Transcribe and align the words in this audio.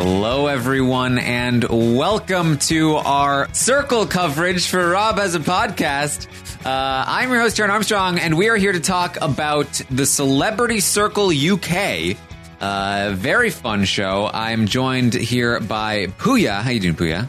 Hello, 0.00 0.46
everyone, 0.46 1.18
and 1.18 1.64
welcome 1.64 2.58
to 2.58 2.94
our 2.94 3.52
circle 3.52 4.06
coverage 4.06 4.68
for 4.68 4.90
Rob 4.90 5.18
Has 5.18 5.34
a 5.34 5.40
Podcast. 5.40 6.28
Uh, 6.64 7.04
I'm 7.04 7.32
your 7.32 7.40
host, 7.40 7.56
Taran 7.56 7.70
Armstrong, 7.70 8.20
and 8.20 8.38
we 8.38 8.48
are 8.48 8.54
here 8.54 8.70
to 8.70 8.78
talk 8.78 9.18
about 9.20 9.66
the 9.90 10.06
Celebrity 10.06 10.78
Circle 10.78 11.30
UK. 11.30 12.16
Uh, 12.60 13.10
very 13.16 13.50
fun 13.50 13.84
show. 13.84 14.30
I'm 14.32 14.66
joined 14.66 15.14
here 15.14 15.58
by 15.58 16.06
Pooya. 16.06 16.62
How 16.62 16.70
you 16.70 16.78
doing, 16.78 16.94
Pooya? 16.94 17.28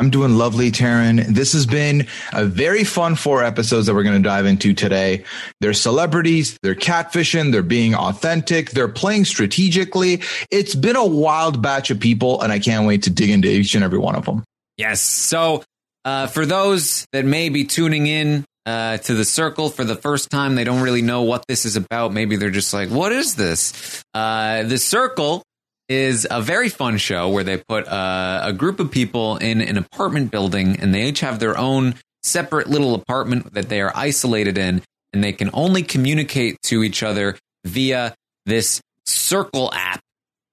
I'm 0.00 0.08
doing 0.08 0.38
lovely, 0.38 0.70
Taran. 0.70 1.26
This 1.26 1.52
has 1.52 1.66
been 1.66 2.06
a 2.32 2.46
very 2.46 2.84
fun 2.84 3.16
four 3.16 3.44
episodes 3.44 3.86
that 3.86 3.94
we're 3.94 4.02
going 4.02 4.16
to 4.16 4.26
dive 4.26 4.46
into 4.46 4.72
today. 4.72 5.24
They're 5.60 5.74
celebrities, 5.74 6.58
they're 6.62 6.74
catfishing, 6.74 7.52
they're 7.52 7.62
being 7.62 7.94
authentic, 7.94 8.70
they're 8.70 8.88
playing 8.88 9.26
strategically. 9.26 10.22
It's 10.50 10.74
been 10.74 10.96
a 10.96 11.04
wild 11.04 11.60
batch 11.60 11.90
of 11.90 12.00
people, 12.00 12.40
and 12.40 12.50
I 12.50 12.58
can't 12.58 12.86
wait 12.86 13.02
to 13.02 13.10
dig 13.10 13.28
into 13.28 13.48
each 13.48 13.74
and 13.74 13.84
every 13.84 13.98
one 13.98 14.14
of 14.14 14.24
them. 14.24 14.42
Yes. 14.78 15.02
So, 15.02 15.64
uh, 16.06 16.28
for 16.28 16.46
those 16.46 17.06
that 17.12 17.26
may 17.26 17.50
be 17.50 17.64
tuning 17.64 18.06
in 18.06 18.46
uh, 18.64 18.96
to 18.96 19.12
the 19.12 19.26
circle 19.26 19.68
for 19.68 19.84
the 19.84 19.96
first 19.96 20.30
time, 20.30 20.54
they 20.54 20.64
don't 20.64 20.80
really 20.80 21.02
know 21.02 21.22
what 21.24 21.44
this 21.46 21.66
is 21.66 21.76
about. 21.76 22.14
Maybe 22.14 22.36
they're 22.36 22.48
just 22.48 22.72
like, 22.72 22.88
what 22.88 23.12
is 23.12 23.34
this? 23.34 24.02
Uh, 24.14 24.62
the 24.62 24.78
circle 24.78 25.42
is 25.90 26.24
a 26.30 26.40
very 26.40 26.68
fun 26.68 26.96
show 26.96 27.28
where 27.28 27.42
they 27.42 27.58
put 27.58 27.86
uh, 27.88 28.42
a 28.44 28.52
group 28.52 28.78
of 28.78 28.92
people 28.92 29.36
in 29.38 29.60
an 29.60 29.76
apartment 29.76 30.30
building 30.30 30.76
and 30.76 30.94
they 30.94 31.08
each 31.08 31.20
have 31.20 31.40
their 31.40 31.58
own 31.58 31.96
separate 32.22 32.68
little 32.68 32.94
apartment 32.94 33.52
that 33.54 33.68
they 33.68 33.80
are 33.80 33.92
isolated 33.94 34.56
in 34.56 34.82
and 35.12 35.24
they 35.24 35.32
can 35.32 35.50
only 35.52 35.82
communicate 35.82 36.56
to 36.62 36.84
each 36.84 37.02
other 37.02 37.36
via 37.64 38.14
this 38.46 38.80
circle 39.04 39.68
app 39.74 40.00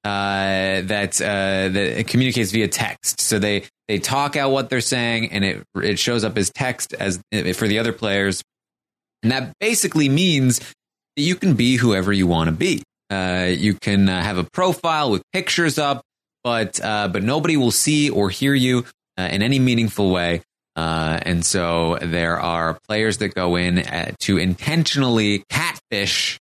uh, 0.04 0.82
that 0.82 1.22
uh, 1.22 1.70
that 1.70 2.06
communicates 2.08 2.52
via 2.52 2.68
text. 2.68 3.22
So 3.22 3.38
they 3.38 3.64
they 3.88 4.00
talk 4.00 4.36
out 4.36 4.52
what 4.52 4.70
they're 4.70 4.82
saying, 4.82 5.32
and 5.32 5.44
it 5.44 5.64
it 5.76 6.00
shows 6.00 6.24
up 6.24 6.38
as 6.38 6.50
text 6.50 6.94
as 6.94 7.22
for 7.56 7.68
the 7.68 7.78
other 7.80 7.94
players, 7.94 8.42
and 9.22 9.32
that 9.32 9.54
basically 9.60 10.10
means 10.10 10.60
that 10.60 11.24
you 11.24 11.36
can 11.36 11.56
be 11.56 11.76
whoever 11.76 12.12
you 12.14 12.26
want 12.26 12.48
to 12.48 12.54
be. 12.54 12.84
Uh, 13.10 13.48
you 13.50 13.74
can 13.74 14.10
uh, 14.10 14.22
have 14.22 14.38
a 14.38 14.44
profile 14.44 15.12
with 15.12 15.24
pictures 15.32 15.78
up, 15.78 16.04
but 16.44 16.84
uh, 16.84 17.08
but 17.08 17.24
nobody 17.24 17.58
will 17.58 17.72
see 17.72 18.10
or 18.10 18.30
hear 18.30 18.54
you 18.54 18.86
uh, 19.18 19.30
in 19.32 19.42
any 19.42 19.60
meaningful 19.60 20.12
way. 20.12 20.42
Uh, 20.76 21.20
and 21.24 21.46
so 21.46 21.98
there 22.02 22.40
are 22.40 22.78
players 22.88 23.18
that 23.18 23.34
go 23.34 23.56
in 23.56 23.80
uh, 23.80 24.12
to 24.20 24.38
intentionally 24.38 25.44
catfish 25.50 26.38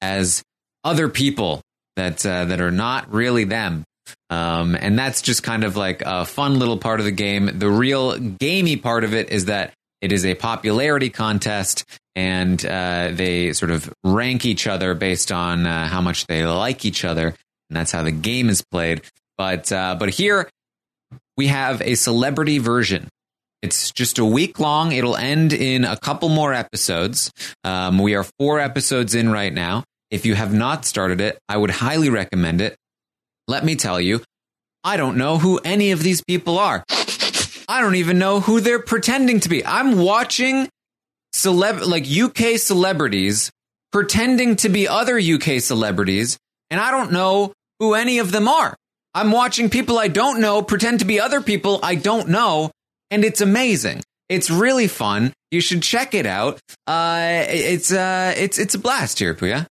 as 0.00 0.42
other 0.84 1.08
people 1.08 1.62
that 1.96 2.18
that 2.18 2.60
are 2.60 2.70
not 2.70 3.12
really 3.12 3.44
them. 3.44 3.84
Um, 4.30 4.74
and 4.74 4.98
that's 4.98 5.22
just 5.22 5.42
kind 5.42 5.64
of 5.64 5.76
like 5.76 6.02
a 6.04 6.24
fun 6.24 6.58
little 6.58 6.78
part 6.78 7.00
of 7.00 7.06
the 7.06 7.12
game. 7.12 7.58
The 7.58 7.68
real 7.68 8.18
gamey 8.18 8.76
part 8.76 9.04
of 9.04 9.14
it 9.14 9.30
is 9.30 9.46
that 9.46 9.74
it 10.02 10.12
is 10.12 10.26
a 10.26 10.34
popularity 10.34 11.08
contest, 11.08 11.84
and 12.14 12.64
uh, 12.66 13.10
they 13.12 13.52
sort 13.52 13.70
of 13.70 13.90
rank 14.04 14.44
each 14.44 14.66
other 14.66 14.94
based 14.94 15.32
on 15.32 15.64
uh, 15.64 15.86
how 15.86 16.00
much 16.00 16.26
they 16.26 16.44
like 16.44 16.84
each 16.84 17.04
other, 17.04 17.28
and 17.28 17.76
that's 17.76 17.92
how 17.92 18.02
the 18.02 18.10
game 18.10 18.50
is 18.50 18.62
played. 18.62 19.02
But 19.38 19.72
uh, 19.72 19.96
but 19.98 20.10
here 20.10 20.50
we 21.36 21.46
have 21.46 21.80
a 21.80 21.94
celebrity 21.94 22.58
version. 22.58 23.08
It's 23.62 23.92
just 23.92 24.18
a 24.18 24.24
week 24.24 24.58
long. 24.58 24.90
It'll 24.90 25.16
end 25.16 25.52
in 25.52 25.84
a 25.84 25.96
couple 25.96 26.28
more 26.28 26.52
episodes. 26.52 27.30
Um, 27.62 27.98
we 27.98 28.16
are 28.16 28.24
four 28.38 28.58
episodes 28.58 29.14
in 29.14 29.30
right 29.30 29.52
now. 29.52 29.84
If 30.10 30.26
you 30.26 30.34
have 30.34 30.52
not 30.52 30.84
started 30.84 31.20
it, 31.20 31.38
I 31.48 31.56
would 31.56 31.70
highly 31.70 32.10
recommend 32.10 32.60
it. 32.60 32.76
Let 33.46 33.64
me 33.64 33.76
tell 33.76 34.00
you, 34.00 34.20
I 34.82 34.96
don't 34.96 35.16
know 35.16 35.38
who 35.38 35.58
any 35.64 35.92
of 35.92 36.02
these 36.02 36.22
people 36.22 36.58
are. 36.58 36.84
I 37.72 37.80
don't 37.80 37.94
even 37.94 38.18
know 38.18 38.40
who 38.40 38.60
they're 38.60 38.82
pretending 38.82 39.40
to 39.40 39.48
be. 39.48 39.64
I'm 39.64 39.96
watching 39.96 40.68
celeb 41.34 41.80
like 41.86 42.04
UK 42.06 42.58
celebrities 42.58 43.50
pretending 43.90 44.56
to 44.56 44.68
be 44.68 44.86
other 44.86 45.18
UK 45.18 45.58
celebrities, 45.58 46.36
and 46.70 46.78
I 46.78 46.90
don't 46.90 47.12
know 47.12 47.54
who 47.80 47.94
any 47.94 48.18
of 48.18 48.30
them 48.30 48.46
are. 48.46 48.76
I'm 49.14 49.32
watching 49.32 49.70
people 49.70 49.98
I 49.98 50.08
don't 50.08 50.38
know 50.38 50.60
pretend 50.60 50.98
to 50.98 51.06
be 51.06 51.18
other 51.18 51.40
people 51.40 51.80
I 51.82 51.94
don't 51.94 52.28
know, 52.28 52.70
and 53.10 53.24
it's 53.24 53.40
amazing. 53.40 54.02
It's 54.28 54.50
really 54.50 54.86
fun. 54.86 55.32
You 55.50 55.62
should 55.62 55.82
check 55.82 56.12
it 56.12 56.26
out. 56.26 56.60
Uh, 56.86 57.46
it's 57.48 57.90
uh, 57.90 58.34
it's 58.36 58.58
it's 58.58 58.74
a 58.74 58.78
blast 58.78 59.18
here, 59.18 59.34
Pooya. 59.34 59.66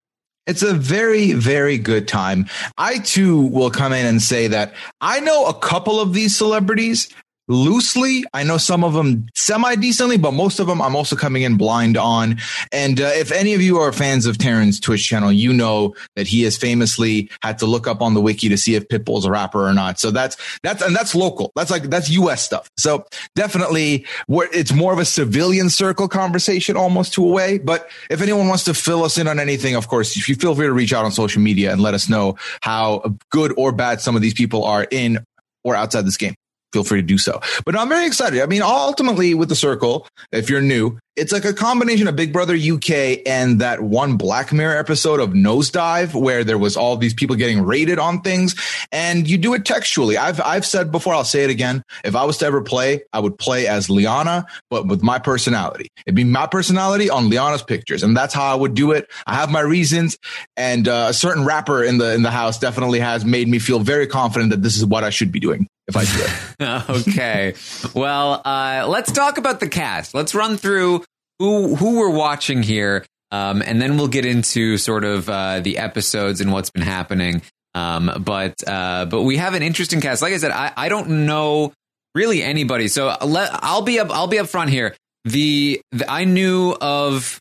It's 0.48 0.64
a 0.64 0.74
very, 0.74 1.34
very 1.34 1.78
good 1.78 2.08
time. 2.08 2.48
I 2.80 2.98
too 2.98 3.42
will 3.42 3.70
come 3.70 3.94
in 3.94 4.08
and 4.08 4.20
say 4.20 4.48
that 4.48 4.74
I 5.00 5.20
know 5.20 5.46
a 5.46 5.54
couple 5.54 6.00
of 6.00 6.14
these 6.14 6.36
celebrities 6.36 7.10
loosely. 7.52 8.24
I 8.34 8.44
know 8.44 8.58
some 8.58 8.84
of 8.84 8.94
them 8.94 9.28
semi 9.36 9.76
decently, 9.76 10.18
but 10.18 10.34
most 10.34 10.60
of 10.60 10.68
them 10.68 10.82
I'm 10.82 10.96
also 10.96 11.16
coming 11.16 11.44
in 11.44 11.58
blind 11.58 11.98
on. 11.98 12.38
And 12.72 13.00
uh, 13.00 13.12
if 13.14 13.32
any 13.32 13.54
of 13.54 13.62
you 13.62 13.78
are 13.80 13.92
fans 13.92 14.26
of 14.26 14.38
Taran's 14.38 14.80
Twitch 14.80 15.06
channel, 15.06 15.32
you 15.32 15.54
know 15.54 15.94
that 16.16 16.28
he 16.28 16.44
has 16.44 16.58
famously 16.58 17.30
had 17.44 17.60
to 17.60 17.66
look 17.66 17.88
up 17.88 18.02
on 18.02 18.14
the 18.14 18.22
wiki 18.22 18.50
to 18.50 18.58
see 18.58 18.76
if 18.76 18.88
Pitbull's 18.88 19.26
a 19.26 19.32
rapper 19.32 19.68
or 19.68 19.74
not. 19.74 20.00
So 20.00 20.12
that's 20.12 20.38
that's 20.64 20.82
and 20.82 20.96
that's 20.96 21.14
local. 21.14 21.52
That's 21.56 21.70
like 21.70 21.84
that's 21.84 22.10
U.S. 22.12 22.44
stuff. 22.44 22.70
So 22.78 23.06
definitely, 23.36 24.06
it's 24.30 24.74
more 24.74 24.94
of 24.94 25.00
a 25.00 25.06
civilian 25.06 25.70
circle 25.70 26.08
conversation 26.08 26.78
almost 26.78 27.14
to 27.14 27.26
a 27.26 27.30
way. 27.30 27.58
But 27.58 27.90
if 28.10 28.22
anyone 28.22 28.48
wants 28.48 28.64
to 28.66 28.74
fill 28.74 29.04
us 29.04 29.18
in 29.18 29.28
on 29.28 29.40
anything, 29.40 29.76
of 29.76 29.88
course, 29.88 30.16
if 30.16 30.30
you 30.30 30.36
feel 30.36 30.56
free 30.56 30.68
to 30.68 30.74
reach 30.74 30.94
out 30.94 31.06
on 31.06 31.12
social 31.12 31.42
media 31.42 31.72
and 31.72 31.82
let 31.82 31.94
us 31.94 32.08
know 32.08 32.38
how 32.62 33.18
good 33.30 33.54
or 33.58 33.72
bad 33.72 34.02
some 34.02 34.16
of 34.16 34.22
these 34.22 34.34
people 34.34 34.64
are 34.64 34.88
in 34.90 35.26
or 35.64 35.76
outside 35.76 36.06
this 36.06 36.18
game 36.18 36.36
feel 36.72 36.84
free 36.84 37.02
to 37.02 37.08
do 37.08 37.18
so. 37.18 37.42
But 37.66 37.76
I'm 37.78 37.90
very 37.90 38.06
excited. 38.06 38.42
I 38.42 38.46
mean, 38.46 38.62
ultimately 38.62 39.34
with 39.34 39.50
the 39.50 39.56
circle, 39.56 40.08
if 40.32 40.50
you're 40.50 40.62
new, 40.62 40.98
it's 41.18 41.34
like 41.34 41.44
a 41.44 41.54
combination 41.54 42.08
of 42.08 42.16
Big 42.16 42.32
Brother 42.32 42.56
UK 42.56 43.20
and 43.26 43.60
that 43.60 43.82
one 43.82 44.16
Black 44.16 44.54
Mirror 44.54 44.78
episode 44.78 45.20
of 45.20 45.32
Nosedive 45.32 46.14
where 46.14 46.46
there 46.46 46.58
was 46.58 46.78
all 46.78 46.96
these 46.96 47.14
people 47.14 47.36
getting 47.36 47.62
rated 47.62 48.00
on 48.00 48.22
things 48.22 48.56
and 48.94 49.30
you 49.30 49.38
do 49.38 49.54
it 49.54 49.66
textually. 49.66 50.18
I've, 50.18 50.40
I've 50.40 50.66
said 50.66 50.90
before, 50.90 51.14
I'll 51.14 51.26
say 51.26 51.44
it 51.44 51.50
again. 51.50 51.84
If 52.06 52.16
I 52.16 52.24
was 52.24 52.38
to 52.38 52.46
ever 52.46 52.62
play, 52.62 53.02
I 53.12 53.20
would 53.20 53.38
play 53.38 53.68
as 53.68 53.90
Liana, 53.90 54.46
but 54.70 54.88
with 54.88 55.04
my 55.04 55.20
personality. 55.20 55.90
It'd 56.06 56.16
be 56.16 56.24
my 56.24 56.48
personality 56.48 57.10
on 57.10 57.30
Liana's 57.30 57.64
pictures. 57.64 58.04
And 58.04 58.16
that's 58.16 58.34
how 58.34 58.46
I 58.46 58.56
would 58.56 58.74
do 58.74 58.92
it. 58.92 59.12
I 59.28 59.36
have 59.36 59.52
my 59.52 59.62
reasons 59.62 60.18
and 60.56 60.88
uh, 60.88 61.08
a 61.10 61.14
certain 61.14 61.44
rapper 61.44 61.84
in 61.84 61.98
the, 61.98 62.14
in 62.14 62.24
the 62.24 62.32
house 62.32 62.58
definitely 62.58 63.00
has 63.00 63.26
made 63.26 63.50
me 63.50 63.60
feel 63.60 63.80
very 63.80 64.08
confident 64.08 64.52
that 64.52 64.64
this 64.64 64.78
is 64.78 64.86
what 64.86 65.04
I 65.04 65.10
should 65.10 65.32
be 65.32 65.42
doing 65.42 65.68
if 65.96 65.98
I 65.98 66.06
do 66.06 66.24
it. 66.24 67.08
okay. 67.08 67.54
Well, 67.94 68.42
uh, 68.44 68.86
let's 68.88 69.12
talk 69.12 69.38
about 69.38 69.60
the 69.60 69.68
cast. 69.68 70.14
Let's 70.14 70.34
run 70.34 70.58
through 70.58 71.04
who 71.40 71.76
who 71.76 72.00
we're 72.00 72.10
watching 72.16 72.64
here, 72.64 73.06
um, 73.32 73.62
and 73.66 73.82
then 73.82 73.98
we'll 73.98 74.08
get 74.08 74.26
into 74.26 74.78
sort 74.78 75.04
of 75.04 75.30
uh, 75.30 75.60
the 75.60 75.78
episodes 75.78 76.42
and 76.42 76.52
what's 76.52 76.70
been 76.70 76.84
happening. 76.84 77.42
Um, 77.74 78.24
but 78.24 78.56
uh, 78.68 79.06
but 79.06 79.24
we 79.24 79.38
have 79.38 79.54
an 79.54 79.64
interesting 79.64 80.02
cast. 80.02 80.22
Like 80.22 80.34
I 80.34 80.38
said, 80.38 80.52
I, 80.52 80.72
I 80.76 80.90
don't 80.90 81.26
know 81.26 81.74
really 82.14 82.44
anybody, 82.44 82.88
so 82.88 83.16
let, 83.24 83.52
I'll 83.54 83.84
be 83.84 84.00
up 84.00 84.12
I'll 84.12 84.28
be 84.28 84.40
up 84.40 84.48
front 84.48 84.70
here. 84.70 84.96
The, 85.24 85.82
the 85.92 86.10
I 86.10 86.24
knew 86.26 86.76
of 86.82 87.40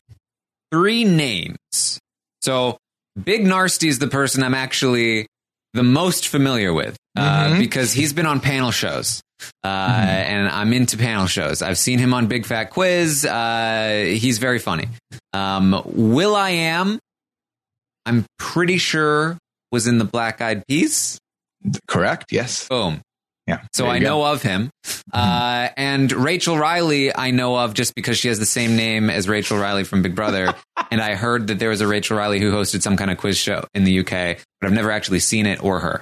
three 0.71 1.03
names. 1.03 1.99
So 2.41 2.77
Big 3.21 3.43
Narstie 3.43 3.87
is 3.87 3.99
the 3.99 4.07
person 4.07 4.43
I'm 4.43 4.53
actually 4.53 5.27
the 5.73 5.83
most 5.83 6.27
familiar 6.27 6.73
with 6.73 6.97
uh, 7.15 7.47
mm-hmm. 7.47 7.59
because 7.59 7.93
he's 7.93 8.13
been 8.13 8.25
on 8.25 8.39
panel 8.39 8.71
shows. 8.71 9.21
Uh, 9.63 9.67
mm-hmm. 9.67 10.07
and 10.07 10.49
I'm 10.49 10.71
into 10.71 10.97
panel 10.97 11.25
shows. 11.25 11.63
I've 11.63 11.77
seen 11.77 11.97
him 11.97 12.13
on 12.13 12.27
Big 12.27 12.45
Fat 12.45 12.65
Quiz. 12.65 13.25
Uh, 13.25 14.13
he's 14.15 14.37
very 14.37 14.59
funny. 14.59 14.87
Um, 15.33 15.81
will.i.am, 15.85 16.91
I'm 16.91 16.99
I'm 18.05 18.25
pretty 18.37 18.77
sure 18.77 19.37
was 19.71 19.87
in 19.87 19.97
the 19.97 20.05
Black 20.05 20.41
Eyed 20.41 20.63
Peas. 20.67 21.19
Correct. 21.87 22.25
Yes. 22.31 22.67
Boom. 22.67 23.01
Yeah. 23.51 23.67
So 23.73 23.87
I 23.87 23.99
know 23.99 24.23
of 24.23 24.41
him. 24.41 24.69
Mm-hmm. 24.85 25.09
Uh, 25.13 25.69
and 25.75 26.11
Rachel 26.11 26.57
Riley, 26.57 27.13
I 27.13 27.31
know 27.31 27.57
of 27.57 27.73
just 27.73 27.95
because 27.95 28.17
she 28.17 28.29
has 28.29 28.39
the 28.39 28.45
same 28.45 28.77
name 28.77 29.09
as 29.09 29.27
Rachel 29.27 29.57
Riley 29.57 29.83
from 29.83 30.01
Big 30.01 30.15
Brother. 30.15 30.53
and 30.91 31.01
I 31.01 31.15
heard 31.15 31.47
that 31.47 31.59
there 31.59 31.69
was 31.69 31.81
a 31.81 31.87
Rachel 31.87 32.17
Riley 32.17 32.39
who 32.39 32.51
hosted 32.51 32.81
some 32.81 32.95
kind 32.95 33.11
of 33.11 33.17
quiz 33.17 33.37
show 33.37 33.65
in 33.73 33.83
the 33.83 33.99
UK, 33.99 34.37
but 34.59 34.67
I've 34.67 34.73
never 34.73 34.89
actually 34.89 35.19
seen 35.19 35.45
it 35.45 35.61
or 35.61 35.81
her. 35.81 36.01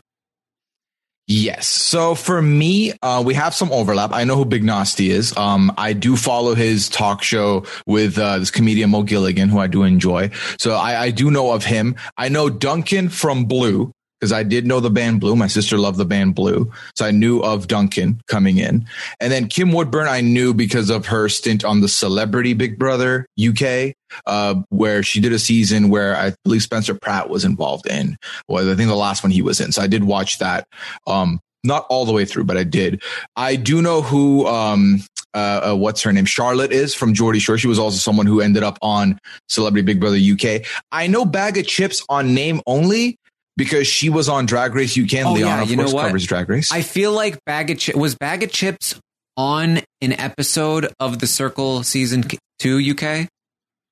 Yes. 1.25 1.67
So 1.67 2.15
for 2.15 2.41
me, 2.41 2.93
uh, 3.03 3.21
we 3.23 3.35
have 3.35 3.53
some 3.53 3.71
overlap. 3.71 4.11
I 4.11 4.23
know 4.23 4.35
who 4.35 4.45
Big 4.45 4.63
Narstie 4.63 5.09
is. 5.09 5.35
Um, 5.37 5.71
I 5.77 5.93
do 5.93 6.15
follow 6.15 6.55
his 6.55 6.89
talk 6.89 7.21
show 7.21 7.65
with 7.85 8.17
uh, 8.17 8.39
this 8.39 8.49
comedian 8.49 8.89
Mo 8.91 9.03
Gilligan, 9.03 9.49
who 9.49 9.59
I 9.59 9.67
do 9.67 9.83
enjoy. 9.83 10.31
So 10.59 10.73
I, 10.75 10.99
I 11.03 11.11
do 11.11 11.29
know 11.29 11.51
of 11.51 11.63
him. 11.63 11.95
I 12.17 12.29
know 12.29 12.49
Duncan 12.49 13.09
from 13.09 13.45
Blue. 13.45 13.91
Because 14.19 14.31
I 14.31 14.43
did 14.43 14.65
know 14.65 14.79
the 14.79 14.89
band 14.89 15.21
Blue. 15.21 15.35
My 15.35 15.47
sister 15.47 15.77
loved 15.77 15.97
the 15.97 16.05
band 16.05 16.35
Blue. 16.35 16.71
So 16.95 17.05
I 17.05 17.11
knew 17.11 17.39
of 17.39 17.67
Duncan 17.67 18.21
coming 18.27 18.57
in. 18.57 18.85
And 19.19 19.31
then 19.31 19.47
Kim 19.47 19.71
Woodburn, 19.71 20.07
I 20.07 20.21
knew 20.21 20.53
because 20.53 20.89
of 20.89 21.05
her 21.07 21.29
stint 21.29 21.63
on 21.63 21.81
the 21.81 21.87
Celebrity 21.87 22.53
Big 22.53 22.77
Brother 22.77 23.25
UK, 23.39 23.93
uh, 24.25 24.55
where 24.69 25.03
she 25.03 25.19
did 25.19 25.31
a 25.31 25.39
season 25.39 25.89
where 25.89 26.15
I 26.15 26.33
believe 26.43 26.63
Spencer 26.63 26.95
Pratt 26.95 27.29
was 27.29 27.45
involved 27.45 27.87
in. 27.87 28.17
Was 28.47 28.67
I 28.67 28.75
think 28.75 28.89
the 28.89 28.95
last 28.95 29.23
one 29.23 29.31
he 29.31 29.41
was 29.41 29.61
in. 29.61 29.71
So 29.71 29.81
I 29.81 29.87
did 29.87 30.03
watch 30.03 30.39
that. 30.39 30.67
Um, 31.07 31.39
not 31.63 31.85
all 31.89 32.05
the 32.05 32.13
way 32.13 32.25
through, 32.25 32.45
but 32.45 32.57
I 32.57 32.63
did. 32.63 33.03
I 33.35 33.55
do 33.55 33.81
know 33.81 34.01
who 34.01 34.47
um, 34.47 35.01
uh, 35.33 35.71
uh, 35.71 35.75
what's 35.75 36.01
her 36.01 36.11
name? 36.11 36.25
Charlotte 36.25 36.71
is 36.71 36.95
from 36.95 37.13
Geordie 37.13 37.39
Shore. 37.39 37.57
She 37.57 37.67
was 37.67 37.79
also 37.79 37.97
someone 37.97 38.25
who 38.25 38.41
ended 38.41 38.63
up 38.63 38.79
on 38.81 39.19
Celebrity 39.47 39.85
Big 39.85 39.99
Brother 39.99 40.17
UK. 40.17 40.65
I 40.91 41.07
know 41.07 41.25
Baga 41.25 41.63
Chipz 41.63 42.03
on 42.09 42.33
name 42.33 42.61
only 42.65 43.18
because 43.59 43.85
she 43.85 44.09
was 44.09 44.27
on 44.27 44.47
Drag 44.47 44.73
Race 44.73 44.97
UK. 44.97 45.23
Oh, 45.25 45.33
Liana, 45.33 45.39
yeah, 45.57 45.61
of 45.61 45.69
you 45.69 45.75
course, 45.77 45.91
know 45.91 45.95
what? 45.95 46.05
covers 46.07 46.25
Drag 46.25 46.49
Race. 46.49 46.71
I 46.71 46.81
feel 46.81 47.11
like 47.11 47.37
Baga 47.45 47.75
Chipz 47.75 47.95
was 47.95 48.15
Baga 48.15 48.47
Chipz 48.47 48.97
on 49.37 49.81
an 50.01 50.13
episode 50.13 50.91
of 50.99 51.19
the 51.19 51.27
Circle 51.27 51.83
season 51.83 52.23
two 52.57 52.79
UK 52.79 53.27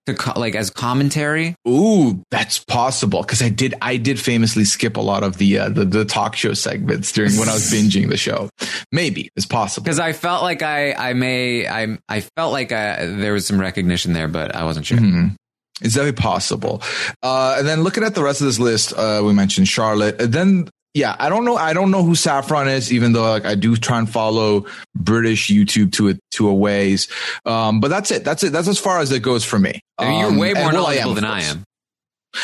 to 0.08 0.14
co- 0.14 0.40
like 0.40 0.56
as 0.56 0.70
commentary. 0.70 1.54
Ooh, 1.68 2.22
that's 2.32 2.60
possible 2.64 3.22
because 3.22 3.42
I 3.42 3.50
did. 3.50 3.76
I 3.82 3.98
did 3.98 4.20
famously 4.20 4.64
skip 4.64 4.96
a 4.98 5.02
lot 5.02 5.24
of 5.24 5.38
the, 5.38 5.60
uh, 5.60 5.70
the 5.70 5.84
the 5.86 6.06
talk 6.06 6.36
show 6.36 6.54
segments 6.54 7.12
during 7.12 7.36
when 7.38 7.50
I 7.50 7.54
was 7.54 7.70
binging 7.74 8.10
the 8.10 8.18
show. 8.18 8.50
Maybe 8.92 9.30
it's 9.36 9.46
possible. 9.46 9.84
Because 9.84 10.00
I 10.00 10.14
felt 10.14 10.44
like 10.44 10.62
I 10.62 10.94
I 10.94 11.14
may 11.14 11.68
I 11.68 11.98
I 12.10 12.22
felt 12.38 12.52
like 12.54 12.72
I, 12.72 13.06
there 13.06 13.34
was 13.34 13.46
some 13.46 13.60
recognition 13.60 14.14
there, 14.14 14.28
but 14.30 14.56
I 14.56 14.64
wasn't 14.64 14.86
sure. 14.86 14.98
Mhm. 14.98 15.36
It's 15.82 15.94
definitely 15.94 16.22
possible. 16.22 16.82
Uh, 17.22 17.56
and 17.60 17.68
then 17.68 17.84
looking 17.84 18.04
at 18.04 18.16
the 18.16 18.24
rest 18.24 18.42
of 18.42 18.48
this 18.48 18.60
list, 18.60 18.94
uh, 18.94 19.22
we 19.24 19.34
mentioned 19.34 19.68
Charlotte. 19.68 20.20
And 20.20 20.34
then, 20.34 20.70
yeah, 20.96 21.16
I 21.20 21.30
don't 21.30 21.46
know. 21.46 21.56
I 21.56 21.74
don't 21.74 21.92
know 21.92 22.04
who 22.04 22.16
Saffron 22.16 22.68
is, 22.68 22.92
even 22.92 23.14
though 23.14 23.30
like 23.30 23.46
I 23.46 23.54
do 23.54 23.76
try 23.76 24.00
and 24.00 24.10
follow 24.10 24.66
British 24.96 25.50
YouTube 25.50 25.92
to 25.94 26.10
a 26.10 26.16
to 26.32 26.50
a 26.50 26.54
ways. 26.54 27.08
Um, 27.46 27.80
but 27.80 27.90
that's 27.90 28.10
it. 28.10 28.24
That's 28.24 28.44
it. 28.44 28.52
That's 28.52 28.68
as 28.68 28.80
far 28.80 29.00
as 29.00 29.12
it 29.12 29.22
goes 29.22 29.46
for 29.46 29.60
me. 29.60 29.80
You're 30.02 30.10
Um, 30.10 30.38
way 30.38 30.54
more 30.54 30.64
well, 30.64 30.66
I 30.66 30.70
am, 30.70 30.74
knowledgeable 30.74 31.14
than 31.14 31.26
I 31.26 31.44
am. 31.44 31.64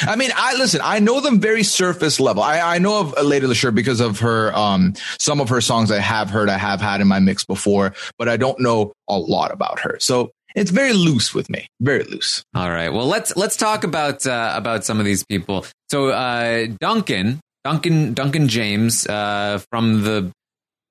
I 0.02 0.16
mean, 0.16 0.32
I 0.36 0.56
listen. 0.56 0.82
I 0.84 1.00
know 1.00 1.20
them 1.20 1.40
very 1.40 1.64
surface 1.64 2.20
level. 2.20 2.42
I, 2.44 2.60
I 2.60 2.78
know 2.78 3.00
of 3.00 3.26
Lady 3.26 3.48
Leshurr 3.48 3.74
because 3.74 4.00
of 4.00 4.20
her. 4.20 4.56
Um, 4.56 4.94
some 5.20 5.42
of 5.42 5.50
her 5.50 5.62
songs 5.62 5.92
I 5.92 6.00
have 6.00 6.30
heard, 6.30 6.50
I 6.50 6.58
have 6.58 6.82
had 6.82 7.02
in 7.02 7.08
my 7.08 7.20
mix 7.20 7.44
before, 7.46 7.94
but 8.18 8.30
I 8.30 8.38
don't 8.38 8.60
know 8.60 8.94
a 9.08 9.18
lot 9.18 9.52
about 9.52 9.80
her. 9.80 9.98
So 10.00 10.32
it's 10.56 10.72
very 10.72 10.94
loose 10.94 11.34
with 11.34 11.50
me. 11.50 11.68
Very 11.82 12.04
loose. 12.04 12.44
All 12.56 12.70
right. 12.70 12.90
Well, 12.90 13.08
let's 13.08 13.36
let's 13.36 13.58
talk 13.58 13.84
about 13.84 14.26
uh, 14.26 14.54
about 14.56 14.86
some 14.86 15.00
of 15.00 15.06
these 15.06 15.24
people. 15.24 15.66
So 15.90 16.10
uh, 16.10 16.68
Duncan, 16.80 17.40
Duncan, 17.64 18.14
Duncan 18.14 18.48
James 18.48 19.08
uh, 19.08 19.62
from 19.72 20.04
the 20.04 20.32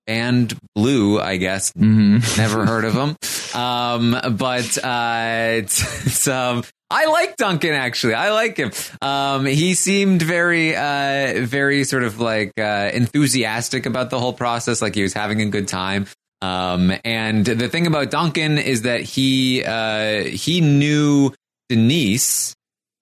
band 0.06 0.58
Blue, 0.74 1.20
I 1.20 1.36
guess. 1.36 1.72
Mm-hmm. 1.72 2.40
Never 2.40 2.66
heard 2.66 2.84
of 2.84 2.94
him. 2.94 3.16
Um, 3.54 4.36
but 4.36 4.78
uh, 4.82 5.58
it's, 5.58 6.06
it's 6.06 6.28
um, 6.28 6.64
I 6.90 7.06
like 7.06 7.36
Duncan 7.36 7.72
actually. 7.72 8.14
I 8.14 8.32
like 8.32 8.56
him. 8.56 8.70
Um, 9.00 9.46
he 9.46 9.74
seemed 9.74 10.22
very, 10.22 10.74
uh, 10.74 11.44
very 11.44 11.84
sort 11.84 12.02
of 12.02 12.20
like 12.20 12.52
uh, 12.58 12.90
enthusiastic 12.92 13.86
about 13.86 14.10
the 14.10 14.18
whole 14.18 14.32
process, 14.32 14.82
like 14.82 14.94
he 14.94 15.02
was 15.02 15.12
having 15.12 15.40
a 15.40 15.46
good 15.46 15.68
time. 15.68 16.06
Um, 16.42 16.92
and 17.04 17.46
the 17.46 17.68
thing 17.68 17.86
about 17.86 18.10
Duncan 18.10 18.58
is 18.58 18.82
that 18.82 19.02
he 19.02 19.64
uh, 19.64 20.24
he 20.24 20.60
knew 20.60 21.32
Denise, 21.68 22.54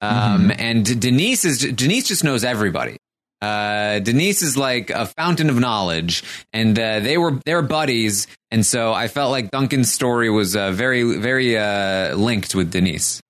um, 0.02 0.52
and 0.56 1.00
Denise 1.00 1.46
is 1.46 1.58
Denise 1.60 2.06
just 2.06 2.22
knows 2.22 2.44
everybody. 2.44 2.98
Uh, 3.40 4.00
Denise 4.00 4.42
is 4.42 4.58
like 4.58 4.90
a 4.90 5.06
fountain 5.06 5.48
of 5.48 5.58
knowledge, 5.58 6.22
and 6.52 6.78
uh, 6.78 7.00
they 7.00 7.16
were 7.16 7.40
they 7.46 7.54
were 7.54 7.62
buddies, 7.62 8.26
and 8.50 8.64
so 8.64 8.92
I 8.92 9.08
felt 9.08 9.30
like 9.30 9.50
Duncan's 9.50 9.90
story 9.90 10.28
was 10.28 10.54
uh, 10.54 10.72
very 10.72 11.16
very 11.16 11.56
uh, 11.56 12.14
linked 12.16 12.54
with 12.54 12.70
Denise. 12.70 13.22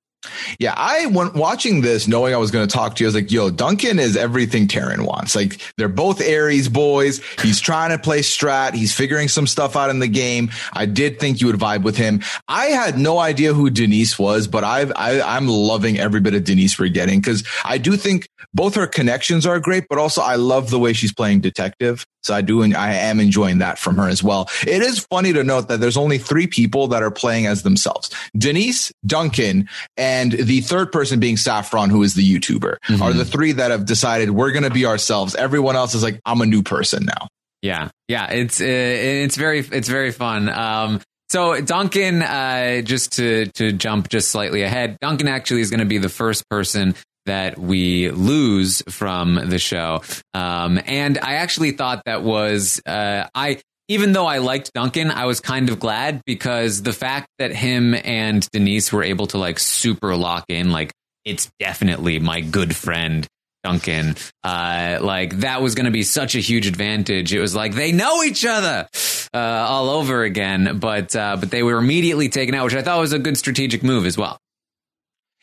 Yeah, 0.59 0.75
I 0.77 1.07
went 1.07 1.35
watching 1.35 1.81
this 1.81 2.07
knowing 2.07 2.35
I 2.35 2.37
was 2.37 2.51
going 2.51 2.67
to 2.67 2.73
talk 2.73 2.97
to 2.97 3.03
you. 3.03 3.07
I 3.07 3.09
was 3.09 3.15
like, 3.15 3.33
yo, 3.33 3.49
Duncan 3.49 3.99
is 3.99 4.17
everything 4.17 4.69
Taran 4.69 5.07
wants. 5.07 5.35
Like, 5.35 5.63
they're 5.79 5.89
both 5.89 6.21
Aries 6.21 6.69
boys. 6.69 7.23
He's 7.43 7.59
trying 7.59 7.91
to 7.91 7.99
play 7.99 8.21
strat. 8.21 8.75
He's 8.75 8.95
figuring 8.95 9.29
some 9.29 9.47
stuff 9.47 9.77
out 9.77 9.89
in 9.89 9.99
the 9.99 10.09
game. 10.09 10.51
I 10.75 10.85
did 10.85 11.19
think 11.19 11.41
you 11.41 11.47
would 11.47 11.57
vibe 11.57 11.85
with 11.85 11.97
him. 11.97 12.21
I 12.49 12.67
had 12.67 12.99
no 12.99 13.19
idea 13.19 13.55
who 13.55 13.71
Denise 13.71 14.19
was, 14.19 14.47
but 14.47 14.63
I've, 14.63 14.93
I, 14.95 15.23
I'm 15.23 15.49
loving 15.49 15.99
every 15.99 16.21
bit 16.21 16.35
of 16.35 16.45
Denise 16.45 16.79
we're 16.79 16.91
getting 16.91 17.21
because 17.21 17.43
I 17.65 17.79
do 17.79 17.97
think 17.97 18.29
both 18.53 18.75
her 18.75 18.87
connections 18.87 19.47
are 19.47 19.59
great, 19.59 19.87
but 19.89 19.99
also 19.99 20.21
I 20.21 20.35
love 20.35 20.69
the 20.69 20.79
way 20.79 20.93
she's 20.93 21.13
playing 21.13 21.41
detective. 21.41 22.07
So 22.23 22.35
I 22.35 22.43
do, 22.43 22.63
and 22.63 22.77
I 22.77 22.93
am 22.95 23.19
enjoying 23.21 23.59
that 23.59 23.79
from 23.79 23.97
her 23.97 24.09
as 24.09 24.23
well. 24.23 24.49
It 24.67 24.83
is 24.83 25.01
funny 25.11 25.33
to 25.33 25.43
note 25.43 25.69
that 25.69 25.81
there's 25.81 25.97
only 25.97 26.19
three 26.19 26.47
people 26.47 26.89
that 26.89 27.03
are 27.03 27.11
playing 27.11 27.47
as 27.47 27.63
themselves. 27.63 28.11
Denise, 28.37 28.93
Duncan, 29.07 29.69
and 29.97 30.33
the 30.33 30.61
third 30.61 30.93
person 30.93 31.19
being 31.21 31.37
Saffron, 31.37 31.89
who 31.91 32.03
is 32.03 32.15
the 32.15 32.23
YouTuber, 32.23 32.77
Mhm. 32.89 33.01
are 33.01 33.13
the 33.13 33.25
three 33.25 33.53
that 33.53 33.71
have 33.71 33.87
decided 33.87 34.31
we're 34.31 34.53
going 34.53 34.65
to 34.65 34.71
be 34.71 34.85
ourselves. 34.87 35.35
Everyone 35.35 35.77
else 35.77 35.95
is 35.95 36.03
like, 36.03 36.21
I'm 36.27 36.41
a 36.41 36.47
new 36.47 36.63
person 36.63 37.05
now. 37.07 37.29
Yeah, 37.63 37.89
yeah, 38.09 38.31
it's 38.31 38.61
uh, 38.61 38.65
it's 38.65 39.37
very 39.37 39.59
it's 39.61 39.89
very 39.89 40.13
fun. 40.13 40.49
Um, 40.49 41.01
so 41.31 41.61
Duncan, 41.61 42.23
uh, 42.23 42.81
just 42.81 43.13
to 43.17 43.47
to 43.55 43.73
jump 43.73 44.09
just 44.09 44.31
slightly 44.31 44.63
ahead, 44.63 44.97
Duncan 45.01 45.29
actually 45.29 45.61
is 45.61 45.69
going 45.71 45.81
to 45.81 45.87
be 45.87 45.99
the 45.99 46.09
first 46.09 46.49
person 46.49 46.95
that 47.31 47.57
we 47.57 48.11
lose 48.11 48.83
from 48.89 49.37
the 49.37 49.61
show. 49.61 50.03
Um, 50.35 50.81
and 50.85 51.17
I 51.17 51.35
actually 51.35 51.71
thought 51.71 52.03
that 52.07 52.23
was 52.23 52.81
uh, 52.85 53.29
I. 53.35 53.61
Even 53.87 54.13
though 54.13 54.27
I 54.27 54.39
liked 54.39 54.73
Duncan, 54.73 55.11
I 55.11 55.25
was 55.25 55.41
kind 55.41 55.69
of 55.69 55.81
glad 55.81 56.23
because 56.25 56.81
the 56.81 56.93
fact 56.93 57.27
that 57.41 57.51
him 57.51 57.93
and 57.93 58.49
Denise 58.53 58.93
were 58.93 59.03
able 59.03 59.27
to 59.29 59.39
like 59.39 59.59
super 59.59 60.15
lock 60.15 60.45
in, 60.49 60.71
like 60.71 60.93
it's 61.25 61.51
definitely 61.59 62.21
my 62.21 62.41
good 62.41 62.75
friend 62.77 63.27
Duncan. 63.65 64.15
Uh, 64.45 64.99
like 65.01 65.39
that 65.41 65.61
was 65.61 65.75
going 65.75 65.87
to 65.87 65.91
be 65.91 66.05
such 66.05 66.37
a 66.37 66.39
huge 66.39 66.69
advantage. 66.69 67.35
It 67.35 67.41
was 67.41 67.55
like 67.55 67.75
they 67.75 67.91
know 67.91 68.23
each 68.23 68.45
other 68.45 68.89
uh, 69.35 69.39
all 69.39 69.91
over 69.91 70.23
again, 70.23 70.79
but 70.79 71.15
uh, 71.17 71.37
but 71.37 71.51
they 71.51 71.65
were 71.65 71.79
immediately 71.79 72.29
taken 72.29 72.55
out, 72.55 72.65
which 72.65 72.75
I 72.75 72.83
thought 72.83 73.01
was 73.01 73.13
a 73.13 73.19
good 73.19 73.37
strategic 73.37 73.83
move 73.83 74.07
as 74.07 74.17
well. 74.17 74.39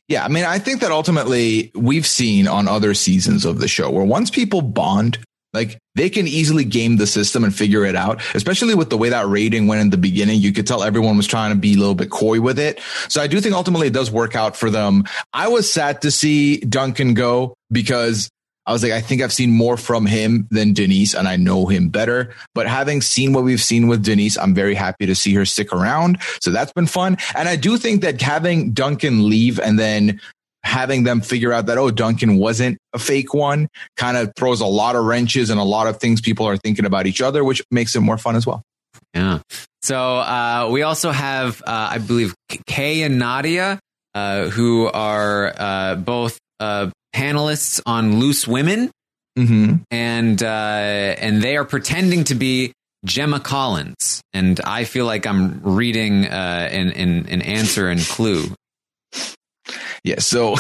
Yeah, 0.08 0.24
I 0.24 0.30
mean, 0.30 0.46
I 0.46 0.58
think 0.58 0.82
that 0.82 0.92
ultimately 0.92 1.72
we've 1.76 2.08
seen 2.08 2.48
on 2.48 2.68
other 2.68 2.94
seasons 2.94 3.44
of 3.44 3.60
the 3.60 3.68
show 3.68 3.90
where 3.92 4.06
once 4.06 4.30
people 4.30 4.62
bond, 4.62 5.20
like 5.54 5.78
they 5.96 6.10
can 6.10 6.28
easily 6.28 6.64
game 6.64 6.98
the 6.98 7.08
system 7.08 7.44
and 7.44 7.54
figure 7.54 7.84
it 7.84 7.96
out, 7.96 8.22
especially 8.36 8.76
with 8.76 8.90
the 8.90 8.98
way 8.98 9.10
that 9.10 9.28
rating 9.28 9.68
went 9.68 9.82
in 9.82 9.90
the 9.90 9.98
beginning. 9.98 10.40
You 10.40 10.54
could 10.54 10.68
tell 10.68 10.84
everyone 10.84 11.18
was 11.18 11.28
trying 11.28 11.52
to 11.52 11.58
be 11.58 11.74
a 11.74 11.78
little 11.78 11.96
bit 11.96 12.10
coy 12.10 12.40
with 12.40 12.60
it. 12.60 12.80
So 13.10 13.22
I 13.22 13.28
do 13.28 13.42
think 13.42 13.56
ultimately 13.56 13.88
it 13.88 13.94
does 13.94 14.12
work 14.12 14.36
out 14.36 14.56
for 14.56 14.70
them. 14.70 15.04
I 15.34 15.48
was 15.48 15.72
sad 15.72 16.02
to 16.04 16.12
see 16.12 16.58
Duncan 16.58 17.14
go 17.14 17.56
because 17.72 18.30
I 18.68 18.74
was 18.74 18.84
like, 18.84 18.92
I 18.92 19.00
think 19.00 19.22
I've 19.22 19.34
seen 19.34 19.52
more 19.52 19.78
from 19.78 20.06
him 20.06 20.46
than 20.52 20.74
Denise 20.74 21.16
and 21.16 21.28
I 21.28 21.38
know 21.38 21.68
him 21.68 21.88
better. 21.88 22.34
But 22.54 22.68
having 22.68 23.02
seen 23.02 23.32
what 23.32 23.46
we've 23.46 23.62
seen 23.62 23.88
with 23.88 24.04
Denise, 24.04 24.38
I'm 24.38 24.54
very 24.54 24.76
happy 24.76 25.06
to 25.06 25.16
see 25.16 25.34
her 25.36 25.46
stick 25.46 25.72
around. 25.72 26.18
So 26.42 26.52
that's 26.52 26.74
been 26.74 26.86
fun. 26.86 27.18
And 27.34 27.48
I 27.48 27.56
do 27.56 27.78
think 27.78 28.02
that 28.02 28.22
having 28.22 28.74
Duncan 28.74 29.30
leave 29.30 29.58
and 29.58 29.80
then 29.80 30.20
having 30.64 31.04
them 31.04 31.22
figure 31.22 31.54
out 31.54 31.68
that, 31.68 31.78
oh, 31.78 31.92
Duncan 31.92 32.38
wasn't 32.38 32.78
a 32.92 33.00
fake 33.00 33.34
one 33.34 33.70
kind 33.96 34.18
of 34.18 34.34
throws 34.36 34.60
a 34.60 34.66
lot 34.66 34.98
of 34.98 35.06
wrenches 35.06 35.50
and 35.50 35.62
a 35.62 35.64
lot 35.64 35.88
of 35.88 36.02
things 36.02 36.20
people 36.20 36.46
are 36.46 36.58
thinking 36.58 36.86
about 36.86 37.08
each 37.08 37.22
other, 37.22 37.46
which 37.46 37.64
makes 37.72 37.96
it 37.96 38.02
more 38.02 38.18
fun 38.18 38.36
as 38.36 38.46
well. 38.46 38.64
Yeah. 39.14 39.40
So 39.82 39.98
uh, 39.98 40.68
we 40.70 40.82
also 40.82 41.12
have, 41.12 41.62
uh, 41.62 41.88
I 41.92 42.00
believe, 42.00 42.36
Kay 42.66 43.04
and 43.04 43.18
Nadia, 43.18 43.80
uh, 44.14 44.50
who 44.50 44.88
are 44.88 45.54
uh, 45.58 45.96
both 45.96 46.38
uh, 46.60 46.90
panelists 47.18 47.82
on 47.86 48.20
Loose 48.20 48.48
Women, 48.48 48.92
Mm-hmm. 49.38 49.76
and 49.92 50.42
uh, 50.42 50.46
and 50.48 51.42
they 51.44 51.58
are 51.58 51.66
pretending 51.66 52.24
to 52.26 52.36
be 52.36 52.74
Gemma 53.06 53.40
Collins, 53.40 54.22
and 54.34 54.60
I 54.62 54.84
feel 54.84 55.06
like 55.06 55.28
I'm 55.28 55.62
reading 55.64 56.26
uh, 56.26 56.68
an, 56.72 56.92
an 56.94 57.28
an 57.30 57.42
answer 57.44 57.88
and 57.88 58.02
clue. 58.02 58.46
Yeah. 60.04 60.20
So 60.20 60.56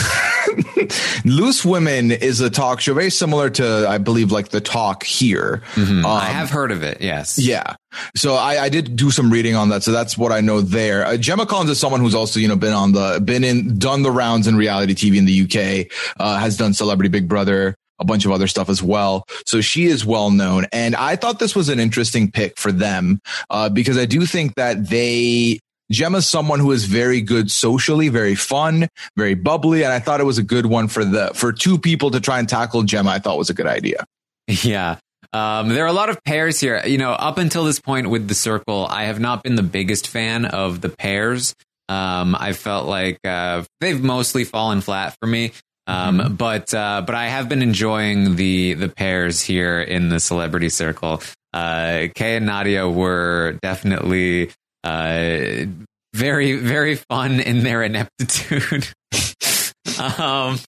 Loose 1.26 1.64
Women 1.66 2.12
is 2.12 2.42
a 2.42 2.50
talk 2.50 2.82
show 2.82 2.94
very 2.94 3.10
similar 3.10 3.50
to, 3.52 3.88
I 3.88 3.98
believe, 3.98 4.32
like 4.32 4.50
the 4.50 4.62
talk 4.62 5.04
here. 5.04 5.64
Mhm. 5.76 6.06
I 6.06 6.28
Um, 6.28 6.34
have 6.34 6.50
heard 6.50 6.72
of 6.72 6.84
it. 6.84 7.02
Yes. 7.02 7.40
Yeah. 7.40 7.76
So 8.16 8.36
I, 8.36 8.64
I 8.64 8.70
did 8.70 8.96
do 8.96 9.12
some 9.12 9.32
reading 9.32 9.56
on 9.56 9.70
that. 9.70 9.84
So 9.84 9.92
that's 9.92 10.18
what 10.18 10.32
I 10.32 10.42
know 10.42 10.62
there. 10.62 11.06
Uh, 11.06 11.18
Gemma 11.18 11.46
Collins 11.46 11.70
is 11.70 11.80
someone 11.80 12.02
who's 12.02 12.16
also, 12.16 12.40
you 12.40 12.48
know, 12.48 12.56
been 12.56 12.74
on 12.74 12.92
the, 12.94 13.22
been 13.24 13.44
in, 13.44 13.78
done 13.78 14.04
the 14.04 14.12
rounds 14.12 14.48
in 14.48 14.56
reality 14.56 14.94
TV 14.94 15.18
in 15.18 15.26
the 15.26 15.44
UK, 15.44 15.92
uh, 16.20 16.40
has 16.40 16.58
done 16.58 16.74
Celebrity 16.74 17.10
Big 17.10 17.28
Brother, 17.28 17.76
a 18.00 18.06
bunch 18.06 18.26
of 18.26 18.32
other 18.32 18.48
stuff 18.48 18.70
as 18.70 18.82
well. 18.84 19.26
So 19.46 19.62
she 19.62 19.86
is 19.86 20.06
well 20.06 20.32
known. 20.32 20.66
And 20.72 20.96
I 20.96 21.16
thought 21.16 21.40
this 21.40 21.56
was 21.56 21.70
an 21.70 21.80
interesting 21.80 22.32
pick 22.32 22.58
for 22.58 22.72
them, 22.72 23.20
uh, 23.50 23.70
because 23.70 23.98
I 23.98 24.06
do 24.06 24.26
think 24.26 24.56
that 24.56 24.90
they, 24.90 25.60
Gemma's 25.92 26.28
someone 26.28 26.60
who 26.60 26.72
is 26.72 26.86
very 26.86 27.22
good 27.22 27.50
socially, 27.50 28.10
very 28.10 28.36
fun, 28.36 28.88
very 29.16 29.36
bubbly. 29.36 29.84
And 29.84 29.94
I 29.94 30.00
thought 30.00 30.20
it 30.20 30.26
was 30.26 30.38
a 30.38 30.44
good 30.44 30.66
one 30.66 30.88
for 30.88 31.06
the, 31.06 31.32
for 31.34 31.54
two 31.54 31.78
people 31.78 32.12
to 32.12 32.20
try 32.20 32.40
and 32.40 32.48
tackle 32.48 32.84
Gemma. 32.84 33.12
I 33.12 33.20
thought 33.20 33.38
was 33.38 33.50
a 33.50 33.56
good 33.56 33.68
idea. 33.68 34.06
Yeah. 34.64 34.96
Um, 35.38 35.70
there 35.70 35.84
are 35.84 35.88
a 35.88 35.94
lot 35.94 36.10
of 36.10 36.24
pairs 36.24 36.60
here. 36.60 36.82
You 36.86 36.98
know, 36.98 37.12
up 37.12 37.38
until 37.38 37.64
this 37.64 37.80
point 37.80 38.10
with 38.10 38.28
the 38.28 38.34
circle, 38.34 38.88
I 38.90 39.04
have 39.04 39.20
not 39.20 39.44
been 39.44 39.56
the 39.56 39.64
biggest 39.64 40.08
fan 40.08 40.46
of 40.46 40.82
the 40.82 40.90
pairs. 40.90 41.54
Um, 41.90 42.36
I 42.38 42.54
felt 42.54 42.88
like 42.88 43.20
uh, 43.24 43.64
they've 43.80 44.02
mostly 44.02 44.44
fallen 44.44 44.82
flat 44.82 45.16
for 45.22 45.28
me. 45.28 45.52
Um, 45.86 46.20
mm-hmm. 46.20 46.34
but 46.36 46.74
uh, 46.74 47.04
but 47.06 47.16
I 47.16 47.28
have 47.28 47.48
been 47.48 47.62
enjoying 47.62 48.36
the 48.36 48.74
the 48.74 48.90
pairs 48.90 49.42
here 49.42 49.80
in 49.80 50.10
the 50.10 50.20
celebrity 50.20 50.70
circle. 50.70 51.22
Uh, 51.54 52.08
Kay 52.14 52.38
and 52.38 52.46
Nadia 52.46 52.90
were 52.90 53.58
definitely 53.62 54.52
uh, 54.84 55.66
very 56.14 56.58
very 56.58 56.96
fun 56.96 57.40
in 57.40 57.64
their 57.64 57.84
ineptitude. 57.90 58.90
um, 60.20 60.60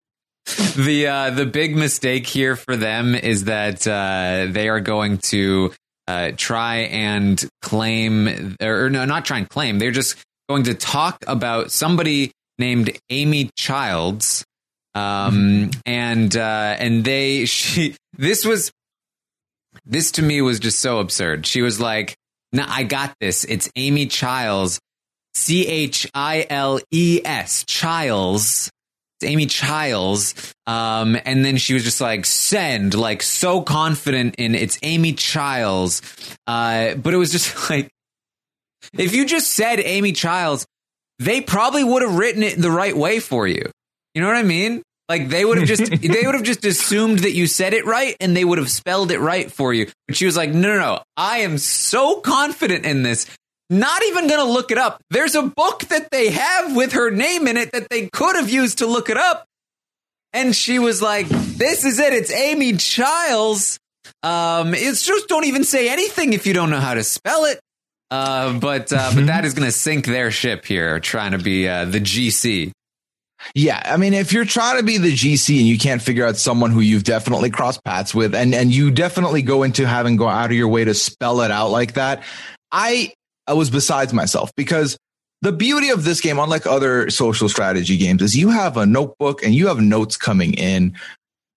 the 0.76 1.06
uh, 1.06 1.30
the 1.30 1.46
big 1.46 1.76
mistake 1.76 2.26
here 2.26 2.56
for 2.56 2.76
them 2.76 3.14
is 3.14 3.44
that 3.44 3.86
uh, 3.86 4.46
they 4.50 4.68
are 4.68 4.80
going 4.80 5.18
to 5.18 5.72
uh, 6.06 6.32
try 6.36 6.76
and 6.76 7.44
claim, 7.60 8.56
or 8.62 8.88
no, 8.88 9.04
not 9.04 9.24
try 9.24 9.38
and 9.38 9.48
claim. 9.48 9.78
They're 9.78 9.90
just 9.90 10.16
going 10.48 10.64
to 10.64 10.74
talk 10.74 11.22
about 11.26 11.70
somebody 11.70 12.32
named 12.58 12.98
Amy 13.10 13.50
Childs, 13.56 14.44
um, 14.94 15.02
mm-hmm. 15.02 15.80
and 15.84 16.36
uh, 16.36 16.76
and 16.78 17.04
they 17.04 17.44
she 17.44 17.94
this 18.16 18.44
was 18.44 18.72
this 19.84 20.12
to 20.12 20.22
me 20.22 20.40
was 20.40 20.58
just 20.60 20.80
so 20.80 20.98
absurd. 21.00 21.46
She 21.46 21.60
was 21.60 21.80
like, 21.80 22.16
"No, 22.52 22.64
I 22.66 22.84
got 22.84 23.14
this. 23.20 23.44
It's 23.44 23.70
Amy 23.76 24.06
Childs, 24.06 24.80
C 25.34 25.66
H 25.66 26.10
I 26.14 26.46
L 26.48 26.80
E 26.90 27.20
S, 27.24 27.64
Childs." 27.66 28.70
Amy 29.24 29.46
Childs. 29.46 30.54
Um, 30.66 31.16
and 31.24 31.44
then 31.44 31.56
she 31.56 31.74
was 31.74 31.84
just 31.84 32.00
like, 32.00 32.24
send, 32.24 32.94
like 32.94 33.22
so 33.22 33.62
confident 33.62 34.36
in 34.38 34.54
it's 34.54 34.78
Amy 34.82 35.12
Childs. 35.12 36.02
Uh, 36.46 36.94
but 36.94 37.14
it 37.14 37.16
was 37.16 37.32
just 37.32 37.70
like, 37.70 37.88
if 38.96 39.14
you 39.14 39.26
just 39.26 39.52
said 39.52 39.80
Amy 39.80 40.12
Childs, 40.12 40.66
they 41.18 41.40
probably 41.40 41.84
would 41.84 42.02
have 42.02 42.16
written 42.16 42.42
it 42.42 42.60
the 42.60 42.70
right 42.70 42.96
way 42.96 43.20
for 43.20 43.46
you. 43.46 43.70
You 44.14 44.22
know 44.22 44.28
what 44.28 44.36
I 44.36 44.42
mean? 44.42 44.82
Like 45.08 45.28
they 45.28 45.44
would 45.44 45.58
have 45.58 45.66
just 45.66 45.90
they 46.02 46.26
would 46.26 46.34
have 46.34 46.44
just 46.44 46.64
assumed 46.64 47.20
that 47.20 47.32
you 47.32 47.46
said 47.46 47.72
it 47.72 47.86
right 47.86 48.16
and 48.20 48.36
they 48.36 48.44
would 48.44 48.58
have 48.58 48.70
spelled 48.70 49.10
it 49.10 49.20
right 49.20 49.50
for 49.50 49.72
you. 49.72 49.86
But 50.06 50.16
she 50.16 50.26
was 50.26 50.36
like, 50.36 50.50
"No, 50.50 50.68
no, 50.68 50.78
no. 50.78 51.02
I 51.16 51.38
am 51.38 51.58
so 51.58 52.20
confident 52.20 52.84
in 52.84 53.02
this 53.02 53.26
not 53.70 54.02
even 54.04 54.28
going 54.28 54.40
to 54.40 54.50
look 54.50 54.70
it 54.70 54.78
up. 54.78 55.02
There's 55.10 55.34
a 55.34 55.42
book 55.42 55.80
that 55.86 56.10
they 56.10 56.30
have 56.30 56.74
with 56.74 56.92
her 56.92 57.10
name 57.10 57.46
in 57.46 57.56
it 57.56 57.72
that 57.72 57.88
they 57.90 58.08
could 58.08 58.36
have 58.36 58.50
used 58.50 58.78
to 58.78 58.86
look 58.86 59.10
it 59.10 59.16
up. 59.16 59.44
And 60.32 60.54
she 60.54 60.78
was 60.78 61.00
like, 61.00 61.28
this 61.28 61.84
is 61.84 61.98
it. 61.98 62.12
It's 62.12 62.30
Amy 62.30 62.76
Childs. 62.76 63.78
Um, 64.22 64.74
it's 64.74 65.04
just 65.04 65.28
don't 65.28 65.44
even 65.44 65.64
say 65.64 65.88
anything 65.88 66.32
if 66.32 66.46
you 66.46 66.54
don't 66.54 66.70
know 66.70 66.80
how 66.80 66.94
to 66.94 67.04
spell 67.04 67.44
it. 67.44 67.60
Uh, 68.10 68.58
but, 68.58 68.92
uh, 68.92 69.12
but 69.14 69.26
that 69.26 69.44
is 69.44 69.54
going 69.54 69.66
to 69.66 69.72
sink 69.72 70.06
their 70.06 70.30
ship 70.30 70.64
here, 70.64 70.98
trying 71.00 71.32
to 71.32 71.38
be, 71.38 71.68
uh, 71.68 71.84
the 71.84 72.00
GC. 72.00 72.72
Yeah, 73.54 73.80
I 73.84 73.96
mean, 73.96 74.14
if 74.14 74.32
you're 74.32 74.44
trying 74.44 74.78
to 74.78 74.82
be 74.82 74.98
the 74.98 75.12
GC 75.12 75.58
and 75.58 75.66
you 75.66 75.78
can't 75.78 76.02
figure 76.02 76.26
out 76.26 76.36
someone 76.36 76.70
who 76.70 76.80
you've 76.80 77.04
definitely 77.04 77.50
crossed 77.50 77.82
paths 77.84 78.14
with, 78.14 78.34
and 78.34 78.54
and 78.54 78.74
you 78.74 78.90
definitely 78.90 79.42
go 79.42 79.62
into 79.62 79.86
having 79.86 80.16
go 80.16 80.28
out 80.28 80.46
of 80.46 80.56
your 80.56 80.68
way 80.68 80.84
to 80.84 80.92
spell 80.92 81.42
it 81.42 81.50
out 81.50 81.70
like 81.70 81.94
that, 81.94 82.24
I 82.72 83.12
I 83.48 83.54
was 83.54 83.70
besides 83.70 84.12
myself 84.12 84.52
because 84.56 84.96
the 85.40 85.52
beauty 85.52 85.88
of 85.88 86.04
this 86.04 86.20
game, 86.20 86.38
unlike 86.38 86.66
other 86.66 87.10
social 87.10 87.48
strategy 87.48 87.96
games, 87.96 88.22
is 88.22 88.36
you 88.36 88.50
have 88.50 88.76
a 88.76 88.86
notebook 88.86 89.42
and 89.42 89.54
you 89.54 89.68
have 89.68 89.80
notes 89.80 90.16
coming 90.16 90.54
in. 90.54 90.94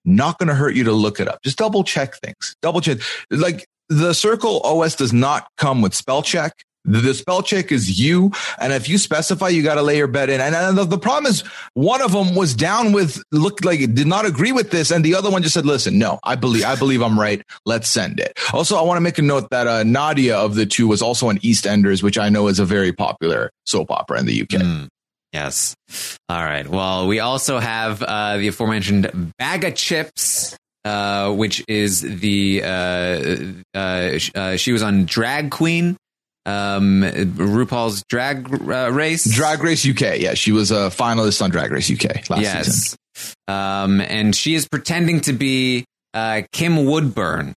Not 0.05 0.39
going 0.39 0.47
to 0.47 0.55
hurt 0.55 0.75
you 0.75 0.83
to 0.85 0.93
look 0.93 1.19
it 1.19 1.27
up. 1.27 1.43
Just 1.43 1.57
double 1.57 1.83
check 1.83 2.15
things. 2.15 2.55
Double 2.61 2.81
check. 2.81 2.99
Like 3.29 3.67
the 3.89 4.13
Circle 4.13 4.61
OS 4.61 4.95
does 4.95 5.13
not 5.13 5.47
come 5.57 5.81
with 5.81 5.93
spell 5.93 6.23
check. 6.23 6.63
The 6.83 7.13
spell 7.13 7.43
check 7.43 7.71
is 7.71 7.99
you. 7.99 8.31
And 8.59 8.73
if 8.73 8.89
you 8.89 8.97
specify, 8.97 9.49
you 9.49 9.61
got 9.61 9.75
to 9.75 9.83
lay 9.83 9.97
your 9.97 10.07
bet 10.07 10.29
in. 10.29 10.41
And, 10.41 10.77
the, 10.77 10.83
the, 10.83 10.97
problem 10.97 11.29
is 11.29 11.41
one 11.73 12.01
of 12.01 12.11
them 12.11 12.33
was 12.35 12.55
down 12.55 12.91
with, 12.91 13.21
looked 13.31 13.63
like 13.63 13.79
it 13.79 13.93
did 13.93 14.07
not 14.07 14.25
agree 14.25 14.51
with 14.51 14.71
this. 14.71 14.91
And 14.91 15.05
the 15.05 15.15
other 15.15 15.29
one 15.29 15.43
just 15.43 15.53
said, 15.53 15.65
listen, 15.65 15.99
no, 15.99 16.19
I 16.23 16.35
believe, 16.35 16.65
I 16.65 16.75
believe 16.75 17.01
I'm 17.01 17.19
right. 17.19 17.41
Let's 17.65 17.89
send 17.89 18.19
it. 18.19 18.37
Also, 18.53 18.77
I 18.77 18.81
want 18.81 18.97
to 18.97 19.01
make 19.01 19.19
a 19.19 19.21
note 19.21 19.49
that 19.51 19.67
uh, 19.67 19.83
Nadia 19.83 20.37
of 20.37 20.55
the 20.55 20.65
two 20.65 20.87
was 20.87 21.01
also 21.01 21.29
on 21.29 21.37
EastEnders, 21.39 22.01
which 22.01 22.17
I 22.17 22.29
know 22.29 22.47
is 22.47 22.59
a 22.59 22.65
very 22.65 22.91
popular 22.91 23.51
soap 23.65 23.91
opera 23.91 24.19
in 24.19 24.25
the 24.25 24.41
UK. 24.41 24.49
Mm. 24.49 24.87
Yes. 25.33 25.75
All 26.27 26.43
right. 26.43 26.67
Well, 26.67 27.07
we 27.07 27.19
also 27.19 27.59
have 27.59 28.01
uh, 28.01 28.37
the 28.37 28.49
aforementioned 28.49 29.33
Baga 29.39 29.71
Chipz, 29.71 30.57
uh, 30.83 31.33
which 31.33 31.63
is 31.67 32.01
the 32.01 32.63
uh, 32.63 33.35
uh, 33.73 34.19
uh, 34.35 34.55
she 34.57 34.73
was 34.73 34.83
on 34.83 35.05
Drag 35.05 35.51
Queen 35.51 35.95
um, 36.45 37.01
RuPaul's 37.03 38.03
Drag 38.09 38.51
uh, 38.53 38.91
Race. 38.91 39.31
Drag 39.33 39.63
Race 39.63 39.87
UK. 39.87 40.19
Yeah, 40.19 40.33
she 40.33 40.51
was 40.51 40.71
a 40.71 40.89
finalist 40.89 41.41
on 41.41 41.49
Drag 41.49 41.71
Race 41.71 41.91
UK 41.91 42.29
last 42.29 42.41
yes. 42.41 42.65
season. 42.65 42.97
Um, 43.47 44.01
and 44.01 44.35
she 44.35 44.55
is 44.55 44.67
pretending 44.67 45.21
to 45.21 45.33
be 45.33 45.85
uh, 46.13 46.43
Kim 46.51 46.85
Woodburn, 46.85 47.53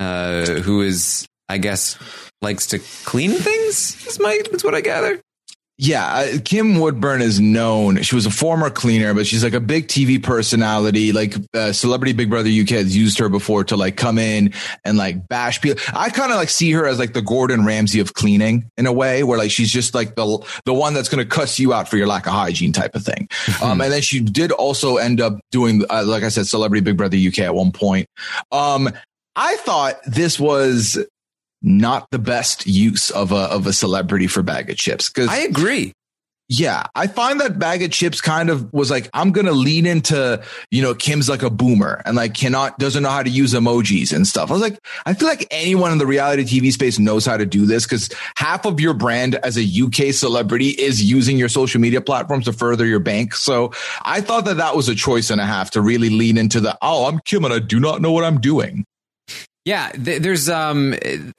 uh, 0.00 0.46
who 0.46 0.82
is, 0.82 1.26
I 1.48 1.58
guess, 1.58 1.98
likes 2.42 2.68
to 2.68 2.78
clean 3.04 3.32
things. 3.32 4.06
Is 4.06 4.18
my 4.20 4.40
that's 4.50 4.64
what 4.64 4.74
I 4.74 4.80
gather. 4.80 5.20
Yeah, 5.78 6.38
Kim 6.38 6.80
Woodburn 6.80 7.20
is 7.20 7.38
known. 7.38 8.00
She 8.00 8.14
was 8.14 8.24
a 8.24 8.30
former 8.30 8.70
cleaner, 8.70 9.12
but 9.12 9.26
she's 9.26 9.44
like 9.44 9.52
a 9.52 9.60
big 9.60 9.88
TV 9.88 10.22
personality. 10.22 11.12
Like 11.12 11.34
uh, 11.52 11.72
Celebrity 11.72 12.14
Big 12.14 12.30
Brother 12.30 12.48
UK 12.48 12.70
has 12.70 12.96
used 12.96 13.18
her 13.18 13.28
before 13.28 13.62
to 13.64 13.76
like 13.76 13.98
come 13.98 14.16
in 14.16 14.54
and 14.86 14.96
like 14.96 15.28
bash 15.28 15.60
people. 15.60 15.82
I 15.92 16.08
kind 16.08 16.32
of 16.32 16.38
like 16.38 16.48
see 16.48 16.72
her 16.72 16.86
as 16.86 16.98
like 16.98 17.12
the 17.12 17.20
Gordon 17.20 17.66
Ramsay 17.66 18.00
of 18.00 18.14
cleaning 18.14 18.70
in 18.78 18.86
a 18.86 18.92
way, 18.92 19.22
where 19.22 19.36
like 19.36 19.50
she's 19.50 19.70
just 19.70 19.94
like 19.94 20.14
the 20.14 20.38
the 20.64 20.72
one 20.72 20.94
that's 20.94 21.10
going 21.10 21.22
to 21.22 21.28
cuss 21.28 21.58
you 21.58 21.74
out 21.74 21.90
for 21.90 21.98
your 21.98 22.06
lack 22.06 22.26
of 22.26 22.32
hygiene 22.32 22.72
type 22.72 22.94
of 22.94 23.04
thing. 23.04 23.28
um, 23.62 23.82
and 23.82 23.92
then 23.92 24.00
she 24.00 24.20
did 24.20 24.52
also 24.52 24.96
end 24.96 25.20
up 25.20 25.38
doing, 25.50 25.84
uh, 25.90 26.04
like 26.06 26.22
I 26.22 26.30
said, 26.30 26.46
Celebrity 26.46 26.80
Big 26.80 26.96
Brother 26.96 27.18
UK 27.18 27.40
at 27.40 27.54
one 27.54 27.70
point. 27.70 28.08
Um, 28.50 28.88
I 29.36 29.56
thought 29.56 29.96
this 30.06 30.40
was 30.40 30.98
not 31.66 32.08
the 32.12 32.18
best 32.18 32.66
use 32.66 33.10
of 33.10 33.32
a 33.32 33.50
of 33.50 33.66
a 33.66 33.72
celebrity 33.72 34.28
for 34.28 34.42
Baga 34.42 34.74
Chipz. 34.74 35.12
Because 35.12 35.28
I 35.28 35.38
agree. 35.38 35.92
Yeah, 36.48 36.84
I 36.94 37.08
find 37.08 37.40
that 37.40 37.58
Baga 37.58 37.88
Chipz 37.88 38.22
kind 38.22 38.50
of 38.50 38.72
was 38.72 38.88
like, 38.88 39.10
I'm 39.12 39.32
gonna 39.32 39.50
lean 39.50 39.84
into, 39.84 40.40
you 40.70 40.80
know, 40.80 40.94
Kim's 40.94 41.28
like 41.28 41.42
a 41.42 41.50
boomer 41.50 42.02
and 42.06 42.16
like 42.16 42.34
cannot 42.34 42.78
doesn't 42.78 43.02
know 43.02 43.10
how 43.10 43.24
to 43.24 43.28
use 43.28 43.52
emojis 43.52 44.14
and 44.14 44.24
stuff. 44.24 44.48
I 44.50 44.52
was 44.52 44.62
like, 44.62 44.78
I 45.06 45.14
feel 45.14 45.26
like 45.26 45.48
anyone 45.50 45.90
in 45.90 45.98
the 45.98 46.06
reality 46.06 46.44
TV 46.44 46.70
space 46.70 47.00
knows 47.00 47.26
how 47.26 47.36
to 47.36 47.44
do 47.44 47.66
this 47.66 47.84
because 47.84 48.10
half 48.36 48.64
of 48.64 48.78
your 48.78 48.94
brand 48.94 49.34
as 49.42 49.58
a 49.58 49.82
UK 49.82 50.14
celebrity 50.14 50.68
is 50.68 51.02
using 51.02 51.36
your 51.36 51.48
social 51.48 51.80
media 51.80 52.00
platforms 52.00 52.44
to 52.44 52.52
further 52.52 52.86
your 52.86 53.00
bank. 53.00 53.34
So 53.34 53.72
I 54.02 54.20
thought 54.20 54.44
that 54.44 54.58
that 54.58 54.76
was 54.76 54.88
a 54.88 54.94
choice 54.94 55.30
and 55.30 55.40
a 55.40 55.46
half 55.46 55.72
to 55.72 55.80
really 55.80 56.10
lean 56.10 56.38
into 56.38 56.60
the, 56.60 56.78
oh, 56.80 57.06
I'm 57.06 57.18
Kim 57.24 57.44
and 57.44 57.52
I 57.52 57.58
do 57.58 57.80
not 57.80 58.00
know 58.00 58.12
what 58.12 58.22
I'm 58.22 58.40
doing. 58.40 58.86
Yeah, 59.66 59.90
th- 59.90 60.22
there's 60.22 60.48
um 60.48 60.94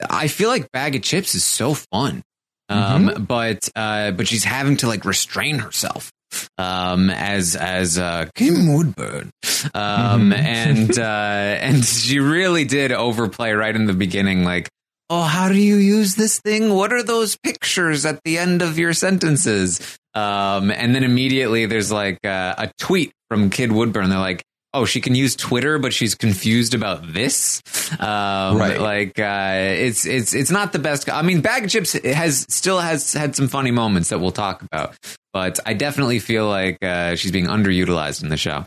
I 0.08 0.28
feel 0.28 0.50
like 0.50 0.70
Baga 0.70 1.00
Chipz 1.00 1.34
is 1.34 1.44
so 1.44 1.74
fun. 1.74 2.22
Um 2.68 3.08
mm-hmm. 3.08 3.24
but 3.24 3.68
uh 3.74 4.12
but 4.12 4.28
she's 4.28 4.44
having 4.44 4.76
to 4.78 4.86
like 4.86 5.04
restrain 5.04 5.58
herself 5.58 6.12
um 6.58 7.08
as 7.08 7.56
as 7.56 7.98
uh 7.98 8.26
Kim 8.34 8.72
Woodburn. 8.72 9.30
Um 9.74 10.30
mm-hmm. 10.30 10.32
and 10.34 10.98
uh 10.98 11.02
and 11.02 11.84
she 11.84 12.20
really 12.20 12.64
did 12.64 12.92
overplay 12.92 13.52
right 13.52 13.74
in 13.74 13.86
the 13.86 13.94
beginning 13.94 14.44
like 14.44 14.68
oh, 15.10 15.22
how 15.22 15.48
do 15.48 15.58
you 15.58 15.76
use 15.76 16.14
this 16.14 16.38
thing? 16.40 16.74
What 16.74 16.92
are 16.92 17.02
those 17.02 17.36
pictures 17.36 18.04
at 18.04 18.22
the 18.24 18.38
end 18.38 18.62
of 18.62 18.78
your 18.78 18.92
sentences? 18.92 19.98
Um, 20.14 20.70
and 20.70 20.94
then 20.94 21.04
immediately 21.04 21.66
there's 21.66 21.90
like 21.90 22.18
uh, 22.24 22.54
a 22.58 22.70
tweet 22.78 23.12
from 23.28 23.50
Kim 23.50 23.74
Woodburn. 23.74 24.10
They're 24.10 24.18
like, 24.18 24.42
oh, 24.78 24.84
she 24.84 25.00
can 25.00 25.14
use 25.14 25.34
Twitter, 25.34 25.78
but 25.78 25.92
she's 25.92 26.14
confused 26.14 26.72
about 26.72 27.12
this. 27.12 27.62
Um, 27.98 28.56
right. 28.56 28.80
Like, 28.80 29.18
uh, 29.18 29.54
it's, 29.54 30.06
it's, 30.06 30.34
it's 30.34 30.50
not 30.50 30.72
the 30.72 30.78
best. 30.78 31.10
I 31.10 31.22
mean, 31.22 31.40
Baga 31.40 31.66
Chipz 31.66 31.92
has 32.14 32.46
still 32.48 32.78
has 32.78 33.12
had 33.12 33.34
some 33.34 33.48
funny 33.48 33.72
moments 33.72 34.10
that 34.10 34.20
we'll 34.20 34.30
talk 34.30 34.62
about, 34.62 34.96
but 35.32 35.58
I 35.66 35.74
definitely 35.74 36.20
feel 36.20 36.48
like, 36.48 36.78
uh, 36.82 37.16
she's 37.16 37.32
being 37.32 37.46
underutilized 37.46 38.22
in 38.22 38.28
the 38.28 38.36
show. 38.36 38.64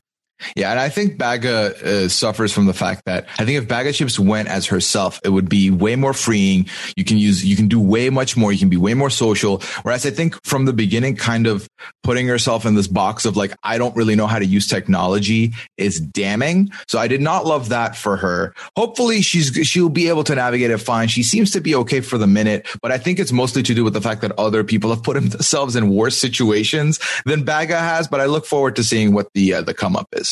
Yeah, 0.55 0.71
and 0.71 0.79
I 0.79 0.89
think 0.89 1.17
Baga 1.17 2.05
uh, 2.05 2.07
suffers 2.07 2.51
from 2.51 2.65
the 2.65 2.73
fact 2.73 3.05
that 3.05 3.27
I 3.39 3.45
think 3.45 3.57
if 3.57 3.67
Baga 3.67 3.91
Chipz 3.93 4.19
went 4.19 4.47
as 4.47 4.65
herself, 4.65 5.19
it 5.23 5.29
would 5.29 5.49
be 5.49 5.69
way 5.69 5.95
more 5.95 6.13
freeing. 6.13 6.67
You 6.95 7.03
can 7.03 7.17
use, 7.17 7.45
you 7.45 7.55
can 7.55 7.67
do 7.67 7.79
way 7.79 8.09
much 8.09 8.35
more. 8.35 8.51
You 8.51 8.59
can 8.59 8.69
be 8.69 8.77
way 8.77 8.93
more 8.93 9.09
social. 9.09 9.61
Whereas 9.83 10.05
I 10.05 10.11
think 10.11 10.43
from 10.45 10.65
the 10.65 10.73
beginning, 10.73 11.15
kind 11.15 11.47
of 11.47 11.67
putting 12.03 12.27
herself 12.27 12.65
in 12.65 12.75
this 12.75 12.87
box 12.87 13.25
of 13.25 13.37
like, 13.37 13.53
I 13.63 13.77
don't 13.77 13.95
really 13.95 14.15
know 14.15 14.27
how 14.27 14.39
to 14.39 14.45
use 14.45 14.67
technology 14.67 15.53
is 15.77 15.99
damning. 15.99 16.71
So 16.87 16.99
I 16.99 17.07
did 17.07 17.21
not 17.21 17.45
love 17.45 17.69
that 17.69 17.95
for 17.95 18.17
her. 18.17 18.53
Hopefully 18.75 19.21
she's, 19.21 19.51
she'll 19.67 19.89
be 19.89 20.09
able 20.09 20.23
to 20.25 20.35
navigate 20.35 20.71
it 20.71 20.77
fine. 20.79 21.07
She 21.07 21.23
seems 21.23 21.51
to 21.51 21.61
be 21.61 21.75
okay 21.75 22.01
for 22.01 22.17
the 22.17 22.27
minute, 22.27 22.67
but 22.81 22.91
I 22.91 22.97
think 22.97 23.19
it's 23.19 23.31
mostly 23.31 23.63
to 23.63 23.73
do 23.73 23.83
with 23.83 23.93
the 23.93 24.01
fact 24.01 24.21
that 24.21 24.31
other 24.37 24.63
people 24.63 24.89
have 24.89 25.03
put 25.03 25.13
themselves 25.31 25.75
in 25.75 25.89
worse 25.89 26.17
situations 26.17 26.99
than 27.25 27.43
Baga 27.43 27.79
has. 27.79 28.07
But 28.07 28.21
I 28.21 28.25
look 28.25 28.45
forward 28.45 28.75
to 28.77 28.83
seeing 28.83 29.13
what 29.13 29.31
the, 29.33 29.55
uh, 29.55 29.61
the 29.61 29.73
come 29.73 29.95
up 29.95 30.07
is. 30.13 30.30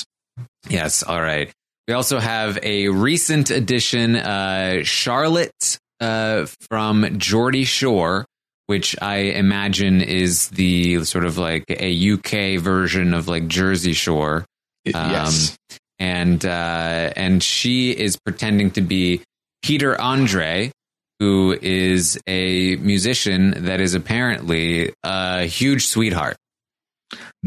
Yes. 0.70 1.04
All 1.04 1.22
right. 1.22 1.52
We 1.88 1.94
also 1.94 2.20
have 2.20 2.60
a 2.62 2.90
recent 2.90 3.50
addition, 3.50 4.16
uh, 4.16 4.84
Charlotte 4.84 5.80
uh, 6.00 6.46
from 6.70 7.18
Geordie 7.18 7.64
Shore, 7.64 8.26
which 8.68 8.96
I 9.02 9.16
imagine 9.18 10.02
is 10.02 10.50
the 10.50 11.04
sort 11.06 11.26
of 11.26 11.40
like 11.40 11.66
a 11.70 12.12
UK 12.12 12.62
version 12.62 13.14
of 13.16 13.28
like 13.28 13.48
Jersey 13.48 13.94
Shore. 13.94 14.46
Um, 14.94 15.12
yes. 15.12 15.58
And 15.98 16.46
uh, 16.46 17.12
and 17.16 17.44
she 17.44 17.92
is 17.92 18.18
pretending 18.18 18.72
to 18.72 18.82
be 18.82 19.22
Peter 19.64 20.00
Andre, 20.00 20.72
who 21.20 21.58
is 21.62 22.20
a 22.28 22.78
musician 22.78 23.66
that 23.66 23.82
is 23.82 23.96
apparently 23.96 24.94
a 25.04 25.46
huge 25.46 25.88
sweetheart. 25.88 26.38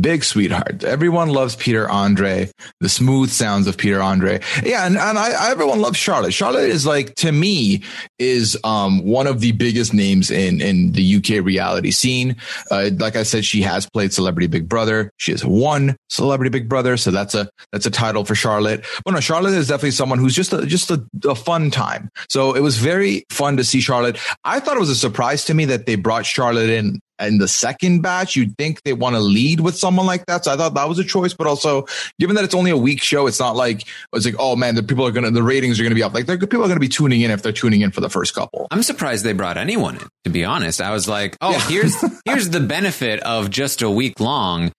Big 0.01 0.25
sweetheart. 0.25 0.85
Everyone 0.85 1.29
loves 1.29 1.55
Peter 1.55 1.89
Andre, 1.89 2.51
the 2.81 2.89
smooth 2.89 3.31
sounds 3.31 3.67
of 3.67 3.77
Peter 3.77 4.01
Andre. 4.01 4.41
Yeah, 4.65 4.87
and, 4.87 4.97
and 4.97 5.19
I, 5.19 5.51
everyone 5.51 5.81
loves 5.81 5.99
Charlotte. 5.99 6.33
Charlotte 6.33 6.71
is 6.71 6.87
like 6.87 7.15
to 7.17 7.31
me 7.31 7.83
is 8.19 8.59
um, 8.65 9.05
one 9.05 9.27
of 9.27 9.41
the 9.41 9.53
biggest 9.53 9.93
names 9.93 10.31
in 10.31 10.61
in 10.61 10.93
the 10.93 11.17
UK 11.17 11.45
reality 11.45 11.91
scene. 11.91 12.37
Uh, 12.71 12.91
like 12.99 13.17
I 13.17 13.23
said, 13.23 13.45
she 13.45 13.61
has 13.63 13.89
played 13.89 14.13
Celebrity 14.13 14.47
Big 14.47 14.69
Brother. 14.69 15.11
She 15.19 15.33
has 15.33 15.45
won 15.45 15.97
Celebrity 16.09 16.49
Big 16.49 16.69
Brother, 16.69 16.97
so 16.97 17.11
that's 17.11 17.35
a 17.35 17.49
that's 17.71 17.87
a 17.87 17.91
title 17.91 18.25
for 18.25 18.35
Charlotte. 18.35 18.85
But 19.05 19.13
no, 19.13 19.21
Charlotte 19.21 19.53
is 19.53 19.69
definitely 19.69 19.91
someone 19.93 20.19
who's 20.19 20.35
just 20.35 20.53
a, 20.53 20.65
just 20.65 20.91
a, 20.91 21.05
a 21.29 21.35
fun 21.35 21.71
time. 21.71 22.09
So 22.31 22.55
it 22.55 22.61
was 22.61 22.79
very 22.79 23.25
fun 23.31 23.59
to 23.59 23.65
see 23.65 23.81
Charlotte. 23.81 24.19
I 24.45 24.59
thought 24.59 24.77
it 24.77 24.81
was 24.81 24.91
a 24.91 24.97
surprise 24.97 25.45
to 25.45 25.55
me 25.55 25.67
that 25.67 25.85
they 25.85 25.97
brought 25.97 26.25
Charlotte 26.25 26.71
in 26.71 27.01
in 27.27 27.39
the 27.39 27.49
second 27.49 28.03
batch, 28.03 28.37
you'd 28.37 28.57
think 28.57 28.83
they 28.83 28.93
want 28.93 29.17
to 29.17 29.21
lead 29.21 29.61
with 29.61 29.77
someone 29.77 30.07
like 30.07 30.27
that. 30.27 30.45
So 30.45 30.53
I 30.53 30.57
thought 30.57 30.75
that 30.75 30.89
was 30.89 30.99
a 30.99 31.05
choice, 31.05 31.35
but 31.35 31.47
also 31.47 31.87
given 32.19 32.37
that 32.37 32.45
it's 32.45 32.55
only 32.55 32.71
a 32.71 32.77
week 32.77 33.03
show, 33.03 33.27
it's 33.27 33.41
not 33.41 33.57
like 33.57 33.87
it's 34.13 34.25
like, 34.25 34.37
oh 34.39 34.57
man, 34.57 34.75
the 34.75 34.83
people 34.83 35.07
are 35.07 35.11
gonna 35.11 35.31
the 35.31 35.43
ratings 35.43 35.79
are 35.81 35.83
gonna 35.83 35.95
be 35.95 36.03
up. 36.03 36.15
Like 36.15 36.27
people 36.27 36.65
are 36.65 36.69
gonna 36.69 36.81
be 36.81 36.89
tuning 36.89 37.21
in 37.21 37.31
if 37.31 37.43
they're 37.43 37.53
tuning 37.53 37.81
in 37.81 37.91
for 37.91 38.01
the 38.01 38.11
first 38.11 38.35
couple. 38.35 38.67
I'm 38.71 38.83
surprised 38.83 39.25
they 39.25 39.33
brought 39.33 39.57
anyone 39.57 39.97
in, 39.97 40.09
to 40.25 40.31
be 40.31 40.45
honest. 40.45 40.81
I 40.81 40.93
was 40.93 41.09
like, 41.09 41.37
oh, 41.41 41.53
yeah. 41.53 41.69
here's 41.69 42.05
here's 42.25 42.51
the 42.51 42.61
benefit 42.61 43.21
of 43.21 43.51
just 43.51 43.83
a 43.83 43.91
week 43.91 44.21
long. 44.21 44.73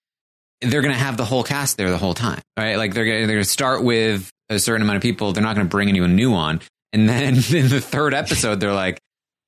They're 0.62 0.82
gonna 0.82 0.94
have 0.94 1.18
the 1.18 1.26
whole 1.26 1.44
cast 1.44 1.78
there 1.78 1.90
the 1.90 1.98
whole 1.98 2.14
time. 2.14 2.42
Right? 2.58 2.76
Like 2.76 2.94
they're 2.94 3.06
gonna 3.06 3.28
they're 3.28 3.38
gonna 3.38 3.46
start 3.46 3.84
with 3.84 4.30
a 4.50 4.60
certain 4.60 4.82
amount 4.82 4.98
of 4.98 5.02
people. 5.02 5.34
They're 5.34 5.44
not 5.44 5.56
gonna 5.56 5.70
bring 5.70 5.90
anyone 5.90 6.16
new 6.16 6.34
on. 6.34 6.62
And 6.94 7.10
then 7.10 7.36
in 7.54 7.70
the 7.70 7.82
third 7.82 8.14
episode, 8.14 8.60
they're 8.60 8.74
like, 8.74 9.00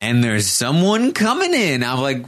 and 0.01 0.23
there's 0.23 0.47
someone 0.47 1.13
coming 1.13 1.53
in. 1.53 1.83
I'm 1.83 2.01
like, 2.01 2.25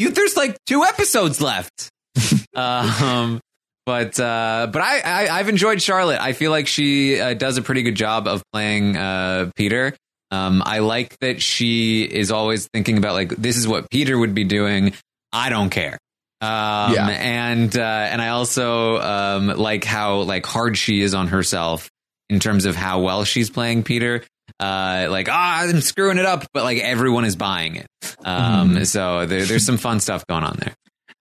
you 0.00 0.10
there's 0.10 0.36
like 0.36 0.56
two 0.66 0.82
episodes 0.84 1.40
left. 1.40 1.90
um, 2.56 3.40
but 3.86 4.18
uh, 4.18 4.68
but 4.72 4.82
I, 4.82 5.26
I 5.28 5.38
have 5.38 5.48
enjoyed 5.48 5.82
Charlotte. 5.82 6.20
I 6.20 6.32
feel 6.32 6.50
like 6.50 6.66
she 6.66 7.20
uh, 7.20 7.34
does 7.34 7.58
a 7.58 7.62
pretty 7.62 7.82
good 7.82 7.94
job 7.94 8.26
of 8.26 8.42
playing 8.52 8.96
uh, 8.96 9.50
Peter. 9.56 9.94
Um, 10.30 10.62
I 10.64 10.78
like 10.78 11.18
that 11.18 11.42
she 11.42 12.02
is 12.04 12.30
always 12.30 12.68
thinking 12.72 12.98
about 12.98 13.14
like 13.14 13.30
this 13.30 13.56
is 13.56 13.68
what 13.68 13.90
Peter 13.90 14.18
would 14.18 14.34
be 14.34 14.44
doing. 14.44 14.94
I 15.32 15.50
don't 15.50 15.70
care. 15.70 15.98
Um, 16.42 16.94
yeah. 16.94 17.08
and 17.08 17.76
uh, 17.76 17.82
and 17.82 18.22
I 18.22 18.28
also 18.28 18.98
um, 18.98 19.48
like 19.48 19.84
how 19.84 20.20
like 20.20 20.46
hard 20.46 20.78
she 20.78 21.02
is 21.02 21.12
on 21.12 21.28
herself 21.28 21.90
in 22.30 22.40
terms 22.40 22.64
of 22.64 22.74
how 22.74 23.00
well 23.00 23.24
she's 23.24 23.50
playing 23.50 23.82
Peter 23.82 24.22
uh, 24.60 25.08
like, 25.10 25.28
ah, 25.30 25.62
I'm 25.62 25.80
screwing 25.80 26.18
it 26.18 26.26
up, 26.26 26.46
but 26.52 26.64
like 26.64 26.78
everyone 26.78 27.24
is 27.24 27.34
buying 27.34 27.76
it. 27.76 27.86
Um, 28.24 28.76
mm. 28.76 28.86
So 28.86 29.24
there, 29.24 29.44
there's 29.44 29.64
some 29.64 29.78
fun 29.78 30.00
stuff 30.00 30.26
going 30.26 30.44
on 30.44 30.56
there. 30.60 30.74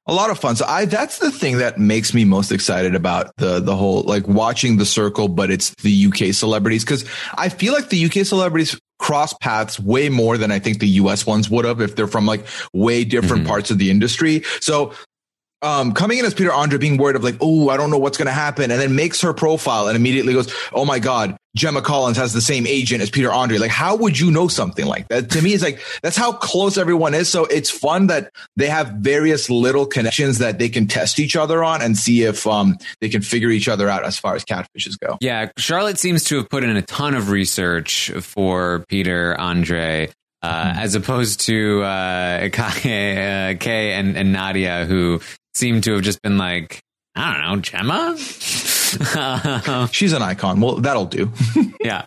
A 0.08 0.14
lot 0.14 0.30
of 0.30 0.40
fun. 0.40 0.56
So 0.56 0.66
I, 0.66 0.86
that's 0.86 1.20
the 1.20 1.32
thing 1.32 1.60
that 1.60 1.78
makes 1.78 2.14
me 2.14 2.26
most 2.26 2.52
excited 2.52 2.96
about 2.96 3.32
the, 3.38 3.60
the 3.60 3.76
whole, 3.76 4.02
like 4.02 4.28
watching 4.28 4.78
the 4.78 4.86
circle, 4.86 5.28
but 5.28 5.52
it's 5.52 5.70
the 5.84 6.08
UK 6.08 6.34
celebrities. 6.34 6.84
Cause 6.84 7.06
I 7.36 7.50
feel 7.50 7.74
like 7.74 7.90
the 7.90 8.06
UK 8.06 8.26
celebrities 8.26 8.78
cross 8.98 9.34
paths 9.34 9.80
way 9.80 10.10
more 10.10 10.38
than 10.38 10.52
I 10.52 10.60
think 10.60 10.80
the 10.80 10.88
US 10.88 11.26
ones 11.26 11.50
would 11.50 11.64
have 11.64 11.80
if 11.80 11.96
they're 11.96 12.08
from 12.08 12.26
like 12.26 12.46
way 12.74 13.06
different 13.06 13.44
mm-hmm. 13.44 13.52
parts 13.52 13.72
of 13.72 13.78
the 13.78 13.90
industry. 13.90 14.44
So 14.60 14.94
um, 15.62 15.94
coming 15.94 16.18
in 16.20 16.26
as 16.26 16.34
Peter 16.34 16.54
Andre, 16.54 16.78
being 16.78 16.98
worried 16.98 17.16
of 17.16 17.24
like, 17.24 17.38
oh, 17.42 17.70
I 17.70 17.78
don't 17.78 17.92
know 17.92 17.98
what's 17.98 18.18
going 18.18 18.28
to 18.28 18.32
happen, 18.32 18.72
and 18.72 18.80
then 18.80 18.96
makes 18.96 19.22
her 19.22 19.34
profile 19.34 19.88
and 19.88 19.96
immediately 19.96 20.34
goes, 20.34 20.54
oh 20.72 20.86
my 20.86 21.00
god, 21.00 21.38
Gemma 21.56 21.82
Collins 21.82 22.18
has 22.18 22.32
the 22.32 22.42
same 22.42 22.68
agent 22.68 23.02
as 23.02 23.10
Peter 23.10 23.32
Andre. 23.32 23.58
Like, 23.58 23.72
how 23.72 23.96
would 23.96 24.20
you 24.20 24.32
know 24.32 24.48
something 24.48 24.86
like 24.86 25.08
that? 25.10 25.32
To 25.32 25.42
me, 25.42 25.54
it's 25.54 25.64
like 25.64 25.82
that's 26.02 26.16
how 26.16 26.32
close 26.32 26.78
everyone 26.78 27.14
is. 27.14 27.28
So 27.28 27.46
it's 27.46 27.70
fun 27.70 28.08
that 28.08 28.32
they 28.56 28.68
have 28.68 28.90
various 29.00 29.50
little 29.50 29.86
connections 29.86 30.38
that 30.38 30.60
they 30.60 30.70
can 30.70 30.88
test 30.88 31.20
each 31.20 31.36
other 31.36 31.64
on 31.64 31.82
and 31.82 31.98
see 31.98 32.24
if 32.24 32.46
um, 32.46 32.78
they 33.02 33.10
can 33.10 33.22
figure 33.22 33.50
each 33.50 33.68
other 33.68 33.90
out 33.90 34.06
as 34.06 34.18
far 34.18 34.36
as 34.36 34.46
catfishes 34.46 34.98
go. 35.00 35.18
Yeah, 35.22 35.52
Charlotte 35.58 35.98
seems 35.98 36.24
to 36.26 36.38
have 36.38 36.50
put 36.50 36.64
in 36.64 36.76
a 36.76 36.82
ton 36.84 37.16
of 37.16 37.30
research 37.30 38.12
for 38.22 38.86
Peter 38.88 39.36
Andre. 39.40 40.12
Uh, 40.42 40.70
mm-hmm. 40.70 40.80
as 40.80 40.96
opposed 40.96 41.42
to 41.42 41.84
uh, 41.84 42.48
Kay, 42.54 43.52
uh, 43.52 43.58
Kay 43.58 43.92
and, 43.92 44.16
and 44.16 44.32
Nadia, 44.32 44.86
who 44.86 45.20
seem 45.60 45.82
to 45.82 45.94
have 45.94 46.02
just 46.02 46.22
been 46.22 46.38
like, 46.38 46.82
I 47.16 47.34
don't 47.34 47.42
know, 47.42 47.62
Gemma. 47.62 48.18
She's 49.92 50.14
an 50.14 50.22
icon. 50.22 50.62
Well, 50.62 50.78
that'll 50.78 51.06
do. 51.06 51.32
yeah. 51.82 52.06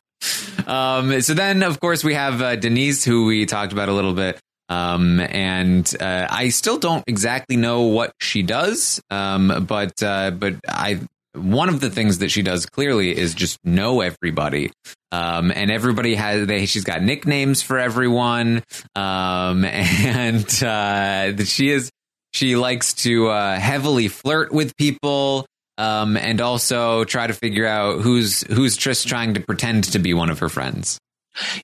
Um, 0.66 1.20
so 1.20 1.34
then, 1.34 1.62
of 1.62 1.78
course, 1.80 2.02
we 2.02 2.14
have 2.14 2.40
uh, 2.40 2.56
Denise, 2.56 3.04
who 3.04 3.26
we 3.26 3.46
talked 3.46 3.72
about 3.72 3.88
a 3.88 3.92
little 3.92 4.14
bit. 4.14 4.40
Um, 4.68 5.20
and 5.20 5.90
uh, 6.00 6.28
I 6.30 6.48
still 6.48 6.78
don't 6.78 7.04
exactly 7.06 7.56
know 7.56 7.82
what 7.82 8.14
she 8.20 8.42
does, 8.42 9.02
um, 9.10 9.66
but 9.68 10.02
uh, 10.02 10.30
but 10.30 10.54
I 10.66 11.00
one 11.34 11.68
of 11.68 11.80
the 11.80 11.90
things 11.90 12.18
that 12.18 12.30
she 12.30 12.42
does 12.42 12.64
clearly 12.66 13.16
is 13.16 13.34
just 13.34 13.58
know 13.64 14.00
everybody. 14.00 14.70
Um, 15.10 15.50
and 15.54 15.70
everybody 15.70 16.14
has 16.14 16.46
they 16.46 16.64
she's 16.64 16.84
got 16.84 17.02
nicknames 17.02 17.60
for 17.60 17.78
everyone. 17.78 18.62
Um, 18.94 19.64
and 19.66 20.62
uh, 20.62 21.36
she 21.44 21.70
is 21.70 21.90
she 22.32 22.56
likes 22.56 22.92
to 22.94 23.28
uh, 23.28 23.58
heavily 23.58 24.08
flirt 24.08 24.52
with 24.52 24.76
people 24.76 25.46
um, 25.78 26.16
and 26.16 26.40
also 26.40 27.04
try 27.04 27.26
to 27.26 27.32
figure 27.32 27.66
out 27.66 28.00
who's 28.00 28.42
who's 28.42 28.76
just 28.76 29.08
trying 29.08 29.34
to 29.34 29.40
pretend 29.40 29.84
to 29.84 29.98
be 29.98 30.14
one 30.14 30.30
of 30.30 30.38
her 30.38 30.48
friends. 30.48 30.98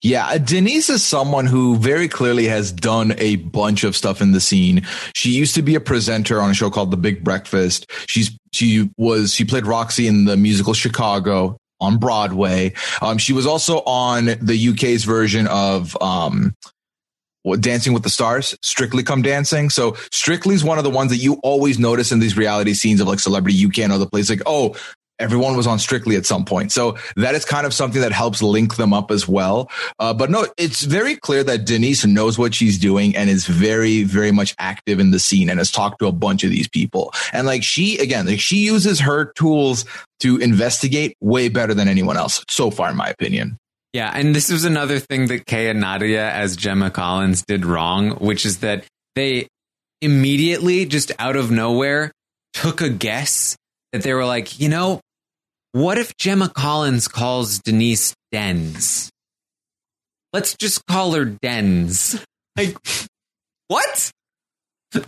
Yeah, 0.01 0.39
Denise 0.39 0.89
is 0.89 1.05
someone 1.05 1.45
who 1.45 1.77
very 1.77 2.09
clearly 2.09 2.47
has 2.47 2.73
done 2.73 3.15
a 3.19 3.37
bunch 3.37 3.85
of 3.85 3.95
stuff 3.95 4.23
in 4.23 4.33
the 4.33 4.41
scene. 4.41 4.87
She 5.15 5.31
used 5.31 5.55
to 5.57 5.63
be 5.63 5.75
a 5.75 5.81
presenter 5.81 6.41
on 6.41 6.51
a 6.51 6.55
show 6.55 6.71
called 6.71 6.91
The 6.91 6.97
Big 6.97 7.23
Breakfast. 7.23 7.91
She's 8.07 8.31
she 8.53 8.91
was 8.97 9.35
she 9.35 9.45
played 9.45 9.67
Roxy 9.67 10.07
in 10.07 10.25
the 10.25 10.37
musical 10.37 10.73
Chicago 10.73 11.59
on 11.81 11.99
Broadway. 11.99 12.73
Um, 13.03 13.19
she 13.19 13.33
was 13.33 13.47
also 13.47 13.81
on 13.81 14.25
the 14.41 14.69
UK's 14.71 15.05
version 15.05 15.47
of 15.47 15.97
um, 16.01 16.55
Dancing 17.61 17.93
with 17.93 18.03
the 18.03 18.11
Stars, 18.11 18.57
Strictly 18.63 19.03
Come 19.03 19.23
Dancing. 19.23 19.71
So 19.71 19.97
Strictly 20.13 20.55
is 20.55 20.65
one 20.65 20.79
of 20.79 20.85
the 20.85 20.91
ones 20.91 21.11
that 21.11 21.19
you 21.19 21.35
always 21.43 21.79
notice 21.79 22.13
in 22.13 22.19
these 22.19 22.37
reality 22.37 22.75
scenes 22.75 23.01
of 23.01 23.09
like 23.09 23.21
Celebrity 23.21 23.65
UK 23.67 23.79
and 23.81 23.93
other 23.93 24.07
place. 24.07 24.29
Like, 24.29 24.43
oh, 24.47 24.77
everyone 25.19 25.57
was 25.57 25.67
on 25.67 25.79
Strictly 25.79 26.17
at 26.17 26.27
some 26.27 26.45
point. 26.45 26.73
So 26.73 26.97
that 27.17 27.35
is 27.35 27.45
kind 27.45 27.67
of 27.67 27.75
something 27.75 28.01
that 28.01 28.13
helps 28.13 28.43
link 28.43 28.77
them 28.77 28.93
up 28.93 29.11
as 29.11 29.27
well. 29.27 29.71
Uh, 29.99 30.15
but 30.15 30.31
no, 30.31 30.47
it's 30.57 30.85
very 30.85 31.17
clear 31.17 31.43
that 31.45 31.65
Denise 31.65 32.05
knows 32.07 32.39
what 32.39 32.55
she's 32.55 32.79
doing 32.79 33.17
and 33.17 33.29
is 33.29 33.47
very, 33.47 34.05
very 34.05 34.33
much 34.33 34.55
active 34.59 35.01
in 35.01 35.11
the 35.11 35.19
scene 35.19 35.51
and 35.51 35.59
has 35.59 35.71
talked 35.71 35.99
to 36.01 36.07
a 36.07 36.13
bunch 36.13 36.45
of 36.45 36.51
these 36.51 36.69
people. 36.69 37.13
And 37.33 37.47
like 37.47 37.63
she, 37.63 37.99
again, 37.99 38.27
like 38.27 38.41
she 38.41 38.59
uses 38.59 39.01
her 39.01 39.33
tools 39.33 39.85
to 40.21 40.39
investigate 40.39 41.17
way 41.21 41.49
better 41.49 41.75
than 41.75 41.89
anyone 41.89 42.17
else 42.17 42.45
so 42.49 42.71
far, 42.71 42.91
in 42.91 42.97
my 42.97 43.09
opinion. 43.09 43.59
Yeah, 43.93 44.13
and 44.15 44.35
this 44.35 44.51
was 44.51 44.65
another 44.65 44.99
thing 44.99 45.29
that 45.29 45.47
Kay 45.47 45.71
and 45.71 45.81
Nadia 45.81 46.31
as 46.31 46.57
Gemma 46.57 46.91
Collins 46.91 47.43
did 47.47 47.65
wrong, 47.65 48.11
which 48.13 48.45
is 48.45 48.59
that 48.59 48.85
they 49.15 49.49
immediately, 50.03 50.85
just 50.85 51.11
out 51.19 51.37
of 51.37 51.51
nowhere, 51.51 52.13
took 52.53 52.81
a 52.81 52.91
guess 52.91 53.57
that 53.93 54.03
they 54.03 54.13
were 54.13 54.27
like, 54.27 54.61
you 54.61 54.69
know, 54.69 55.01
what 55.73 55.99
if 55.99 56.17
Gemma 56.17 56.49
Collins 56.49 57.09
calls 57.09 57.59
Denise 57.61 58.15
Dens? 58.31 59.11
Let's 60.33 60.55
just 60.55 60.85
call 60.87 61.13
her 61.13 61.25
Dens. 61.25 62.23
Like, 62.57 62.77
what? 63.69 64.11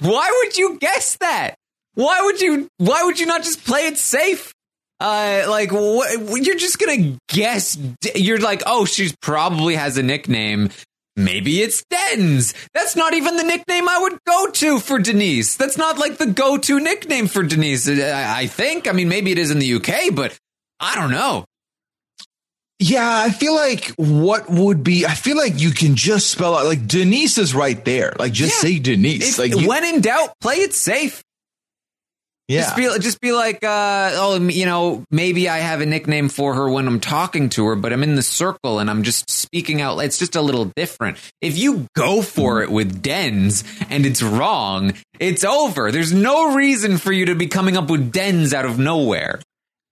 Why 0.00 0.30
would 0.42 0.56
you 0.56 0.78
guess 0.78 1.16
that? 1.18 1.56
Why 1.94 2.22
would 2.22 2.40
you? 2.40 2.68
Why 2.78 3.02
would 3.04 3.18
you 3.18 3.26
not 3.26 3.42
just 3.42 3.64
play 3.64 3.86
it 3.86 3.98
safe? 3.98 4.52
Uh, 5.00 5.46
like 5.48 5.72
what, 5.72 6.44
you're 6.44 6.56
just 6.56 6.78
gonna 6.78 7.16
guess. 7.28 7.78
You're 8.14 8.38
like, 8.38 8.62
oh, 8.66 8.84
she 8.84 9.10
probably 9.22 9.74
has 9.74 9.96
a 9.96 10.02
nickname. 10.02 10.70
Maybe 11.16 11.60
it's 11.60 11.84
Dens. 11.90 12.54
That's 12.72 12.96
not 12.96 13.14
even 13.14 13.36
the 13.36 13.42
nickname 13.42 13.88
I 13.88 13.98
would 13.98 14.18
go 14.26 14.46
to 14.46 14.78
for 14.78 14.98
Denise. 14.98 15.56
That's 15.56 15.76
not 15.76 15.98
like 15.98 16.18
the 16.18 16.26
go-to 16.26 16.80
nickname 16.80 17.26
for 17.26 17.42
Denise. 17.42 17.88
I 17.88 18.46
think. 18.46 18.86
I 18.86 18.92
mean, 18.92 19.08
maybe 19.08 19.32
it 19.32 19.38
is 19.38 19.50
in 19.50 19.58
the 19.58 19.74
UK, 19.74 20.14
but 20.14 20.38
I 20.78 20.94
don't 20.94 21.10
know. 21.10 21.44
Yeah, 22.78 23.06
I 23.06 23.30
feel 23.30 23.54
like 23.54 23.92
what 23.96 24.48
would 24.48 24.82
be, 24.82 25.04
I 25.04 25.12
feel 25.12 25.36
like 25.36 25.60
you 25.60 25.70
can 25.70 25.96
just 25.96 26.30
spell 26.30 26.56
out, 26.56 26.64
like 26.64 26.86
Denise 26.86 27.36
is 27.36 27.54
right 27.54 27.84
there. 27.84 28.14
Like 28.18 28.32
just 28.32 28.54
yeah. 28.54 28.70
say 28.70 28.78
Denise. 28.78 29.32
If, 29.32 29.38
like 29.38 29.54
you, 29.54 29.68
when 29.68 29.84
in 29.84 30.00
doubt, 30.00 30.32
play 30.40 30.56
it 30.56 30.72
safe. 30.72 31.22
Yeah. 32.50 32.62
Just 32.62 32.76
be, 32.76 32.98
just 32.98 33.20
be 33.20 33.32
like, 33.32 33.62
uh, 33.62 34.10
oh, 34.14 34.40
you 34.40 34.66
know, 34.66 35.04
maybe 35.10 35.48
I 35.48 35.58
have 35.58 35.80
a 35.80 35.86
nickname 35.86 36.28
for 36.28 36.52
her 36.54 36.68
when 36.68 36.88
I'm 36.88 36.98
talking 36.98 37.48
to 37.50 37.66
her, 37.66 37.76
but 37.76 37.92
I'm 37.92 38.02
in 38.02 38.16
the 38.16 38.22
circle 38.22 38.80
and 38.80 38.90
I'm 38.90 39.04
just 39.04 39.30
speaking 39.30 39.80
out. 39.80 39.98
It's 40.00 40.18
just 40.18 40.34
a 40.34 40.42
little 40.42 40.64
different. 40.64 41.18
If 41.40 41.56
you 41.56 41.86
go 41.94 42.22
for 42.22 42.62
it 42.62 42.70
with 42.70 43.02
dens 43.02 43.62
and 43.88 44.04
it's 44.04 44.20
wrong, 44.22 44.94
it's 45.20 45.44
over. 45.44 45.92
There's 45.92 46.12
no 46.12 46.54
reason 46.56 46.98
for 46.98 47.12
you 47.12 47.26
to 47.26 47.34
be 47.36 47.46
coming 47.46 47.76
up 47.76 47.88
with 47.88 48.10
dens 48.10 48.52
out 48.52 48.64
of 48.64 48.78
nowhere. 48.80 49.38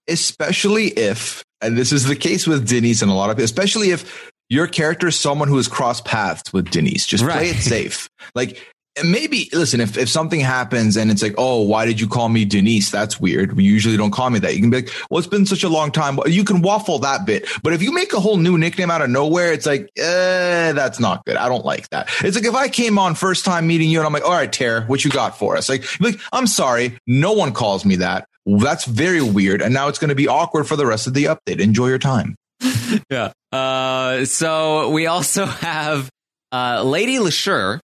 Especially 0.09 0.87
if, 0.89 1.45
and 1.61 1.77
this 1.77 1.93
is 1.93 2.05
the 2.05 2.17
case 2.17 2.47
with 2.47 2.67
Denise 2.67 3.03
and 3.03 3.11
a 3.11 3.15
lot 3.15 3.31
of, 3.31 3.37
people, 3.37 3.45
especially 3.45 3.91
if 3.91 4.31
your 4.49 4.67
character 4.67 5.09
is 5.09 5.19
someone 5.19 5.49
who 5.49 5.59
has 5.59 5.69
crossed 5.69 6.05
paths 6.05 6.53
with 6.53 6.71
Denise. 6.71 7.07
Just 7.07 7.23
Right. 7.23 7.37
play 7.37 7.51
it 7.51 7.57
safe. 7.63 8.09
Like 8.35 8.59
maybe 9.05 9.49
listen 9.53 9.81
if, 9.81 9.97
if 9.97 10.09
something 10.09 10.41
happens 10.41 10.97
and 10.97 11.11
it's 11.11 11.23
like 11.23 11.35
oh 11.39 11.63
why 11.63 11.87
did 11.87 12.01
you 12.01 12.09
call 12.09 12.29
me 12.29 12.45
denise? 12.45 12.91
That's 12.91 13.21
weird. 13.21 13.57
We 13.57 13.65
usually 13.65 13.97
don't 13.97 14.11
call 14.11 14.31
me 14.31 14.39
that. 14.41 14.55
You 14.55 14.61
can 14.61 14.71
be 14.71 14.79
like 14.79 14.91
well 15.11 15.19
it's 15.19 15.29
been 15.29 15.47
such 15.47 15.63
a 15.63 15.69
long 15.69 15.91
time. 15.91 16.19
You 16.27 16.45
can 16.45 16.63
waffle 16.63 16.99
that 17.01 17.27
bit. 17.27 17.49
But 17.63 17.73
if 17.73 17.83
you 17.83 17.93
make 17.93 18.13
a 18.13 18.21
whole 18.21 18.37
new 18.37 18.59
nickname 18.59 18.91
out 18.91 19.03
of 19.03 19.11
nowhere 19.11 19.53
it's 19.53 19.67
like 19.67 19.91
eh, 19.97 20.73
that's 20.73 21.01
not 21.01 21.25
good. 21.25 21.37
I 21.37 21.49
don't 21.49 21.65
like 21.65 21.89
that. 21.91 22.09
It's 22.23 22.37
like 22.37 22.47
if 22.47 22.55
i 22.55 22.69
came 22.69 22.99
on 22.99 23.15
first 23.15 23.45
time 23.45 23.67
meeting 23.67 23.91
you 23.91 23.99
and 23.99 24.07
i'm 24.07 24.13
like 24.13 24.25
all 24.25 24.33
right 24.33 24.53
tara 24.53 24.83
what 24.83 25.05
you 25.05 25.11
got 25.11 25.39
for 25.39 25.57
us? 25.57 25.69
Like, 25.69 25.85
like 26.01 26.19
i'm 26.33 26.47
sorry. 26.47 26.99
No 27.07 27.33
one 27.33 27.53
calls 27.53 27.85
me 27.85 27.97
that. 27.97 28.29
That's 28.47 28.87
very 28.87 29.21
weird. 29.21 29.61
And 29.61 29.75
now 29.75 29.89
it's 29.89 29.99
going 29.99 30.09
to 30.09 30.15
be 30.15 30.27
awkward 30.27 30.67
for 30.67 30.77
the 30.77 30.87
rest 30.87 31.07
of 31.07 31.15
the 31.15 31.25
update. 31.25 31.61
Enjoy 31.61 31.89
your 31.89 31.99
time. 31.99 32.37
Yeah. 33.11 33.33
Uh, 33.53 34.25
so 34.25 34.89
we 34.91 35.07
also 35.07 35.45
have 35.47 36.09
uh, 36.53 36.83
Lady 36.83 37.17
Leshurr, 37.17 37.81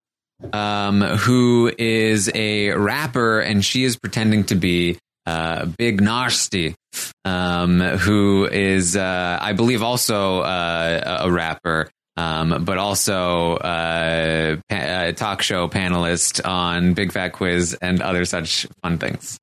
um, 0.52 1.02
who 1.02 1.72
is 1.78 2.30
a 2.34 2.72
rapper, 2.72 3.40
and 3.40 3.64
she 3.64 3.84
is 3.84 3.98
pretending 3.98 4.44
to 4.46 4.56
be 4.56 4.98
uh, 5.26 5.66
Big 5.66 6.02
Narstie, 6.02 6.76
um, 7.26 7.80
who 7.80 8.46
is, 8.46 8.96
uh, 8.96 9.38
I 9.42 9.54
believe, 9.54 9.82
also 9.82 10.42
uh, 10.42 11.20
a 11.22 11.32
rapper. 11.32 11.90
Um, 12.16 12.64
but 12.64 12.78
also 12.78 13.58
a 13.58 14.60
pa- 14.70 14.76
uh, 14.76 15.12
talk 15.14 15.42
show 15.42 15.68
panelist 15.68 16.48
on 16.48 16.94
Big 16.94 17.12
Fat 17.12 17.30
Quiz 17.30 17.74
and 17.82 18.04
other 18.04 18.24
such 18.26 18.68
fun 18.84 19.00
things. 19.00 19.40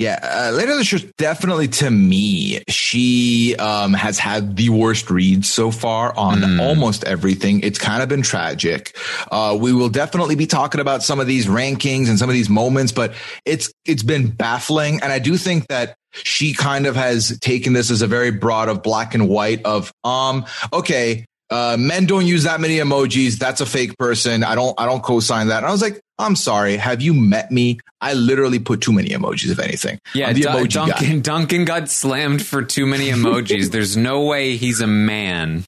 Yeah, 0.00 0.18
uh, 0.22 0.50
Lady 0.52 0.72
Leshurr 0.72 1.12
definitely 1.18 1.68
to 1.68 1.90
me, 1.90 2.62
she 2.68 3.54
um, 3.56 3.92
has 3.92 4.18
had 4.18 4.56
the 4.56 4.70
worst 4.70 5.10
reads 5.10 5.52
so 5.52 5.70
far 5.70 6.16
on 6.16 6.38
Mm. 6.40 6.58
almost 6.58 7.04
everything. 7.04 7.60
It's 7.60 7.78
kind 7.78 8.02
of 8.02 8.08
been 8.08 8.22
tragic. 8.22 8.96
Uh, 9.30 9.58
we 9.60 9.74
will 9.74 9.90
definitely 9.90 10.36
be 10.36 10.46
talking 10.46 10.80
about 10.80 11.02
some 11.02 11.20
of 11.20 11.26
these 11.26 11.44
rankings 11.46 12.08
and 12.08 12.18
some 12.18 12.30
of 12.30 12.32
these 12.32 12.48
moments, 12.48 12.92
but 12.92 13.12
it's 13.44 13.70
it's 13.84 14.02
been 14.02 14.28
baffling, 14.28 15.00
and 15.02 15.12
I 15.12 15.18
do 15.18 15.36
think 15.36 15.66
that 15.68 15.96
she 16.12 16.54
kind 16.54 16.86
of 16.86 16.96
has 16.96 17.38
taken 17.40 17.74
this 17.74 17.90
as 17.90 18.00
a 18.00 18.06
very 18.06 18.30
broad 18.30 18.70
of 18.70 18.82
black 18.82 19.14
and 19.14 19.28
white 19.28 19.62
of 19.66 19.92
um 20.02 20.46
okay. 20.72 21.26
Uh, 21.50 21.76
men 21.78 22.06
don't 22.06 22.26
use 22.26 22.44
that 22.44 22.60
many 22.60 22.76
emojis. 22.76 23.38
That's 23.38 23.60
a 23.60 23.66
fake 23.66 23.98
person. 23.98 24.44
I 24.44 24.54
don't, 24.54 24.78
I 24.78 24.86
don't 24.86 25.02
co-sign 25.02 25.48
that. 25.48 25.58
And 25.58 25.66
I 25.66 25.70
was 25.72 25.82
like, 25.82 26.00
I'm 26.18 26.36
sorry. 26.36 26.76
Have 26.76 27.02
you 27.02 27.12
met 27.14 27.50
me? 27.50 27.80
I 28.00 28.14
literally 28.14 28.58
put 28.58 28.80
too 28.80 28.92
many 28.92 29.08
emojis, 29.10 29.50
if 29.50 29.58
anything. 29.58 29.98
Yeah, 30.14 30.28
I'm 30.28 30.34
the 30.34 30.42
Dun- 30.42 30.64
emoji 30.64 30.74
guy. 30.74 30.86
Duncan 30.86 31.20
Duncan 31.20 31.64
got 31.64 31.88
slammed 31.88 32.44
for 32.44 32.62
too 32.62 32.86
many 32.86 33.08
emojis. 33.08 33.70
There's 33.72 33.96
no 33.96 34.24
way 34.24 34.56
he's 34.56 34.80
a 34.80 34.86
man. 34.86 35.64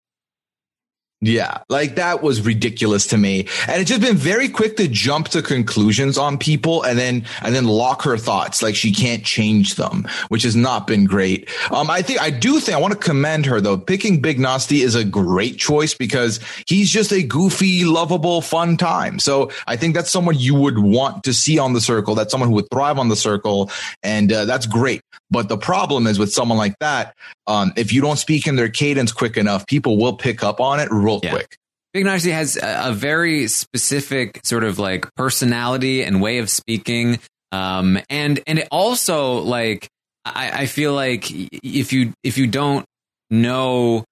Yeah, 1.24 1.58
like 1.68 1.94
that 1.94 2.20
was 2.20 2.42
ridiculous 2.42 3.06
to 3.06 3.16
me. 3.16 3.46
And 3.68 3.80
it's 3.80 3.88
just 3.88 4.00
been 4.00 4.16
very 4.16 4.48
quick 4.48 4.76
to 4.78 4.88
jump 4.88 5.28
to 5.28 5.40
conclusions 5.40 6.18
on 6.18 6.36
people 6.36 6.82
and 6.82 6.98
then 6.98 7.24
and 7.42 7.54
then 7.54 7.68
lock 7.68 8.02
her 8.02 8.18
thoughts 8.18 8.60
like 8.60 8.74
she 8.74 8.92
can't 8.92 9.24
change 9.24 9.76
them, 9.76 10.08
which 10.30 10.42
has 10.42 10.56
not 10.56 10.88
been 10.88 11.04
great. 11.04 11.48
Um 11.70 11.88
I 11.90 12.02
think 12.02 12.20
I 12.20 12.30
do 12.30 12.58
think 12.58 12.76
I 12.76 12.80
want 12.80 12.92
to 12.94 12.98
commend 12.98 13.46
her 13.46 13.60
though. 13.60 13.78
Picking 13.78 14.20
Big 14.20 14.40
Narstie 14.40 14.82
is 14.82 14.96
a 14.96 15.04
great 15.04 15.58
choice 15.58 15.94
because 15.94 16.40
he's 16.66 16.90
just 16.90 17.12
a 17.12 17.22
goofy, 17.22 17.84
lovable, 17.84 18.40
fun 18.40 18.76
time. 18.76 19.20
So 19.20 19.52
I 19.68 19.76
think 19.76 19.94
that's 19.94 20.10
someone 20.10 20.36
you 20.36 20.56
would 20.56 20.80
want 20.80 21.22
to 21.22 21.32
see 21.32 21.56
on 21.56 21.72
the 21.72 21.80
circle. 21.80 22.16
That's 22.16 22.32
someone 22.32 22.48
who 22.48 22.56
would 22.56 22.70
thrive 22.72 22.98
on 22.98 23.10
the 23.10 23.16
circle 23.16 23.70
and 24.02 24.32
uh, 24.32 24.44
that's 24.44 24.66
great. 24.66 25.02
But 25.32 25.48
the 25.48 25.56
problem 25.56 26.06
is 26.06 26.18
with 26.18 26.30
someone 26.32 26.58
like 26.58 26.78
that, 26.80 27.16
um, 27.46 27.72
if 27.74 27.92
you 27.92 28.02
don't 28.02 28.18
speak 28.18 28.46
in 28.46 28.54
their 28.54 28.68
cadence 28.68 29.10
quick 29.12 29.38
enough, 29.38 29.66
people 29.66 29.96
will 29.96 30.12
pick 30.12 30.44
up 30.44 30.60
on 30.60 30.78
it 30.78 30.88
real 30.92 31.20
Yeah. 31.22 31.30
quick. 31.30 31.56
Big 31.94 32.04
Narstie 32.04 32.32
has 32.32 32.56
a, 32.56 32.90
a 32.90 32.92
very 32.92 33.48
specific 33.48 34.40
sort 34.44 34.62
of 34.62 34.78
like 34.78 35.06
personality 35.14 36.02
and 36.04 36.20
way 36.22 36.38
of 36.38 36.50
speaking. 36.50 37.18
Um, 37.50 37.98
and, 38.10 38.40
and 38.46 38.58
it 38.60 38.68
also 38.70 39.38
like, 39.38 39.88
I, 40.24 40.62
I 40.62 40.66
feel 40.66 40.94
like 40.94 41.26
if 41.30 41.92
you, 41.92 42.12
if 42.22 42.38
you 42.38 42.46
don't 42.46 42.84
know 43.30 44.04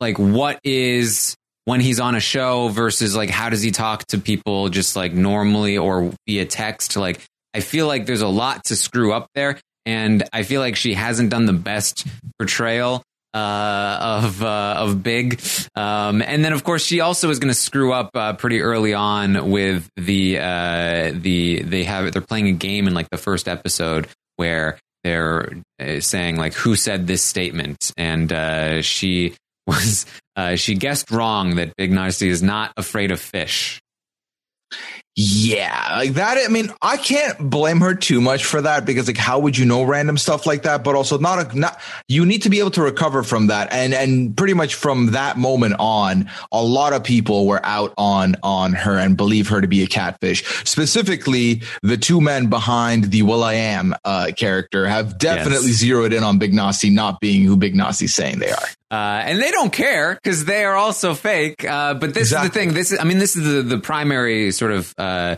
like 0.00 0.18
what 0.18 0.58
is 0.64 1.36
when 1.64 1.80
he's 1.80 2.00
on 2.00 2.14
a 2.16 2.20
show 2.20 2.68
versus 2.68 3.14
like 3.14 3.30
how 3.30 3.50
does 3.50 3.62
he 3.62 3.70
talk 3.70 4.04
to 4.08 4.18
people 4.18 4.68
just 4.68 4.96
like 4.96 5.12
normally 5.12 5.78
or 5.78 6.12
via 6.26 6.44
text, 6.44 6.96
like 6.96 7.20
I 7.54 7.60
feel 7.60 7.86
like 7.86 8.06
there's 8.06 8.22
a 8.22 8.28
lot 8.28 8.64
to 8.64 8.76
screw 8.76 9.12
up 9.12 9.28
there. 9.34 9.58
And 9.86 10.22
I 10.32 10.42
feel 10.42 10.60
like 10.60 10.76
she 10.76 10.94
hasn't 10.94 11.30
done 11.30 11.46
the 11.46 11.52
best 11.52 12.06
portrayal 12.38 13.02
uh, 13.32 13.98
of 14.00 14.42
uh, 14.42 14.74
of 14.78 15.02
Big, 15.02 15.40
um, 15.76 16.22
and 16.22 16.44
then 16.44 16.52
of 16.52 16.64
course 16.64 16.84
she 16.84 17.00
also 17.00 17.30
is 17.30 17.38
going 17.38 17.52
to 17.52 17.58
screw 17.58 17.92
up 17.92 18.10
uh, 18.14 18.32
pretty 18.32 18.60
early 18.60 18.92
on 18.92 19.50
with 19.50 19.88
the 19.96 20.38
uh, 20.38 21.12
the 21.14 21.62
they 21.62 21.84
have 21.84 22.12
they're 22.12 22.22
playing 22.22 22.48
a 22.48 22.52
game 22.52 22.88
in 22.88 22.94
like 22.94 23.08
the 23.10 23.18
first 23.18 23.46
episode 23.46 24.08
where 24.36 24.78
they're 25.04 25.52
uh, 25.80 26.00
saying 26.00 26.36
like 26.36 26.54
who 26.54 26.74
said 26.74 27.06
this 27.06 27.22
statement, 27.22 27.92
and 27.96 28.32
uh, 28.32 28.82
she 28.82 29.34
was 29.66 30.06
she 30.56 30.74
guessed 30.74 31.10
wrong 31.10 31.56
that 31.56 31.76
Big 31.76 31.92
Narstie 31.92 32.28
is 32.28 32.42
not 32.42 32.72
afraid 32.76 33.12
of 33.12 33.20
fish. 33.20 33.79
Yeah, 35.22 35.96
like 35.98 36.14
that. 36.14 36.38
I 36.42 36.48
mean, 36.48 36.72
I 36.80 36.96
can't 36.96 37.50
blame 37.50 37.80
her 37.80 37.94
too 37.94 38.20
much 38.22 38.44
for 38.46 38.62
that 38.62 38.86
because, 38.86 39.06
like, 39.06 39.18
how 39.18 39.38
would 39.38 39.58
you 39.58 39.66
know 39.66 39.82
random 39.82 40.16
stuff 40.16 40.46
like 40.46 40.62
that? 40.62 40.82
But 40.82 40.94
also, 40.94 41.18
not 41.18 41.52
a 41.52 41.58
not. 41.58 41.78
You 42.08 42.24
need 42.24 42.42
to 42.44 42.50
be 42.50 42.58
able 42.58 42.70
to 42.72 42.82
recover 42.82 43.22
from 43.22 43.48
that, 43.48 43.70
and 43.72 43.92
and 43.92 44.34
pretty 44.36 44.54
much 44.54 44.74
from 44.76 45.12
that 45.12 45.36
moment 45.36 45.74
on, 45.78 46.30
a 46.52 46.62
lot 46.62 46.92
of 46.94 47.04
people 47.04 47.46
were 47.46 47.64
out 47.64 47.92
on 47.98 48.36
on 48.42 48.72
her 48.72 48.96
and 48.96 49.16
believe 49.16 49.48
her 49.48 49.60
to 49.60 49.68
be 49.68 49.82
a 49.82 49.86
catfish. 49.86 50.42
Specifically, 50.64 51.62
the 51.82 51.96
two 51.98 52.20
men 52.20 52.48
behind 52.48 53.10
the 53.10 53.22
will.i.am 53.22 53.94
uh, 54.04 54.30
character 54.36 54.88
have 54.88 55.18
definitely 55.18 55.68
Yes. 55.68 55.76
zeroed 55.76 56.12
in 56.12 56.22
on 56.24 56.38
Big 56.38 56.52
Narstie 56.52 56.92
not 56.92 57.20
being 57.20 57.44
who 57.44 57.56
Big 57.56 57.74
Narstie's 57.74 58.14
saying 58.14 58.38
they 58.38 58.50
are. 58.50 58.68
Uh, 58.90 59.22
and 59.24 59.38
they 59.40 59.50
don't 59.52 59.72
care 59.72 60.14
because 60.22 60.44
they 60.46 60.64
are 60.64 60.74
also 60.74 61.14
fake. 61.14 61.64
Uh, 61.64 61.94
but 61.94 62.12
this 62.12 62.32
is 62.32 62.42
the 62.42 62.48
thing. 62.48 62.74
This 62.74 62.90
is, 62.92 62.98
I 62.98 63.04
mean, 63.04 63.18
this 63.18 63.36
is 63.36 63.44
the, 63.44 63.62
the 63.62 63.78
primary 63.78 64.50
sort 64.50 64.72
of, 64.72 64.92
uh, 64.98 65.36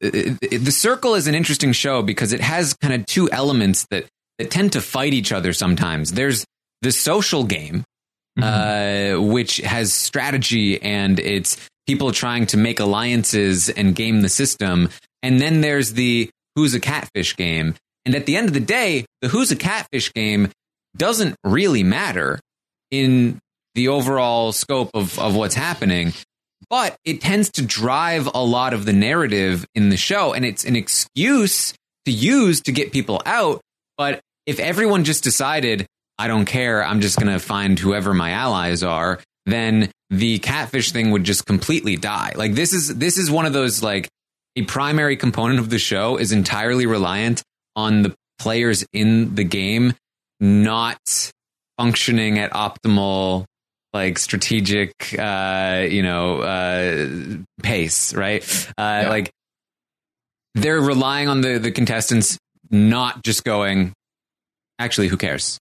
it- 0.00 0.36
it- 0.42 0.58
the 0.58 0.72
circle 0.72 1.14
is 1.14 1.26
an 1.26 1.34
interesting 1.34 1.72
show 1.72 2.02
because 2.02 2.32
it 2.34 2.40
has 2.42 2.74
kind 2.74 2.92
of 2.92 3.06
two 3.06 3.30
elements 3.30 3.86
that, 3.90 4.04
that 4.38 4.50
tend 4.50 4.72
to 4.72 4.82
fight 4.82 5.14
each 5.14 5.32
other 5.32 5.52
sometimes. 5.54 6.12
There's 6.12 6.44
the 6.82 6.92
social 6.92 7.44
game, 7.44 7.84
uh, 8.42 9.14
which 9.14 9.58
has 9.58 9.94
strategy 9.94 10.80
and 10.82 11.18
it's 11.20 11.56
people 11.86 12.12
trying 12.12 12.44
to 12.46 12.56
make 12.58 12.80
alliances 12.80 13.70
and 13.70 13.94
game 13.94 14.20
the 14.20 14.28
system. 14.28 14.90
And 15.22 15.40
then 15.40 15.60
there's 15.62 15.94
the 15.94 16.28
who's 16.54 16.74
a 16.74 16.80
catfish 16.80 17.34
game. 17.36 17.74
And 18.04 18.14
at 18.14 18.26
the 18.26 18.36
end 18.36 18.48
of 18.48 18.54
the 18.54 18.60
day, 18.60 19.06
the 19.22 19.28
who's 19.28 19.50
a 19.52 19.56
catfish 19.56 20.12
game 20.12 20.50
doesn't 20.96 21.36
really 21.44 21.82
matter 21.82 22.40
in 23.00 23.40
the 23.74 23.88
overall 23.88 24.52
scope 24.52 24.90
of, 24.94 25.18
of 25.18 25.34
what's 25.34 25.54
happening, 25.54 26.12
but 26.70 26.96
it 27.04 27.20
tends 27.20 27.50
to 27.52 27.62
drive 27.62 28.28
a 28.34 28.44
lot 28.44 28.72
of 28.72 28.84
the 28.84 28.92
narrative 28.92 29.66
in 29.74 29.88
the 29.88 29.96
show. 29.96 30.32
And 30.32 30.44
it's 30.44 30.64
an 30.64 30.76
excuse 30.76 31.74
to 32.04 32.12
use 32.12 32.60
to 32.62 32.72
get 32.72 32.92
people 32.92 33.20
out. 33.26 33.60
But 33.96 34.20
if 34.46 34.60
everyone 34.60 35.04
just 35.04 35.24
decided, 35.24 35.86
I 36.18 36.28
don't 36.28 36.44
care, 36.44 36.84
I'm 36.84 37.00
just 37.00 37.18
going 37.18 37.32
to 37.32 37.38
find 37.38 37.78
whoever 37.78 38.14
my 38.14 38.30
allies 38.30 38.82
are, 38.82 39.20
then 39.46 39.90
the 40.10 40.38
catfish 40.38 40.92
thing 40.92 41.10
would 41.10 41.24
just 41.24 41.46
completely 41.46 41.96
die. 41.96 42.32
Like 42.36 42.54
this 42.54 42.72
is, 42.72 42.96
this 42.96 43.18
is 43.18 43.30
one 43.30 43.46
of 43.46 43.52
those 43.52 43.82
like 43.82 44.08
a 44.56 44.62
primary 44.62 45.16
component 45.16 45.58
of 45.58 45.70
the 45.70 45.78
show 45.78 46.16
is 46.16 46.30
entirely 46.32 46.86
reliant 46.86 47.42
on 47.74 48.02
the 48.02 48.14
players 48.38 48.84
in 48.92 49.34
the 49.34 49.44
game 49.44 49.94
not 50.40 50.98
functioning 51.78 52.38
at 52.38 52.52
optimal 52.52 53.44
like 53.92 54.18
strategic 54.18 54.92
uh 55.18 55.86
you 55.88 56.02
know 56.02 56.40
uh 56.40 57.06
pace 57.62 58.12
right 58.14 58.42
uh 58.78 59.00
Yeah. 59.02 59.08
like 59.08 59.30
they're 60.54 60.80
relying 60.80 61.28
on 61.28 61.40
the 61.40 61.58
the 61.58 61.70
contestants 61.72 62.38
not 62.70 63.22
just 63.24 63.44
going 63.44 63.92
actually 64.78 65.08
who 65.08 65.16
cares 65.16 65.58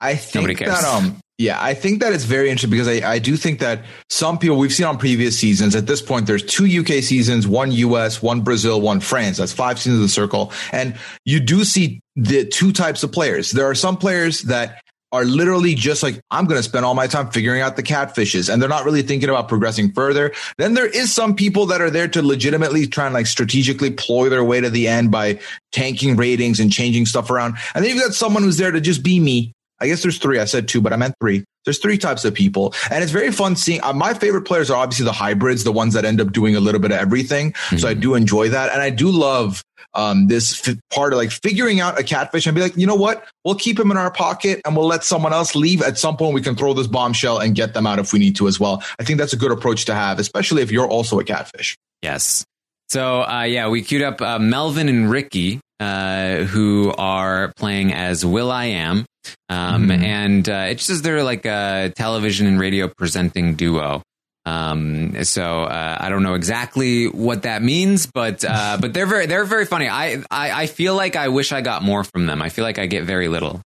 I 0.00 0.14
think 0.14 0.34
Nobody 0.36 0.54
cares. 0.54 0.72
that 0.80 0.84
um 0.84 1.18
Yeah, 1.38 1.58
I 1.60 1.74
think 1.74 2.00
that 2.00 2.14
it's 2.14 2.24
very 2.24 2.48
interesting 2.48 2.70
because 2.70 2.88
I, 2.88 3.12
I 3.12 3.18
do 3.18 3.36
think 3.36 3.58
that 3.58 3.84
some 4.08 4.38
people 4.38 4.56
we've 4.56 4.72
seen 4.72 4.86
on 4.86 4.96
previous 4.96 5.38
seasons 5.38 5.74
at 5.74 5.86
this 5.86 6.00
point, 6.00 6.26
there's 6.26 6.42
two 6.42 6.64
UK 6.64 7.02
seasons, 7.02 7.46
one 7.46 7.72
US, 7.72 8.22
one 8.22 8.40
Brazil, 8.40 8.80
one 8.80 9.00
France. 9.00 9.36
That's 9.36 9.52
five 9.52 9.78
seasons 9.78 9.96
of 9.96 10.02
the 10.02 10.08
circle. 10.08 10.50
And 10.72 10.96
you 11.26 11.40
do 11.40 11.64
see 11.64 12.00
the 12.14 12.46
two 12.46 12.72
types 12.72 13.02
of 13.02 13.12
players. 13.12 13.50
There 13.50 13.68
are 13.68 13.74
some 13.74 13.98
players 13.98 14.42
that 14.42 14.80
are 15.12 15.26
literally 15.26 15.74
just 15.74 16.02
like, 16.02 16.20
I'm 16.30 16.46
going 16.46 16.58
to 16.58 16.62
spend 16.62 16.86
all 16.86 16.94
my 16.94 17.06
time 17.06 17.30
figuring 17.30 17.60
out 17.60 17.76
the 17.76 17.82
catfishes 17.82 18.50
and 18.50 18.60
they're 18.60 18.68
not 18.68 18.86
really 18.86 19.02
thinking 19.02 19.28
about 19.28 19.46
progressing 19.46 19.92
further. 19.92 20.32
Then 20.56 20.72
there 20.72 20.86
is 20.86 21.12
some 21.12 21.36
people 21.36 21.66
that 21.66 21.82
are 21.82 21.90
there 21.90 22.08
to 22.08 22.22
legitimately 22.22 22.86
try 22.86 23.04
and 23.04 23.14
like 23.14 23.26
strategically 23.26 23.90
ploy 23.90 24.30
their 24.30 24.42
way 24.42 24.62
to 24.62 24.70
the 24.70 24.88
end 24.88 25.10
by 25.10 25.38
tanking 25.70 26.16
ratings 26.16 26.60
and 26.60 26.72
changing 26.72 27.04
stuff 27.04 27.30
around. 27.30 27.56
And 27.74 27.84
then 27.84 27.94
you've 27.94 28.02
got 28.02 28.14
someone 28.14 28.42
who's 28.42 28.56
there 28.56 28.72
to 28.72 28.80
just 28.80 29.02
be 29.02 29.20
me 29.20 29.52
I 29.80 29.86
guess 29.86 30.02
there's 30.02 30.18
three. 30.18 30.38
I 30.38 30.44
said 30.44 30.68
two, 30.68 30.80
but 30.80 30.92
I 30.92 30.96
meant 30.96 31.14
three. 31.20 31.44
There's 31.64 31.78
three 31.78 31.98
types 31.98 32.24
of 32.24 32.32
people. 32.32 32.74
And 32.90 33.02
it's 33.02 33.12
very 33.12 33.32
fun 33.32 33.56
seeing 33.56 33.82
uh, 33.82 33.92
my 33.92 34.14
favorite 34.14 34.42
players 34.42 34.70
are 34.70 34.76
obviously 34.76 35.04
the 35.04 35.12
hybrids, 35.12 35.64
the 35.64 35.72
ones 35.72 35.94
that 35.94 36.04
end 36.04 36.20
up 36.20 36.32
doing 36.32 36.54
a 36.54 36.60
little 36.60 36.80
bit 36.80 36.92
of 36.92 36.98
everything. 36.98 37.52
Mm-hmm. 37.52 37.76
So 37.78 37.88
I 37.88 37.92
mm-hmm. 37.92 38.00
do 38.00 38.14
enjoy 38.14 38.48
that. 38.50 38.72
And 38.72 38.80
I 38.80 38.90
do 38.90 39.10
love 39.10 39.62
um, 39.94 40.28
this 40.28 40.66
f- 40.68 40.76
part 40.92 41.12
of 41.12 41.18
like 41.18 41.30
figuring 41.30 41.80
out 41.80 41.98
a 41.98 42.04
catfish 42.04 42.46
and 42.46 42.54
be 42.54 42.60
like, 42.60 42.76
you 42.76 42.86
know 42.86 42.94
what? 42.94 43.26
We'll 43.44 43.56
keep 43.56 43.80
him 43.80 43.90
in 43.90 43.96
our 43.96 44.10
pocket 44.10 44.60
and 44.64 44.76
we'll 44.76 44.86
let 44.86 45.02
someone 45.02 45.32
else 45.32 45.54
leave. 45.56 45.82
At 45.82 45.98
some 45.98 46.16
point, 46.16 46.34
we 46.34 46.40
can 46.40 46.54
throw 46.54 46.72
this 46.72 46.86
bombshell 46.86 47.38
and 47.38 47.54
get 47.54 47.74
them 47.74 47.86
out 47.86 47.98
if 47.98 48.12
we 48.12 48.18
need 48.18 48.36
to 48.36 48.46
as 48.46 48.60
well. 48.60 48.82
I 49.00 49.04
think 49.04 49.18
that's 49.18 49.32
a 49.32 49.36
good 49.36 49.50
approach 49.50 49.86
to 49.86 49.94
have, 49.94 50.18
especially 50.18 50.62
if 50.62 50.70
you're 50.70 50.88
also 50.88 51.18
a 51.18 51.24
catfish. 51.24 51.76
Yes. 52.02 52.44
So, 52.88 53.22
uh, 53.22 53.42
yeah, 53.42 53.68
we 53.68 53.82
queued 53.82 54.02
up 54.02 54.22
uh, 54.22 54.38
Melvin 54.38 54.88
and 54.88 55.10
Ricky, 55.10 55.60
uh, 55.80 56.44
who 56.44 56.92
are 56.96 57.52
playing 57.56 57.92
as 57.92 58.24
will.i.am. 58.24 59.04
Um, 59.48 59.88
mm-hmm. 59.88 60.04
And 60.04 60.48
uh, 60.48 60.66
it's 60.68 60.86
just 60.86 61.02
they're 61.02 61.24
like 61.24 61.44
a 61.44 61.92
television 61.94 62.46
and 62.46 62.60
radio 62.60 62.88
presenting 62.88 63.54
duo. 63.54 64.02
Um, 64.44 65.24
so 65.24 65.64
uh, 65.64 65.96
I 65.98 66.08
don't 66.08 66.22
know 66.22 66.34
exactly 66.34 67.08
what 67.08 67.42
that 67.42 67.62
means, 67.62 68.06
but 68.06 68.44
uh, 68.46 68.78
but 68.80 68.94
they're 68.94 69.06
very 69.06 69.26
they're 69.26 69.44
very 69.44 69.66
funny. 69.66 69.88
I, 69.88 70.22
I 70.30 70.62
I 70.62 70.66
feel 70.66 70.94
like 70.94 71.16
I 71.16 71.28
wish 71.28 71.52
I 71.52 71.60
got 71.60 71.82
more 71.82 72.04
from 72.04 72.26
them. 72.26 72.40
I 72.40 72.48
feel 72.48 72.64
like 72.64 72.78
I 72.78 72.86
get 72.86 73.04
very 73.04 73.28
little. 73.28 73.60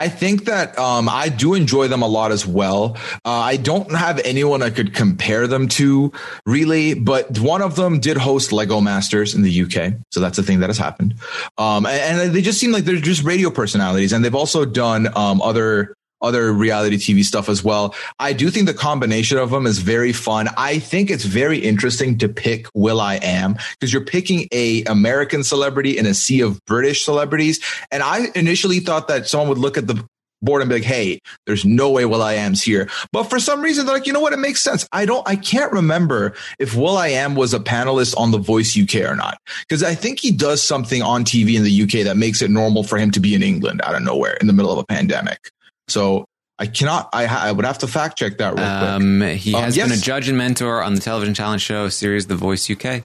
I 0.00 0.08
think 0.08 0.46
that 0.46 0.78
um, 0.78 1.08
I 1.08 1.28
do 1.28 1.54
enjoy 1.54 1.88
them 1.88 2.00
a 2.00 2.08
lot 2.08 2.32
as 2.32 2.46
well. 2.46 2.96
Uh, 3.24 3.30
I 3.30 3.56
don't 3.56 3.92
have 3.92 4.18
anyone 4.24 4.62
I 4.62 4.70
could 4.70 4.94
compare 4.94 5.46
them 5.46 5.68
to 5.68 6.10
really, 6.46 6.94
but 6.94 7.38
one 7.38 7.60
of 7.60 7.76
them 7.76 8.00
did 8.00 8.16
host 8.16 8.50
Lego 8.50 8.80
Masters 8.80 9.34
in 9.34 9.42
the 9.42 9.62
UK, 9.62 9.92
so 10.10 10.20
that's 10.20 10.38
a 10.38 10.42
thing 10.42 10.60
that 10.60 10.70
has 10.70 10.78
happened. 10.78 11.14
Um, 11.58 11.84
and, 11.84 12.20
and, 12.20 12.30
they 12.32 12.40
just 12.40 12.58
seem 12.58 12.72
like 12.72 12.84
they're 12.84 12.96
just 12.96 13.22
radio 13.22 13.50
personalities, 13.50 14.12
and 14.12 14.24
they've 14.24 14.34
also 14.34 14.64
done 14.64 15.08
um, 15.16 15.42
other 15.42 15.94
other 16.22 16.52
reality 16.52 16.96
TV 16.96 17.24
stuff 17.24 17.48
as 17.48 17.64
well. 17.64 17.94
I 18.18 18.32
do 18.32 18.50
think 18.50 18.66
the 18.66 18.74
combination 18.74 19.38
of 19.38 19.50
them 19.50 19.66
is 19.66 19.78
very 19.78 20.12
fun. 20.12 20.48
I 20.56 20.78
think 20.78 21.10
it's 21.10 21.24
very 21.24 21.58
interesting 21.58 22.18
to 22.18 22.28
pick 22.28 22.66
will.i.am 22.74 23.56
because 23.78 23.92
you're 23.92 24.04
picking 24.04 24.48
a 24.52 24.84
American 24.84 25.44
celebrity 25.44 25.96
in 25.98 26.06
a 26.06 26.14
sea 26.14 26.40
of 26.40 26.64
British 26.64 27.04
celebrities. 27.04 27.60
And 27.90 28.02
I 28.02 28.28
initially 28.34 28.80
thought 28.80 29.08
that 29.08 29.26
someone 29.26 29.48
would 29.48 29.58
look 29.58 29.78
at 29.78 29.86
the 29.86 30.04
board 30.42 30.62
and 30.62 30.68
be 30.68 30.76
like, 30.76 30.84
Hey, 30.84 31.20
there's 31.46 31.64
no 31.64 31.90
way 31.90 32.04
will.i.am's 32.04 32.62
here. 32.62 32.88
But 33.12 33.24
for 33.24 33.38
some 33.38 33.60
reason, 33.60 33.86
they're 33.86 33.94
like, 33.94 34.06
you 34.06 34.12
know 34.12 34.20
what? 34.20 34.32
It 34.32 34.38
makes 34.38 34.62
sense. 34.62 34.86
I 34.92 35.04
don't, 35.04 35.26
I 35.28 35.36
can't 35.36 35.72
remember 35.72 36.34
if 36.58 36.74
Will 36.74 36.96
I 36.96 37.08
Am 37.08 37.34
was 37.34 37.54
a 37.54 37.60
panelist 37.60 38.16
on 38.16 38.30
the 38.30 38.38
voice 38.38 38.78
UK 38.78 39.08
or 39.08 39.16
not. 39.16 39.38
Cause 39.68 39.82
I 39.82 39.94
think 39.94 40.20
he 40.20 40.30
does 40.30 40.62
something 40.62 41.02
on 41.02 41.24
TV 41.24 41.54
in 41.54 41.64
the 41.64 41.82
UK 41.82 42.04
that 42.06 42.16
makes 42.16 42.42
it 42.42 42.50
normal 42.50 42.82
for 42.82 42.98
him 42.98 43.10
to 43.12 43.20
be 43.20 43.34
in 43.34 43.42
England 43.42 43.80
out 43.84 43.94
of 43.94 44.02
nowhere 44.02 44.34
in 44.40 44.46
the 44.46 44.52
middle 44.52 44.72
of 44.72 44.78
a 44.78 44.84
pandemic. 44.84 45.50
So 45.90 46.24
I 46.58 46.66
cannot. 46.66 47.08
I, 47.12 47.26
I 47.26 47.52
would 47.52 47.64
have 47.64 47.78
to 47.78 47.86
fact 47.86 48.18
check 48.18 48.38
that 48.38 48.54
real 48.54 48.64
um, 48.64 49.20
quick. 49.20 49.38
He 49.38 49.54
um, 49.54 49.62
has 49.64 49.76
yes. 49.76 49.88
been 49.88 49.98
a 49.98 50.00
judge 50.00 50.28
and 50.28 50.36
mentor 50.36 50.82
on 50.82 50.94
the 50.94 51.00
television 51.00 51.34
talent 51.34 51.62
show 51.62 51.88
series 51.88 52.26
The 52.26 52.36
Voice 52.36 52.70
UK. 52.70 53.02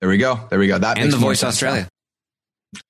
There 0.00 0.10
we 0.10 0.18
go. 0.18 0.40
There 0.50 0.58
we 0.58 0.66
go. 0.66 0.78
That 0.78 0.98
and 0.98 1.12
The 1.12 1.16
Voice 1.16 1.42
Australia. 1.42 1.88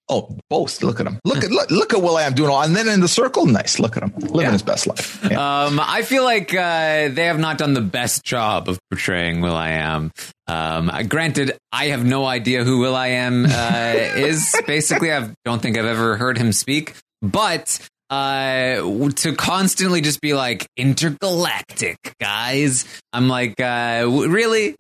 Oh, 0.09 0.39
both. 0.49 0.83
Look 0.83 1.01
at 1.01 1.07
him. 1.07 1.19
Look 1.25 1.43
at 1.43 1.51
look, 1.51 1.71
look 1.71 1.93
at 1.93 2.03
Am 2.03 2.35
doing 2.35 2.49
all, 2.49 2.63
and 2.63 2.77
then 2.77 2.89
in 2.89 3.01
the 3.01 3.09
circle, 3.09 3.45
nice. 3.45 3.79
Look 3.79 3.97
at 3.97 4.05
him 4.05 4.13
living 4.17 4.41
yeah. 4.43 4.53
his 4.53 4.63
best 4.63 4.87
life. 4.87 5.21
Yeah. 5.29 5.65
Um, 5.65 5.81
I 5.83 6.03
feel 6.03 6.25
like 6.25 6.55
uh, 6.55 7.09
they 7.09 7.27
have 7.27 7.39
not 7.39 7.59
done 7.59 7.75
the 7.75 7.81
best 7.81 8.25
job 8.25 8.69
of 8.69 8.79
portraying 8.91 9.41
will.i.am. 9.41 10.13
Um, 10.47 10.91
granted, 11.09 11.59
I 11.73 11.87
have 11.87 12.05
no 12.05 12.25
idea 12.25 12.65
who 12.65 12.79
will.i.am 12.79 13.47
uh, 13.47 13.93
is. 14.17 14.55
Basically, 14.67 15.13
I 15.13 15.31
don't 15.45 15.61
think 15.61 15.77
I've 15.77 15.85
ever 15.85 16.17
heard 16.17 16.39
him 16.39 16.53
speak. 16.53 16.95
But 17.21 17.87
uh 18.11 19.11
to 19.17 19.35
constantly 19.37 20.01
just 20.01 20.21
be 20.21 20.35
like 20.35 20.67
intergalactic 20.77 21.99
guys. 22.21 22.85
I'm 23.13 23.29
like 23.29 23.61
uh 23.61 24.07
really? 24.09 24.77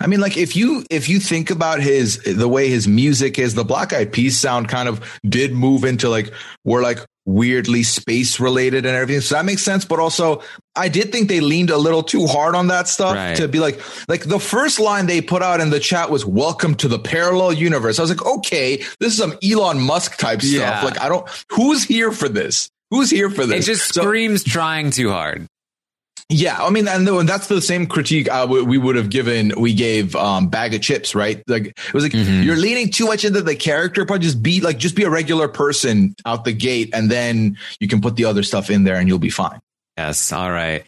I 0.00 0.06
mean, 0.06 0.20
like 0.20 0.36
if 0.36 0.56
you 0.56 0.84
if 0.90 1.08
you 1.08 1.20
think 1.20 1.50
about 1.50 1.80
his 1.80 2.18
the 2.24 2.48
way 2.48 2.68
his 2.68 2.88
music 2.88 3.38
is, 3.38 3.54
the 3.54 3.64
Black 3.64 3.92
Eyed 3.92 4.12
Peas 4.12 4.38
sound 4.38 4.68
kind 4.68 4.88
of 4.88 5.18
did 5.26 5.52
move 5.52 5.84
into 5.84 6.08
like 6.08 6.32
we're 6.64 6.82
like 6.82 7.04
weirdly 7.28 7.82
space 7.82 8.40
related 8.40 8.86
and 8.86 8.96
everything. 8.96 9.20
So 9.20 9.34
that 9.34 9.44
makes 9.44 9.62
sense. 9.62 9.84
But 9.84 10.00
also, 10.00 10.42
I 10.74 10.88
did 10.88 11.12
think 11.12 11.28
they 11.28 11.40
leaned 11.40 11.68
a 11.70 11.76
little 11.76 12.02
too 12.02 12.26
hard 12.26 12.54
on 12.54 12.68
that 12.68 12.88
stuff 12.88 13.14
right. 13.14 13.36
to 13.36 13.46
be 13.46 13.60
like, 13.60 13.80
like 14.08 14.24
the 14.24 14.40
first 14.40 14.80
line 14.80 15.06
they 15.06 15.20
put 15.20 15.42
out 15.42 15.60
in 15.60 15.70
the 15.70 15.78
chat 15.78 16.10
was 16.10 16.24
"Welcome 16.24 16.74
to 16.76 16.88
the 16.88 16.98
parallel 16.98 17.52
universe." 17.52 17.98
I 17.98 18.02
was 18.02 18.10
like, 18.10 18.24
okay, 18.24 18.78
this 18.98 19.12
is 19.12 19.18
some 19.18 19.34
Elon 19.44 19.78
Musk 19.78 20.16
type 20.16 20.40
yeah. 20.42 20.80
stuff. 20.80 20.84
Like, 20.84 21.00
I 21.00 21.08
don't. 21.08 21.28
Who's 21.50 21.84
here 21.84 22.10
for 22.12 22.28
this? 22.28 22.70
Who's 22.90 23.10
here 23.10 23.28
for 23.28 23.44
this? 23.44 23.68
It 23.68 23.72
just 23.72 23.94
so, 23.94 24.00
screams 24.00 24.42
trying 24.42 24.90
too 24.90 25.10
hard. 25.10 25.46
Yeah, 26.30 26.62
I 26.62 26.68
mean, 26.68 26.86
and 26.88 27.08
that's 27.26 27.46
the 27.46 27.62
same 27.62 27.86
critique 27.86 28.30
uh, 28.30 28.46
we 28.48 28.76
would 28.76 28.96
have 28.96 29.08
given. 29.08 29.54
We 29.56 29.72
gave 29.72 30.14
um, 30.14 30.48
Baga 30.48 30.78
Chipz, 30.78 31.14
right? 31.14 31.42
Like 31.48 31.68
it 31.68 31.94
was 31.94 32.02
like 32.02 32.12
mm-hmm. 32.12 32.42
you're 32.42 32.56
leaning 32.56 32.90
too 32.90 33.06
much 33.06 33.24
into 33.24 33.40
the 33.40 33.56
character, 33.56 34.04
but 34.04 34.20
just 34.20 34.42
be 34.42 34.60
like 34.60 34.76
just 34.76 34.94
be 34.94 35.04
a 35.04 35.10
regular 35.10 35.48
person 35.48 36.14
out 36.26 36.44
the 36.44 36.52
gate, 36.52 36.90
and 36.92 37.10
then 37.10 37.56
you 37.80 37.88
can 37.88 38.02
put 38.02 38.16
the 38.16 38.26
other 38.26 38.42
stuff 38.42 38.68
in 38.68 38.84
there, 38.84 38.96
and 38.96 39.08
you'll 39.08 39.18
be 39.18 39.30
fine. 39.30 39.58
Yes. 39.96 40.30
All 40.30 40.50
right. 40.50 40.84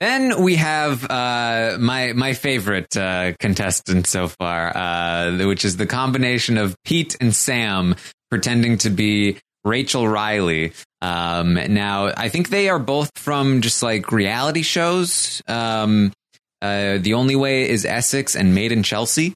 Then 0.00 0.42
we 0.42 0.56
have 0.56 1.08
uh, 1.08 1.78
my 1.80 2.12
my 2.12 2.34
favorite 2.34 2.94
uh, 2.94 3.32
contestant 3.38 4.06
so 4.06 4.28
far, 4.28 4.76
uh, 4.76 5.46
which 5.46 5.64
is 5.64 5.78
the 5.78 5.86
combination 5.86 6.58
of 6.58 6.76
Pete 6.84 7.16
and 7.18 7.34
Sam 7.34 7.94
pretending 8.30 8.76
to 8.78 8.90
be 8.90 9.38
Rachel 9.64 10.06
Riley. 10.08 10.72
Um, 11.00 11.54
now, 11.54 12.12
I 12.16 12.28
think 12.28 12.48
they 12.48 12.68
are 12.68 12.78
both 12.78 13.10
from 13.16 13.60
just 13.60 13.82
like 13.82 14.12
reality 14.12 14.62
shows. 14.62 15.42
Um, 15.46 16.12
uh, 16.60 16.98
the 16.98 17.14
only 17.14 17.36
way 17.36 17.68
is 17.68 17.84
Essex 17.84 18.36
and 18.36 18.54
Made 18.54 18.72
in 18.72 18.82
Chelsea. 18.82 19.34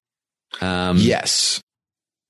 Um, 0.60 0.98
yes. 0.98 1.60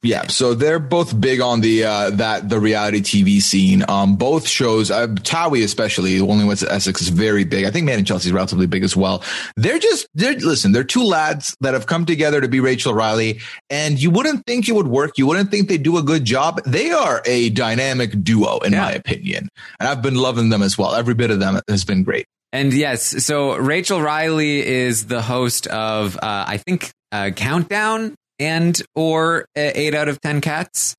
Yeah, 0.07 0.29
so 0.29 0.55
they're 0.55 0.79
both 0.79 1.21
big 1.21 1.40
on 1.40 1.62
the 1.62 1.85
uh, 1.85 2.11
that 2.11 2.49
the 2.49 2.61
reality 2.61 3.01
TV 3.01 3.40
scene. 3.40 3.85
Um, 3.88 4.14
both 4.14 4.47
shows, 4.47 4.88
uh, 4.88 5.09
Towie 5.09 5.64
especially, 5.64 6.19
the 6.19 6.27
only 6.27 6.45
ones 6.45 6.62
Essex 6.62 7.03
is 7.03 7.09
very 7.09 7.42
big. 7.42 7.64
I 7.64 7.73
think 7.73 7.87
Made 7.87 7.99
in 7.99 8.05
Chelsea 8.05 8.29
is 8.29 8.33
relatively 8.33 8.69
big 8.69 8.85
as 8.85 8.97
well. 8.97 9.25
They're 9.57 9.81
just 9.81 10.07
they're 10.14 10.35
listen, 10.35 10.71
they're 10.71 10.85
two 10.85 11.03
lads 11.03 11.57
that 11.61 11.75
have 11.75 11.87
come 11.87 12.07
together 12.07 12.40
to 12.40 12.47
be 12.47 12.61
Rachel 12.61 12.95
Riley, 12.95 13.40
and 13.69 14.01
you 14.01 14.11
wouldn't 14.11 14.47
think 14.47 14.69
it 14.69 14.73
would 14.73 14.87
work. 14.87 15.19
You 15.19 15.27
wouldn't 15.27 15.51
think 15.51 15.69
they 15.69 15.79
do 15.79 15.99
a 15.99 16.03
good 16.05 16.25
job. 16.25 16.62
They 16.64 16.92
are 16.92 17.21
a 17.27 17.51
dynamic 17.51 18.23
duo, 18.23 18.59
in 18.61 18.73
yeah. 18.73 18.83
my 18.83 18.92
opinion, 18.92 19.49
and 19.81 19.88
I've 19.88 20.03
been 20.03 20.14
loving 20.14 20.51
them 20.51 20.62
as 20.62 20.79
well. 20.79 20.95
Every 20.95 21.14
bit 21.14 21.33
of 21.33 21.40
them 21.40 21.61
has 21.69 21.85
been 21.85 22.05
great. 22.05 22.27
And 22.53 22.73
yes, 22.73 23.25
so 23.25 23.57
Rachel 23.57 24.01
Riley 24.01 24.64
is 24.64 25.07
the 25.07 25.21
host 25.21 25.66
of 25.66 26.16
uh, 26.16 26.21
I 26.23 26.59
think 26.59 26.92
uh, 27.11 27.31
Countdown 27.35 28.14
and 28.38 28.81
or 28.94 29.46
eight 29.57 29.94
out 29.94 30.09
of 30.09 30.20
ten 30.20 30.40
cats. 30.40 30.94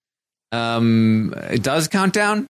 Um, 0.52 1.34
it 1.50 1.62
does 1.62 1.88
countdown 1.88 2.48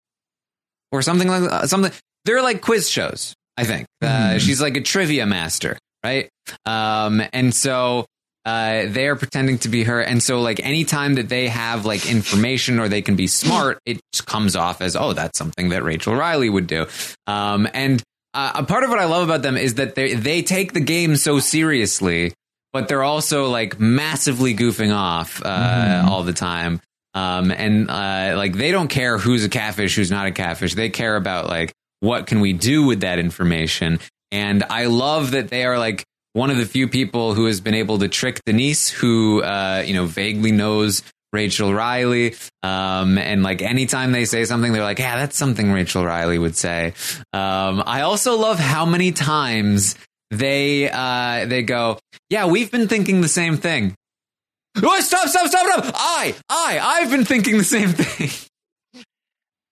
or 0.91 1.02
something 1.02 1.28
like 1.28 1.43
that. 1.43 1.69
Something 1.69 1.91
they're 2.26 2.41
like 2.41 2.62
quiz 2.62 2.89
shows. 2.89 3.34
I 3.58 3.63
think 3.63 3.88
uh, 4.02 4.06
mm. 4.06 4.39
she's 4.39 4.62
like 4.62 4.78
a 4.78 4.82
trivia 4.82 5.26
master, 5.26 5.80
right? 6.04 6.30
Um, 6.65 7.23
and 7.34 7.54
so 7.54 8.06
uh, 8.47 8.86
they 8.88 9.08
are 9.08 9.17
pretending 9.17 9.58
to 9.60 9.67
be 9.67 9.84
her. 9.84 10.00
And 10.00 10.23
so, 10.23 10.39
like, 10.39 10.62
anytime 10.63 11.15
that 11.15 11.28
they 11.28 11.50
have 11.50 11.86
like 11.86 12.10
information 12.10 12.80
or 12.80 12.88
they 12.88 13.02
can 13.02 13.17
be 13.17 13.28
smart, 13.28 13.80
it 13.86 14.00
comes 14.26 14.56
off 14.56 14.82
as, 14.82 14.95
oh, 14.95 15.12
that's 15.12 15.38
something 15.38 15.69
that 15.69 15.84
Rachel 15.84 16.15
Riley 16.15 16.50
would 16.50 16.65
do. 16.65 16.86
Um, 17.28 17.67
and 17.73 18.02
uh, 18.34 18.54
a 18.56 18.63
part 18.63 18.86
of 18.86 18.89
what 18.89 19.00
I 19.00 19.06
love 19.06 19.28
about 19.28 19.41
them 19.41 19.58
is 19.58 19.73
that 19.76 19.95
they 19.95 20.13
they 20.13 20.43
take 20.43 20.71
the 20.71 20.80
game 20.80 21.17
so 21.17 21.39
seriously 21.39 22.34
but 22.77 22.87
they're 22.87 23.01
also 23.01 23.47
like 23.47 23.79
massively 23.79 24.53
goofing 24.53 24.95
off 24.95 25.41
uh, 25.43 25.49
mm-hmm. 25.49 26.09
all 26.09 26.21
the 26.21 26.31
time. 26.31 26.79
Um, 27.15 27.49
and 27.49 27.89
uh, 27.89 28.35
like 28.37 28.53
they 28.53 28.69
don't 28.69 28.87
care 28.87 29.17
who's 29.17 29.43
a 29.43 29.49
catfish, 29.49 29.95
who's 29.95 30.11
not 30.11 30.27
a 30.27 30.31
catfish. 30.31 30.75
They 30.75 30.91
care 30.91 31.15
about 31.15 31.47
like 31.47 31.73
what 32.01 32.27
can 32.27 32.39
we 32.39 32.53
do 32.53 32.85
with 32.85 32.99
that 32.99 33.17
information. 33.17 33.99
And 34.31 34.63
I 34.63 34.85
love 34.85 35.31
that 35.31 35.49
they 35.49 35.65
are 35.65 35.79
like 35.79 36.05
one 36.33 36.51
of 36.51 36.57
the 36.57 36.67
few 36.67 36.87
people 36.87 37.33
who 37.33 37.47
has 37.47 37.61
been 37.61 37.73
able 37.73 37.97
to 37.97 38.07
trick 38.07 38.41
Denise, 38.45 38.89
who 38.89 39.41
uh, 39.41 39.81
you 39.83 39.95
know 39.95 40.05
vaguely 40.05 40.51
knows 40.51 41.01
Rachel 41.33 41.73
Riley. 41.73 42.35
Um, 42.61 43.17
and 43.17 43.41
like 43.41 43.63
anytime 43.63 44.11
they 44.11 44.25
say 44.25 44.45
something, 44.45 44.71
they're 44.71 44.83
like, 44.83 44.99
yeah, 44.99 45.17
that's 45.17 45.35
something 45.35 45.71
Rachel 45.71 46.05
Riley 46.05 46.37
would 46.37 46.55
say. 46.55 46.93
Um, 47.33 47.81
I 47.87 48.01
also 48.01 48.37
love 48.37 48.59
how 48.59 48.85
many 48.85 49.13
times 49.13 49.95
they, 50.31 50.89
uh, 50.89 51.45
they 51.45 51.63
go, 51.63 51.99
yeah, 52.29 52.47
we've 52.47 52.71
been 52.71 52.87
thinking 52.87 53.21
the 53.21 53.27
same 53.27 53.57
thing. 53.57 53.95
Oh, 54.83 54.99
stop, 54.99 55.27
stop, 55.27 55.47
stop, 55.47 55.65
stop. 55.65 55.93
I, 55.95 56.35
I, 56.49 56.79
I've 56.81 57.09
been 57.09 57.25
thinking 57.25 57.57
the 57.57 57.63
same 57.63 57.89
thing. 57.89 58.29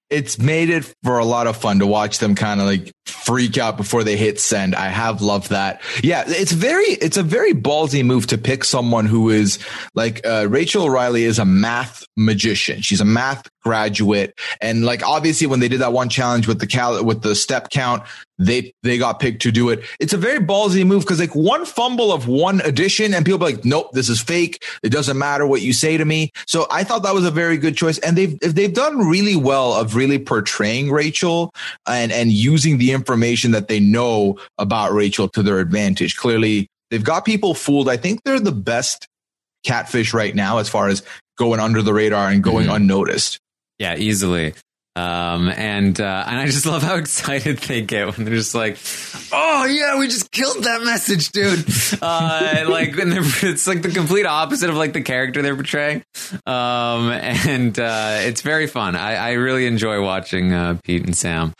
it's 0.09 0.37
made 0.37 0.69
it 0.69 0.91
for 1.03 1.17
a 1.17 1.25
lot 1.25 1.47
of 1.47 1.57
fun 1.57 1.79
to 1.79 1.87
watch 1.87 2.19
them 2.19 2.35
kind 2.35 2.59
of 2.59 2.67
like 2.67 2.91
freak 3.05 3.57
out 3.57 3.75
before 3.75 4.03
they 4.03 4.15
hit 4.15 4.39
send. 4.39 4.75
I 4.75 4.87
have 4.87 5.21
loved 5.21 5.49
that. 5.49 5.81
Yeah, 6.03 6.23
it's 6.27 6.51
very, 6.51 6.85
it's 6.85 7.17
a 7.17 7.23
very 7.23 7.53
ballsy 7.53 8.05
move 8.05 8.27
to 8.27 8.37
pick 8.37 8.63
someone 8.63 9.05
who 9.05 9.29
is 9.29 9.59
like 9.93 10.25
uh, 10.25 10.47
Rachel 10.49 10.89
Riley 10.89 11.23
is 11.23 11.39
a 11.39 11.45
math 11.45 12.05
magician. 12.15 12.81
She's 12.81 13.01
a 13.01 13.05
math 13.05 13.47
graduate, 13.65 14.39
and 14.61 14.85
like 14.85 15.03
obviously 15.03 15.47
when 15.47 15.59
they 15.59 15.67
did 15.67 15.81
that 15.81 15.91
one 15.91 16.07
challenge 16.07 16.47
with 16.47 16.59
the 16.59 16.67
cal 16.67 17.03
with 17.03 17.23
the 17.23 17.35
step 17.35 17.69
count, 17.69 18.03
they 18.37 18.71
they 18.83 18.97
got 18.97 19.19
picked 19.19 19.41
to 19.41 19.51
do 19.51 19.69
it. 19.69 19.83
It's 19.99 20.13
a 20.13 20.17
very 20.17 20.39
ballsy 20.39 20.85
move 20.85 21.01
because 21.03 21.19
like 21.19 21.35
one 21.35 21.65
fumble 21.65 22.13
of 22.13 22.27
one 22.27 22.61
addition, 22.61 23.13
and 23.13 23.25
people 23.25 23.39
be 23.39 23.45
like, 23.45 23.65
nope, 23.65 23.91
this 23.93 24.07
is 24.07 24.21
fake. 24.21 24.63
It 24.83 24.89
doesn't 24.89 25.17
matter 25.17 25.47
what 25.47 25.61
you 25.61 25.73
say 25.73 25.97
to 25.97 26.05
me. 26.05 26.31
So 26.47 26.67
I 26.69 26.83
thought 26.83 27.03
that 27.03 27.13
was 27.13 27.25
a 27.25 27.31
very 27.31 27.57
good 27.57 27.75
choice, 27.75 27.97
and 27.99 28.17
they've 28.17 28.39
they've 28.39 28.73
done 28.73 29.07
really 29.07 29.35
well 29.35 29.73
of 29.73 29.95
really 29.95 30.19
portraying 30.19 30.91
Rachel 30.91 31.51
and 31.87 32.11
and 32.11 32.31
using 32.31 32.77
the 32.77 32.91
information 32.91 33.51
that 33.51 33.67
they 33.67 33.79
know 33.79 34.37
about 34.57 34.93
Rachel 34.93 35.27
to 35.29 35.41
their 35.41 35.59
advantage. 35.59 36.15
Clearly, 36.15 36.67
they've 36.91 37.03
got 37.03 37.25
people 37.25 37.55
fooled. 37.55 37.89
I 37.89 37.97
think 37.97 38.23
they're 38.23 38.39
the 38.39 38.51
best 38.51 39.07
catfish 39.65 40.13
right 40.13 40.35
now 40.35 40.59
as 40.59 40.69
far 40.69 40.87
as 40.89 41.01
going 41.37 41.59
under 41.59 41.81
the 41.81 41.93
radar 41.93 42.29
and 42.29 42.43
going 42.43 42.67
mm-hmm. 42.67 42.75
unnoticed. 42.75 43.39
Yeah, 43.79 43.95
easily. 43.97 44.53
Um, 44.97 45.49
and 45.49 45.99
uh, 45.99 46.23
and 46.25 46.39
I 46.39 46.45
just 46.45 46.65
love 46.65 46.81
how 46.81 46.95
excited 46.95 47.57
they 47.57 47.81
get 47.81 48.15
when 48.15 48.25
they're 48.25 48.35
just 48.35 48.55
like, 48.55 48.77
"Oh 49.31 49.65
yeah, 49.65 49.99
we 49.99 50.07
just 50.07 50.31
killed 50.31 50.63
that 50.63 50.83
message, 50.83 51.31
dude!" 51.31 51.65
Uh, 52.01 52.65
like, 52.69 52.93
it's 52.95 53.67
like 53.67 53.81
the 53.81 53.89
complete 53.89 54.25
opposite 54.25 54.69
of 54.69 54.77
like 54.77 54.93
the 54.93 55.01
character 55.01 55.41
they're 55.41 55.55
portraying. 55.55 56.03
Um, 56.45 57.11
and 57.11 57.77
uh, 57.77 58.19
it's 58.21 58.41
very 58.41 58.67
fun. 58.67 58.95
I, 58.95 59.15
I 59.15 59.31
really 59.33 59.65
enjoy 59.65 60.01
watching 60.01 60.53
uh, 60.53 60.77
Pete 60.83 61.03
and 61.03 61.15
Sam. 61.15 61.53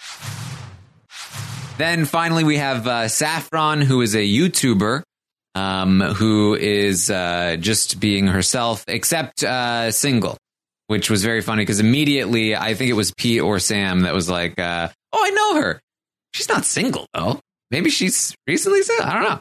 Then 1.77 2.05
finally, 2.05 2.45
we 2.45 2.55
have 2.55 2.87
uh, 2.87 3.09
Saffron, 3.09 3.81
who 3.81 4.01
is 4.01 4.15
a 4.15 4.19
YouTuber. 4.19 5.03
Um, 5.55 6.01
who 6.01 6.53
is 6.53 7.09
uh, 7.09 7.55
just 7.57 8.01
being 8.01 8.27
herself, 8.27 8.83
except 8.89 9.39
single 9.93 10.37
which 10.87 11.09
was 11.09 11.23
very 11.23 11.41
funny 11.41 11.63
because 11.63 11.79
immediately 11.79 12.55
I 12.55 12.73
think 12.73 12.89
it 12.89 12.93
was 12.93 13.13
Pete 13.17 13.41
or 13.41 13.59
Sam 13.59 14.01
that 14.01 14.13
was 14.13 14.29
like, 14.29 14.59
uh, 14.59 14.89
"Oh, 15.13 15.23
I 15.25 15.29
know 15.31 15.61
her. 15.61 15.81
She's 16.33 16.49
not 16.49 16.65
single 16.65 17.07
though. 17.13 17.39
Maybe 17.71 17.89
she's 17.89 18.35
recently 18.47 18.81
single. 18.83 19.05
I 19.05 19.13
don't 19.13 19.23
know." 19.23 19.39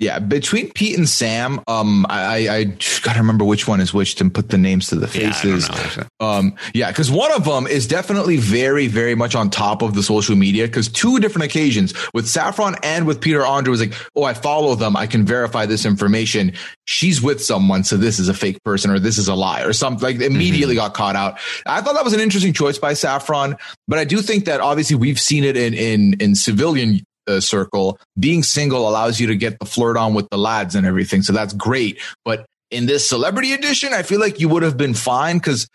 Yeah, 0.00 0.20
between 0.20 0.70
Pete 0.70 0.96
and 0.96 1.08
Sam, 1.08 1.60
um, 1.66 2.06
I, 2.08 2.48
I 2.48 2.64
gotta 3.02 3.18
remember 3.18 3.44
which 3.44 3.66
one 3.66 3.80
is 3.80 3.92
which 3.92 4.14
to 4.16 4.30
put 4.30 4.48
the 4.48 4.56
names 4.56 4.86
to 4.88 4.94
the 4.94 5.08
faces. 5.08 5.68
Yeah, 5.68 6.04
um, 6.20 6.54
yeah, 6.72 6.92
because 6.92 7.10
one 7.10 7.32
of 7.32 7.44
them 7.44 7.66
is 7.66 7.88
definitely 7.88 8.36
very, 8.36 8.86
very 8.86 9.16
much 9.16 9.34
on 9.34 9.50
top 9.50 9.82
of 9.82 9.94
the 9.94 10.04
social 10.04 10.36
media. 10.36 10.68
Because 10.68 10.88
two 10.88 11.18
different 11.18 11.46
occasions 11.46 11.94
with 12.14 12.28
Saffron 12.28 12.76
and 12.84 13.08
with 13.08 13.20
Peter 13.20 13.44
Andre 13.44 13.72
was 13.72 13.80
like, 13.80 13.94
"Oh, 14.14 14.22
I 14.22 14.34
follow 14.34 14.76
them. 14.76 14.96
I 14.96 15.08
can 15.08 15.26
verify 15.26 15.66
this 15.66 15.84
information. 15.84 16.52
She's 16.84 17.20
with 17.20 17.42
someone, 17.42 17.82
so 17.82 17.96
this 17.96 18.20
is 18.20 18.28
a 18.28 18.34
fake 18.34 18.62
person 18.62 18.92
or 18.92 19.00
this 19.00 19.18
is 19.18 19.26
a 19.26 19.34
lie 19.34 19.62
or 19.62 19.72
something." 19.72 20.00
Like 20.00 20.20
immediately 20.20 20.76
mm-hmm. 20.76 20.84
got 20.84 20.94
caught 20.94 21.16
out. 21.16 21.40
I 21.66 21.80
thought 21.80 21.94
that 21.94 22.04
was 22.04 22.14
an 22.14 22.20
interesting 22.20 22.52
choice 22.52 22.78
by 22.78 22.94
Saffron, 22.94 23.56
but 23.88 23.98
I 23.98 24.04
do 24.04 24.22
think 24.22 24.44
that 24.44 24.60
obviously 24.60 24.94
we've 24.94 25.18
seen 25.18 25.42
it 25.42 25.56
in 25.56 25.74
in 25.74 26.14
in 26.20 26.36
civilian 26.36 27.00
uh, 27.28 27.40
circle, 27.40 27.98
being 28.18 28.42
single 28.42 28.88
allows 28.88 29.20
you 29.20 29.28
to 29.28 29.36
get 29.36 29.58
the 29.58 29.66
flirt 29.66 29.96
on 29.96 30.14
with 30.14 30.28
the 30.30 30.38
lads 30.38 30.74
and 30.74 30.86
everything. 30.86 31.22
So 31.22 31.32
that's 31.32 31.52
great. 31.52 32.00
But 32.24 32.46
in 32.70 32.86
this 32.86 33.08
celebrity 33.08 33.52
edition, 33.52 33.92
I 33.92 34.02
feel 34.02 34.20
like 34.20 34.40
you 34.40 34.48
would 34.48 34.62
have 34.62 34.76
been 34.76 34.94
fine 34.94 35.38
because 35.38 35.68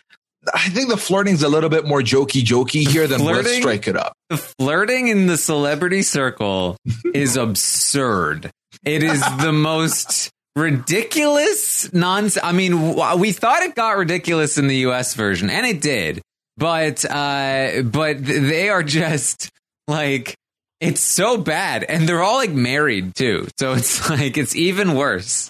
I 0.53 0.69
think 0.69 0.89
the 0.89 0.97
flirting's 0.97 1.43
a 1.43 1.49
little 1.49 1.69
bit 1.69 1.85
more 1.85 2.01
jokey 2.01 2.41
jokey 2.41 2.87
here 2.87 3.07
than 3.07 3.19
flirting, 3.19 3.45
let's 3.45 3.57
strike 3.57 3.87
it 3.87 3.95
up. 3.95 4.13
The 4.29 4.37
flirting 4.37 5.07
in 5.07 5.27
the 5.27 5.37
celebrity 5.37 6.01
circle 6.01 6.77
is 7.13 7.37
absurd. 7.37 8.51
It 8.83 9.03
is 9.03 9.21
the 9.37 9.53
most 9.53 10.31
ridiculous 10.55 11.91
nonsense. 11.93 12.43
I 12.43 12.51
mean, 12.51 12.95
we 13.19 13.31
thought 13.31 13.63
it 13.63 13.75
got 13.75 13.97
ridiculous 13.97 14.57
in 14.57 14.67
the 14.67 14.77
US 14.87 15.13
version 15.13 15.49
and 15.49 15.65
it 15.65 15.81
did. 15.81 16.21
But 16.57 17.03
uh 17.09 17.81
but 17.83 18.23
they 18.23 18.69
are 18.69 18.83
just 18.83 19.49
like 19.87 20.35
it's 20.83 21.01
so 21.01 21.37
bad. 21.37 21.83
And 21.83 22.07
they're 22.07 22.21
all 22.21 22.37
like 22.37 22.51
married 22.51 23.15
too. 23.15 23.47
So 23.59 23.73
it's 23.73 24.09
like, 24.09 24.37
it's 24.37 24.55
even 24.55 24.95
worse. 24.95 25.49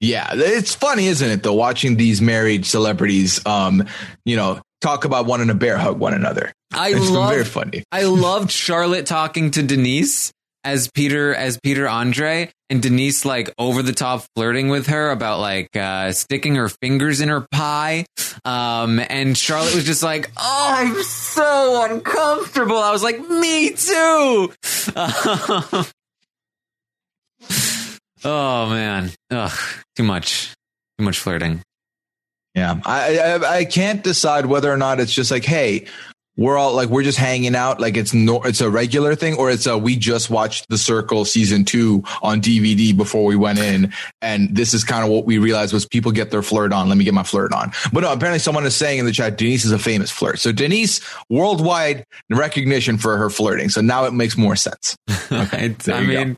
Yeah. 0.00 0.30
It's 0.34 0.74
funny, 0.74 1.06
isn't 1.06 1.28
it, 1.28 1.42
though, 1.42 1.54
watching 1.54 1.96
these 1.96 2.20
married 2.20 2.66
celebrities, 2.66 3.44
um, 3.46 3.86
you 4.24 4.36
know, 4.36 4.60
talk 4.80 5.04
about 5.04 5.26
one 5.26 5.40
and 5.40 5.50
a 5.50 5.54
bear 5.54 5.78
hug 5.78 5.98
one 5.98 6.14
another. 6.14 6.52
I 6.72 6.92
love, 6.92 7.30
very 7.30 7.44
funny. 7.44 7.84
I 7.90 8.04
loved 8.04 8.50
Charlotte 8.50 9.06
talking 9.06 9.50
to 9.52 9.62
Denise 9.62 10.32
as 10.66 10.90
Peter 10.90 11.32
as 11.32 11.58
Peter 11.62 11.88
Andre 11.88 12.50
and 12.68 12.82
Denise 12.82 13.24
like 13.24 13.54
over 13.56 13.82
the 13.82 13.92
top 13.92 14.24
flirting 14.34 14.68
with 14.68 14.88
her 14.88 15.10
about 15.10 15.38
like 15.38 15.74
uh, 15.76 16.10
sticking 16.12 16.56
her 16.56 16.68
fingers 16.68 17.20
in 17.20 17.28
her 17.28 17.46
pie. 17.52 18.04
Um, 18.44 19.00
and 19.08 19.38
Charlotte 19.38 19.74
was 19.74 19.84
just 19.84 20.02
like, 20.02 20.30
"Oh, 20.36 20.68
I'm 20.74 21.02
so 21.04 21.84
uncomfortable." 21.88 22.78
I 22.78 22.90
was 22.90 23.04
like, 23.04 23.20
"Me 23.20 23.70
too." 23.70 24.52
oh 28.24 28.68
man, 28.68 29.12
Ugh, 29.30 29.58
too 29.94 30.02
much, 30.02 30.52
too 30.98 31.04
much 31.04 31.20
flirting. 31.20 31.62
Yeah, 32.56 32.80
I, 32.84 33.18
I 33.18 33.58
I 33.58 33.64
can't 33.66 34.02
decide 34.02 34.46
whether 34.46 34.72
or 34.72 34.78
not 34.78 34.98
it's 34.98 35.12
just 35.12 35.30
like, 35.30 35.44
hey, 35.44 35.86
we're 36.36 36.58
all 36.58 36.74
like 36.74 36.88
we're 36.88 37.02
just 37.02 37.18
hanging 37.18 37.54
out. 37.54 37.80
Like 37.80 37.96
it's 37.96 38.12
no 38.12 38.42
it's 38.42 38.60
a 38.60 38.70
regular 38.70 39.14
thing 39.14 39.34
or 39.36 39.50
it's 39.50 39.66
a 39.66 39.76
we 39.76 39.96
just 39.96 40.28
watched 40.30 40.68
the 40.68 40.78
circle 40.78 41.24
season 41.24 41.64
two 41.64 42.04
on 42.22 42.40
dvd 42.40 42.96
before 42.96 43.24
we 43.24 43.36
went 43.36 43.58
in. 43.58 43.92
And 44.20 44.54
this 44.54 44.74
is 44.74 44.84
kind 44.84 45.04
of 45.04 45.10
what 45.10 45.24
we 45.24 45.38
realized 45.38 45.72
was 45.72 45.86
people 45.86 46.12
get 46.12 46.30
their 46.30 46.42
flirt 46.42 46.72
on. 46.72 46.88
Let 46.88 46.98
me 46.98 47.04
get 47.04 47.14
my 47.14 47.22
flirt 47.22 47.52
on. 47.52 47.72
But 47.92 48.00
no 48.00 48.12
apparently 48.12 48.38
someone 48.38 48.66
is 48.66 48.76
saying 48.76 48.98
in 48.98 49.06
the 49.06 49.12
chat 49.12 49.38
denise 49.38 49.64
is 49.64 49.72
a 49.72 49.78
famous 49.78 50.10
flirt. 50.10 50.38
So 50.38 50.52
denise 50.52 51.00
worldwide 51.30 52.04
recognition 52.30 52.98
for 52.98 53.16
her 53.16 53.30
flirting. 53.30 53.70
So 53.70 53.80
now 53.80 54.04
it 54.04 54.12
makes 54.12 54.36
more 54.36 54.56
sense. 54.56 54.96
Okay, 55.32 55.74
i 55.88 56.00
mean 56.02 56.28
go. 56.28 56.36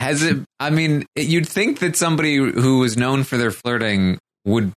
has 0.00 0.22
it 0.22 0.38
i 0.58 0.70
mean 0.70 1.04
you'd 1.14 1.46
think 1.46 1.80
that 1.80 1.94
somebody 1.94 2.36
who 2.36 2.78
was 2.78 2.96
known 2.96 3.22
for 3.22 3.36
their 3.36 3.50
flirting 3.50 4.18
would 4.46 4.72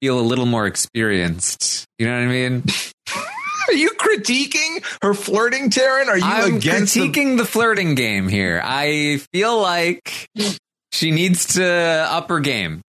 feel 0.00 0.18
a 0.18 0.22
little 0.22 0.46
more 0.46 0.66
experienced. 0.66 1.84
You 1.98 2.06
know 2.06 2.14
what 2.14 2.22
i 2.22 2.26
mean 2.26 2.62
Are 3.72 3.76
you 3.76 3.90
critiquing 3.92 4.84
her 5.00 5.14
flirting, 5.14 5.70
Taran? 5.70 6.08
Are 6.08 6.18
you 6.18 6.24
I'm 6.24 6.56
against 6.56 6.94
critiquing 6.94 7.38
the-, 7.38 7.44
the 7.44 7.48
flirting 7.48 7.94
game 7.94 8.28
here? 8.28 8.60
I 8.62 9.18
feel 9.32 9.58
like 9.60 10.28
she 10.92 11.10
needs 11.10 11.54
to 11.54 11.64
up 11.64 12.28
her 12.28 12.40
game. 12.40 12.82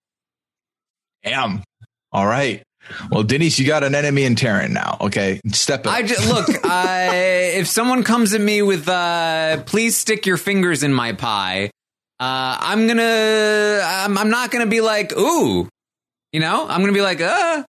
Damn. 1.24 1.64
All 2.12 2.28
right. 2.28 2.64
Well, 3.10 3.24
Denise, 3.24 3.58
you 3.60 3.66
got 3.66 3.86
an 3.86 3.96
enemy 3.96 4.26
in 4.26 4.36
Taran 4.36 4.72
now. 4.72 4.98
Okay, 5.00 5.40
step 5.54 5.88
up. 5.88 5.94
I 5.94 6.04
just, 6.04 6.28
look. 6.28 6.48
if 6.66 7.68
someone 7.68 8.04
comes 8.04 8.34
at 8.34 8.42
me 8.42 8.62
with, 8.62 8.90
uh, 8.90 9.64
"Please 9.66 9.96
stick 9.96 10.26
your 10.26 10.36
fingers 10.36 10.84
in 10.84 10.94
my 10.94 11.14
pie," 11.14 11.72
uh, 12.20 12.58
I'm 12.60 12.88
gonna. 12.88 13.82
I'm, 13.86 14.18
I'm 14.18 14.30
not 14.30 14.52
gonna 14.52 14.66
be 14.66 14.82
like, 14.82 15.18
"Ooh," 15.18 15.70
you 16.34 16.42
know. 16.42 16.68
I'm 16.68 16.82
gonna 16.82 16.92
be 16.92 17.02
like, 17.02 17.22
"Uh." 17.22 17.64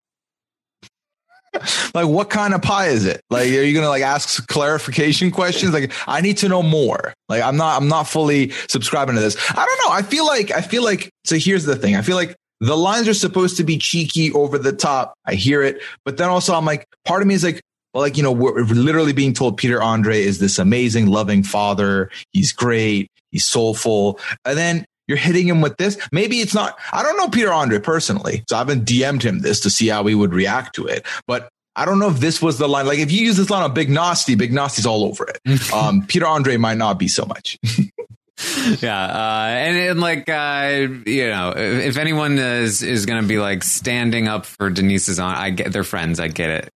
Like 1.94 2.06
what 2.06 2.30
kind 2.30 2.54
of 2.54 2.62
pie 2.62 2.88
is 2.88 3.04
it? 3.04 3.20
Like 3.30 3.48
are 3.48 3.62
you 3.62 3.74
gonna 3.74 3.88
like 3.88 4.02
ask 4.02 4.46
clarification 4.48 5.30
questions? 5.30 5.72
Like 5.72 5.92
i 6.06 6.20
need 6.20 6.38
to 6.38 6.48
know 6.48 6.62
more. 6.62 7.14
Like 7.28 7.42
i'm 7.42 7.56
not 7.56 7.80
i'm 7.80 7.88
not 7.88 8.04
fully 8.04 8.50
subscribing 8.68 9.14
to 9.14 9.20
this. 9.20 9.36
I 9.50 9.64
don't 9.64 9.78
know. 9.84 9.94
I 9.94 10.02
feel 10.02 10.26
like 10.26 10.50
i 10.50 10.60
feel 10.60 10.84
like 10.84 11.10
so 11.24 11.36
here's 11.36 11.64
the 11.64 11.76
thing. 11.76 11.96
I 11.96 12.02
feel 12.02 12.16
like 12.16 12.36
the 12.60 12.76
lines 12.76 13.08
are 13.08 13.14
supposed 13.14 13.56
to 13.58 13.64
be 13.64 13.78
cheeky 13.78 14.32
over 14.32 14.58
the 14.58 14.72
top. 14.72 15.14
I 15.26 15.34
hear 15.34 15.62
it. 15.62 15.80
But 16.04 16.16
then 16.16 16.28
also 16.28 16.54
i'm 16.54 16.64
like 16.64 16.86
part 17.04 17.22
of 17.22 17.28
me 17.28 17.34
is 17.34 17.44
like 17.44 17.60
well 17.92 18.02
like 18.02 18.16
you 18.16 18.22
know 18.22 18.32
we're 18.32 18.64
literally 18.64 19.12
being 19.12 19.32
told 19.32 19.56
peter 19.56 19.82
andre 19.82 20.20
is 20.20 20.38
this 20.38 20.58
amazing 20.58 21.06
loving 21.06 21.42
father. 21.42 22.10
He's 22.32 22.52
great. 22.52 23.08
He's 23.30 23.44
soulful. 23.44 24.20
And 24.44 24.56
then 24.56 24.84
you're 25.06 25.18
hitting 25.18 25.46
him 25.46 25.60
with 25.60 25.76
this. 25.76 25.98
Maybe 26.12 26.40
it's 26.40 26.54
not, 26.54 26.78
I 26.92 27.02
don't 27.02 27.16
know 27.16 27.28
Peter 27.28 27.52
Andre 27.52 27.78
personally. 27.78 28.44
So 28.48 28.56
I 28.56 28.60
haven't 28.60 28.86
DM'd 28.86 29.22
him 29.22 29.40
this 29.40 29.60
to 29.60 29.70
see 29.70 29.88
how 29.88 30.06
he 30.06 30.14
would 30.14 30.32
react 30.32 30.74
to 30.76 30.86
it. 30.86 31.04
But 31.26 31.48
I 31.76 31.84
don't 31.84 31.98
know 31.98 32.08
if 32.08 32.20
this 32.20 32.40
was 32.40 32.58
the 32.58 32.68
line. 32.68 32.86
Like 32.86 32.98
if 32.98 33.10
you 33.10 33.24
use 33.24 33.36
this 33.36 33.50
line 33.50 33.62
on 33.62 33.74
Big 33.74 33.88
Narstie, 33.88 34.38
Big 34.38 34.52
Narstie's 34.52 34.86
all 34.86 35.04
over 35.04 35.26
it. 35.26 35.40
Um, 35.74 36.06
Peter 36.06 36.26
Andre 36.26 36.56
might 36.56 36.76
not 36.76 36.98
be 36.98 37.08
so 37.08 37.24
much. 37.24 37.58
yeah, 38.80 39.04
uh, 39.04 39.46
and, 39.48 39.76
and 39.76 40.00
like 40.00 40.28
uh, 40.28 40.88
you 41.06 41.28
know, 41.28 41.52
if, 41.56 41.84
if 41.84 41.96
anyone 41.96 42.38
is 42.38 42.82
is 42.82 43.06
going 43.06 43.20
to 43.20 43.26
be 43.26 43.38
like 43.38 43.64
standing 43.64 44.28
up 44.28 44.46
for 44.46 44.70
Denise's 44.70 45.18
on, 45.18 45.34
I 45.34 45.50
get 45.50 45.72
they're 45.72 45.84
friends. 45.84 46.20
I 46.20 46.28
get 46.28 46.50
it. 46.50 46.70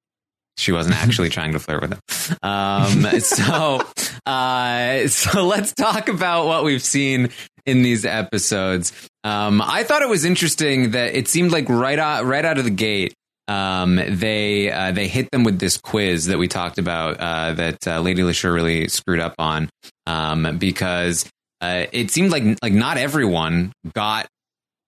She 0.58 0.72
wasn't 0.72 0.96
actually 1.02 1.30
trying 1.30 1.52
to 1.52 1.58
flirt 1.58 1.82
with 1.82 1.92
him. 1.92 2.38
Um, 2.42 3.20
so, 3.20 3.82
uh, 4.26 5.06
so 5.06 5.46
let's 5.46 5.72
talk 5.72 6.08
about 6.08 6.46
what 6.46 6.64
we've 6.64 6.82
seen 6.82 7.30
in 7.64 7.82
these 7.82 8.04
episodes. 8.04 8.92
Um, 9.24 9.62
I 9.62 9.84
thought 9.84 10.02
it 10.02 10.08
was 10.08 10.24
interesting 10.24 10.92
that 10.92 11.14
it 11.14 11.28
seemed 11.28 11.52
like 11.52 11.68
right 11.68 11.98
out 11.98 12.24
right 12.24 12.44
out 12.44 12.58
of 12.58 12.64
the 12.64 12.70
gate, 12.70 13.14
um, 13.48 13.96
they 13.96 14.70
uh, 14.70 14.92
they 14.92 15.08
hit 15.08 15.30
them 15.30 15.42
with 15.42 15.58
this 15.58 15.78
quiz 15.78 16.26
that 16.26 16.38
we 16.38 16.48
talked 16.48 16.78
about 16.78 17.18
uh, 17.18 17.54
that 17.54 17.86
uh, 17.86 18.00
Lady 18.00 18.22
Leshurr 18.22 18.54
really 18.54 18.88
screwed 18.88 19.20
up 19.20 19.34
on 19.38 19.70
um, 20.06 20.58
because 20.58 21.28
uh, 21.60 21.86
it 21.92 22.10
seemed 22.10 22.30
like 22.30 22.44
like 22.62 22.72
not 22.72 22.98
everyone 22.98 23.72
got 23.94 24.26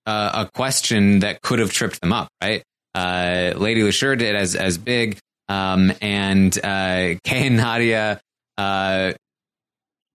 uh, 0.05 0.45
a 0.45 0.51
question 0.55 1.19
that 1.19 1.41
could 1.41 1.59
have 1.59 1.71
tripped 1.71 1.99
them 2.01 2.13
up. 2.13 2.29
Right, 2.41 2.63
uh, 2.95 3.53
Lady 3.57 3.81
Leshurr 3.81 4.17
did 4.17 4.35
as 4.35 4.55
as 4.55 4.77
big, 4.77 5.17
um, 5.49 5.91
and 5.99 6.53
Kaye 6.63 7.19
and 7.47 7.57
Nadia 7.57 8.21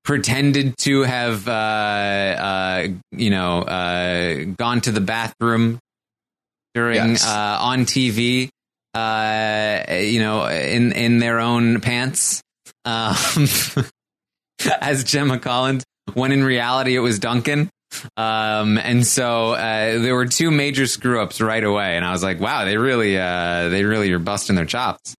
pretended 0.07 0.79
to 0.79 1.03
have 1.03 1.49
uh, 1.49 1.51
uh, 1.51 2.89
you 3.11 3.29
know 3.29 3.59
uh, 3.63 4.45
gone 4.57 4.81
to 4.81 4.93
the 4.93 5.01
bathroom 5.01 5.81
during 6.77 6.97
Yes. 7.13 7.27
uh, 7.27 7.57
on 7.61 7.87
TV 7.87 8.51
uh, 8.95 9.95
you 9.95 10.21
know 10.21 10.47
in 10.47 10.93
in 10.93 11.19
their 11.19 11.41
own 11.41 11.81
pants 11.81 12.43
um, 12.85 13.49
as 14.81 15.03
Gemma 15.05 15.39
Collins 15.39 15.85
when 16.15 16.33
in 16.33 16.45
reality 16.45 16.95
it 16.95 17.01
was 17.01 17.19
Duncan 17.19 17.69
um, 18.17 18.79
and 18.79 19.07
so 19.07 19.53
uh, 19.53 19.99
there 20.01 20.15
were 20.15 20.27
two 20.27 20.51
major 20.51 20.87
screw 20.87 21.21
ups 21.21 21.41
right 21.41 21.65
away 21.65 21.97
and 21.97 22.05
I 22.05 22.13
was 22.13 22.23
like 22.23 22.41
wow 22.41 22.65
they 22.65 22.77
really 22.77 23.19
uh, 23.19 23.69
they 23.71 23.85
really 23.85 24.11
are 24.13 24.19
busting 24.19 24.55
their 24.57 24.67
chops 24.67 25.15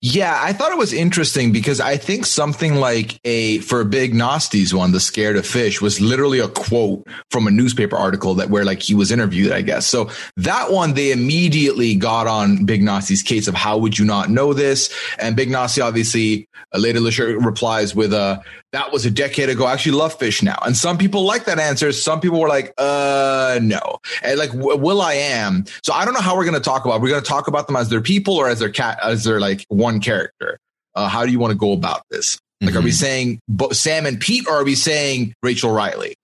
Yeah, 0.00 0.38
I 0.40 0.52
thought 0.52 0.72
it 0.72 0.78
was 0.78 0.92
interesting 0.92 1.52
because 1.52 1.80
I 1.80 1.96
think 1.96 2.24
something 2.26 2.76
like 2.76 3.20
a 3.24 3.58
for 3.58 3.80
a 3.80 3.84
big 3.84 4.14
Narstie's 4.14 4.72
one, 4.72 4.92
the 4.92 5.00
scared 5.00 5.36
of 5.36 5.46
fish, 5.46 5.80
was 5.80 6.00
literally 6.00 6.38
a 6.38 6.48
quote 6.48 7.06
from 7.30 7.46
a 7.46 7.50
newspaper 7.50 7.96
article 7.96 8.34
that 8.36 8.50
where 8.50 8.64
like 8.64 8.80
he 8.80 8.94
was 8.94 9.12
interviewed, 9.12 9.52
I 9.52 9.62
guess. 9.62 9.86
So 9.86 10.10
that 10.36 10.72
one 10.72 10.94
they 10.94 11.12
immediately 11.12 11.94
got 11.94 12.26
on 12.26 12.64
Big 12.64 12.82
Narstie's 12.82 13.22
case 13.22 13.46
of 13.46 13.54
how 13.54 13.76
would 13.78 13.98
you 13.98 14.04
not 14.04 14.30
know 14.30 14.52
this? 14.52 14.92
And 15.18 15.36
Big 15.36 15.50
Narstie 15.50 15.84
obviously 15.84 16.48
uh, 16.74 16.78
later 16.78 17.00
replies 17.38 17.94
with 17.94 18.12
a 18.12 18.42
that 18.72 18.92
was 18.92 19.06
a 19.06 19.10
decade 19.10 19.48
ago. 19.48 19.64
I 19.64 19.72
actually 19.72 19.92
love 19.92 20.18
fish 20.18 20.42
now. 20.42 20.58
And 20.64 20.76
some 20.76 20.98
people 20.98 21.22
like 21.22 21.46
that 21.46 21.58
answer. 21.58 21.90
Some 21.90 22.20
people 22.20 22.38
were 22.38 22.48
like, 22.48 22.74
uh, 22.76 23.58
no. 23.62 23.98
And 24.22 24.38
like, 24.38 24.50
will.i.am. 24.52 25.64
So 25.82 25.94
I 25.94 26.04
don't 26.04 26.12
know 26.12 26.20
how 26.20 26.36
we're 26.36 26.44
to 26.52 26.60
talk 26.60 26.84
about. 26.84 27.00
We're 27.00 27.18
to 27.18 27.26
talk 27.26 27.48
about 27.48 27.66
them 27.66 27.76
as 27.76 27.88
their 27.88 28.02
people 28.02 28.34
or 28.34 28.46
as 28.46 28.58
their 28.58 28.68
cat, 28.68 28.98
as 29.02 29.24
their 29.24 29.40
like 29.40 29.57
one 29.68 30.00
character. 30.00 30.58
Uh, 30.94 31.08
how 31.08 31.24
do 31.26 31.32
you 31.32 31.38
want 31.38 31.52
to 31.52 31.58
go 31.58 31.72
about 31.72 32.02
this? 32.10 32.38
Like, 32.60 32.74
are 32.74 32.80
we 32.80 32.90
Mhm. 32.90 32.94
saying 32.94 33.40
Sam 33.72 34.04
and 34.06 34.18
Pete 34.20 34.46
or 34.48 34.54
are 34.54 34.64
we 34.64 34.74
saying 34.74 35.34
Rachel 35.42 35.70
Riley? 35.70 36.14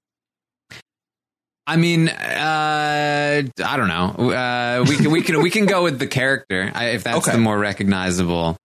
I 1.66 1.76
mean, 1.76 2.08
uh, 2.10 3.42
I 3.64 3.76
don't 3.76 3.88
know. 3.88 4.30
Uh, 4.34 4.84
we 4.86 4.96
can 4.96 5.10
we 5.10 5.22
can 5.22 5.42
we 5.42 5.50
can 5.50 5.64
go 5.66 5.82
with 5.84 5.98
the 5.98 6.06
character 6.06 6.70
if 6.74 7.04
that's 7.04 7.16
Okay. 7.18 7.32
the 7.32 7.38
more 7.38 7.58
recognizable. 7.58 8.56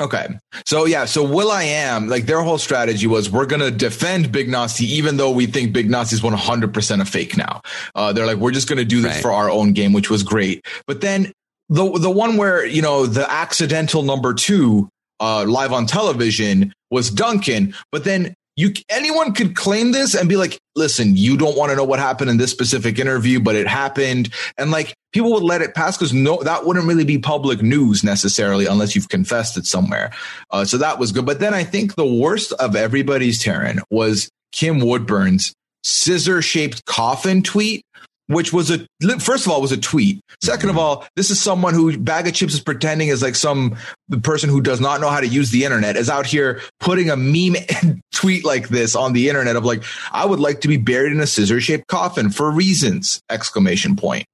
Okay. 0.00 0.26
So 0.64 0.86
yeah, 0.86 1.04
so 1.04 1.22
will.i.am, 1.22 2.08
like 2.08 2.24
their 2.24 2.40
whole 2.40 2.56
strategy 2.56 3.06
was 3.06 3.28
we're 3.30 3.44
gonna 3.44 3.70
defend 3.70 4.32
Big 4.32 4.48
Narstie 4.48 4.86
even 4.86 5.18
though 5.18 5.30
we 5.30 5.44
think 5.44 5.74
Big 5.74 5.90
Narstie 5.90 6.14
is 6.14 6.22
100% 6.22 7.02
a 7.02 7.04
fake 7.04 7.36
now. 7.36 7.60
Uh, 7.94 8.10
they're 8.14 8.24
like, 8.24 8.38
we're 8.38 8.52
just 8.52 8.66
gonna 8.68 8.86
do 8.86 9.02
this 9.02 9.12
Right. 9.16 9.22
for 9.22 9.32
our 9.32 9.50
own 9.50 9.74
game, 9.74 9.92
which 9.92 10.08
was 10.08 10.22
great. 10.22 10.64
But 10.86 11.02
then 11.02 11.32
the 11.70 11.98
the 11.98 12.10
one 12.10 12.36
where, 12.36 12.66
you 12.66 12.82
know, 12.82 13.06
the 13.06 13.30
accidental 13.30 14.02
number 14.02 14.34
two 14.34 14.88
uh 15.20 15.44
live 15.44 15.72
on 15.72 15.86
television 15.86 16.72
was 16.90 17.10
Duncan, 17.10 17.74
but 17.90 18.04
then 18.04 18.34
you 18.56 18.72
anyone 18.90 19.32
could 19.32 19.56
claim 19.56 19.92
this 19.92 20.14
and 20.14 20.28
be 20.28 20.36
like, 20.36 20.58
listen, 20.76 21.16
you 21.16 21.36
don't 21.36 21.56
want 21.56 21.70
to 21.70 21.76
know 21.76 21.84
what 21.84 21.98
happened 21.98 22.28
in 22.28 22.36
this 22.36 22.50
specific 22.50 22.98
interview, 22.98 23.40
but 23.40 23.54
it 23.54 23.66
happened. 23.66 24.28
And 24.58 24.70
like 24.70 24.94
people 25.12 25.32
would 25.32 25.42
let 25.42 25.62
it 25.62 25.74
pass 25.74 25.96
because 25.96 26.12
no, 26.12 26.42
that 26.42 26.66
wouldn't 26.66 26.86
really 26.86 27.04
be 27.04 27.18
public 27.18 27.62
news 27.62 28.04
necessarily 28.04 28.66
unless 28.66 28.94
you've 28.94 29.08
confessed 29.08 29.56
it 29.56 29.64
somewhere. 29.64 30.12
Uh, 30.50 30.64
so 30.64 30.76
that 30.76 30.98
was 30.98 31.12
good. 31.12 31.24
But 31.24 31.40
then 31.40 31.54
I 31.54 31.64
think 31.64 31.94
the 31.94 32.06
worst 32.06 32.52
of 32.52 32.76
everybody's 32.76 33.42
Taran 33.42 33.80
was 33.90 34.28
Kim 34.52 34.80
Woodburn's 34.80 35.54
scissor 35.82 36.42
shaped 36.42 36.84
coffin 36.84 37.42
tweet. 37.42 37.82
Which 38.30 38.52
was 38.52 38.70
a 38.70 38.86
first 39.18 39.44
of 39.44 39.50
all 39.50 39.60
was 39.60 39.72
a 39.72 39.76
tweet. 39.76 40.20
Second 40.40 40.70
of 40.70 40.78
all, 40.78 41.04
this 41.16 41.30
is 41.30 41.42
someone 41.42 41.74
who 41.74 41.98
Baga 41.98 42.30
Chipz 42.30 42.54
is 42.54 42.60
pretending 42.60 43.08
is 43.08 43.22
like 43.22 43.34
some 43.34 43.76
person 44.22 44.48
who 44.48 44.60
does 44.60 44.80
not 44.80 45.00
know 45.00 45.08
how 45.08 45.18
to 45.18 45.26
use 45.26 45.50
the 45.50 45.64
internet 45.64 45.96
is 45.96 46.08
out 46.08 46.26
here 46.26 46.60
putting 46.78 47.10
a 47.10 47.16
meme 47.16 47.56
tweet 48.14 48.44
like 48.44 48.68
this 48.68 48.94
on 48.94 49.14
the 49.14 49.28
internet 49.28 49.56
of 49.56 49.64
like 49.64 49.82
I 50.12 50.24
would 50.24 50.38
like 50.38 50.60
to 50.60 50.68
be 50.68 50.76
buried 50.76 51.10
in 51.10 51.18
a 51.18 51.26
scissor 51.26 51.60
shaped 51.60 51.88
coffin 51.88 52.30
for 52.30 52.48
reasons 52.52 53.20
exclamation 53.28 53.96
point. 53.96 54.26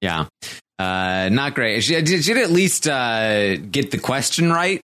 Yeah, 0.00 0.26
uh, 0.80 1.28
not 1.30 1.54
great. 1.54 1.82
She 1.82 2.00
did 2.02 2.24
she'd 2.24 2.38
at 2.38 2.50
least 2.50 2.88
uh, 2.88 3.58
get 3.58 3.92
the 3.92 3.98
question 3.98 4.50
right. 4.50 4.80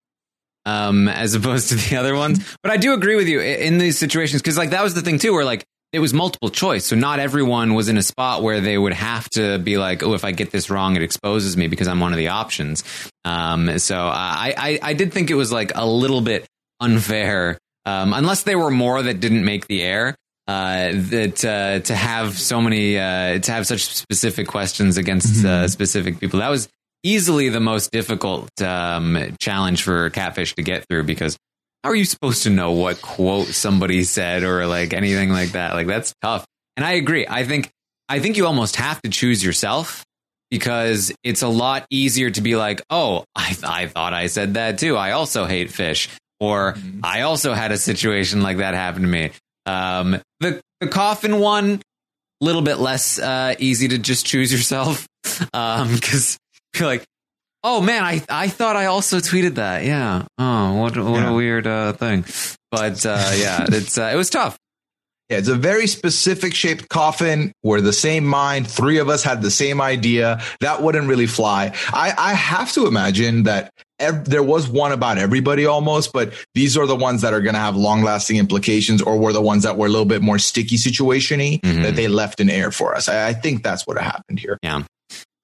Um, 0.67 1.09
as 1.09 1.35
opposed 1.35 1.71
to 1.71 1.77
the 1.77 1.97
other 1.97 2.15
ones, 2.15 2.47
but 2.63 2.71
I 2.71 2.77
do 2.77 2.93
agree 2.93 3.17
with 3.17 3.29
you 3.29 3.41
in 3.41 3.79
these 3.79 3.99
situations 3.99 4.43
because, 4.43 4.59
like, 4.59 4.71
that 4.71 4.85
was 4.85 4.93
the 4.93 5.01
thing 5.01 5.19
too, 5.19 5.33
where 5.33 5.45
like 5.45 5.65
it 5.93 5.99
was 5.99 6.15
multiple 6.15 6.51
choice, 6.51 6.85
so 6.85 6.97
not 6.97 7.19
everyone 7.19 7.75
was 7.75 7.89
in 7.89 7.97
a 7.97 8.03
spot 8.03 8.43
where 8.43 8.61
they 8.61 8.79
would 8.79 8.93
have 8.93 9.29
to 9.31 9.59
be 9.59 9.79
like, 9.79 10.03
"Oh, 10.03 10.15
if 10.15 10.25
I 10.25 10.33
get 10.33 10.51
this 10.51 10.71
wrong, 10.71 10.97
it 10.97 11.03
exposes 11.03 11.57
me 11.57 11.67
because 11.67 11.89
I'm 11.89 12.01
one 12.01 12.13
of 12.13 12.19
the 12.19 12.29
options." 12.29 12.85
Um, 13.25 13.79
so 13.79 13.97
I, 13.97 14.55
I, 14.57 14.79
I 14.83 14.93
did 14.95 15.13
think 15.13 15.31
it 15.31 15.35
was 15.35 15.51
like 15.51 15.73
a 15.75 15.87
little 15.87 16.21
bit 16.21 16.47
unfair, 16.81 17.59
um, 17.87 18.13
unless 18.13 18.45
there 18.45 18.59
were 18.59 18.71
more 18.71 19.03
that 19.03 19.21
didn't 19.21 19.45
make 19.45 19.67
the 19.67 19.83
air. 19.83 20.17
Uh, 20.49 20.91
that 20.95 21.45
uh, 21.45 21.79
to 21.79 21.95
have 21.95 22.37
so 22.37 22.61
many 22.61 22.99
uh, 22.99 23.39
to 23.39 23.53
have 23.53 23.69
such 23.69 23.85
specific 23.87 24.49
questions 24.49 24.97
against 24.97 25.45
uh, 25.45 25.69
specific 25.69 26.19
people 26.19 26.41
that 26.41 26.49
was 26.49 26.69
easily 27.05 27.49
the 27.49 27.61
most 27.61 27.93
difficult 27.93 28.51
um, 28.61 29.37
challenge 29.39 29.83
for 29.83 30.11
catfish 30.11 30.55
to 30.57 30.63
get 30.63 30.85
through 30.89 31.05
because 31.05 31.39
how 31.83 31.91
are 31.91 31.95
you 31.95 32.05
supposed 32.05 32.43
to 32.43 32.51
know 32.51 32.73
what 32.73 33.01
quote 33.01 33.49
somebody 33.49 34.05
said 34.05 34.43
or 34.43 34.67
like 34.67 34.93
anything 34.93 35.31
like 35.31 35.53
that? 35.53 35.75
Like 35.75 35.87
that's 35.87 36.15
tough. 36.23 36.47
And 36.77 36.85
i 36.85 36.93
agree. 36.93 37.27
I 37.29 37.45
think 37.45 37.71
i 38.09 38.19
think 38.19 38.37
you 38.37 38.47
almost 38.47 38.77
have 38.77 39.01
to 39.03 39.11
choose 39.11 39.45
yourself 39.45 40.05
because 40.51 41.13
it's 41.23 41.43
a 41.43 41.49
lot 41.49 41.87
easier 41.91 42.31
to 42.31 42.41
be 42.41 42.57
like 42.57 42.83
oh 42.91 43.25
i, 43.37 43.57
I 43.63 43.87
thought 43.87 44.15
i 44.15 44.27
said 44.27 44.55
that 44.55 44.79
too. 44.79 44.97
I 44.97 45.13
also 45.13 45.47
hate 45.47 45.71
fish 45.71 46.09
or 46.39 46.77
i 47.03 47.23
also 47.23 47.53
had 47.55 47.73
a 47.73 47.79
situation 47.79 48.43
like 48.43 48.59
that 48.59 48.75
happen 48.75 49.03
to 49.03 49.09
me. 49.09 49.31
Um, 49.67 50.21
the, 50.41 50.61
the 50.81 50.89
coffin 50.89 51.39
one 51.39 51.81
little 52.41 52.63
bit 52.63 52.79
less 52.79 53.19
uh, 53.19 53.55
easy 53.59 53.89
to 53.89 53.99
just 53.99 54.27
choose 54.27 54.53
yourself 54.53 55.07
Um 55.55 55.95
because 55.95 56.39
you're 56.79 56.89
like 56.89 57.05
oh 57.63 57.81
man 57.81 58.03
I, 58.03 58.23
I 58.29 58.49
thought 58.49 58.77
i 58.77 58.87
also 58.87 59.19
tweeted 59.19 59.57
that 59.57 59.85
yeah 59.85 60.27
oh 60.39 60.75
what, 60.81 60.97
what 60.97 61.21
Yeah. 61.21 61.31
a 61.31 61.35
weird 61.35 61.67
uh, 61.67 61.93
thing 61.95 62.25
but 62.71 63.05
uh, 63.07 63.33
yeah 63.37 63.67
it's 63.69 63.99
uh, 63.99 64.11
it 64.13 64.17
was 64.17 64.31
tough 64.31 64.57
Yeah, 65.31 65.39
it's 65.39 65.49
a 65.49 65.55
very 65.55 65.87
specific 65.87 66.55
shaped 66.57 66.89
coffin. 66.89 67.53
We're 67.63 67.81
the 67.81 67.93
same 67.93 68.25
mind. 68.27 68.67
Three 68.67 68.99
of 68.99 69.09
us 69.09 69.23
had 69.23 69.43
the 69.43 69.51
same 69.65 69.79
idea. 69.81 70.41
That 70.59 70.83
wouldn't 70.83 71.07
really 71.07 71.29
fly. 71.29 71.71
I, 71.95 72.11
I 72.19 72.33
have 72.35 72.73
to 72.73 72.89
imagine 72.89 73.45
that 73.45 73.71
ev- 74.01 74.25
there 74.25 74.43
was 74.43 74.67
one 74.67 74.91
about 74.91 75.19
everybody 75.19 75.67
almost, 75.67 76.13
but 76.13 76.33
these 76.59 76.77
are 76.77 76.85
the 76.85 76.97
ones 76.99 77.23
that 77.23 77.33
are 77.33 77.41
going 77.47 77.55
to 77.55 77.63
have 77.63 77.77
long 77.77 78.03
lasting 78.03 78.39
implications 78.43 79.03
or 79.03 79.19
were 79.23 79.33
the 79.33 79.41
ones 79.53 79.63
that 79.63 79.77
were 79.79 79.87
a 79.87 79.93
little 79.95 80.11
bit 80.15 80.21
more 80.21 80.41
sticky 80.41 80.77
situation 80.79 81.39
y 81.39 81.61
Mhm. 81.63 81.83
that 81.85 81.95
they 81.95 82.09
left 82.09 82.41
in 82.41 82.51
air 82.51 82.73
for 82.73 82.97
us. 82.99 83.07
I, 83.09 83.29
I 83.31 83.33
think 83.33 83.63
that's 83.63 83.87
what 83.87 84.03
happened 84.03 84.41
here. 84.43 84.59
Yeah. 84.67 84.83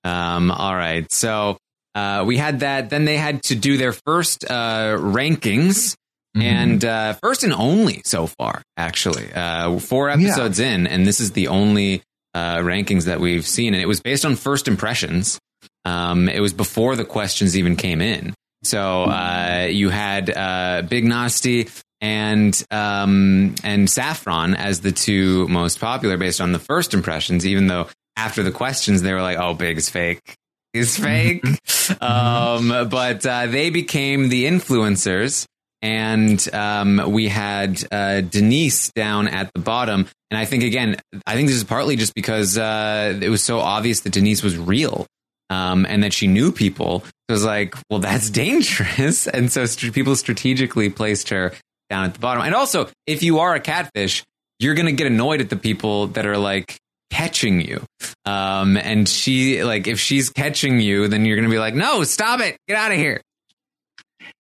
Um, 0.03 0.51
all 0.51 0.75
right. 0.75 1.07
So 1.13 1.59
uh, 1.97 2.25
we 2.27 2.37
had 2.37 2.61
that. 2.61 2.91
Then 2.91 3.07
they 3.07 3.17
had 3.17 3.43
to 3.45 3.55
do 3.55 3.79
their 3.79 3.93
first 3.93 4.45
uh, 4.45 4.99
rankings. 4.99 5.97
Mm-hmm. 6.37 6.43
And 6.43 6.85
uh, 6.85 7.13
first 7.15 7.45
and 7.45 7.55
only 7.55 8.03
so 8.05 8.27
far, 8.27 8.63
actually, 8.77 9.33
uh, 9.33 9.79
four 9.79 10.11
episodes 10.11 10.59
in, 10.59 10.87
and 10.87 11.07
this 11.07 11.19
is 11.19 11.33
the 11.33 11.49
only 11.49 12.03
uh, 12.35 12.59
rankings 12.59 13.05
that 13.05 13.21
we've 13.21 13.47
seen, 13.47 13.73
and 13.73 13.83
it 13.83 13.87
was 13.87 14.01
based 14.01 14.27
on 14.27 14.37
first 14.37 14.69
impressions. 14.69 15.41
Um, 15.87 16.29
it 16.29 16.41
was 16.41 16.53
before 16.53 16.95
the 16.95 17.07
questions 17.07 17.57
even 17.57 17.77
came 17.77 18.03
in. 18.03 18.35
So 18.65 19.05
uh, 19.05 19.69
you 19.71 19.89
had 19.89 20.29
uh, 20.29 20.83
Big 20.87 21.05
Narstie 21.05 21.71
and 22.03 22.63
um, 22.71 23.55
and 23.65 23.89
Saffron 23.89 24.55
as 24.55 24.83
the 24.83 24.93
two 24.93 25.49
most 25.49 25.81
popular 25.81 26.19
based 26.19 26.43
on 26.43 26.53
the 26.53 26.59
first 26.59 26.93
impressions. 26.93 27.47
Even 27.47 27.69
though 27.69 27.89
after 28.17 28.43
the 28.43 28.51
questions 28.51 29.01
they 29.01 29.15
were 29.15 29.23
like, 29.23 29.39
"Oh, 29.39 29.55
Big 29.55 29.79
is 29.79 29.89
fake." 29.89 30.37
Is 30.77 30.97
fake, 30.99 31.45
um, 32.01 32.89
but 32.89 33.25
uh, 33.27 33.47
they 33.47 33.71
became 33.71 34.29
the 34.29 34.45
influencers 34.45 35.47
and 35.83 36.53
um, 36.55 37.13
we 37.13 37.29
had 37.29 37.83
uh, 37.93 38.23
Denise 38.23 38.91
down 38.93 39.29
at 39.29 39.53
the 39.55 39.61
bottom. 39.61 40.09
And 40.31 40.39
I 40.39 40.45
think 40.45 40.65
again, 40.65 40.97
I 41.27 41.35
think 41.35 41.49
this 41.49 41.57
is 41.57 41.65
partly 41.65 41.97
just 41.97 42.15
because 42.15 42.59
uh, 42.59 43.19
it 43.21 43.29
was 43.29 43.43
so 43.43 43.61
obvious 43.61 44.01
that 44.01 44.13
Denise 44.13 44.43
was 44.43 44.57
real. 44.57 45.07
Um, 45.49 45.87
and 45.89 46.03
that 46.03 46.13
she 46.13 46.27
knew 46.27 46.51
people. 46.51 47.03
So 47.03 47.11
it 47.29 47.33
was 47.33 47.45
like, 47.45 47.77
well, 47.89 48.01
that's 48.01 48.31
dangerous. 48.45 49.29
And 49.29 49.53
so 49.53 49.65
st- 49.65 49.95
people 49.95 50.17
strategically 50.17 50.91
placed 50.91 51.29
her 51.29 51.53
down 51.89 52.05
at 52.05 52.15
the 52.15 52.19
bottom. 52.19 52.43
And 52.43 52.53
also, 52.53 52.89
if 53.07 53.23
you 53.23 53.39
are 53.39 53.55
a 53.55 53.61
catfish, 53.61 54.25
you're 54.59 54.75
going 54.75 54.87
to 54.87 54.93
get 54.93 55.07
annoyed 55.07 55.41
at 55.41 55.49
the 55.49 55.57
people 55.57 56.09
that 56.09 56.27
are 56.27 56.37
like 56.37 56.79
catching 57.11 57.61
you. 57.61 57.83
Um, 58.25 58.77
and 58.77 59.09
she, 59.09 59.63
like, 59.65 59.87
if 59.87 59.99
she's 59.99 60.31
catching 60.31 60.81
you, 60.81 61.09
then 61.09 61.25
you're 61.25 61.37
going 61.37 61.49
to 61.49 61.55
be 61.55 61.59
like, 61.59 61.75
no, 61.75 62.05
stop 62.05 62.41
it. 62.41 62.57
Get 62.69 62.77
out 62.77 62.93
of 62.93 62.99
here. 62.99 63.21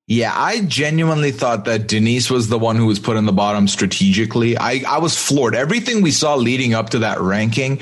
Yeah, 0.08 0.32
I 0.34 0.60
genuinely 0.60 1.32
thought 1.32 1.64
that 1.64 1.88
Denise 1.88 2.30
was 2.30 2.48
the 2.48 2.58
one 2.58 2.76
who 2.76 2.86
was 2.86 3.00
put 3.00 3.16
in 3.16 3.26
the 3.26 3.32
bottom 3.32 3.66
strategically. 3.66 4.56
I, 4.56 4.82
I 4.86 4.98
was 4.98 5.16
floored. 5.16 5.56
Everything 5.56 6.00
we 6.00 6.12
saw 6.12 6.36
leading 6.36 6.74
up 6.74 6.90
to 6.90 7.00
that 7.00 7.20
ranking 7.20 7.80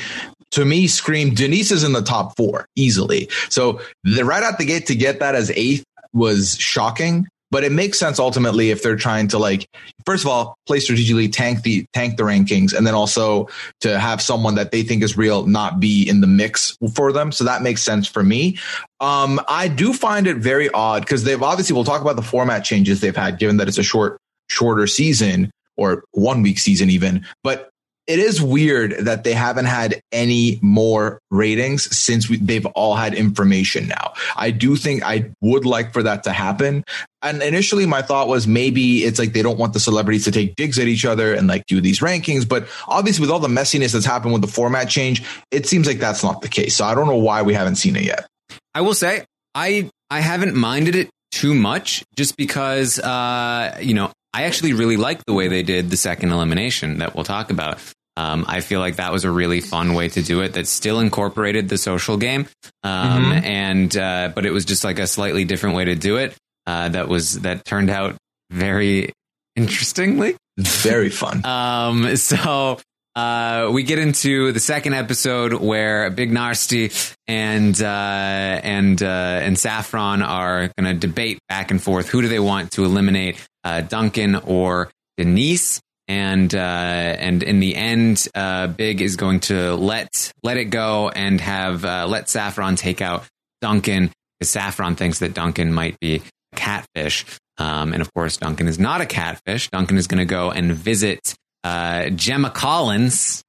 to 0.53 0.65
me 0.65 0.87
screamed 0.87 1.37
Denise 1.37 1.71
is 1.71 1.85
in 1.85 1.93
the 1.93 2.03
top 2.03 2.37
four 2.37 2.67
easily. 2.77 3.29
So 3.51 3.81
the, 4.05 4.25
right 4.25 4.43
out 4.43 4.57
the 4.59 4.65
gate 4.65 4.87
to 4.87 4.95
get 4.95 5.21
that 5.21 5.35
as 5.35 5.51
eighth 5.51 5.85
was 6.13 6.57
shocking 6.57 7.27
but 7.55 7.63
it 7.63 7.71
makes 7.71 8.01
sense 8.01 8.19
ultimately 8.19 8.73
if 8.73 8.83
they're 8.83 8.97
trying 8.97 9.29
to 9.29 9.39
like 9.39 9.69
first 10.05 10.25
of 10.25 10.29
all 10.29 10.59
play 10.67 10.81
strategically 10.81 11.29
tank 11.29 11.63
the 11.63 11.87
tank 11.93 12.17
the 12.17 12.25
rankings 12.25 12.75
and 12.75 12.85
then 12.85 12.95
also 12.95 13.49
to 13.81 13.97
have 13.97 14.21
someone 14.21 14.57
that 14.57 14.73
they 14.73 14.83
think 14.83 15.05
is 15.05 15.17
real 15.17 15.47
not 15.47 15.79
be 15.79 16.03
in 16.09 16.21
the 16.21 16.27
mix 16.27 16.77
for 16.97 17.13
them. 17.13 17.31
So 17.31 17.45
that 17.45 17.63
makes 17.63 17.81
sense 17.81 18.09
for 18.09 18.25
me. 18.25 18.59
Um, 18.99 19.41
i 19.47 19.69
do 19.69 19.93
find 19.93 20.27
it 20.27 20.39
very 20.39 20.69
odd 20.71 21.03
because 21.03 21.23
they've 21.23 21.41
obviously 21.41 21.75
we'll 21.75 21.85
talk 21.85 22.01
about 22.01 22.17
the 22.17 22.23
format 22.23 22.65
changes 22.65 23.01
they've 23.01 23.15
had 23.15 23.39
given 23.39 23.59
that 23.59 23.69
it's 23.69 23.79
a 23.79 23.85
short 23.85 24.19
shorter 24.51 24.89
season 24.89 25.53
or 25.77 26.03
one 26.11 26.43
week 26.43 26.59
season 26.59 26.91
even. 26.91 27.25
But 27.45 27.71
it 28.07 28.19
is 28.19 28.43
weird 28.43 28.93
that 29.01 29.25
they 29.25 29.33
haven't 29.33 29.65
had 29.65 30.01
any 30.13 30.59
more 30.63 31.21
ratings 31.31 31.97
since 31.97 32.29
we, 32.29 32.37
they've 32.37 32.67
all 32.67 32.95
had 32.95 33.15
information 33.15 33.89
now. 33.89 34.13
I 34.37 34.51
do 34.51 34.77
think 34.77 35.03
I 35.03 35.31
would 35.41 35.65
like 35.65 35.93
for 35.93 36.03
that 36.03 36.25
to 36.25 36.33
happen. 36.33 36.85
And 37.23 37.43
initially, 37.43 37.87
my 37.87 38.03
thought 38.03 38.29
was 38.29 38.47
maybe 38.47 39.05
it's 39.05 39.19
like 39.19 39.33
they 39.33 39.41
don't 39.41 39.59
want 39.59 39.73
the 39.73 39.81
celebrities 39.81 40.25
to 40.25 40.31
take 40.31 40.57
digs 40.57 40.79
at 40.79 40.87
each 40.87 41.07
other 41.07 41.33
and 41.33 41.47
like 41.47 41.65
do 41.67 41.81
these 41.81 42.01
rankings. 42.01 42.47
But 42.47 42.69
obviously, 42.87 43.23
with 43.23 43.31
all 43.31 43.39
the 43.39 43.49
messiness 43.49 43.93
that's 43.93 44.05
happened 44.05 44.35
with 44.35 44.43
the 44.43 44.49
format 44.49 44.91
change, 44.91 45.23
it 45.51 45.67
seems 45.67 45.87
like 45.87 45.99
that's 45.99 46.23
not 46.23 46.43
the 46.43 46.49
case. 46.49 46.77
So 46.77 46.85
I 46.85 46.95
don't 46.95 47.07
know 47.07 47.17
why 47.17 47.41
we 47.41 47.55
haven't 47.55 47.77
seen 47.77 47.97
it 47.97 48.03
yet. 48.03 48.27
I 48.75 48.83
will 48.83 48.95
say 48.95 49.25
I 49.55 49.91
I 50.11 50.21
haven't 50.21 50.55
minded 50.55 50.95
it 50.95 51.09
too 51.31 51.55
much 51.55 52.05
just 52.17 52.37
because 52.37 52.99
uh, 52.99 53.79
you 53.81 53.95
know 53.95 54.13
I 54.35 54.43
actually 54.43 54.73
really 54.73 54.97
like 54.97 55.25
the 55.27 55.33
way 55.33 55.49
they 55.49 55.63
did 55.63 55.91
the 55.91 55.97
second 55.97 56.33
elimination 56.33 56.99
that 56.99 57.15
we'll 57.15 57.25
talk 57.25 57.51
about. 57.51 57.79
Um, 58.17 58.45
I 58.47 58.61
feel 58.61 58.81
like 58.81 58.97
that 58.97 59.13
was 59.13 59.25
a 59.25 59.31
really 59.31 59.61
fun 59.61 59.95
way 59.95 60.09
to 60.09 60.23
do 60.23 60.41
it 60.43 60.55
that 60.55 60.67
still 60.67 61.01
incorporated 61.01 61.69
the 61.69 61.79
social 61.79 62.17
game. 62.17 62.49
Um, 62.83 63.25
mm-hmm. 63.25 63.45
and, 63.45 63.97
uh, 63.97 64.33
but 64.35 64.47
it 64.47 64.53
was 64.53 64.65
just 64.65 64.85
like 64.85 64.99
a 64.99 65.07
slightly 65.07 65.45
different 65.45 65.77
way 65.77 65.87
to 65.87 65.95
do 65.95 66.17
it. 66.17 66.37
Uh, 66.67 66.89
that 66.91 67.09
was, 67.09 67.41
that 67.41 67.65
turned 67.65 67.91
out 67.91 68.17
very 68.51 69.13
interestingly. 69.57 70.37
Very 70.57 71.11
fun. 71.11 71.45
um, 71.47 72.17
so, 72.17 72.79
uh, 73.17 73.71
we 73.73 73.85
get 73.85 74.01
into 74.01 74.51
the 74.51 74.59
second 74.59 74.95
episode 74.95 75.53
where 75.53 76.11
Big 76.11 76.33
Narstie 76.33 77.15
and 77.29 77.81
uh, 77.81 77.87
and 77.87 79.01
uh, 79.01 79.07
and 79.07 79.57
Saffron 79.57 80.21
are 80.21 80.69
going 80.77 80.93
to 80.93 80.95
debate 80.95 81.39
back 81.49 81.71
and 81.71 81.81
forth. 81.81 82.09
Who 82.09 82.23
do 82.23 82.29
they 82.29 82.41
want 82.41 82.73
to 82.73 82.85
eliminate, 82.85 83.37
uh, 83.63 83.83
Duncan 83.83 84.35
or 84.35 84.91
Denise? 85.17 85.81
And 86.09 86.55
uh, 86.55 86.59
and 86.59 87.43
in 87.43 87.61
the 87.61 87.75
end, 87.75 88.27
uh, 88.35 88.67
Big 88.67 89.01
is 89.01 89.17
going 89.17 89.41
to 89.41 89.75
let 89.75 90.33
let 90.43 90.57
it 90.57 90.67
go 90.67 91.09
and 91.09 91.41
have 91.41 91.85
uh, 91.85 92.07
let 92.09 92.29
Saffron 92.29 92.77
take 92.77 93.01
out 93.01 93.25
Duncan 93.61 94.11
because 94.39 94.51
Saffron 94.51 94.97
thinks 94.97 95.21
that 95.21 95.35
Duncan 95.35 95.73
might 95.73 95.99
be 96.01 96.23
a 96.53 96.57
catfish, 96.57 97.25
um, 97.59 97.93
and 97.93 98.03
of 98.03 98.13
course 98.13 98.37
Duncan 98.37 98.69
is 98.69 98.79
not 98.79 99.01
a 99.01 99.07
catfish. 99.07 99.71
Duncan 99.71 99.97
is 99.97 100.07
going 100.07 100.19
to 100.19 100.25
go 100.25 100.51
and 100.51 100.73
visit 100.73 101.35
uh, 101.63 102.11
Gemma 102.11 102.51
Collins, 102.51 103.43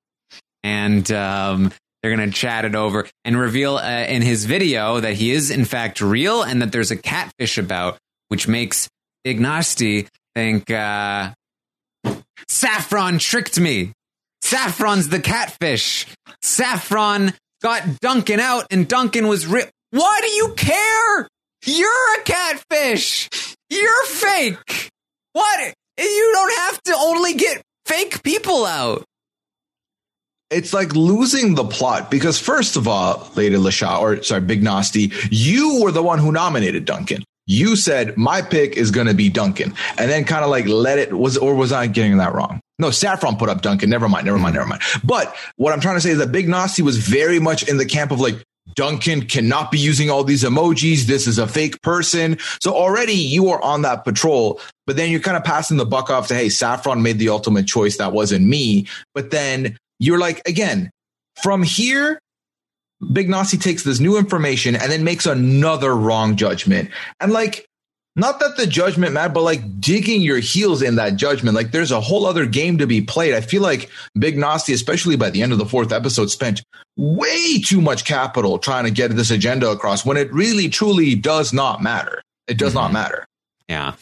and 0.64 1.10
um, 1.12 1.72
they're 2.02 2.16
going 2.16 2.30
to 2.30 2.36
chat 2.36 2.66
it 2.66 2.76
over 2.76 3.08
and 3.26 3.38
reveal 3.38 3.78
uh, 3.78 4.06
in 4.08 4.22
his 4.22 4.46
video 4.46 5.00
that 5.00 5.16
he 5.16 5.32
is 5.32 5.52
in 5.52 5.66
fact 5.66 6.02
real 6.02 6.44
and 6.44 6.62
that 6.62 6.72
there's 6.72 6.92
a 6.92 6.98
catfish 6.98 7.58
about, 7.58 7.98
which 8.30 8.48
makes 8.48 8.88
Big 9.24 9.40
think 10.36 10.70
uh, 10.70 11.32
Saffron 12.48 13.20
tricked 13.20 13.60
me. 13.60 13.94
Saffron's 14.42 15.10
the 15.10 15.20
catfish. 15.20 16.06
Saffron 16.42 17.34
got 17.62 18.00
Duncan 18.00 18.40
out 18.40 18.68
and 18.72 18.88
Duncan 18.88 19.28
was 19.28 19.48
ripped. 19.48 19.72
Why 19.92 20.20
do 20.22 20.32
you 20.32 20.54
care? 20.56 21.28
You're 21.66 22.20
a 22.20 22.24
catfish. 22.24 23.30
You're 23.70 24.06
fake. 24.06 24.90
What? 25.34 25.74
You 25.98 26.32
don't 26.34 26.58
have 26.60 26.84
to 26.84 26.96
only 26.96 27.34
get 27.34 27.62
fake 27.86 28.22
people 28.24 28.66
out. 28.66 29.04
It's 30.52 30.74
like 30.74 30.94
losing 30.94 31.56
the 31.56 31.64
plot 31.64 32.12
because 32.12 32.40
first 32.40 32.76
of 32.76 32.88
all, 32.88 33.28
Lady 33.36 33.56
Leshurr, 33.56 34.00
or 34.00 34.24
sorry, 34.24 34.42
Big 34.42 34.62
Narstie, 34.62 35.12
you 35.32 35.82
were 35.82 35.92
the 35.92 36.04
one 36.04 36.20
who 36.20 36.32
nominated 36.32 36.86
Duncan 36.86 37.24
you 37.48 37.76
said 37.76 38.18
my 38.18 38.42
pick 38.42 38.78
is 38.78 38.92
going 38.92 39.08
to 39.08 39.14
be 39.14 39.30
Duncan, 39.30 39.74
and 39.98 40.10
then 40.10 40.26
kind 40.26 40.44
of 40.44 40.50
like 40.50 40.68
let 40.68 41.00
it 41.00 41.14
was 41.14 41.38
or 41.38 41.56
was 41.56 41.72
I 41.72 41.88
getting 41.88 42.18
that 42.18 42.34
wrong? 42.34 42.62
No, 42.78 42.92
Saffron 42.92 43.38
put 43.38 43.50
up 43.50 43.62
Duncan. 43.62 43.90
Never 43.90 44.10
mind, 44.10 44.26
never 44.26 44.38
mind, 44.38 44.56
hmm. 44.56 44.60
never 44.60 44.68
mind. 44.68 44.82
But 45.04 45.36
what 45.56 45.74
I'm 45.74 45.80
trying 45.80 45.96
to 45.96 46.02
say 46.02 46.12
is 46.12 46.18
that 46.18 46.32
Big 46.32 46.48
Narstie 46.48 46.82
was 46.82 46.98
very 46.98 47.40
much 47.40 47.68
in 47.68 47.78
the 47.78 47.86
camp 47.86 48.12
of 48.12 48.20
like 48.20 48.44
Duncan 48.74 49.26
cannot 49.28 49.72
be 49.72 49.80
using 49.80 50.10
all 50.10 50.24
these 50.24 50.44
emojis. 50.44 51.04
This 51.04 51.28
is 51.28 51.38
a 51.38 51.48
fake 51.48 51.82
person. 51.82 52.38
So 52.60 52.74
already 52.74 53.14
you 53.14 53.50
are 53.50 53.62
on 53.62 53.84
that 53.84 54.04
patrol, 54.04 54.60
but 54.88 54.98
then 54.98 55.12
you're 55.12 55.20
kind 55.20 55.38
of 55.38 55.44
passing 55.44 55.78
the 55.78 55.86
buck 55.86 56.10
off 56.10 56.28
to, 56.30 56.36
hey, 56.36 56.50
Saffron 56.50 57.02
made 57.02 57.20
the 57.20 57.30
ultimate 57.30 57.68
choice. 57.68 57.98
That 57.98 58.12
wasn't 58.12 58.46
me. 58.46 58.88
But 59.14 59.32
then 59.32 59.78
you're 60.00 60.20
like, 60.20 60.42
again, 60.48 60.90
from 61.42 61.64
here, 61.64 62.20
Big 63.12 63.28
Narstie 63.28 63.62
takes 63.62 63.84
this 63.84 64.00
new 64.00 64.18
information 64.18 64.76
and 64.76 64.92
then 64.92 65.04
makes 65.04 65.26
another 65.26 65.96
wrong 65.96 66.36
judgment. 66.36 66.90
And 67.20 67.32
like, 67.32 67.66
not 68.16 68.40
that 68.40 68.56
the 68.56 68.66
judgment 68.66 69.14
matter, 69.14 69.34
but 69.34 69.42
like 69.42 69.82
digging 69.82 70.22
your 70.22 70.40
heels 70.40 70.82
in 70.82 70.96
that 70.96 71.18
judgment. 71.18 71.56
Like 71.56 71.72
there's 71.72 71.92
a 71.92 72.00
whole 72.00 72.26
other 72.26 72.46
game 72.46 72.78
to 72.78 72.88
be 72.88 73.02
played. 73.02 73.34
I 73.34 73.42
feel 73.42 73.62
like 73.62 73.90
Big 74.18 74.38
Narstie, 74.38 74.74
especially 74.74 75.18
by 75.18 75.30
the 75.30 75.42
end 75.42 75.52
of 75.52 75.58
the 75.58 75.66
fourth 75.66 75.92
episode, 75.92 76.30
spent 76.30 76.64
way 76.96 77.60
too 77.60 77.82
much 77.82 78.06
capital 78.06 78.58
trying 78.58 78.86
to 78.86 78.92
get 78.92 79.12
this 79.16 79.32
agenda 79.32 79.70
across 79.70 80.06
when 80.06 80.16
it 80.16 80.32
really 80.32 80.70
truly 80.70 81.16
does 81.16 81.52
not 81.52 81.84
matter. 81.84 82.22
It 82.48 82.58
does 82.58 82.70
mm-hmm. 82.70 82.84
not 82.84 82.94
matter. 82.94 83.26
Yeah. 83.68 83.96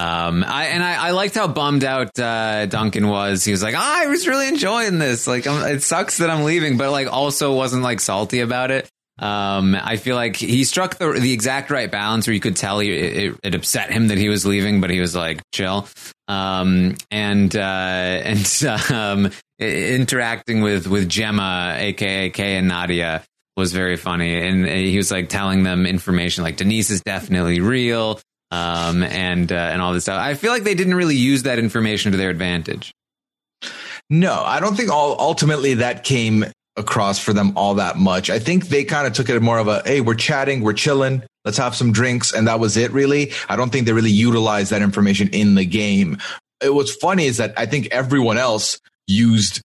Um, 0.00 0.44
I, 0.46 0.68
and 0.68 0.82
I, 0.82 1.08
I, 1.08 1.10
liked 1.10 1.34
how 1.34 1.46
bummed 1.46 1.84
out 1.84 2.18
uh, 2.18 2.64
Duncan 2.64 3.06
was. 3.06 3.44
He 3.44 3.50
was 3.50 3.62
like, 3.62 3.74
oh, 3.74 3.78
"I 3.78 4.06
was 4.06 4.26
really 4.26 4.48
enjoying 4.48 4.98
this. 4.98 5.26
Like, 5.26 5.46
I'm, 5.46 5.62
it 5.74 5.82
sucks 5.82 6.18
that 6.18 6.30
I'm 6.30 6.44
leaving, 6.44 6.78
but 6.78 6.90
like, 6.90 7.12
also 7.12 7.54
wasn't 7.54 7.82
like 7.82 8.00
salty 8.00 8.40
about 8.40 8.70
it." 8.70 8.88
Um, 9.18 9.76
I 9.78 9.96
feel 9.96 10.16
like 10.16 10.36
he 10.36 10.64
struck 10.64 10.96
the 10.96 11.12
the 11.12 11.34
exact 11.34 11.70
right 11.70 11.90
balance 11.90 12.26
where 12.26 12.32
you 12.32 12.40
could 12.40 12.56
tell 12.56 12.78
he, 12.78 12.90
it, 12.90 13.36
it 13.42 13.54
upset 13.54 13.92
him 13.92 14.08
that 14.08 14.16
he 14.16 14.30
was 14.30 14.46
leaving, 14.46 14.80
but 14.80 14.88
he 14.88 15.00
was 15.00 15.14
like 15.14 15.42
chill. 15.52 15.86
Um, 16.28 16.96
and 17.10 17.54
uh, 17.54 17.60
and 17.60 18.64
um, 18.90 19.30
interacting 19.58 20.62
with 20.62 20.86
with 20.86 21.10
Gemma, 21.10 21.74
aka 21.76 22.30
Kaye 22.30 22.56
and 22.56 22.68
Nadia, 22.68 23.22
was 23.54 23.74
very 23.74 23.96
funny. 23.96 24.34
And 24.40 24.66
he 24.66 24.96
was 24.96 25.10
like 25.10 25.28
telling 25.28 25.62
them 25.62 25.84
information 25.84 26.42
like 26.42 26.56
Denise 26.56 26.88
is 26.88 27.02
definitely 27.02 27.60
real 27.60 28.18
um, 28.50 29.02
and 29.02 29.50
uh, 29.50 29.54
and 29.54 29.80
all 29.80 29.92
this 29.92 30.04
stuff. 30.04 30.20
I 30.20 30.34
feel 30.34 30.52
like 30.52 30.64
they 30.64 30.74
didn't 30.74 30.94
really 30.94 31.16
use 31.16 31.44
that 31.44 31.58
information 31.58 32.12
to 32.12 32.18
their 32.18 32.30
advantage. 32.30 32.92
No, 34.08 34.42
I 34.44 34.60
don't 34.60 34.76
think 34.76 34.90
all 34.90 35.16
ultimately 35.20 35.74
that 35.74 36.02
came 36.04 36.44
across 36.76 37.18
for 37.18 37.32
them 37.32 37.52
all 37.56 37.74
that 37.74 37.96
much. 37.96 38.30
I 38.30 38.38
think 38.38 38.68
they 38.68 38.84
kind 38.84 39.06
of 39.06 39.12
took 39.12 39.28
it 39.28 39.40
more 39.40 39.58
of 39.58 39.68
a 39.68 39.82
hey, 39.84 40.00
we're 40.00 40.14
chatting, 40.14 40.62
we're 40.62 40.72
chilling, 40.72 41.22
let's 41.44 41.58
have 41.58 41.76
some 41.76 41.92
drinks, 41.92 42.32
and 42.32 42.48
that 42.48 42.58
was 42.58 42.76
it. 42.76 42.90
Really, 42.92 43.32
I 43.48 43.56
don't 43.56 43.70
think 43.70 43.86
they 43.86 43.92
really 43.92 44.10
utilized 44.10 44.70
that 44.72 44.82
information 44.82 45.28
in 45.28 45.54
the 45.54 45.64
game. 45.64 46.18
It, 46.62 46.74
what's 46.74 46.94
funny 46.94 47.26
is 47.26 47.36
that 47.36 47.54
I 47.56 47.66
think 47.66 47.88
everyone 47.92 48.38
else 48.38 48.80
used 49.06 49.62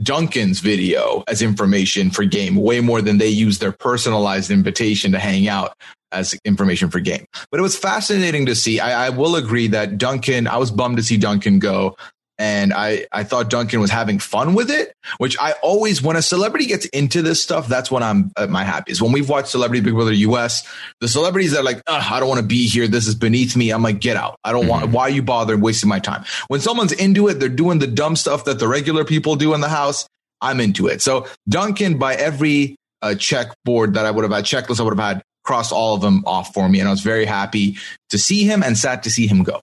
Duncan's 0.00 0.60
video 0.60 1.24
as 1.26 1.42
information 1.42 2.10
for 2.10 2.24
game 2.24 2.54
way 2.54 2.80
more 2.80 3.02
than 3.02 3.18
they 3.18 3.28
used 3.28 3.60
their 3.60 3.72
personalized 3.72 4.50
invitation 4.50 5.10
to 5.12 5.18
hang 5.18 5.48
out 5.48 5.74
as 6.12 6.38
information 6.44 6.90
for 6.90 7.00
game. 7.00 7.24
But 7.50 7.60
it 7.60 7.62
was 7.62 7.76
fascinating 7.76 8.46
to 8.46 8.54
see. 8.54 8.80
I, 8.80 9.06
I, 9.06 9.10
will 9.10 9.36
agree 9.36 9.68
that 9.68 9.98
Duncan, 9.98 10.46
I 10.46 10.56
was 10.56 10.70
bummed 10.70 10.96
to 10.96 11.02
see 11.02 11.16
Duncan 11.16 11.58
go. 11.58 11.96
and 12.38 12.72
I, 12.72 13.04
I 13.10 13.24
thought 13.24 13.50
Duncan 13.50 13.80
was 13.80 13.90
having 13.90 14.20
fun 14.20 14.54
with 14.54 14.70
it, 14.70 14.92
which 15.18 15.36
I 15.40 15.52
always, 15.62 16.00
when 16.00 16.14
a 16.14 16.22
celebrity 16.22 16.66
gets 16.66 16.86
into 16.86 17.20
this 17.20 17.42
stuff, 17.42 17.66
that's 17.66 17.90
when 17.90 18.02
I'm 18.02 18.30
at 18.36 18.48
my 18.48 18.62
happiest. 18.62 19.02
When 19.02 19.10
we've 19.10 19.28
watched 19.28 19.48
Celebrity 19.48 19.80
Big 19.80 19.94
Brother 19.94 20.12
US, 20.12 20.66
the 21.00 21.08
celebrities 21.08 21.52
are 21.54 21.64
like, 21.64 21.82
I 21.88 22.20
don't 22.20 22.28
want 22.28 22.40
to 22.40 22.46
be 22.46 22.68
here. 22.68 22.86
This 22.86 23.08
is 23.08 23.16
beneath 23.16 23.56
me. 23.56 23.70
I'm 23.70 23.82
like, 23.82 23.98
get 23.98 24.16
out. 24.16 24.36
I 24.44 24.52
don't 24.52 24.62
mm-hmm. 24.62 24.70
want, 24.70 24.90
why 24.90 25.02
are 25.02 25.10
you 25.10 25.22
bothering 25.22 25.60
wasting 25.60 25.88
my 25.88 25.98
time? 25.98 26.24
When 26.46 26.60
someone's 26.60 26.92
into 26.92 27.26
it, 27.26 27.34
they're 27.34 27.48
doing 27.48 27.80
the 27.80 27.88
dumb 27.88 28.14
stuff 28.14 28.44
that 28.44 28.60
the 28.60 28.68
regular 28.68 29.04
people 29.04 29.34
do 29.34 29.52
in 29.52 29.60
the 29.60 29.68
house. 29.68 30.06
I'm 30.40 30.60
into 30.60 30.86
it. 30.86 31.02
So 31.02 31.26
Duncan, 31.48 31.98
by 31.98 32.14
every 32.14 32.76
uh, 33.02 33.16
check 33.16 33.48
board 33.64 33.94
that 33.94 34.06
I 34.06 34.12
would 34.12 34.22
have 34.22 34.32
had, 34.32 34.44
checklist 34.44 34.78
I 34.78 34.84
would 34.84 34.96
have 34.96 35.16
had, 35.16 35.22
crossed 35.48 35.72
all 35.72 35.94
of 35.94 36.02
them 36.02 36.22
off 36.26 36.52
for 36.52 36.68
me. 36.68 36.78
And 36.78 36.86
I 36.86 36.90
was 36.90 37.00
very 37.00 37.24
happy 37.24 37.78
to 38.10 38.18
see 38.18 38.44
him 38.44 38.62
and 38.62 38.76
sad 38.76 39.04
to 39.04 39.10
see 39.10 39.26
him 39.26 39.42
go. 39.42 39.62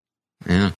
Yeah. 0.49 0.71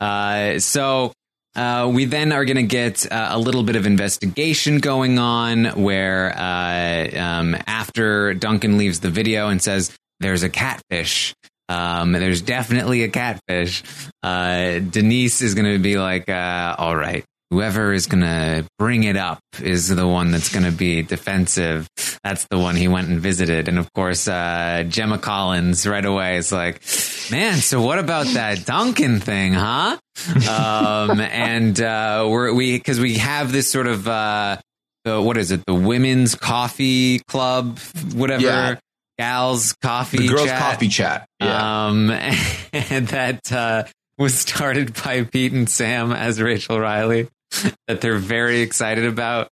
Uh, 0.00 0.58
so 0.58 1.12
uh, 1.54 1.90
we 1.92 2.06
then 2.06 2.32
are 2.32 2.46
going 2.46 2.56
to 2.56 2.62
get 2.62 3.10
uh, 3.12 3.28
a 3.32 3.38
little 3.38 3.62
bit 3.62 3.76
of 3.76 3.84
investigation 3.84 4.78
going 4.78 5.18
on 5.18 5.66
where 5.82 6.32
uh, 6.34 7.20
um, 7.20 7.54
after 7.66 8.32
Duncan 8.32 8.78
leaves 8.78 9.00
the 9.00 9.10
video 9.10 9.48
and 9.50 9.60
says, 9.60 9.94
There's 10.20 10.42
a 10.42 10.48
catfish. 10.48 11.34
Um, 11.68 12.12
there's 12.12 12.40
definitely 12.40 13.02
a 13.02 13.08
catfish. 13.08 13.82
Uh, 14.22 14.78
Denise 14.78 15.42
is 15.42 15.54
going 15.54 15.70
to 15.70 15.78
be 15.78 15.98
like, 15.98 16.30
uh, 16.30 16.74
All 16.78 16.96
right, 16.96 17.22
whoever 17.54 17.92
is 17.92 18.06
going 18.06 18.20
to 18.20 18.66
bring 18.80 19.04
it 19.04 19.16
up 19.16 19.38
is 19.62 19.86
the 19.86 20.08
one 20.08 20.32
that's 20.32 20.52
going 20.52 20.64
to 20.64 20.72
be 20.72 21.02
defensive. 21.02 21.86
That's 22.24 22.44
the 22.50 22.58
one 22.58 22.74
he 22.74 22.88
went 22.88 23.08
and 23.08 23.20
visited. 23.20 23.68
And 23.68 23.78
of 23.78 23.92
course, 23.92 24.26
uh, 24.26 24.84
Gemma 24.88 25.18
Collins 25.18 25.86
right 25.86 26.04
away 26.04 26.36
is 26.36 26.50
like, 26.50 26.82
man, 27.30 27.58
so 27.58 27.80
what 27.80 28.00
about 28.00 28.26
that 28.34 28.66
Duncan 28.66 29.20
thing, 29.20 29.52
huh? 29.52 29.96
um, 30.50 31.20
and, 31.20 31.80
uh, 31.80 32.26
we're, 32.28 32.52
we, 32.52 32.80
cause 32.80 32.98
we 32.98 33.18
have 33.18 33.52
this 33.52 33.70
sort 33.70 33.86
of, 33.86 34.08
uh, 34.08 34.56
the, 35.04 35.22
what 35.22 35.36
is 35.36 35.52
it? 35.52 35.64
The 35.64 35.74
women's 35.74 36.34
coffee 36.34 37.20
club, 37.20 37.78
whatever. 38.14 38.42
Yeah. 38.42 38.76
Gals 39.16 39.74
coffee, 39.74 40.16
the 40.16 40.28
girls' 40.28 40.46
chat. 40.46 40.58
coffee 40.58 40.88
chat. 40.88 41.28
Yeah. 41.40 41.86
Um, 41.86 42.10
and 42.72 43.06
that 43.08 43.52
uh, 43.52 43.84
was 44.18 44.34
started 44.34 44.92
by 45.04 45.22
Pete 45.22 45.52
and 45.52 45.70
Sam 45.70 46.10
as 46.10 46.42
Rachel 46.42 46.80
Riley. 46.80 47.28
that 47.88 48.00
they're 48.00 48.18
very 48.18 48.60
excited 48.60 49.04
about. 49.04 49.48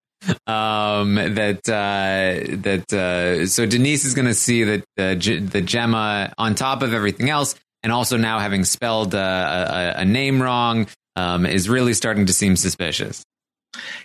Um, 0.46 1.16
that 1.16 1.68
uh, 1.68 2.57
that 2.59 2.92
uh, 2.92 3.46
so 3.46 3.66
Denise 3.66 4.05
is 4.05 4.14
going 4.14 4.28
to 4.28 4.34
see 4.34 4.62
that 4.64 4.84
the 4.96 5.48
the 5.50 5.61
Gemma 5.61 6.32
on 6.38 6.55
top 6.55 6.82
of 6.82 6.94
everything 6.94 7.28
else, 7.28 7.57
and 7.82 7.92
also 7.92 8.16
now 8.16 8.38
having 8.38 8.64
spelled 8.64 9.16
uh, 9.16 9.94
a, 9.96 10.00
a, 10.03 10.05
name 10.05 10.40
wrong, 10.40 10.86
um, 11.16 11.44
is 11.44 11.68
really 11.68 11.92
starting 11.92 12.26
to 12.26 12.32
seem 12.32 12.55
suspicious. 12.55 13.24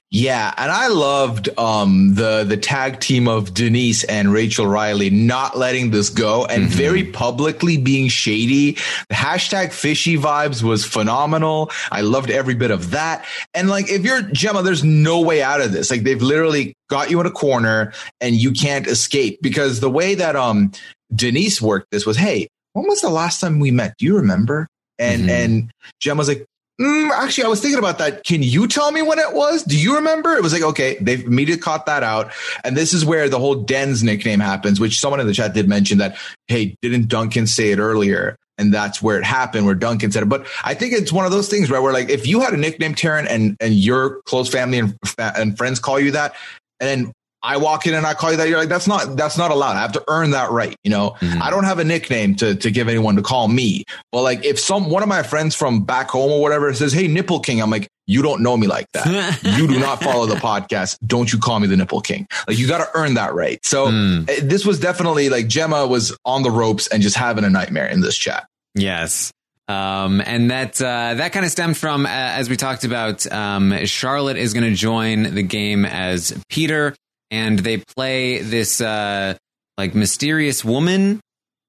Yeah, 0.09 0.53
and 0.55 0.71
I 0.71 0.87
loved 0.87 1.49
um, 1.59 2.15
the 2.15 2.45
the 2.45 2.55
tag 2.55 3.01
team 3.01 3.27
of 3.27 3.53
Denise 3.53 4.05
and 4.05 4.31
Rachel 4.31 4.65
Riley 4.65 5.09
not 5.09 5.57
letting 5.57 5.91
this 5.91 6.09
go 6.09 6.45
and 6.45 6.63
mm-hmm. 6.63 6.77
very 6.77 7.03
publicly 7.03 7.77
being 7.77 8.07
shady. 8.07 8.77
The 9.09 9.15
hashtag 9.15 9.73
fishy 9.73 10.15
vibes 10.17 10.63
was 10.63 10.85
phenomenal. 10.85 11.71
I 11.91 12.01
loved 12.01 12.29
every 12.29 12.55
bit 12.55 12.71
of 12.71 12.91
that. 12.91 13.25
And 13.53 13.69
like, 13.69 13.89
if 13.89 14.03
you're 14.03 14.21
Gemma, 14.21 14.63
there's 14.63 14.83
no 14.83 15.19
way 15.19 15.43
out 15.43 15.59
of 15.59 15.73
this. 15.73 15.91
Like, 15.91 16.03
they've 16.03 16.21
literally 16.21 16.73
got 16.89 17.11
you 17.11 17.19
in 17.19 17.25
a 17.25 17.31
corner 17.31 17.91
and 18.21 18.33
you 18.35 18.53
can't 18.53 18.87
escape 18.87 19.39
because 19.41 19.81
the 19.81 19.89
way 19.89 20.15
that 20.15 20.37
um 20.37 20.71
Denise 21.13 21.61
worked 21.61 21.87
this 21.91 22.05
was, 22.05 22.15
hey, 22.15 22.47
when 22.71 22.87
was 22.87 23.01
the 23.01 23.09
last 23.09 23.41
time 23.41 23.59
we 23.59 23.71
met? 23.71 23.95
Do 23.97 24.05
you 24.05 24.15
remember? 24.15 24.67
And 24.97 25.23
mm-hmm. 25.23 25.29
and 25.29 25.71
Gemma's 25.99 26.29
like, 26.29 26.45
Mm, 26.79 27.09
actually, 27.09 27.45
I 27.45 27.47
was 27.47 27.59
thinking 27.59 27.79
about 27.79 27.97
that. 27.97 28.23
Can 28.23 28.43
you 28.43 28.67
tell 28.67 28.91
me 28.91 29.01
when 29.01 29.17
it 29.17 29.33
was? 29.33 29.63
Do 29.63 29.77
you 29.77 29.95
remember? 29.95 30.33
It 30.35 30.43
was 30.43 30.53
like, 30.53 30.61
okay, 30.61 30.97
they've 31.01 31.25
immediately 31.25 31.61
caught 31.61 31.87
that 31.87 32.03
out. 32.03 32.31
And 32.63 32.77
this 32.77 32.93
is 32.93 33.03
where 33.03 33.29
the 33.29 33.39
whole 33.39 33.55
Den's 33.55 34.03
nickname 34.03 34.39
happens, 34.39 34.79
which 34.79 34.99
someone 34.99 35.19
in 35.19 35.25
the 35.25 35.33
chat 35.33 35.53
did 35.53 35.67
mention 35.67 35.97
that, 35.97 36.17
hey, 36.47 36.75
didn't 36.83 37.07
Duncan 37.07 37.47
say 37.47 37.71
it 37.71 37.79
earlier? 37.79 38.37
And 38.59 38.73
that's 38.73 39.01
where 39.01 39.17
it 39.17 39.23
happened, 39.23 39.65
where 39.65 39.75
Duncan 39.75 40.11
said 40.11 40.23
it. 40.23 40.29
But 40.29 40.47
I 40.63 40.75
think 40.75 40.93
it's 40.93 41.11
one 41.11 41.25
of 41.25 41.31
those 41.31 41.49
things, 41.49 41.69
right? 41.69 41.79
Where 41.79 41.93
like, 41.93 42.09
if 42.09 42.27
you 42.27 42.41
had 42.41 42.53
a 42.53 42.57
nickname, 42.57 42.93
Taran, 42.93 43.27
and, 43.27 43.57
and 43.59 43.73
your 43.73 44.21
close 44.23 44.49
family 44.49 44.79
and, 44.79 44.97
and 45.17 45.57
friends 45.57 45.79
call 45.79 45.99
you 45.99 46.11
that, 46.11 46.35
and 46.79 47.05
then 47.05 47.13
I 47.47 47.55
walk 47.57 47.87
in 47.87 47.93
and 47.93 48.05
I 48.05 48.13
call 48.13 48.31
you 48.31 48.37
that. 48.37 48.49
You're 48.49 48.59
like, 48.59 48.67
that's 48.67 48.87
not, 48.87 49.15
that's 49.15 49.37
not 49.37 49.51
allowed. 49.51 49.77
I 49.77 49.81
have 49.81 49.93
to 49.93 50.03
earn 50.09 50.31
that 50.31 50.51
right. 50.51 50.75
You 50.83 50.91
know, 50.91 51.11
mm-hmm. 51.21 51.41
I 51.41 51.49
don't 51.49 51.63
have 51.63 51.79
a 51.79 51.85
nickname 51.85 52.35
to, 52.35 52.55
to 52.55 52.71
give 52.71 52.89
anyone 52.89 53.15
to 53.15 53.21
call 53.21 53.47
me. 53.47 53.85
But 54.11 54.23
like, 54.23 54.43
if 54.43 54.59
some, 54.59 54.89
one 54.89 55.01
of 55.01 55.07
my 55.07 55.23
friends 55.23 55.55
from 55.55 55.85
back 55.85 56.09
home 56.09 56.29
or 56.29 56.41
whatever 56.41 56.73
says, 56.73 56.91
Hey, 56.91 57.07
Nipple 57.07 57.39
King, 57.39 57.61
I'm 57.61 57.69
like, 57.69 57.87
you 58.05 58.21
don't 58.21 58.43
know 58.43 58.57
me 58.57 58.67
like 58.67 58.91
that. 58.91 59.39
you 59.57 59.65
do 59.65 59.79
not 59.79 60.03
follow 60.03 60.25
the 60.25 60.35
podcast. 60.35 60.97
Don't 61.05 61.31
you 61.31 61.39
call 61.39 61.59
me 61.61 61.67
the 61.67 61.77
Nipple 61.77 62.01
King. 62.01 62.27
Like, 62.49 62.57
you 62.57 62.67
got 62.67 62.79
to 62.79 62.89
earn 62.93 63.13
that 63.13 63.33
right. 63.33 63.65
So 63.65 63.87
mm. 63.87 64.25
this 64.41 64.65
was 64.65 64.79
definitely 64.79 65.29
like 65.29 65.47
Gemma 65.47 65.87
was 65.87 66.17
on 66.25 66.43
the 66.43 66.51
ropes 66.51 66.87
and 66.87 67.01
just 67.01 67.15
having 67.15 67.45
a 67.45 67.49
nightmare 67.49 67.87
in 67.87 68.01
this 68.01 68.17
chat. 68.17 68.45
Yes. 68.75 69.31
Um, 69.69 70.21
and 70.25 70.51
that 70.51 70.81
uh, 70.81 71.15
that 71.15 71.33
kind 71.33 71.45
of 71.45 71.51
stemmed 71.51 71.77
from, 71.77 72.05
uh, 72.05 72.09
as 72.09 72.49
we 72.49 72.55
talked 72.55 72.85
about, 72.85 73.29
um, 73.31 73.85
Charlotte 73.85 74.37
is 74.37 74.53
going 74.53 74.63
to 74.63 74.75
join 74.75 75.35
the 75.35 75.43
game 75.43 75.85
as 75.85 76.37
Peter 76.49 76.95
and 77.31 77.59
they 77.59 77.77
play 77.77 78.39
this 78.39 78.81
uh 78.81 79.35
like 79.77 79.93
mysterious 79.93 80.65
woman 80.65 81.19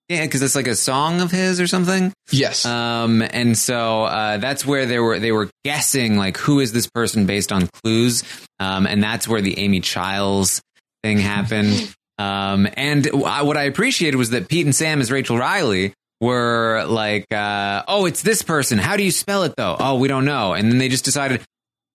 yeah, 0.09 0.23
because 0.23 0.41
it's 0.41 0.55
like 0.55 0.67
a 0.67 0.75
song 0.75 1.21
of 1.21 1.31
his 1.31 1.61
or 1.61 1.67
something. 1.67 2.15
Yes. 2.31 2.65
Um, 2.65 3.21
and 3.21 3.57
so 3.59 4.05
uh, 4.05 4.39
that's 4.39 4.65
where 4.65 4.87
they 4.87 4.99
were 4.99 5.19
they 5.19 5.33
were 5.33 5.51
guessing 5.65 6.17
like 6.17 6.39
who 6.39 6.61
is 6.61 6.73
this 6.73 6.89
person 6.89 7.27
based 7.27 7.53
on 7.53 7.67
clues. 7.67 8.25
Um, 8.59 8.87
and 8.87 9.03
that's 9.03 9.29
where 9.29 9.43
the 9.43 9.59
Amy 9.59 9.81
Childs 9.81 10.63
thing 11.03 11.19
happened. 11.19 11.95
Um, 12.21 12.67
and 12.77 13.07
what 13.13 13.57
I 13.57 13.63
appreciated 13.63 14.17
was 14.17 14.31
that 14.31 14.49
Pete 14.49 14.67
and 14.67 14.75
Sam 14.75 15.01
as 15.01 15.13
Rachel 15.13 15.39
Riley 15.39 15.95
were 16.21 16.85
like, 16.89 17.33
uh, 17.33 17.85
"Oh, 17.87 18.07
it's 18.07 18.23
this 18.23 18.43
person. 18.43 18.77
How 18.77 18.97
do 18.97 19.05
you 19.05 19.13
spell 19.13 19.45
it 19.45 19.55
though? 19.57 19.77
Oh, 19.79 19.99
we 19.99 20.09
don't 20.09 20.25
know." 20.25 20.53
And 20.53 20.69
then 20.69 20.79
they 20.79 20.89
just 20.89 21.05
decided 21.05 21.43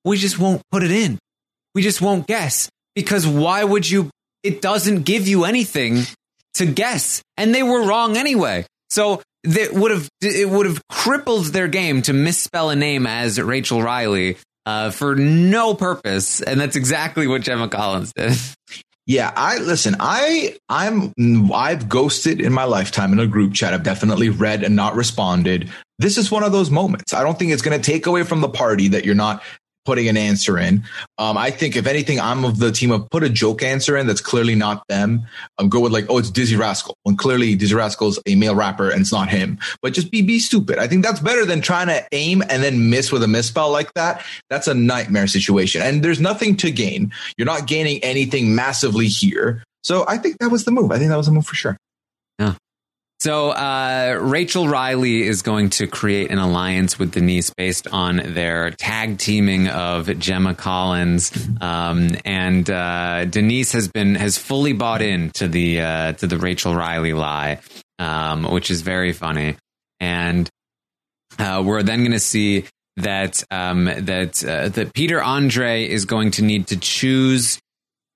we 0.06 0.16
just 0.16 0.40
won't 0.40 0.62
put 0.72 0.82
it 0.82 0.92
in. 0.92 1.20
We 1.76 1.82
just 1.82 2.02
won't 2.02 2.26
guess 2.26 2.70
because 2.96 3.26
why 3.28 3.64
would 3.64 3.90
you? 3.90 4.10
It 4.44 4.62
doesn't 4.62 5.04
give 5.04 5.28
you 5.28 5.46
anything 5.46 6.04
to 6.56 6.66
guess, 6.66 7.22
and 7.38 7.54
they 7.54 7.64
were 7.64 7.86
wrong 7.86 8.18
anyway. 8.18 8.66
So 8.90 9.22
that 9.44 9.74
would 9.74 9.92
have 9.92 10.10
it 10.22 10.50
would 10.50 10.66
have 10.66 10.82
crippled 10.90 11.48
their 11.48 11.68
game 11.68 12.02
to 12.04 12.14
misspell 12.14 12.70
a 12.70 12.76
name 12.76 13.08
as 13.08 13.40
Rachel 13.40 13.82
Riley 13.82 14.38
uh, 14.66 14.92
for 14.92 15.16
no 15.16 15.74
purpose, 15.74 16.42
and 16.42 16.60
that's 16.60 16.76
exactly 16.76 17.28
what 17.28 17.42
Gemma 17.42 17.70
Collins 17.70 18.14
did. 18.14 18.38
Yeah, 19.06 19.34
I 19.36 19.58
listen. 19.58 19.98
I 20.00 20.58
I'm 20.70 21.12
I've 21.54 21.90
ghosted 21.90 22.40
in 22.40 22.54
my 22.54 22.64
lifetime 22.64 23.12
in 23.12 23.20
a 23.20 23.28
group 23.28 23.54
chat. 23.54 23.74
I've 23.74 23.84
definitely 23.84 24.30
read 24.30 24.64
and 24.64 24.78
not 24.78 24.96
responded. 24.96 25.70
This 26.00 26.18
is 26.18 26.32
one 26.32 26.44
of 26.44 26.54
those 26.54 26.72
moments. 26.72 27.14
I 27.14 27.22
don't 27.22 27.38
think 27.38 27.52
it's 27.52 27.62
going 27.62 27.80
to 27.80 27.92
take 27.92 28.06
away 28.06 28.24
from 28.24 28.40
the 28.40 28.48
party 28.48 28.90
that 28.90 29.04
you're 29.04 29.14
not 29.14 29.44
putting 29.86 30.08
an 30.08 30.18
answer 30.18 30.58
in. 30.58 30.84
Um, 31.18 31.38
I 31.38 31.52
think 31.52 31.76
if 31.76 31.88
anything, 31.88 32.20
I'm 32.20 32.46
of 32.46 32.60
the 32.60 32.72
team 32.72 32.92
of 32.92 33.10
put 33.10 33.24
a 33.24 33.30
joke 33.30 33.64
answer 33.64 33.98
in 33.98 34.08
that's 34.08 34.22
clearly 34.22 34.56
not 34.56 34.84
them. 34.88 35.26
Um, 35.58 35.70
go 35.70 35.80
with 35.80 35.92
like, 35.92 36.06
oh, 36.10 36.18
it's 36.18 36.32
Dizzee 36.32 36.58
Rascal 36.58 36.96
when 37.04 37.18
clearly 37.18 37.56
Dizzee 37.56 37.76
Rascal's 37.76 38.20
a 38.26 38.36
male 38.36 38.56
rapper 38.56 38.90
and 38.90 39.02
it's 39.02 39.12
not 39.12 39.30
him. 39.30 39.60
But 39.82 39.94
just 39.94 40.12
be 40.12 40.22
be 40.22 40.40
stupid. 40.40 40.80
I 40.80 40.88
think 40.88 41.04
that's 41.04 41.20
better 41.20 41.46
than 41.46 41.62
trying 41.62 41.88
to 41.88 42.06
aim 42.12 42.42
and 42.50 42.64
then 42.64 42.90
miss 42.90 43.12
with 43.12 43.24
a 43.24 43.28
misspell 43.28 43.72
like 43.72 43.94
that. 43.94 44.24
That's 44.50 44.68
a 44.68 44.74
nightmare 44.74 45.28
situation. 45.28 45.82
And 45.82 46.04
there's 46.04 46.20
nothing 46.20 46.58
to 46.58 46.72
gain. 46.72 47.12
You're 47.38 47.46
not 47.46 47.68
gaining 47.68 48.04
anything 48.04 48.56
massively 48.56 49.08
here. 49.08 49.64
So 49.84 50.06
I 50.08 50.18
think 50.18 50.38
that 50.40 50.50
was 50.50 50.66
the 50.66 50.72
move. 50.72 50.92
I 50.92 50.98
think 50.98 51.10
that 51.10 51.18
was 51.18 51.28
the 51.28 51.34
move 51.34 51.46
for 51.46 51.56
sure. 51.56 51.78
Yeah. 52.40 52.56
So 53.24 53.52
uh, 53.52 54.20
Rachel 54.22 54.68
Riley 54.68 55.24
is 55.24 55.44
going 55.44 55.70
to 55.70 55.88
create 55.88 56.30
an 56.30 56.40
alliance 56.40 57.00
with 57.00 57.14
Denise 57.14 57.52
based 57.52 57.88
on 57.88 58.18
their 58.18 58.72
tag 58.72 59.18
teaming 59.18 59.70
of 59.70 60.20
Gemma 60.20 60.56
Collins, 60.56 61.32
um, 61.62 62.18
and 62.26 62.70
uh, 62.70 63.24
Denise 63.24 63.72
has 63.72 63.88
been 63.88 64.16
has 64.16 64.38
fully 64.38 64.74
bought 64.74 65.02
in 65.02 65.30
to 65.36 65.48
the 65.48 65.80
uh, 65.80 66.12
to 66.12 66.28
the 66.28 66.38
Rachel 66.38 66.76
Riley 66.76 67.14
lie, 67.14 67.62
um, 67.98 68.44
which 68.44 68.70
is 68.70 68.82
very 68.82 69.14
funny. 69.14 69.56
And 70.02 70.50
uh, 71.40 71.64
we're 71.66 71.82
then 71.82 72.00
going 72.00 72.12
to 72.12 72.20
see 72.20 72.66
that 72.98 73.42
um, 73.50 73.86
that 73.86 74.44
uh, 74.44 74.68
that 74.68 74.94
Peter 74.94 75.24
Andre 75.24 75.88
is 75.88 76.04
going 76.04 76.32
to 76.32 76.42
need 76.42 76.68
to 76.68 76.78
choose 76.78 77.58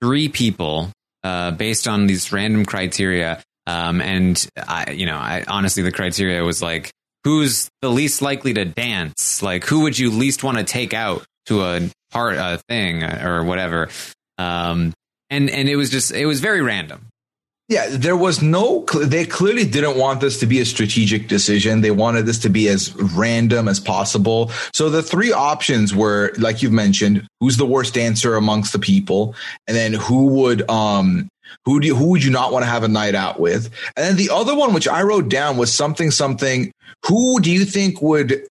three 0.02 0.28
people 0.28 0.92
uh, 1.24 1.52
based 1.52 1.88
on 1.88 2.06
these 2.08 2.30
random 2.30 2.66
criteria 2.66 3.42
um, 3.68 4.00
and 4.00 4.48
I, 4.56 4.92
you 4.92 5.04
know, 5.04 5.16
I 5.16 5.44
honestly, 5.46 5.82
the 5.82 5.92
criteria 5.92 6.42
was 6.42 6.62
like, 6.62 6.90
who's 7.22 7.68
the 7.82 7.90
least 7.90 8.22
likely 8.22 8.54
to 8.54 8.64
dance? 8.64 9.42
Like, 9.42 9.66
who 9.66 9.80
would 9.80 9.98
you 9.98 10.10
least 10.10 10.42
want 10.42 10.56
to 10.56 10.64
take 10.64 10.94
out 10.94 11.26
to 11.46 11.62
a 11.62 11.90
part, 12.10 12.36
a 12.36 12.62
thing 12.66 13.04
or 13.04 13.44
whatever? 13.44 13.90
Um, 14.38 14.94
and, 15.28 15.50
and 15.50 15.68
it 15.68 15.76
was 15.76 15.90
just, 15.90 16.12
it 16.12 16.24
was 16.24 16.40
very 16.40 16.62
random. 16.62 17.08
Yeah, 17.68 17.88
there 17.90 18.16
was 18.16 18.40
no, 18.40 18.86
they 19.02 19.26
clearly 19.26 19.66
didn't 19.66 19.98
want 19.98 20.22
this 20.22 20.40
to 20.40 20.46
be 20.46 20.60
a 20.60 20.64
strategic 20.64 21.28
decision. 21.28 21.82
They 21.82 21.90
wanted 21.90 22.24
this 22.24 22.38
to 22.38 22.48
be 22.48 22.66
as 22.68 22.96
random 22.96 23.68
as 23.68 23.78
possible. 23.78 24.50
So 24.72 24.88
the 24.88 25.02
three 25.02 25.32
options 25.32 25.94
were, 25.94 26.32
like 26.38 26.62
you've 26.62 26.72
mentioned, 26.72 27.28
who's 27.40 27.58
the 27.58 27.66
worst 27.66 27.98
answer 27.98 28.36
amongst 28.36 28.72
the 28.72 28.78
people? 28.78 29.34
And 29.66 29.76
then 29.76 29.92
who 29.92 30.28
would, 30.28 30.70
um, 30.70 31.28
who 31.64 31.80
do 31.80 31.86
you, 31.86 31.94
who 31.94 32.10
would 32.10 32.24
you 32.24 32.30
not 32.30 32.52
want 32.52 32.64
to 32.64 32.70
have 32.70 32.82
a 32.82 32.88
night 32.88 33.14
out 33.14 33.38
with? 33.38 33.70
And 33.96 34.06
then 34.06 34.16
the 34.16 34.30
other 34.32 34.54
one, 34.54 34.72
which 34.72 34.88
I 34.88 35.02
wrote 35.02 35.28
down 35.28 35.56
was 35.56 35.72
something, 35.72 36.10
something, 36.10 36.72
who 37.06 37.40
do 37.40 37.50
you 37.50 37.64
think 37.64 38.00
would, 38.02 38.46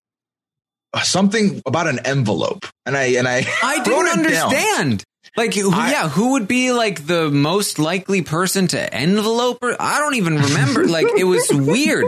uh, 0.92 1.00
something 1.00 1.62
about 1.66 1.88
an 1.88 2.00
envelope? 2.04 2.66
And 2.86 2.96
I, 2.96 3.04
and 3.18 3.28
I, 3.28 3.46
I 3.62 3.82
didn't 3.82 4.08
understand. 4.08 4.98
Down. 4.98 5.04
Like, 5.36 5.56
I, 5.56 5.90
yeah, 5.90 6.08
who 6.08 6.32
would 6.32 6.48
be 6.48 6.72
like 6.72 7.06
the 7.06 7.30
most 7.30 7.78
likely 7.78 8.22
person 8.22 8.66
to 8.68 8.94
envelope? 8.94 9.58
Or, 9.62 9.76
I 9.80 9.98
don't 9.98 10.14
even 10.14 10.36
remember. 10.36 10.86
like, 10.86 11.06
it 11.16 11.24
was 11.24 11.48
weird. 11.52 12.06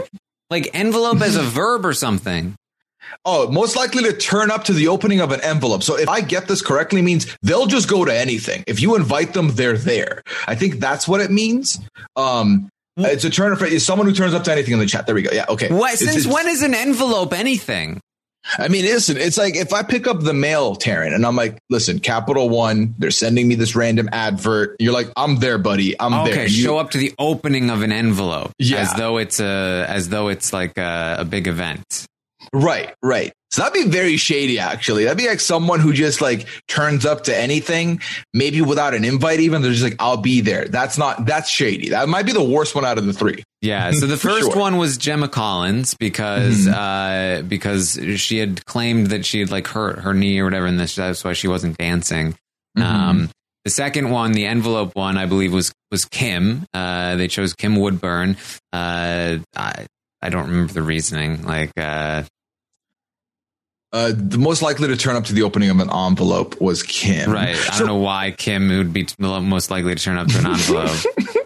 Like, 0.49 0.71
envelope 0.73 1.21
as 1.21 1.37
a 1.37 1.43
verb 1.43 1.85
or 1.85 1.93
something. 1.93 2.55
Oh, 3.23 3.51
most 3.51 3.75
likely 3.75 4.03
to 4.03 4.13
turn 4.13 4.49
up 4.49 4.63
to 4.65 4.73
the 4.73 4.87
opening 4.87 5.21
of 5.21 5.31
an 5.31 5.41
envelope. 5.41 5.83
So 5.83 5.97
if 5.97 6.09
I 6.09 6.21
get 6.21 6.47
this 6.47 6.61
correctly, 6.61 7.01
means 7.01 7.27
they'll 7.43 7.67
just 7.67 7.87
go 7.87 8.03
to 8.03 8.13
anything. 8.13 8.63
If 8.65 8.81
you 8.81 8.95
invite 8.95 9.33
them, 9.33 9.49
they're 9.49 9.77
there. 9.77 10.23
I 10.47 10.55
think 10.55 10.79
that's 10.79 11.07
what 11.07 11.21
it 11.21 11.29
means. 11.29 11.79
Um, 12.15 12.69
it's 12.97 13.23
a 13.23 13.29
turn 13.29 13.53
up. 13.53 13.61
Is 13.61 13.85
someone 13.85 14.07
who 14.07 14.13
turns 14.13 14.33
up 14.33 14.43
to 14.45 14.51
anything 14.51 14.73
in 14.73 14.79
the 14.79 14.85
chat. 14.85 15.05
There 15.05 15.15
we 15.15 15.21
go. 15.21 15.31
Yeah. 15.31 15.45
Okay. 15.49 15.71
What, 15.71 15.97
since 15.97 16.15
it's, 16.15 16.27
when 16.27 16.47
is 16.47 16.63
an 16.63 16.73
envelope 16.73 17.33
anything? 17.33 17.99
I 18.57 18.69
mean, 18.69 18.85
listen, 18.85 19.17
it's 19.17 19.37
like 19.37 19.55
if 19.55 19.71
I 19.71 19.83
pick 19.83 20.07
up 20.07 20.21
the 20.21 20.33
mail, 20.33 20.75
Taran, 20.75 21.13
and 21.13 21.25
I'm 21.25 21.35
like, 21.35 21.59
listen, 21.69 21.99
Capital 21.99 22.49
One, 22.49 22.95
they're 22.97 23.11
sending 23.11 23.47
me 23.47 23.53
this 23.53 23.75
random 23.75 24.09
advert. 24.11 24.77
You're 24.79 24.93
like, 24.93 25.11
I'm 25.15 25.35
there, 25.35 25.59
buddy. 25.59 25.99
I'm 25.99 26.13
okay, 26.13 26.31
there. 26.31 26.39
Okay, 26.41 26.47
show 26.49 26.79
up 26.79 26.89
to 26.91 26.97
the 26.97 27.13
opening 27.19 27.69
of 27.69 27.83
an 27.83 27.91
envelope. 27.91 28.51
Yeah. 28.57 28.79
As 28.79 28.93
though 28.95 29.17
it's 29.17 29.39
a, 29.39 29.85
as 29.87 30.09
though 30.09 30.29
it's 30.29 30.51
like 30.53 30.77
a, 30.79 31.17
a 31.19 31.25
big 31.25 31.47
event. 31.47 32.07
Right, 32.53 32.93
right. 33.01 33.33
So 33.51 33.63
that'd 33.63 33.73
be 33.73 33.89
very 33.89 34.15
shady, 34.15 34.59
actually. 34.59 35.03
That'd 35.03 35.17
be 35.17 35.27
like 35.27 35.41
someone 35.41 35.81
who 35.81 35.91
just 35.91 36.21
like 36.21 36.47
turns 36.69 37.05
up 37.05 37.25
to 37.25 37.37
anything, 37.37 38.01
maybe 38.33 38.61
without 38.61 38.93
an 38.93 39.03
invite, 39.03 39.41
even. 39.41 39.61
They're 39.61 39.71
just 39.71 39.83
like, 39.83 39.97
I'll 39.99 40.17
be 40.17 40.39
there. 40.39 40.69
That's 40.69 40.97
not, 40.97 41.25
that's 41.25 41.49
shady. 41.49 41.89
That 41.89 42.07
might 42.07 42.25
be 42.25 42.31
the 42.31 42.43
worst 42.43 42.75
one 42.75 42.85
out 42.85 42.97
of 42.97 43.05
the 43.05 43.11
three. 43.11 43.43
Yeah. 43.61 43.91
So 43.91 44.07
the 44.07 44.15
first 44.17 44.51
sure. 44.51 44.55
one 44.55 44.77
was 44.77 44.97
Gemma 44.97 45.27
Collins 45.27 45.95
because, 45.95 46.65
mm-hmm. 46.65 47.43
uh, 47.43 47.47
because 47.47 47.99
she 48.15 48.37
had 48.37 48.65
claimed 48.65 49.07
that 49.07 49.25
she 49.25 49.41
had 49.41 49.51
like 49.51 49.67
hurt 49.67 49.99
her 49.99 50.13
knee 50.13 50.39
or 50.39 50.45
whatever, 50.45 50.65
and 50.65 50.79
that's 50.79 51.23
why 51.23 51.33
she 51.33 51.49
wasn't 51.49 51.77
dancing. 51.77 52.35
Mm-hmm. 52.77 52.81
Um, 52.83 53.29
the 53.65 53.71
second 53.71 54.11
one, 54.11 54.31
the 54.31 54.45
envelope 54.45 54.95
one, 54.95 55.17
I 55.17 55.25
believe 55.25 55.51
was, 55.51 55.73
was 55.91 56.05
Kim. 56.05 56.65
Uh, 56.73 57.17
they 57.17 57.27
chose 57.27 57.53
Kim 57.53 57.75
Woodburn. 57.75 58.37
Uh, 58.71 59.39
I, 59.57 59.85
I 60.21 60.29
don't 60.29 60.47
remember 60.47 60.71
the 60.71 60.81
reasoning. 60.81 61.43
Like, 61.43 61.71
uh, 61.77 62.23
uh, 63.93 64.13
the 64.15 64.37
most 64.37 64.61
likely 64.61 64.87
to 64.87 64.95
turn 64.95 65.15
up 65.15 65.25
to 65.25 65.33
the 65.33 65.43
opening 65.43 65.69
of 65.69 65.79
an 65.79 65.89
envelope 65.93 66.59
was 66.61 66.81
Kim. 66.83 67.31
Right. 67.31 67.57
I 67.71 67.77
don't 67.77 67.87
know 67.87 67.97
why 67.97 68.31
Kim 68.31 68.69
would 68.69 68.93
be 68.93 69.07
most 69.19 69.69
likely 69.69 69.93
to 69.93 70.01
turn 70.01 70.17
up 70.17 70.27
to 70.29 70.39
an 70.39 70.47
envelope. 70.47 70.97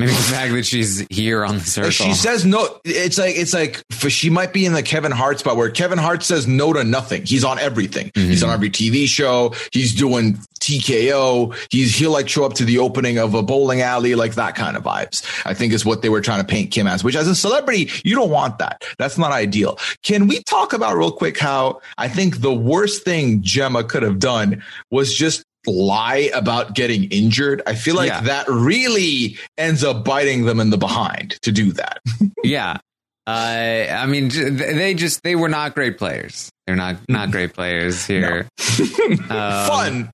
Maybe 0.00 0.12
the 0.12 0.16
fact 0.16 0.52
that 0.54 0.64
she's 0.64 1.06
here 1.10 1.44
on 1.44 1.58
the 1.58 1.64
circle. 1.64 1.90
She 1.90 2.14
says 2.14 2.46
no. 2.46 2.80
It's 2.86 3.18
like 3.18 3.36
it's 3.36 3.52
like 3.52 3.84
she 4.08 4.30
might 4.30 4.50
be 4.50 4.64
in 4.64 4.72
the 4.72 4.82
Kevin 4.82 5.12
Hart 5.12 5.40
spot 5.40 5.58
where 5.58 5.70
Kevin 5.70 5.98
Hart 5.98 6.22
says 6.22 6.46
no 6.46 6.72
to 6.72 6.84
nothing. 6.84 7.26
He's 7.26 7.44
on 7.44 7.58
everything. 7.58 8.08
Mm-hmm. 8.08 8.30
He's 8.30 8.42
on 8.42 8.48
every 8.48 8.70
TV 8.70 9.06
show. 9.06 9.52
He's 9.72 9.94
doing 9.94 10.38
TKO. 10.78 11.56
He's 11.70 11.96
he'll 11.96 12.10
like 12.10 12.28
show 12.28 12.44
up 12.44 12.54
to 12.54 12.64
the 12.64 12.78
opening 12.78 13.18
of 13.18 13.34
a 13.34 13.42
bowling 13.42 13.80
alley, 13.80 14.14
like 14.14 14.34
that 14.34 14.54
kind 14.54 14.76
of 14.76 14.82
vibes. 14.82 15.26
I 15.44 15.54
think 15.54 15.72
is 15.72 15.84
what 15.84 16.02
they 16.02 16.08
were 16.08 16.20
trying 16.20 16.40
to 16.40 16.46
paint 16.46 16.70
Kim 16.70 16.86
as. 16.86 17.02
Which 17.02 17.16
as 17.16 17.28
a 17.28 17.34
celebrity, 17.34 17.90
you 18.04 18.14
don't 18.14 18.30
want 18.30 18.58
that. 18.58 18.84
That's 18.98 19.18
not 19.18 19.32
ideal. 19.32 19.78
Can 20.02 20.28
we 20.28 20.42
talk 20.44 20.72
about 20.72 20.96
real 20.96 21.12
quick 21.12 21.38
how 21.38 21.80
I 21.98 22.08
think 22.08 22.40
the 22.40 22.54
worst 22.54 23.04
thing 23.04 23.42
Gemma 23.42 23.84
could 23.84 24.02
have 24.02 24.18
done 24.18 24.62
was 24.90 25.14
just 25.14 25.44
lie 25.66 26.30
about 26.34 26.74
getting 26.74 27.04
injured. 27.04 27.62
I 27.66 27.74
feel 27.74 27.94
like 27.94 28.08
yeah. 28.08 28.22
that 28.22 28.48
really 28.48 29.36
ends 29.58 29.84
up 29.84 30.04
biting 30.04 30.44
them 30.44 30.60
in 30.60 30.70
the 30.70 30.78
behind 30.78 31.32
to 31.42 31.52
do 31.52 31.72
that. 31.72 32.00
yeah. 32.44 32.78
Uh, 33.26 33.86
I 33.90 34.06
mean, 34.06 34.28
they 34.28 34.94
just 34.94 35.22
they 35.22 35.36
were 35.36 35.48
not 35.48 35.74
great 35.74 35.98
players. 35.98 36.50
They're 36.66 36.76
not 36.76 36.96
not 37.08 37.30
great 37.32 37.52
players 37.52 38.04
here. 38.06 38.48
No. 38.58 39.06
um, 39.28 39.68
Fun, 39.68 40.10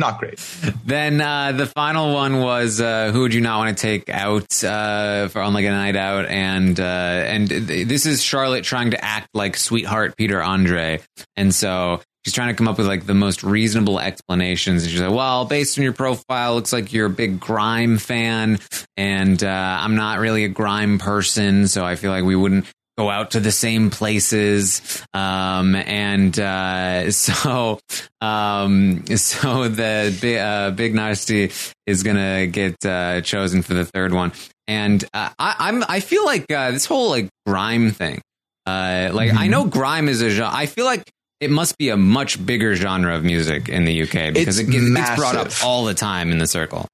not 0.00 0.18
great. 0.18 0.40
Then 0.84 1.20
uh, 1.20 1.52
the 1.52 1.66
final 1.66 2.12
one 2.12 2.40
was 2.40 2.80
uh, 2.80 3.12
who 3.12 3.20
would 3.20 3.34
you 3.34 3.40
not 3.40 3.58
want 3.58 3.76
to 3.76 3.80
take 3.80 4.08
out 4.08 4.64
uh, 4.64 5.28
for 5.28 5.40
on 5.40 5.54
like 5.54 5.64
a 5.64 5.70
night 5.70 5.96
out, 5.96 6.26
and 6.26 6.78
uh, 6.80 6.82
and 6.82 7.48
this 7.48 8.06
is 8.06 8.22
Charlotte 8.22 8.64
trying 8.64 8.90
to 8.90 9.04
act 9.04 9.28
like 9.34 9.56
sweetheart 9.56 10.16
Peter 10.16 10.42
Andre, 10.42 11.00
and 11.36 11.54
so 11.54 12.00
she's 12.24 12.34
trying 12.34 12.48
to 12.48 12.54
come 12.54 12.68
up 12.68 12.78
with 12.78 12.86
like 12.86 13.06
the 13.06 13.14
most 13.14 13.42
reasonable 13.42 14.00
explanations. 14.00 14.82
And 14.82 14.90
she's 14.90 15.00
like, 15.00 15.14
well, 15.14 15.44
based 15.44 15.78
on 15.78 15.84
your 15.84 15.92
profile, 15.92 16.54
looks 16.54 16.72
like 16.72 16.92
you're 16.92 17.06
a 17.06 17.10
big 17.10 17.38
grime 17.38 17.98
fan, 17.98 18.58
and 18.96 19.42
uh, 19.42 19.78
I'm 19.80 19.96
not 19.96 20.18
really 20.18 20.44
a 20.44 20.48
grime 20.48 20.98
person, 20.98 21.68
so 21.68 21.84
I 21.84 21.96
feel 21.96 22.10
like 22.10 22.24
we 22.24 22.36
wouldn't 22.36 22.66
go 22.98 23.10
out 23.10 23.32
to 23.32 23.40
the 23.40 23.52
same 23.52 23.90
places. 23.90 25.02
Um, 25.14 25.74
and 25.74 26.38
uh, 26.38 27.10
so, 27.12 27.80
um, 28.20 29.06
so 29.16 29.68
the 29.68 30.16
big, 30.20 30.38
uh, 30.38 30.70
big 30.72 30.94
Narstie 30.94 31.74
is 31.86 32.02
gonna 32.02 32.46
get 32.46 32.84
uh, 32.84 33.20
chosen 33.22 33.62
for 33.62 33.74
the 33.74 33.84
third 33.84 34.12
one. 34.12 34.32
And 34.68 35.02
uh, 35.12 35.30
I, 35.38 35.68
am 35.68 35.84
I 35.88 36.00
feel 36.00 36.24
like 36.24 36.50
uh, 36.50 36.70
this 36.70 36.86
whole 36.86 37.10
like 37.10 37.28
grime 37.46 37.90
thing. 37.90 38.20
Uh, 38.66 39.10
like 39.12 39.30
mm-hmm. 39.30 39.38
I 39.38 39.46
know 39.48 39.64
grime 39.64 40.08
is 40.08 40.22
a 40.22 40.30
genre. 40.30 40.54
I 40.54 40.66
feel 40.66 40.84
like 40.84 41.10
it 41.40 41.50
must 41.50 41.78
be 41.78 41.88
a 41.88 41.96
much 41.96 42.44
bigger 42.44 42.74
genre 42.76 43.16
of 43.16 43.24
music 43.24 43.68
in 43.68 43.84
the 43.84 44.02
UK 44.02 44.34
because 44.34 44.58
it 44.58 44.70
gets, 44.70 44.90
gets 44.90 45.16
brought 45.16 45.36
up 45.36 45.48
all 45.64 45.84
the 45.86 45.94
time 45.94 46.30
in 46.30 46.38
the 46.38 46.46
circle. 46.46 46.86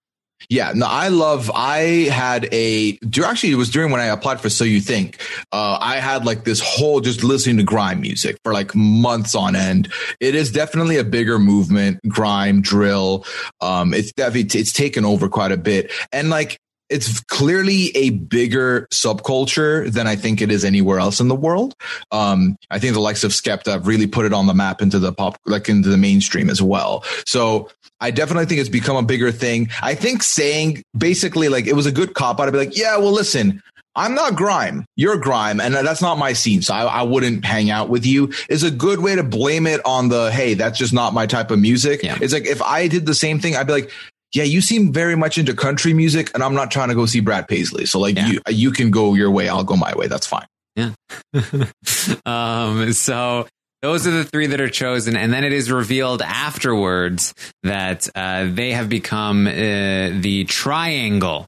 Yeah, 0.48 0.72
no, 0.74 0.86
I 0.86 1.08
love. 1.08 1.50
I 1.54 2.08
had 2.10 2.48
a. 2.52 2.98
Actually, 3.24 3.52
it 3.52 3.56
was 3.56 3.70
during 3.70 3.90
when 3.90 4.00
I 4.00 4.06
applied 4.06 4.40
for 4.40 4.48
So 4.48 4.64
You 4.64 4.80
Think. 4.80 5.20
Uh, 5.52 5.78
I 5.80 5.96
had 5.96 6.24
like 6.24 6.44
this 6.44 6.60
whole 6.60 7.00
just 7.00 7.24
listening 7.24 7.56
to 7.58 7.62
grime 7.62 8.00
music 8.00 8.38
for 8.44 8.52
like 8.52 8.74
months 8.74 9.34
on 9.34 9.56
end. 9.56 9.92
It 10.20 10.34
is 10.34 10.52
definitely 10.52 10.98
a 10.98 11.04
bigger 11.04 11.38
movement. 11.38 12.00
Grime, 12.08 12.62
drill. 12.62 13.24
Um, 13.60 13.92
it's 13.92 14.12
definitely 14.12 14.60
it's 14.60 14.72
taken 14.72 15.04
over 15.04 15.28
quite 15.28 15.52
a 15.52 15.56
bit, 15.56 15.90
and 16.12 16.30
like 16.30 16.58
it's 16.88 17.20
clearly 17.24 17.96
a 17.96 18.10
bigger 18.10 18.86
subculture 18.92 19.90
than 19.90 20.06
I 20.06 20.16
think 20.16 20.40
it 20.40 20.50
is 20.50 20.64
anywhere 20.64 20.98
else 20.98 21.20
in 21.20 21.28
the 21.28 21.34
world. 21.34 21.74
Um, 22.12 22.56
I 22.70 22.78
think 22.78 22.94
the 22.94 23.00
likes 23.00 23.24
of 23.24 23.32
Skepta 23.32 23.72
have 23.72 23.86
really 23.86 24.06
put 24.06 24.26
it 24.26 24.32
on 24.32 24.46
the 24.46 24.54
map 24.54 24.80
into 24.80 24.98
the 24.98 25.12
pop, 25.12 25.38
like 25.46 25.68
into 25.68 25.88
the 25.88 25.96
mainstream 25.96 26.48
as 26.48 26.62
well. 26.62 27.04
So 27.26 27.70
I 28.00 28.10
definitely 28.10 28.46
think 28.46 28.60
it's 28.60 28.68
become 28.68 28.96
a 28.96 29.02
bigger 29.02 29.32
thing. 29.32 29.68
I 29.82 29.94
think 29.94 30.22
saying 30.22 30.82
basically 30.96 31.48
like 31.48 31.66
it 31.66 31.74
was 31.74 31.86
a 31.86 31.92
good 31.92 32.14
cop 32.14 32.40
out. 32.40 32.48
I'd 32.48 32.52
be 32.52 32.58
like, 32.58 32.76
yeah, 32.76 32.96
well, 32.98 33.12
listen, 33.12 33.62
I'm 33.96 34.14
not 34.14 34.36
grime. 34.36 34.84
You're 34.94 35.16
grime, 35.16 35.58
and 35.58 35.74
that's 35.74 36.02
not 36.02 36.18
my 36.18 36.34
scene. 36.34 36.60
So 36.60 36.74
I, 36.74 36.84
I, 36.84 37.02
wouldn't 37.02 37.46
hang 37.46 37.70
out 37.70 37.88
with 37.88 38.04
you. 38.04 38.30
Is 38.50 38.62
a 38.62 38.70
good 38.70 39.00
way 39.00 39.16
to 39.16 39.22
blame 39.22 39.66
it 39.66 39.80
on 39.86 40.10
the 40.10 40.30
hey, 40.30 40.52
that's 40.52 40.78
just 40.78 40.92
not 40.92 41.14
my 41.14 41.24
type 41.24 41.50
of 41.50 41.58
music. 41.58 42.02
Yeah. 42.02 42.18
It's 42.20 42.34
like 42.34 42.46
if 42.46 42.60
I 42.60 42.88
did 42.88 43.06
the 43.06 43.14
same 43.14 43.40
thing, 43.40 43.56
I'd 43.56 43.66
be 43.66 43.72
like, 43.72 43.90
yeah, 44.32 44.44
you 44.44 44.60
seem 44.60 44.92
very 44.92 45.16
much 45.16 45.38
into 45.38 45.54
country 45.54 45.92
music, 45.94 46.30
and 46.34 46.42
I'm 46.42 46.54
not 46.54 46.70
trying 46.70 46.88
to 46.88 46.94
go 46.94 47.06
see 47.06 47.20
Brad 47.20 47.48
Paisley. 47.48 47.86
So 47.86 47.98
like 47.98 48.16
yeah. 48.16 48.26
you, 48.26 48.40
you 48.48 48.70
can 48.70 48.90
go 48.90 49.14
your 49.14 49.30
way, 49.30 49.48
I'll 49.48 49.64
go 49.64 49.76
my 49.76 49.94
way. 49.94 50.08
That's 50.08 50.26
fine. 50.26 50.46
Yeah. 50.74 50.92
um. 52.26 52.92
So 52.92 53.46
those 53.82 54.06
are 54.06 54.10
the 54.10 54.24
three 54.24 54.48
that 54.48 54.60
are 54.60 54.68
chosen, 54.68 55.16
and 55.16 55.32
then 55.32 55.44
it 55.44 55.52
is 55.52 55.70
revealed 55.70 56.22
afterwards 56.22 57.34
that 57.62 58.08
uh, 58.14 58.46
they 58.50 58.72
have 58.72 58.88
become 58.88 59.46
uh, 59.46 59.50
the 59.52 60.44
triangle 60.48 61.46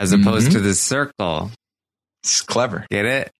as 0.00 0.12
opposed 0.12 0.48
mm-hmm. 0.48 0.58
to 0.58 0.60
the 0.60 0.74
circle. 0.74 1.50
It's 2.22 2.40
clever. 2.40 2.86
Get 2.90 3.04
it? 3.04 3.30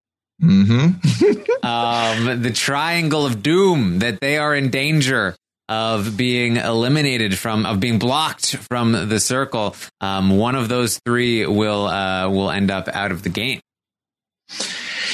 Mm-hmm. 0.41 1.65
um, 1.65 2.41
the 2.41 2.51
triangle 2.51 3.25
of 3.25 3.41
doom 3.41 3.99
that 3.99 4.19
they 4.19 4.37
are 4.37 4.53
in 4.53 4.69
danger 4.69 5.35
of 5.69 6.17
being 6.17 6.57
eliminated 6.57 7.37
from 7.37 7.65
of 7.65 7.79
being 7.79 7.99
blocked 7.99 8.55
from 8.55 8.91
the 8.91 9.19
circle 9.19 9.75
um, 10.01 10.37
one 10.37 10.55
of 10.55 10.69
those 10.69 10.99
three 11.05 11.45
will 11.45 11.87
uh, 11.87 12.29
will 12.29 12.51
end 12.51 12.69
up 12.69 12.87
out 12.89 13.11
of 13.11 13.23
the 13.23 13.29
game 13.29 13.59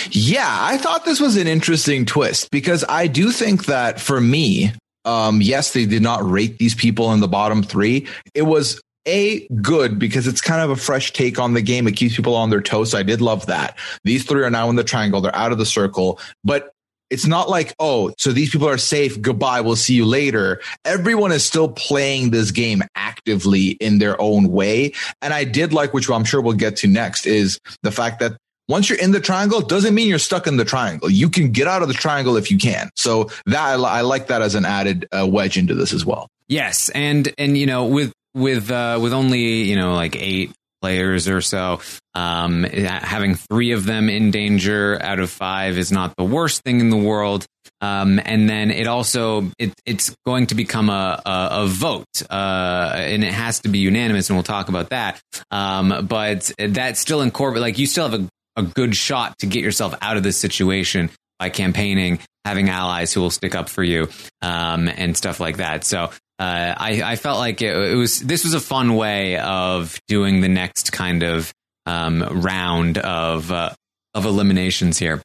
yeah 0.10 0.58
i 0.62 0.78
thought 0.78 1.06
this 1.06 1.20
was 1.20 1.38
an 1.38 1.47
interesting 1.47 2.06
twist 2.06 2.50
because 2.52 2.84
i 2.89 3.08
do 3.08 3.32
think 3.32 3.66
that 3.66 4.00
for 4.00 4.20
me 4.20 4.72
um, 5.06 5.41
yes 5.41 5.74
they 5.74 5.86
did 5.86 6.02
not 6.02 6.28
rate 6.28 6.58
these 6.58 6.76
people 6.76 7.14
in 7.14 7.20
the 7.20 7.28
bottom 7.28 7.62
three 7.62 8.08
it 8.34 8.43
was 8.43 8.82
a 9.10 9.47
good 9.62 9.97
because 9.97 10.28
it's 10.28 10.41
kind 10.41 10.62
of 10.62 10.70
a 10.70 10.76
fresh 10.76 11.14
take 11.14 11.39
on 11.39 11.54
the 11.54 11.62
game. 11.62 11.88
It 11.88 11.93
keeps 11.93 12.16
people 12.16 12.36
on 12.36 12.50
their 12.50 12.62
toes. 12.62 12.91
So 12.91 12.97
I 12.97 13.04
did 13.04 13.22
love 13.22 13.47
that. 13.47 13.78
These 14.04 14.26
three 14.26 14.43
are 14.43 14.50
now 14.50 14.70
in 14.70 14.76
the 14.76 14.84
triangle. 14.84 15.22
They're 15.22 15.36
out 15.36 15.52
of 15.52 15.58
the 15.58 15.66
circle, 15.66 16.20
but 16.43 16.72
it's 17.10 17.26
not 17.26 17.49
like, 17.49 17.74
oh, 17.80 18.14
so 18.18 18.32
these 18.32 18.49
people 18.49 18.68
are 18.68 18.78
safe. 18.78 19.22
Goodbye. 19.22 19.62
We'll 19.62 19.76
see 19.76 19.95
you 19.95 20.05
later. 20.05 20.62
Everyone 20.86 21.32
is 21.32 21.45
still 21.45 21.70
playing 21.70 22.32
this 22.32 22.51
game 22.51 22.84
actively 22.95 23.70
in 23.72 23.99
their 23.99 24.20
own 24.22 24.51
way. 24.51 24.93
And 25.22 25.34
I 25.34 25.43
did 25.43 25.74
like, 25.74 25.93
which 25.93 26.10
I'm 26.10 26.24
sure 26.24 26.41
we'll 26.41 26.53
get 26.53 26.78
to 26.78 26.88
next, 26.88 27.26
is 27.26 27.60
the 27.84 27.91
fact 27.91 28.20
that 28.20 28.38
once 28.68 28.88
you're 28.88 28.99
in 28.99 29.12
the 29.12 29.20
triangle, 29.20 29.62
doesn't 29.62 29.95
mean 29.95 30.07
you're 30.07 30.20
stuck 30.20 30.45
in 30.45 30.57
the 30.57 30.66
triangle. 30.66 31.10
You 31.10 31.30
can 31.30 31.51
get 31.51 31.68
out 31.68 31.82
of 31.82 31.88
the 31.88 31.93
triangle 31.93 32.38
if 32.38 32.51
you 32.51 32.57
can. 32.57 32.91
So 32.95 33.30
that 33.47 33.60
I, 33.60 33.74
I 33.74 34.01
like 34.01 34.28
that 34.28 34.43
as 34.43 34.53
an 34.53 34.64
added 34.64 35.07
uh, 35.12 35.28
wedge 35.28 35.57
into 35.57 35.74
this 35.74 35.91
as 35.91 36.05
well. 36.05 36.30
Yes, 36.47 36.89
and 36.89 37.34
and 37.38 37.57
you 37.57 37.66
know 37.66 37.86
with 37.86 38.14
with 38.36 38.70
uh, 38.70 38.99
with 39.01 39.14
only 39.14 39.64
you 39.64 39.76
know 39.76 39.95
like 39.95 40.16
eight 40.16 40.51
players 40.82 41.28
or 41.28 41.42
so, 41.42 41.82
um, 42.16 42.64
having 42.64 43.36
three 43.36 43.72
of 43.72 43.86
them 43.86 44.10
in 44.10 44.32
danger 44.32 45.02
out 45.02 45.20
of 45.20 45.30
five 45.30 45.78
is 45.78 45.92
not 45.92 46.16
the 46.18 46.24
worst 46.24 46.64
thing 46.64 46.80
in 46.80 46.90
the 46.90 46.98
world. 46.98 47.46
Um, 47.82 48.20
and 48.24 48.50
then 48.50 48.72
it 48.72 48.88
also 48.88 49.50
it, 49.58 49.74
it's 49.86 50.14
going 50.26 50.48
to 50.48 50.56
become 50.56 50.90
a 50.90 51.22
a, 51.26 51.50
a 51.64 51.68
vote, 51.68 52.06
uh, 52.30 52.94
and 52.96 53.24
it 53.24 53.34
has 53.34 53.62
to 53.62 53.70
be 53.70 53.80
unanimous, 53.80 54.30
and 54.30 54.36
we'll 54.36 54.44
talk 54.44 54.68
about 54.68 54.90
that. 54.90 55.22
Um, 55.50 56.06
but 56.08 56.52
that 56.58 56.98
still 56.98 57.22
incorporate 57.22 57.62
like 57.62 57.78
you 57.78 57.86
still 57.86 58.10
have 58.10 58.22
a, 58.22 58.28
a 58.58 58.64
good 58.64 58.96
shot 58.96 59.38
to 59.40 59.46
get 59.46 59.64
yourself 59.64 59.96
out 60.02 60.18
of 60.18 60.24
this 60.24 60.38
situation 60.38 61.10
by 61.38 61.50
campaigning, 61.50 62.20
having 62.44 62.70
allies 62.70 63.14
who 63.14 63.22
will 63.22 63.32
stick 63.32 63.56
up 63.56 63.70
for 63.70 63.84
you, 63.84 64.10
um, 64.42 64.90
and 64.90 65.16
stuff 65.16 65.40
like 65.40 65.58
that. 65.58 65.86
So 65.86 66.12
uh, 66.40 66.74
I, 66.78 67.02
I 67.04 67.16
felt 67.18 67.38
like 67.38 67.62
it, 67.62 67.76
it, 67.76 67.96
was 67.96 68.20
this 68.22 68.46
was 68.46 68.54
a 68.54 68.62
fun 68.62 68.96
way 68.96 69.38
of 69.38 70.00
doing 70.08 70.40
the 70.40 70.48
next 70.48 70.94
kind 70.94 71.22
of 71.22 71.54
um, 71.86 72.24
round 72.24 72.98
of 72.98 73.52
uh, 73.52 73.74
of 74.14 74.26
eliminations 74.26 74.98
here. 74.98 75.22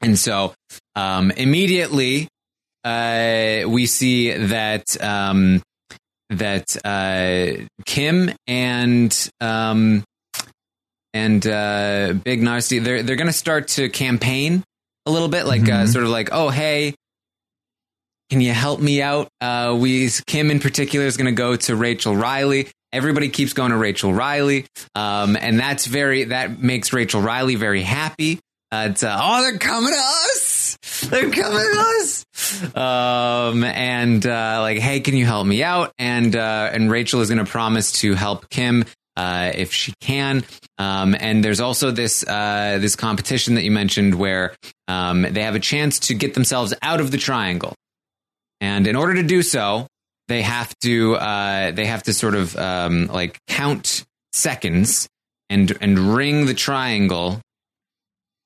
And 0.00 0.18
so 0.18 0.54
um, 0.96 1.30
immediately 1.30 2.28
uh, 2.82 3.62
we 3.68 3.86
see 3.86 4.32
that 4.32 5.00
um, 5.02 5.62
that 6.30 6.76
uh, 6.84 7.64
Kim 7.86 8.30
and 8.48 9.30
um, 9.40 10.02
and 11.12 11.46
uh, 11.46 12.14
Big 12.24 12.42
Narstie 12.42 12.82
they're 12.82 13.04
they're 13.04 13.16
going 13.16 13.28
to 13.28 13.32
start 13.32 13.68
to 13.68 13.88
campaign 13.88 14.64
a 15.06 15.10
little 15.10 15.28
bit, 15.28 15.46
like 15.46 15.62
uh, 15.62 15.64
mm-hmm. 15.64 15.86
sort 15.86 16.04
of 16.04 16.10
like, 16.10 16.30
oh 16.32 16.48
hey, 16.50 16.94
can 18.30 18.40
you 18.40 18.52
help 18.52 18.80
me 18.80 19.02
out? 19.02 19.28
Uh, 19.40 19.76
we 19.78 20.08
Kim 20.26 20.50
in 20.50 20.60
particular 20.60 21.06
is 21.06 21.16
going 21.16 21.26
to 21.26 21.32
go 21.32 21.56
to 21.56 21.76
Rachel 21.76 22.16
Riley. 22.16 22.68
Everybody 22.92 23.28
keeps 23.28 23.52
going 23.52 23.72
to 23.72 23.76
Rachel 23.76 24.14
Riley, 24.14 24.66
um, 24.94 25.36
and 25.36 25.58
that's 25.58 25.86
very 25.86 26.24
that 26.24 26.60
makes 26.60 26.92
Rachel 26.92 27.20
Riley 27.20 27.56
very 27.56 27.82
happy 27.82 28.40
uh, 28.74 28.88
it's, 28.90 29.04
uh, 29.04 29.16
oh, 29.20 29.42
they're 29.42 29.58
coming 29.58 29.92
to 29.92 29.98
us. 29.98 30.78
They're 31.04 31.30
coming 31.30 31.58
to 31.58 32.00
us. 32.00 32.76
Um, 32.76 33.62
and 33.62 34.26
uh, 34.26 34.58
like, 34.60 34.78
hey, 34.78 34.98
can 34.98 35.16
you 35.16 35.24
help 35.24 35.46
me 35.46 35.62
out? 35.62 35.92
And 35.98 36.34
uh, 36.34 36.70
and 36.72 36.90
Rachel 36.90 37.20
is 37.20 37.28
going 37.28 37.44
to 37.44 37.50
promise 37.50 37.92
to 38.00 38.14
help 38.14 38.48
Kim 38.48 38.84
uh, 39.16 39.52
if 39.54 39.72
she 39.72 39.92
can. 40.00 40.44
Um, 40.78 41.14
and 41.18 41.44
there's 41.44 41.60
also 41.60 41.92
this 41.92 42.26
uh, 42.26 42.78
this 42.80 42.96
competition 42.96 43.54
that 43.54 43.62
you 43.62 43.70
mentioned 43.70 44.16
where 44.16 44.54
um, 44.88 45.22
they 45.22 45.42
have 45.42 45.54
a 45.54 45.60
chance 45.60 46.00
to 46.00 46.14
get 46.14 46.34
themselves 46.34 46.74
out 46.82 47.00
of 47.00 47.12
the 47.12 47.18
triangle. 47.18 47.74
And 48.60 48.86
in 48.86 48.96
order 48.96 49.14
to 49.14 49.22
do 49.22 49.42
so, 49.42 49.86
they 50.28 50.42
have 50.42 50.72
to 50.80 51.16
uh, 51.16 51.72
they 51.72 51.86
have 51.86 52.02
to 52.04 52.14
sort 52.14 52.34
of 52.34 52.56
um, 52.56 53.06
like 53.06 53.38
count 53.48 54.04
seconds 54.32 55.08
and 55.50 55.76
and 55.80 56.16
ring 56.16 56.46
the 56.46 56.54
triangle 56.54 57.40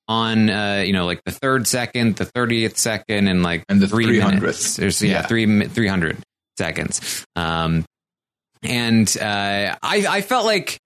on 0.08 0.50
uh, 0.50 0.82
you 0.84 0.92
know 0.92 1.06
like 1.06 1.22
the 1.24 1.32
third 1.32 1.66
second, 1.66 2.16
the 2.16 2.24
thirtieth 2.24 2.78
second, 2.78 3.28
and 3.28 3.42
like 3.42 3.64
and 3.68 3.80
the 3.80 3.88
three 3.88 4.18
hundredth. 4.18 4.76
There's 4.76 5.02
yeah, 5.02 5.20
yeah. 5.20 5.26
three 5.26 5.66
three 5.66 5.88
hundred 5.88 6.18
seconds. 6.56 7.24
Um, 7.36 7.84
and 8.62 9.08
uh, 9.20 9.76
I 9.82 10.06
I 10.08 10.20
felt 10.22 10.44
like 10.46 10.78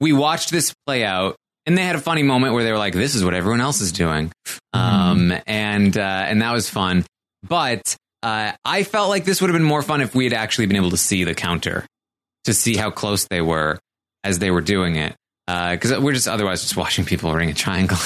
we 0.00 0.12
watched 0.12 0.50
this 0.50 0.72
play 0.86 1.04
out. 1.04 1.36
And 1.66 1.76
they 1.76 1.82
had 1.82 1.94
a 1.94 2.00
funny 2.00 2.22
moment 2.22 2.54
where 2.54 2.64
they 2.64 2.72
were 2.72 2.78
like, 2.78 2.94
"This 2.94 3.14
is 3.14 3.22
what 3.22 3.34
everyone 3.34 3.60
else 3.60 3.82
is 3.82 3.92
doing," 3.92 4.32
mm-hmm. 4.74 4.78
um, 4.78 5.32
and 5.46 5.96
uh, 5.96 6.24
and 6.26 6.40
that 6.40 6.52
was 6.52 6.70
fun. 6.70 7.04
But 7.46 7.96
uh, 8.22 8.52
I 8.64 8.82
felt 8.82 9.08
like 9.08 9.24
this 9.24 9.40
would 9.40 9.50
have 9.50 9.58
been 9.58 9.66
more 9.66 9.82
fun 9.82 10.00
if 10.00 10.14
we 10.14 10.24
had 10.24 10.32
actually 10.32 10.66
been 10.66 10.76
able 10.76 10.90
to 10.90 10.96
see 10.96 11.24
the 11.24 11.34
counter, 11.34 11.86
to 12.44 12.54
see 12.54 12.76
how 12.76 12.90
close 12.90 13.26
they 13.28 13.40
were 13.40 13.78
as 14.24 14.38
they 14.38 14.50
were 14.50 14.60
doing 14.60 14.96
it. 14.96 15.16
Because 15.46 15.92
uh, 15.92 16.00
we're 16.00 16.12
just 16.12 16.28
otherwise 16.28 16.62
just 16.62 16.76
watching 16.76 17.04
people 17.04 17.32
ring 17.34 17.50
a 17.50 17.54
triangle. 17.54 17.98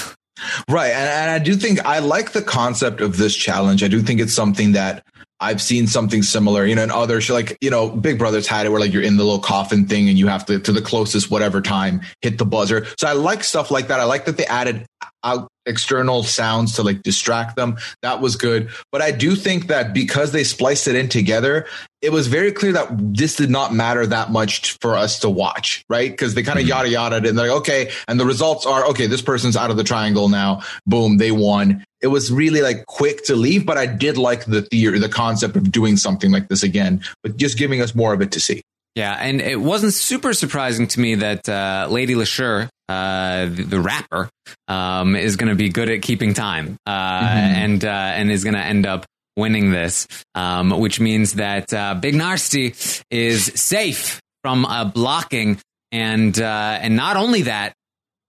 Right. 0.69 0.91
And, 0.91 1.09
and 1.09 1.31
I 1.31 1.39
do 1.39 1.55
think 1.55 1.85
I 1.85 2.01
like 2.01 2.33
the 2.33 2.43
concept 2.43 3.01
of 3.01 3.17
this 3.17 3.35
challenge. 3.35 3.83
I 3.83 3.89
do 3.89 4.03
think 4.03 4.21
it's 4.21 4.33
something 4.33 4.73
that 4.73 5.05
I've 5.41 5.61
seen 5.61 5.87
something 5.87 6.23
similar, 6.23 6.65
you 6.65 6.75
know, 6.75 6.85
in 6.85 6.91
other 6.91 7.21
like, 7.29 7.59
you 7.61 7.71
know, 7.71 7.91
Big 7.91 8.19
Brother's 8.19 8.47
had 8.47 8.67
it 8.67 8.71
where 8.71 8.81
like 8.81 8.93
you're 8.93 9.03
in 9.03 9.17
the 9.17 9.25
little 9.25 9.41
coffin 9.41 9.87
thing 9.87 10.09
and 10.09 10.19
you 10.19 10.27
have 10.29 10.47
to, 10.47 10.59
to 10.59 10.73
the 10.73 10.81
closest 10.81 11.31
whatever 11.31 11.61
time, 11.61 12.01
hit 12.23 12.39
the 12.39 12.47
buzzer. 12.47 12.87
So 12.99 13.09
I 13.09 13.13
like 13.13 13.45
stuff 13.45 13.71
like 13.71 13.89
that. 13.89 14.01
I 14.01 14.05
like 14.05 14.25
that 14.25 14.37
they 14.37 14.47
added 14.47 14.87
out 15.23 15.49
external 15.67 16.23
sounds 16.23 16.75
to 16.75 16.83
like 16.83 17.03
distract 17.03 17.57
them. 17.57 17.77
That 18.03 18.21
was 18.21 18.37
good. 18.37 18.71
But 18.93 19.03
I 19.03 19.11
do 19.11 19.35
think 19.35 19.69
that 19.69 19.93
because 19.93 20.33
they 20.33 20.45
spliced 20.45 20.89
it 20.89 20.95
in 20.95 21.09
together, 21.09 21.67
it 22.03 22.13
was 22.13 22.27
very 22.27 22.53
clear 22.53 22.73
that 22.73 22.89
this 23.15 23.37
did 23.37 23.51
not 23.51 23.73
matter 23.73 24.07
that 24.07 24.31
much 24.31 24.77
for 24.81 24.95
us 24.95 25.19
to 25.21 25.31
watch, 25.31 25.85
right? 25.89 26.11
Because 26.11 26.35
they 26.35 26.43
kind 26.43 26.59
of 26.59 26.65
mm-hmm. 26.65 26.89
yada 26.89 26.89
yada 26.89 27.17
and 27.17 27.39
they're 27.39 27.49
like, 27.49 27.59
okay, 27.61 27.91
and 28.09 28.21
the 28.21 28.27
results 28.27 28.67
are 28.67 28.85
okay, 28.87 29.07
this 29.07 29.23
person's 29.23 29.57
out 29.57 29.71
of 29.71 29.77
the 29.77 29.85
triangle 29.85 30.29
now. 30.29 30.63
Boom, 30.87 31.17
they 31.17 31.31
won. 31.31 31.85
It 32.03 32.09
was 32.09 32.31
really 32.31 32.61
like 32.61 32.85
quick 32.87 33.25
to 33.25 33.35
leave, 33.35 33.65
but 33.65 33.79
I 33.79 33.87
did 33.87 34.19
like 34.19 34.45
the 34.45 34.61
theory, 34.63 34.99
the 34.99 35.09
concept 35.09 35.57
of 35.57 35.73
doing 35.73 35.97
something 35.97 36.31
like 36.31 36.49
this 36.49 36.63
again, 36.63 37.03
but 37.23 37.39
just 37.39 37.57
giving 37.57 37.81
us 37.81 37.95
more 37.95 38.13
of 38.13 38.21
it 38.21 38.33
to 38.33 38.41
see. 38.41 38.63
Yeah, 38.95 39.13
and 39.13 39.41
it 39.41 39.61
wasn't 39.61 39.93
super 39.93 40.33
surprising 40.33 40.87
to 40.89 41.01
me 41.01 41.17
that 41.17 41.49
uh, 41.49 41.89
Lady 41.91 42.15
Leshurr, 42.15 42.69
uh, 42.89 43.47
the, 43.47 43.65
the, 43.65 43.81
rapper, 43.81 44.31
um, 44.69 45.17
is 45.17 45.35
going 45.35 45.49
to 45.49 45.57
be 45.57 45.69
good 45.69 45.91
at 45.91 46.01
keeping 46.03 46.33
time, 46.33 46.77
uh, 46.87 46.93
mm-hmm. 46.93 47.37
and 47.37 47.85
uh, 47.85 47.89
and 47.89 48.31
is 48.31 48.45
going 48.45 48.55
to 48.55 48.61
end 48.61 48.87
up 48.87 49.05
winning 49.37 49.73
this, 49.73 50.07
um, 50.37 50.71
which 50.71 51.01
means 51.01 51.35
that 51.35 51.75
uh, 51.75 51.95
Big 51.95 52.15
Narstie 52.15 53.03
is 53.11 53.47
safe 53.57 54.21
from 54.45 54.65
uh, 54.65 54.85
blocking, 54.85 55.59
and 55.91 56.39
and 56.39 56.95
not 56.95 57.17
only 57.17 57.43
that, 57.43 57.73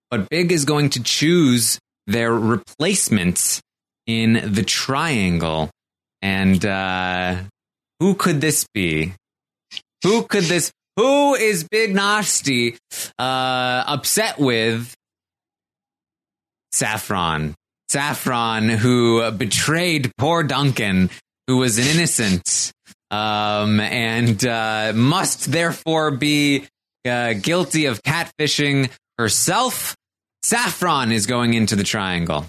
but 0.09 0.29
Big 0.29 0.51
is 0.51 0.65
going 0.65 0.89
to 0.91 1.03
choose 1.03 1.79
their 2.07 2.33
replacements 2.33 3.61
in 4.07 4.51
the 4.51 4.63
triangle, 4.63 5.69
and 6.23 6.63
who 7.99 8.15
could 8.15 8.41
this 8.41 8.65
be? 8.73 9.13
Who 10.05 10.21
could 10.21 10.43
this? 10.43 10.71
Who 10.97 11.33
is 11.33 11.63
Big 11.63 11.95
Narstie 11.95 12.77
uh, 13.17 13.83
upset 13.87 14.37
with? 14.37 14.93
Saffron. 16.71 17.55
Saffron, 17.89 18.69
who 18.69 19.31
betrayed 19.31 20.11
poor 20.19 20.43
Duncan, 20.43 21.09
who 21.47 21.57
was 21.57 21.79
an 21.79 21.87
innocent, 21.87 22.71
um, 23.09 23.79
and 23.79 24.45
uh, 24.45 24.93
must 24.93 25.51
therefore 25.51 26.11
be 26.11 26.67
uh, 27.03 27.33
guilty 27.33 27.87
of 27.87 28.03
catfishing 28.03 28.91
herself. 29.17 29.95
Saffron 30.43 31.11
is 31.11 31.25
going 31.25 31.55
into 31.55 31.75
the 31.75 31.83
triangle. 31.83 32.45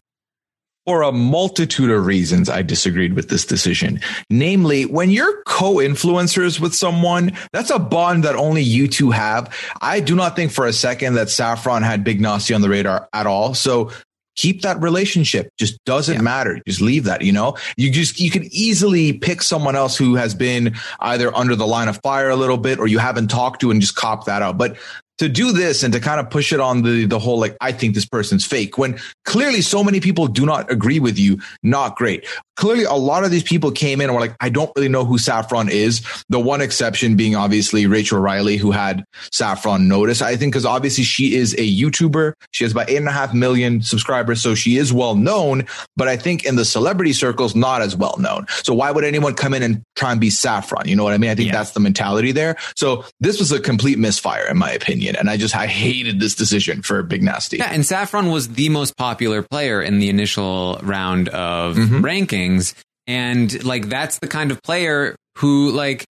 For 0.86 1.02
a 1.02 1.10
multitude 1.10 1.90
of 1.90 2.06
reasons, 2.06 2.48
I 2.48 2.62
disagreed 2.62 3.14
with 3.14 3.28
this 3.28 3.44
decision. 3.44 4.00
Namely, 4.30 4.84
when 4.84 5.10
you're 5.10 5.42
co-influencers 5.42 6.60
with 6.60 6.76
someone, 6.76 7.32
that's 7.52 7.70
a 7.70 7.78
bond 7.80 8.22
that 8.22 8.36
only 8.36 8.62
you 8.62 8.86
two 8.86 9.10
have. 9.10 9.52
I 9.80 9.98
do 9.98 10.14
not 10.14 10.36
think 10.36 10.52
for 10.52 10.64
a 10.64 10.72
second 10.72 11.14
that 11.14 11.28
Saffron 11.28 11.82
had 11.82 12.04
Big 12.04 12.20
Narstie 12.20 12.54
on 12.54 12.60
the 12.60 12.68
radar 12.68 13.08
at 13.12 13.26
all. 13.26 13.52
So 13.52 13.90
keep 14.36 14.62
that 14.62 14.80
relationship. 14.80 15.48
Just 15.58 15.82
doesn't 15.86 16.16
yeah. 16.16 16.22
matter. 16.22 16.60
Just 16.68 16.80
leave 16.80 17.04
that, 17.04 17.22
you 17.22 17.32
know, 17.32 17.56
you 17.76 17.90
just, 17.90 18.20
you 18.20 18.30
could 18.30 18.44
easily 18.44 19.12
pick 19.12 19.42
someone 19.42 19.74
else 19.74 19.96
who 19.96 20.14
has 20.14 20.34
been 20.34 20.76
either 21.00 21.34
under 21.34 21.56
the 21.56 21.66
line 21.66 21.88
of 21.88 21.98
fire 22.02 22.30
a 22.30 22.36
little 22.36 22.58
bit 22.58 22.78
or 22.78 22.86
you 22.86 22.98
haven't 22.98 23.28
talked 23.28 23.60
to 23.62 23.70
and 23.72 23.80
just 23.80 23.96
cop 23.96 24.26
that 24.26 24.42
out. 24.42 24.56
But 24.56 24.76
to 25.18 25.28
do 25.28 25.52
this 25.52 25.82
and 25.82 25.92
to 25.92 26.00
kind 26.00 26.20
of 26.20 26.30
push 26.30 26.52
it 26.52 26.60
on 26.60 26.82
the 26.82 27.06
the 27.06 27.18
whole 27.18 27.38
like 27.38 27.56
I 27.60 27.72
think 27.72 27.94
this 27.94 28.06
person's 28.06 28.44
fake 28.44 28.78
when 28.78 28.98
clearly 29.24 29.60
so 29.60 29.82
many 29.82 30.00
people 30.00 30.26
do 30.26 30.46
not 30.46 30.70
agree 30.70 31.00
with 31.00 31.18
you, 31.18 31.40
not 31.62 31.96
great 31.96 32.26
clearly 32.56 32.84
a 32.84 32.94
lot 32.94 33.24
of 33.24 33.30
these 33.30 33.42
people 33.42 33.70
came 33.70 34.00
in 34.00 34.08
and 34.08 34.14
were 34.14 34.20
like, 34.20 34.34
I 34.40 34.48
don't 34.48 34.72
really 34.74 34.88
know 34.88 35.04
who 35.04 35.18
Saffron 35.18 35.68
is. 35.68 36.02
The 36.28 36.40
one 36.40 36.60
exception 36.60 37.16
being 37.16 37.36
obviously 37.36 37.86
Rachel 37.86 38.18
Riley, 38.18 38.56
who 38.56 38.72
had 38.72 39.04
Saffron 39.30 39.88
notice. 39.88 40.22
I 40.22 40.36
think 40.36 40.52
because 40.52 40.66
obviously 40.66 41.04
she 41.04 41.34
is 41.34 41.54
a 41.54 41.76
YouTuber. 41.76 42.32
She 42.52 42.64
has 42.64 42.72
about 42.72 42.90
eight 42.90 42.96
and 42.96 43.08
a 43.08 43.12
half 43.12 43.34
million 43.34 43.82
subscribers. 43.82 44.42
So 44.42 44.54
she 44.54 44.76
is 44.76 44.92
well 44.92 45.14
known, 45.14 45.66
but 45.96 46.08
I 46.08 46.16
think 46.16 46.44
in 46.44 46.56
the 46.56 46.64
celebrity 46.64 47.12
circles, 47.12 47.54
not 47.54 47.82
as 47.82 47.94
well 47.94 48.16
known. 48.18 48.46
So 48.62 48.74
why 48.74 48.90
would 48.90 49.04
anyone 49.04 49.34
come 49.34 49.54
in 49.54 49.62
and 49.62 49.82
try 49.94 50.10
and 50.10 50.20
be 50.20 50.30
Saffron? 50.30 50.88
You 50.88 50.96
know 50.96 51.04
what 51.04 51.12
I 51.12 51.18
mean? 51.18 51.30
I 51.30 51.34
think 51.34 51.48
yeah. 51.48 51.56
that's 51.56 51.72
the 51.72 51.80
mentality 51.80 52.32
there. 52.32 52.56
So 52.74 53.04
this 53.20 53.38
was 53.38 53.52
a 53.52 53.60
complete 53.60 53.98
misfire 53.98 54.46
in 54.48 54.56
my 54.56 54.70
opinion. 54.70 55.05
And 55.14 55.28
I 55.28 55.36
just, 55.36 55.54
I 55.54 55.66
hated 55.66 56.20
this 56.20 56.34
decision 56.34 56.82
for 56.82 57.02
Big 57.02 57.22
Narstie. 57.22 57.58
Yeah. 57.58 57.70
And 57.70 57.84
Saffron 57.84 58.30
was 58.30 58.48
the 58.48 58.70
most 58.70 58.96
popular 58.96 59.42
player 59.42 59.82
in 59.82 59.98
the 59.98 60.08
initial 60.08 60.80
round 60.82 61.28
of 61.28 61.76
mm-hmm. 61.76 62.00
ranking 62.00 62.56
things. 62.56 62.74
And 63.06 63.64
like, 63.64 63.88
that's 63.88 64.18
the 64.18 64.26
kind 64.26 64.50
of 64.50 64.62
player 64.62 65.16
who 65.38 65.70
like, 65.72 66.04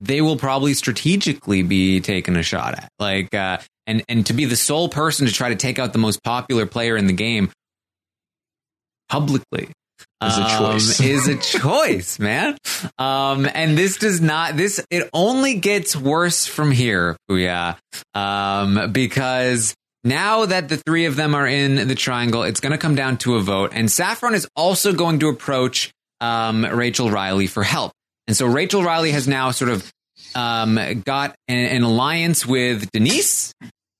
they 0.00 0.20
will 0.20 0.36
probably 0.36 0.74
strategically 0.74 1.62
be 1.62 2.00
taken 2.00 2.36
a 2.36 2.42
shot 2.42 2.74
at. 2.74 2.88
Like, 2.98 3.34
uh, 3.34 3.58
and 3.86 4.02
and 4.08 4.26
to 4.26 4.34
be 4.34 4.44
the 4.44 4.56
sole 4.56 4.88
person 4.88 5.26
to 5.26 5.32
try 5.32 5.48
to 5.48 5.56
take 5.56 5.78
out 5.78 5.92
the 5.92 5.98
most 5.98 6.22
popular 6.22 6.66
player 6.66 6.96
in 6.96 7.06
the 7.06 7.12
game 7.12 7.50
publicly 9.08 9.70
is 10.24 10.38
a 10.38 10.58
choice. 10.58 11.00
Um, 11.00 11.06
is 11.06 11.28
a 11.28 11.36
choice, 11.36 12.18
man. 12.18 12.56
Um, 12.98 13.48
and 13.52 13.76
this 13.76 13.98
does 13.98 14.20
not. 14.20 14.56
This 14.56 14.84
it 14.90 15.08
only 15.12 15.54
gets 15.54 15.94
worse 15.94 16.46
from 16.46 16.70
here, 16.70 17.16
Pooya. 17.30 17.76
Um, 18.14 18.92
because 18.92 19.74
now 20.04 20.46
that 20.46 20.68
the 20.68 20.76
three 20.78 21.06
of 21.06 21.16
them 21.16 21.34
are 21.34 21.46
in 21.46 21.88
the 21.88 21.94
triangle, 21.94 22.44
it's 22.44 22.60
going 22.60 22.72
to 22.72 22.78
come 22.78 22.94
down 22.94 23.18
to 23.18 23.36
a 23.36 23.40
vote, 23.42 23.72
and 23.74 23.90
Saffron 23.90 24.34
is 24.34 24.48
also 24.56 24.92
going 24.92 25.18
to 25.20 25.28
approach 25.28 25.92
um, 26.20 26.64
Rachel 26.64 27.10
Riley 27.10 27.46
for 27.46 27.62
help. 27.62 27.92
And 28.26 28.36
so 28.36 28.46
Rachel 28.46 28.82
Riley 28.82 29.12
has 29.12 29.28
now 29.28 29.50
sort 29.50 29.70
of 29.70 29.92
um, 30.34 30.78
got 31.04 31.34
an, 31.48 31.58
an, 31.58 31.82
alliance 31.82 32.44
with 32.44 32.90
Denise. 32.90 33.54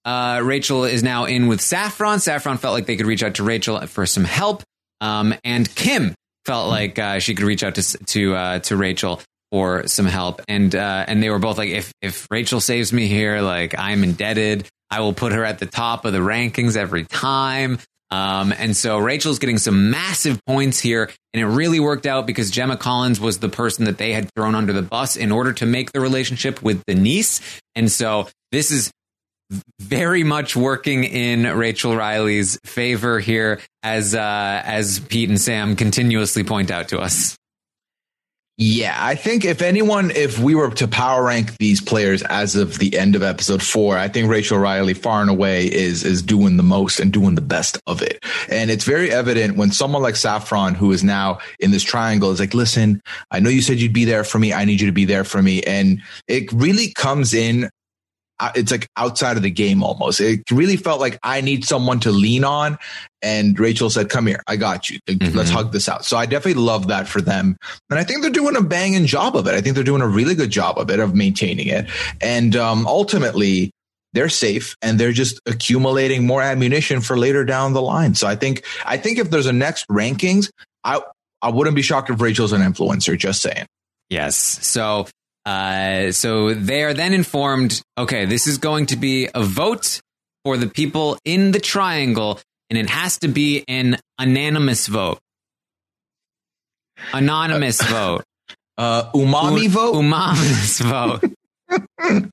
Uh, 0.05 0.41
Rachel 0.43 0.85
is 0.85 1.03
now 1.03 1.25
in 1.25 1.47
with 1.47 1.61
Saffron. 1.61 2.21
Saffron 2.21 2.59
felt 2.59 2.75
like 2.75 2.87
they 2.87 2.97
could 2.97 3.07
reach 3.07 3.23
out 3.23 3.35
to 3.37 3.43
Rachel 3.43 3.87
for 3.87 4.07
some 4.07 4.25
help. 4.25 4.63
Um, 5.01 5.35
and 5.45 5.73
Kim 5.75 6.15
felt 6.45 6.69
like 6.69 6.99
uh, 6.99 7.19
she 7.19 7.35
could 7.35 7.47
reach 7.47 7.63
out 7.63 7.75
to 7.77 7.83
to 7.83 8.35
uh, 8.35 8.59
to 8.61 8.77
Rachel 8.77 9.21
for 9.51 9.87
some 9.87 10.07
help. 10.07 10.43
And 10.49 10.75
uh, 10.75 11.05
and 11.07 11.23
they 11.23 11.31
were 11.31 11.39
both 11.39 11.59
like, 11.59 11.71
if 11.71 11.93
if 12.03 12.27
Rachel 12.31 12.61
saves 12.61 12.93
me 12.93 13.07
here, 13.07 13.41
like 13.41 13.79
I'm 13.79 14.05
indebted. 14.05 14.69
I 14.91 15.01
will 15.01 15.13
put 15.13 15.33
her 15.33 15.45
at 15.45 15.59
the 15.59 15.67
top 15.67 16.05
of 16.05 16.13
the 16.13 16.21
rankings 16.21 16.77
every 16.77 17.05
time. 17.05 17.79
Um, 18.11 18.55
and 18.57 18.77
so 18.77 18.99
Rachel's 18.99 19.41
getting 19.41 19.59
some 19.59 19.91
massive 19.91 20.39
points 20.47 20.79
here, 20.79 21.11
and 21.35 21.43
it 21.43 21.47
really 21.47 21.81
worked 21.81 22.07
out 22.07 22.25
because 22.25 22.53
Gemma 22.53 22.77
Collins 22.77 23.19
was 23.19 23.41
the 23.41 23.49
person 23.49 23.87
that 23.87 23.99
they 23.99 24.13
had 24.13 24.31
thrown 24.37 24.55
under 24.55 24.73
the 24.73 24.83
bus 24.83 25.17
in 25.17 25.33
order 25.33 25.53
to 25.55 25.67
make 25.67 25.91
the 25.91 26.01
relationship 26.01 26.63
with 26.63 26.85
Denise. 26.87 27.41
And 27.75 27.91
so 27.91 28.29
this 28.53 28.71
is 28.71 28.93
very 29.81 30.25
much 30.25 30.57
working 30.57 31.05
in 31.05 31.45
Rachel 31.45 31.97
Riley's 31.97 32.59
favor 32.65 33.21
here, 33.21 33.61
as 33.83 34.15
uh, 34.15 34.63
as 34.65 35.01
Pete 35.01 35.29
and 35.29 35.41
Sam 35.41 35.77
continuously 35.77 36.45
point 36.45 36.71
out 36.71 36.89
to 36.89 36.99
us. 36.99 37.37
Yeah, 38.59 38.97
I 38.99 39.17
think 39.17 39.45
if 39.45 39.61
anyone, 39.61 40.11
if 40.13 40.39
we 40.39 40.55
were 40.55 40.71
to 40.71 40.89
power 40.89 41.25
rank 41.25 41.59
these 41.59 41.83
players 41.83 42.23
as 42.23 42.57
of 42.57 42.79
the 42.79 42.97
end 42.97 43.15
of 43.15 43.23
episode 43.23 43.63
four, 43.63 43.99
I 43.99 44.09
think 44.09 44.31
Rachel 44.31 44.57
Riley 44.57 44.95
far 44.95 45.21
and 45.21 45.29
away 45.29 45.71
is 45.71 46.05
is 46.05 46.23
doing 46.23 46.57
the 46.57 46.63
most 46.63 46.99
and 46.99 47.13
doing 47.13 47.35
the 47.35 47.43
best 47.43 47.79
of 47.87 48.01
it. 48.01 48.25
And 48.49 48.71
it's 48.71 48.85
very 48.85 49.11
evident 49.11 49.59
when 49.59 49.73
someone 49.73 50.01
like 50.01 50.17
Saffron, 50.17 50.75
who 50.75 50.91
is 50.91 51.05
now 51.05 51.39
in 51.61 51.71
this 51.71 51.83
triangle, 51.83 52.31
is 52.31 52.41
like, 52.41 52.55
listen, 52.55 53.03
I 53.31 53.41
know 53.41 53.51
you 53.51 53.61
said 53.61 53.79
you'd 53.79 53.93
be 53.93 54.07
there 54.07 54.25
for 54.25 54.39
me. 54.39 54.55
I 54.55 54.65
need 54.65 54.81
you 54.81 54.87
to 54.87 54.93
be 54.93 55.05
there 55.05 55.25
for 55.25 55.43
me. 55.43 55.63
And 55.65 56.01
it 56.27 56.51
really 56.51 56.95
comes 56.95 57.35
in 57.35 57.69
it's 58.55 58.71
like 58.71 58.89
outside 58.97 59.37
of 59.37 59.43
the 59.43 59.51
game 59.51 59.83
almost. 59.83 60.21
It 60.21 60.43
really 60.51 60.77
felt 60.77 61.01
like 61.01 61.19
I 61.23 61.41
need 61.41 61.65
someone 61.65 62.01
to 62.01 62.11
lean 62.11 62.45
on. 62.45 62.79
And 63.23 63.59
Rachel 63.59 63.91
said, 63.91 64.09
come 64.11 64.27
here. 64.27 64.43
I 64.47 64.57
got 64.57 64.91
you. 64.91 64.99
Mm-hmm. 65.09 65.37
Let's 65.37 65.51
hug 65.51 65.73
this 65.73 65.89
out. 65.89 66.05
So 66.05 66.17
I 66.17 66.27
definitely 66.27 66.63
love 66.63 66.89
that 66.89 67.09
for 67.09 67.21
them. 67.21 67.57
And 67.91 67.99
I 67.99 68.05
think 68.05 68.23
they're 68.23 68.31
doing 68.31 68.57
a 68.57 68.63
banging 68.63 69.07
job 69.07 69.37
of 69.37 69.47
it. 69.47 69.55
I 69.55 69.61
think 69.61 69.75
they're 69.75 69.85
doing 69.85 70.03
a 70.03 70.09
really 70.09 70.35
good 70.35 70.51
job 70.51 70.79
of 70.79 70.91
it, 70.91 71.01
of 71.01 71.15
maintaining 71.15 71.69
it. 71.69 71.87
And 72.21 72.55
um, 72.57 72.87
ultimately, 72.87 73.71
they're 74.13 74.29
safe 74.29 74.77
and 74.81 74.99
they're 74.99 75.13
just 75.13 75.41
accumulating 75.47 76.27
more 76.27 76.41
ammunition 76.41 77.01
for 77.01 77.19
later 77.19 77.45
down 77.45 77.73
the 77.73 77.83
line. 77.83 78.15
So 78.15 78.27
I 78.27 78.37
think, 78.37 78.65
I 78.85 78.97
think 78.97 79.19
if 79.19 79.31
there's 79.31 79.47
a 79.47 79.53
next 79.53 79.87
rankings, 79.89 80.51
I, 80.85 81.01
I 81.43 81.51
wouldn't 81.51 81.77
be 81.77 81.83
shocked 81.83 82.09
if 82.11 82.21
Rachel's 82.21 82.53
an 82.53 82.63
influencer, 82.63 83.19
just 83.19 83.43
saying. 83.43 83.67
Yes. 84.09 84.37
So 84.37 85.07
uh, 85.47 86.13
so 86.13 86.53
they 86.53 86.83
are 86.83 86.93
then 86.93 87.15
informed 87.15 87.81
okay, 87.97 88.25
this 88.27 88.47
is 88.47 88.59
going 88.59 88.87
to 88.87 88.97
be 88.97 89.29
a 89.35 89.43
vote 89.43 90.01
for 90.45 90.57
the 90.57 90.67
people 90.67 91.17
in 91.25 91.53
the 91.53 91.61
triangle, 91.61 92.41
and 92.69 92.79
it 92.79 92.91
has 92.91 93.19
to 93.21 93.29
be 93.29 93.65
an 93.69 93.97
anonymous 94.19 94.87
vote. 94.89 95.19
Anonymous 97.13 97.81
uh, 97.81 97.87
vote. 97.87 98.25
Uh, 98.79 99.11
umami 99.13 99.63
U- 99.63 99.69
vote? 99.71 99.95
Umami 99.95 100.83
vote. 100.83 101.25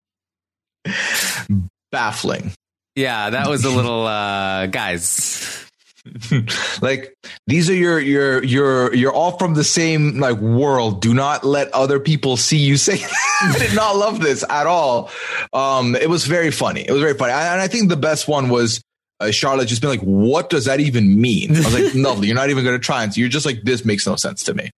Baffling. 1.91 2.51
Yeah, 2.97 3.29
that 3.29 3.47
was 3.47 3.63
a 3.63 3.69
little, 3.69 4.05
uh, 4.05 4.65
guys. 4.65 5.65
like 6.81 7.15
these 7.47 7.69
are 7.69 7.75
your 7.75 7.99
your 7.99 8.43
your 8.43 8.93
you're 8.93 9.13
all 9.13 9.37
from 9.37 9.53
the 9.53 9.63
same 9.63 10.19
like 10.19 10.37
world. 10.37 11.01
Do 11.01 11.13
not 11.13 11.45
let 11.45 11.71
other 11.73 11.99
people 11.99 12.35
see 12.35 12.57
you 12.57 12.75
say. 12.75 12.99
I 13.41 13.55
did 13.57 13.73
not 13.73 13.95
love 13.95 14.19
this 14.19 14.43
at 14.49 14.67
all. 14.67 15.09
Um, 15.53 15.95
it 15.95 16.09
was 16.09 16.25
very 16.25 16.51
funny. 16.51 16.81
It 16.81 16.91
was 16.91 17.01
very 17.01 17.13
funny, 17.13 17.31
and 17.31 17.61
I 17.61 17.67
think 17.67 17.89
the 17.89 17.95
best 17.97 18.27
one 18.27 18.49
was 18.49 18.81
uh, 19.21 19.31
Charlotte 19.31 19.67
just 19.67 19.81
being 19.81 19.97
like, 19.97 20.05
"What 20.05 20.49
does 20.49 20.65
that 20.65 20.81
even 20.81 21.21
mean?" 21.21 21.55
I 21.55 21.59
was 21.59 21.73
like, 21.73 21.95
"No, 21.95 22.15
you're 22.21 22.35
not 22.35 22.49
even 22.49 22.65
going 22.65 22.79
to 22.79 22.85
try." 22.85 23.03
And 23.03 23.13
so 23.13 23.19
you're 23.21 23.29
just 23.29 23.45
like, 23.45 23.61
"This 23.63 23.85
makes 23.85 24.05
no 24.05 24.15
sense 24.17 24.43
to 24.43 24.53
me." 24.53 24.71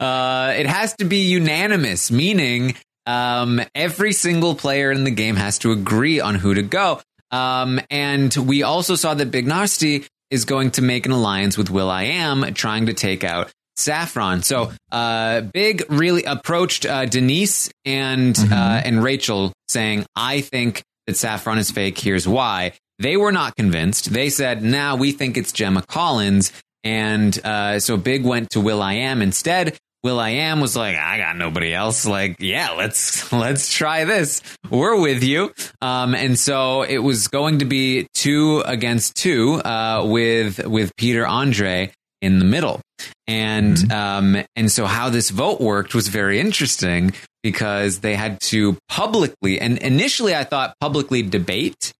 Uh, 0.00 0.54
it 0.56 0.66
has 0.66 0.94
to 0.96 1.04
be 1.04 1.28
unanimous, 1.28 2.10
meaning 2.10 2.74
um, 3.06 3.60
every 3.74 4.12
single 4.12 4.54
player 4.54 4.90
in 4.90 5.04
the 5.04 5.10
game 5.10 5.36
has 5.36 5.58
to 5.60 5.72
agree 5.72 6.20
on 6.20 6.34
who 6.34 6.54
to 6.54 6.62
go. 6.62 7.00
Um, 7.30 7.80
and 7.90 8.34
we 8.36 8.62
also 8.62 8.94
saw 8.94 9.14
that 9.14 9.30
Big 9.30 9.46
Narstie 9.46 10.06
is 10.32 10.44
going 10.44 10.72
to 10.72 10.82
make 10.82 11.06
an 11.06 11.12
alliance 11.12 11.56
with 11.58 11.70
will.i.am, 11.70 12.54
trying 12.54 12.86
to 12.86 12.94
take 12.94 13.22
out 13.22 13.52
Saffron. 13.76 14.42
So, 14.42 14.72
uh, 14.90 15.42
Big 15.42 15.84
really 15.88 16.24
approached 16.24 16.86
uh, 16.86 17.04
Denise 17.06 17.70
and 17.84 18.34
mm-hmm. 18.34 18.52
uh, 18.52 18.82
and 18.84 19.02
Rachel, 19.04 19.52
saying, 19.68 20.06
"I 20.16 20.40
think 20.40 20.82
that 21.06 21.16
Saffron 21.16 21.58
is 21.58 21.70
fake. 21.70 21.98
Here's 21.98 22.26
why." 22.26 22.72
They 22.98 23.16
were 23.16 23.32
not 23.32 23.56
convinced. 23.56 24.12
They 24.12 24.30
said, 24.30 24.62
"Now 24.62 24.94
nah, 24.96 25.00
we 25.00 25.12
think 25.12 25.36
it's 25.36 25.52
Gemma 25.52 25.82
Collins." 25.82 26.52
And 26.84 27.38
uh, 27.44 27.78
so 27.78 27.96
Big 27.96 28.24
went 28.24 28.50
to 28.50 28.60
will.i.am 28.60 29.22
instead. 29.22 29.78
will.i.am 30.02 30.60
was 30.60 30.76
like, 30.76 30.96
I 30.96 31.18
got 31.18 31.36
nobody 31.36 31.74
else. 31.74 32.06
Like, 32.06 32.36
yeah, 32.40 32.70
let's 32.72 33.32
let's 33.32 33.72
try 33.72 34.04
this. 34.04 34.42
We're 34.70 35.00
with 35.00 35.22
you. 35.22 35.52
Um, 35.80 36.14
and 36.14 36.38
so 36.38 36.82
it 36.82 36.98
was 36.98 37.28
going 37.28 37.60
to 37.60 37.64
be 37.64 38.08
two 38.14 38.62
against 38.66 39.16
two 39.16 39.54
uh, 39.54 40.04
with 40.06 40.66
with 40.66 40.94
Peter 40.96 41.26
Andre 41.26 41.92
in 42.20 42.38
the 42.38 42.44
middle. 42.44 42.80
And 43.26 43.76
mm-hmm. 43.76 44.36
um, 44.36 44.44
and 44.56 44.70
so 44.70 44.86
how 44.86 45.10
this 45.10 45.30
vote 45.30 45.60
worked 45.60 45.94
was 45.94 46.08
very 46.08 46.40
interesting 46.40 47.12
because 47.42 48.00
they 48.00 48.14
had 48.14 48.40
to 48.40 48.76
publicly 48.88 49.60
and 49.60 49.78
initially 49.78 50.34
I 50.34 50.44
thought 50.44 50.74
publicly 50.80 51.22
debate, 51.22 51.92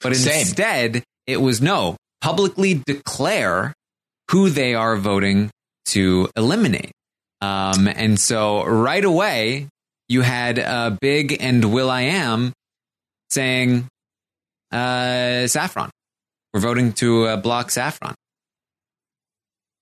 but 0.00 0.14
Same. 0.16 0.40
instead 0.40 1.04
it 1.26 1.40
was 1.40 1.60
no 1.60 1.96
publicly 2.20 2.82
declare 2.86 3.74
who 4.30 4.50
they 4.50 4.74
are 4.74 4.96
voting 4.96 5.50
to 5.86 6.28
eliminate. 6.36 6.92
Um, 7.44 7.88
and 7.88 8.18
so 8.18 8.64
right 8.64 9.04
away, 9.04 9.68
you 10.08 10.22
had 10.22 10.58
uh, 10.58 10.96
Big 11.00 11.36
and 11.40 11.72
will.i.am 11.72 12.52
saying, 13.30 13.88
uh, 14.72 15.46
Saffron. 15.46 15.90
We're 16.52 16.60
voting 16.60 16.92
to 16.94 17.26
uh, 17.26 17.36
block 17.36 17.70
Saffron. 17.70 18.14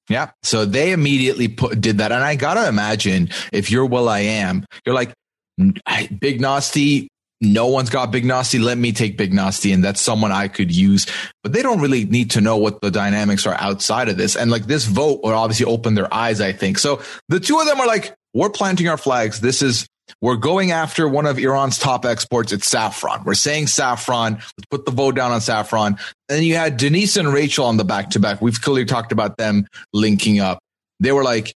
Yeah. 0.08 0.30
So 0.42 0.64
they 0.64 0.92
immediately 0.92 1.48
put, 1.48 1.80
did 1.80 1.98
that. 1.98 2.12
And 2.12 2.24
I 2.24 2.34
got 2.34 2.54
to 2.54 2.66
imagine 2.66 3.30
if 3.52 3.70
you're 3.70 3.86
will.i.am, 3.86 4.64
you're 4.84 4.94
like, 4.94 5.12
Big 5.56 6.40
Narstie, 6.40 7.08
no 7.42 7.66
one's 7.66 7.90
got 7.90 8.12
Big 8.12 8.24
Narstie. 8.24 8.62
Let 8.62 8.78
me 8.78 8.92
take 8.92 9.18
Big 9.18 9.32
Narstie. 9.32 9.74
And 9.74 9.82
that's 9.82 10.00
someone 10.00 10.30
I 10.30 10.46
could 10.46 10.74
use. 10.74 11.06
But 11.42 11.52
they 11.52 11.60
don't 11.60 11.80
really 11.80 12.04
need 12.04 12.30
to 12.30 12.40
know 12.40 12.56
what 12.56 12.80
the 12.80 12.90
dynamics 12.90 13.46
are 13.46 13.56
outside 13.58 14.08
of 14.08 14.16
this. 14.16 14.36
And 14.36 14.50
like 14.50 14.66
this 14.66 14.86
vote 14.86 15.22
would 15.24 15.34
obviously 15.34 15.66
open 15.66 15.94
their 15.94 16.12
eyes, 16.14 16.40
I 16.40 16.52
think. 16.52 16.78
So 16.78 17.02
the 17.28 17.40
two 17.40 17.58
of 17.58 17.66
them 17.66 17.80
are 17.80 17.86
like, 17.86 18.14
we're 18.32 18.48
planting 18.48 18.88
our 18.88 18.96
flags. 18.96 19.40
This 19.40 19.60
is, 19.60 19.86
we're 20.20 20.36
going 20.36 20.70
after 20.70 21.08
one 21.08 21.26
of 21.26 21.38
Iran's 21.38 21.78
top 21.78 22.04
exports. 22.04 22.52
It's 22.52 22.68
saffron. 22.68 23.24
We're 23.24 23.34
saying 23.34 23.66
saffron. 23.66 24.34
Let's 24.34 24.66
put 24.70 24.84
the 24.84 24.92
vote 24.92 25.16
down 25.16 25.32
on 25.32 25.40
saffron. 25.40 25.98
And 26.28 26.44
you 26.44 26.54
had 26.54 26.76
Denise 26.76 27.16
and 27.16 27.32
Rachel 27.32 27.66
on 27.66 27.76
the 27.76 27.84
back 27.84 28.10
to 28.10 28.20
back. 28.20 28.40
We've 28.40 28.60
clearly 28.60 28.84
talked 28.84 29.10
about 29.10 29.36
them 29.36 29.66
linking 29.92 30.38
up. 30.38 30.60
They 31.00 31.10
were 31.10 31.24
like, 31.24 31.52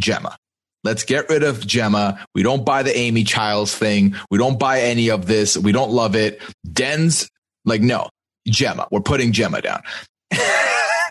Gemma, 0.00 0.36
Let's 0.82 1.04
get 1.04 1.28
rid 1.28 1.42
of 1.42 1.66
Gemma. 1.66 2.24
We 2.34 2.42
don't 2.42 2.64
buy 2.64 2.82
the 2.82 2.96
Amy 2.96 3.24
Childs 3.24 3.74
thing. 3.74 4.14
We 4.30 4.38
don't 4.38 4.58
buy 4.58 4.80
any 4.80 5.10
of 5.10 5.26
this. 5.26 5.56
We 5.56 5.72
don't 5.72 5.90
love 5.90 6.16
it. 6.16 6.40
Den's 6.72 7.28
like, 7.64 7.82
no, 7.82 8.08
Gemma. 8.46 8.88
We're 8.90 9.00
putting 9.00 9.32
Gemma 9.32 9.60
down. 9.60 9.82
and 10.30 10.40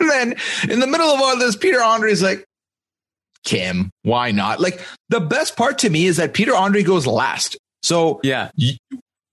then 0.00 0.34
in 0.68 0.80
the 0.80 0.86
middle 0.86 1.08
of 1.08 1.20
all 1.20 1.36
this, 1.38 1.56
Peter 1.56 1.82
Andre 1.82 2.10
is 2.10 2.22
like, 2.22 2.44
Kim, 3.44 3.90
why 4.02 4.32
not? 4.32 4.60
Like 4.60 4.80
the 5.08 5.20
best 5.20 5.56
part 5.56 5.78
to 5.78 5.90
me 5.90 6.06
is 6.06 6.16
that 6.18 6.34
Peter 6.34 6.54
Andre 6.54 6.82
goes 6.82 7.06
last. 7.06 7.56
So 7.82 8.20
yeah, 8.22 8.50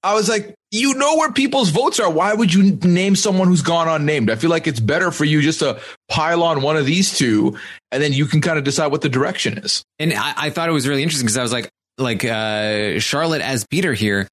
I 0.07 0.13
was 0.13 0.29
like, 0.29 0.55
you 0.71 0.93
know 0.95 1.17
where 1.17 1.31
people's 1.31 1.69
votes 1.69 1.99
are. 1.99 2.09
Why 2.09 2.33
would 2.33 2.53
you 2.53 2.71
name 2.83 3.15
someone 3.15 3.47
who's 3.47 3.61
gone 3.61 3.87
unnamed? 3.87 4.29
I 4.29 4.35
feel 4.35 4.49
like 4.49 4.67
it's 4.67 4.79
better 4.79 5.11
for 5.11 5.25
you 5.25 5.41
just 5.41 5.59
to 5.59 5.79
pile 6.09 6.43
on 6.43 6.61
one 6.61 6.77
of 6.77 6.85
these 6.85 7.17
two, 7.17 7.57
and 7.91 8.01
then 8.03 8.13
you 8.13 8.25
can 8.25 8.41
kind 8.41 8.57
of 8.57 8.63
decide 8.63 8.87
what 8.87 9.01
the 9.01 9.09
direction 9.09 9.57
is. 9.59 9.83
And 9.99 10.13
I, 10.13 10.33
I 10.37 10.49
thought 10.49 10.69
it 10.69 10.73
was 10.73 10.87
really 10.87 11.03
interesting 11.03 11.25
because 11.25 11.37
I 11.37 11.41
was 11.41 11.51
like, 11.51 11.69
like 11.97 12.23
uh, 12.25 12.99
Charlotte 12.99 13.41
as 13.41 13.65
Peter 13.69 13.93
here, 13.93 14.27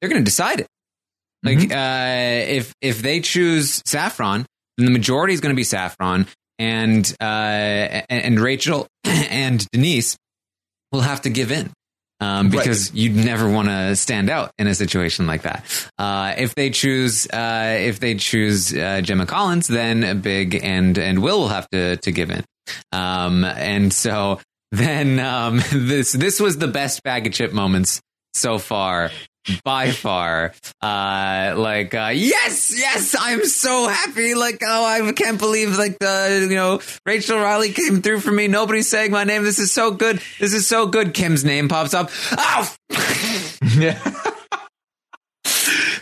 they're 0.00 0.10
going 0.10 0.20
to 0.20 0.24
decide 0.24 0.60
it. 0.60 0.66
Like 1.42 1.58
Mhm. 1.58 1.72
uh, 1.72 2.46
if 2.52 2.72
if 2.82 3.00
they 3.02 3.20
choose 3.20 3.82
Saffron, 3.86 4.44
then 4.76 4.84
the 4.86 4.92
majority 4.92 5.32
is 5.34 5.40
going 5.40 5.54
to 5.54 5.56
be 5.56 5.64
Saffron, 5.64 6.26
and 6.58 7.10
uh, 7.20 7.24
and, 7.24 8.04
and 8.10 8.40
Rachel 8.40 8.86
and 9.04 9.66
Denise 9.72 10.16
will 10.92 11.00
have 11.00 11.22
to 11.22 11.30
give 11.30 11.50
in. 11.50 11.70
Um, 12.22 12.50
Right. 12.50 12.58
because 12.58 12.92
you'd 12.94 13.16
never 13.16 13.48
want 13.48 13.68
to 13.68 13.96
stand 13.96 14.28
out 14.28 14.52
in 14.58 14.66
a 14.66 14.74
situation 14.74 15.26
like 15.26 15.42
that. 15.42 15.64
Uh, 15.98 16.34
if 16.36 16.54
they 16.54 16.68
choose, 16.70 17.26
uh, 17.26 17.76
if 17.80 17.98
they 17.98 18.14
choose 18.14 18.74
uh, 18.74 19.00
Gemma 19.00 19.24
Collins, 19.26 19.66
then 19.68 20.20
Big 20.20 20.54
and 20.62 20.98
and 20.98 21.22
Will 21.22 21.40
will 21.40 21.48
have 21.48 21.68
to 21.70 21.96
to 21.96 22.12
give 22.12 22.30
in. 22.30 22.44
Um, 22.92 23.44
and 23.44 23.92
so 23.92 24.40
then 24.72 25.18
um, 25.18 25.60
this 25.72 26.12
this 26.12 26.40
was 26.40 26.58
the 26.58 26.68
best 26.68 27.02
Baga 27.02 27.30
Chipz 27.30 27.52
moments 27.52 28.00
so 28.34 28.58
far 28.58 29.10
by 29.64 29.90
far. 30.04 30.52
Uh 30.82 31.54
like 31.56 31.94
uh 31.94 32.10
yes 32.14 32.72
yes 32.76 33.14
i'm 33.18 33.44
so 33.44 33.88
happy. 33.88 34.34
Like 34.34 34.62
oh 34.66 34.84
i 34.84 35.12
can't 35.12 35.38
believe 35.38 35.76
like 35.78 35.98
the 35.98 36.46
you 36.48 36.56
know 36.56 36.80
rachel 37.06 37.38
riley 37.38 37.72
came 37.72 38.02
through 38.02 38.20
for 38.20 38.30
me. 38.32 38.48
Nobody's 38.48 38.88
saying 38.88 39.10
my 39.10 39.24
name. 39.24 39.44
This 39.44 39.58
is 39.58 39.72
so 39.72 39.90
good. 39.90 40.20
This 40.38 40.52
is 40.52 40.66
so 40.66 40.86
good. 40.86 41.14
Kim's 41.14 41.44
name 41.44 41.68
pops 41.68 41.94
up. 41.94 42.10
Oh! 42.36 42.74
Yeah. 43.76 43.98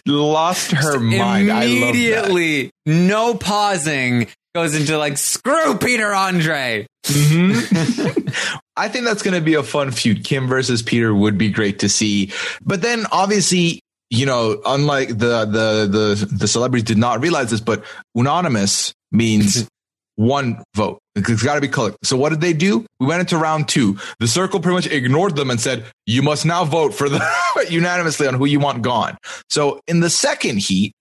Lost 0.06 0.70
her 0.72 0.98
mind. 1.00 1.50
I 1.52 1.66
love 1.66 1.70
that. 1.70 1.90
immediately 1.90 2.70
no 2.86 3.34
pausing 3.34 4.28
goes 4.54 4.74
into 4.74 4.96
like 4.98 5.18
screw 5.18 5.76
peter 5.78 6.12
andre 6.12 6.86
Mhm. 7.06 8.58
I 8.76 8.88
think 8.88 9.06
that's 9.06 9.22
going 9.22 9.34
to 9.34 9.40
be 9.40 9.54
a 9.54 9.62
fun 9.62 9.90
feud. 9.90 10.24
Kim 10.24 10.46
versus 10.46 10.82
Peter 10.82 11.12
would 11.14 11.36
be 11.38 11.50
great 11.50 11.80
to 11.80 11.88
see. 11.88 12.30
But 12.62 12.80
then 12.82 13.06
obviously, 13.10 13.80
you 14.10 14.26
know, 14.26 14.60
unlike 14.64 15.08
the 15.08 15.44
the 15.46 15.88
the 15.90 16.28
the 16.30 16.46
celebrities 16.48 16.84
did 16.84 16.98
not 16.98 17.20
realize 17.20 17.50
this, 17.50 17.60
but 17.60 17.82
unanimous 18.14 18.92
means 19.10 19.66
one 20.16 20.62
vote. 20.76 20.98
It's 21.16 21.42
got 21.42 21.56
to 21.56 21.60
be 21.60 21.68
color. 21.68 21.94
So 22.04 22.16
what 22.16 22.28
did 22.28 22.40
they 22.40 22.52
do? 22.52 22.86
We 23.00 23.06
went 23.06 23.20
into 23.20 23.36
round 23.38 23.68
two. 23.68 23.98
The 24.20 24.28
circle 24.28 24.60
pretty 24.60 24.74
much 24.76 24.86
ignored 24.86 25.34
them 25.34 25.50
and 25.50 25.60
said, 25.60 25.84
"You 26.06 26.22
must 26.22 26.44
now 26.46 26.64
vote 26.64 26.94
for 26.94 27.08
the 27.08 27.24
unanimously 27.68 28.28
on 28.28 28.34
who 28.34 28.44
you 28.44 28.60
want 28.60 28.82
gone." 28.82 29.16
So 29.50 29.80
in 29.88 30.00
the 30.00 30.10
second 30.10 30.58
heat, 30.58 30.92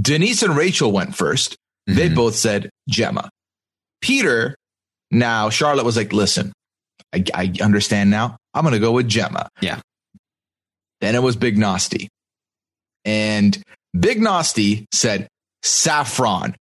Denise 0.00 0.42
and 0.42 0.56
Rachel 0.56 0.92
went 0.92 1.14
1st 1.88 1.94
They 1.94 2.06
mm-hmm. 2.06 2.14
both 2.14 2.34
said 2.34 2.70
Gemma. 2.88 3.30
Peter, 4.00 4.56
now 5.10 5.50
Charlotte 5.50 5.84
was 5.84 5.96
like, 5.96 6.12
listen, 6.12 6.52
I, 7.12 7.24
I 7.34 7.52
understand 7.62 8.10
now. 8.10 8.36
I'm 8.54 8.62
going 8.62 8.72
to 8.72 8.80
go 8.80 8.92
with 8.92 9.08
Gemma. 9.08 9.48
Yeah. 9.60 9.80
Then 11.00 11.14
it 11.14 11.22
was 11.22 11.36
Big 11.36 11.56
Narstie. 11.56 12.08
And 13.04 13.60
Big 13.98 14.20
Narstie 14.20 14.86
said 14.92 15.28
saffron, 15.62 16.54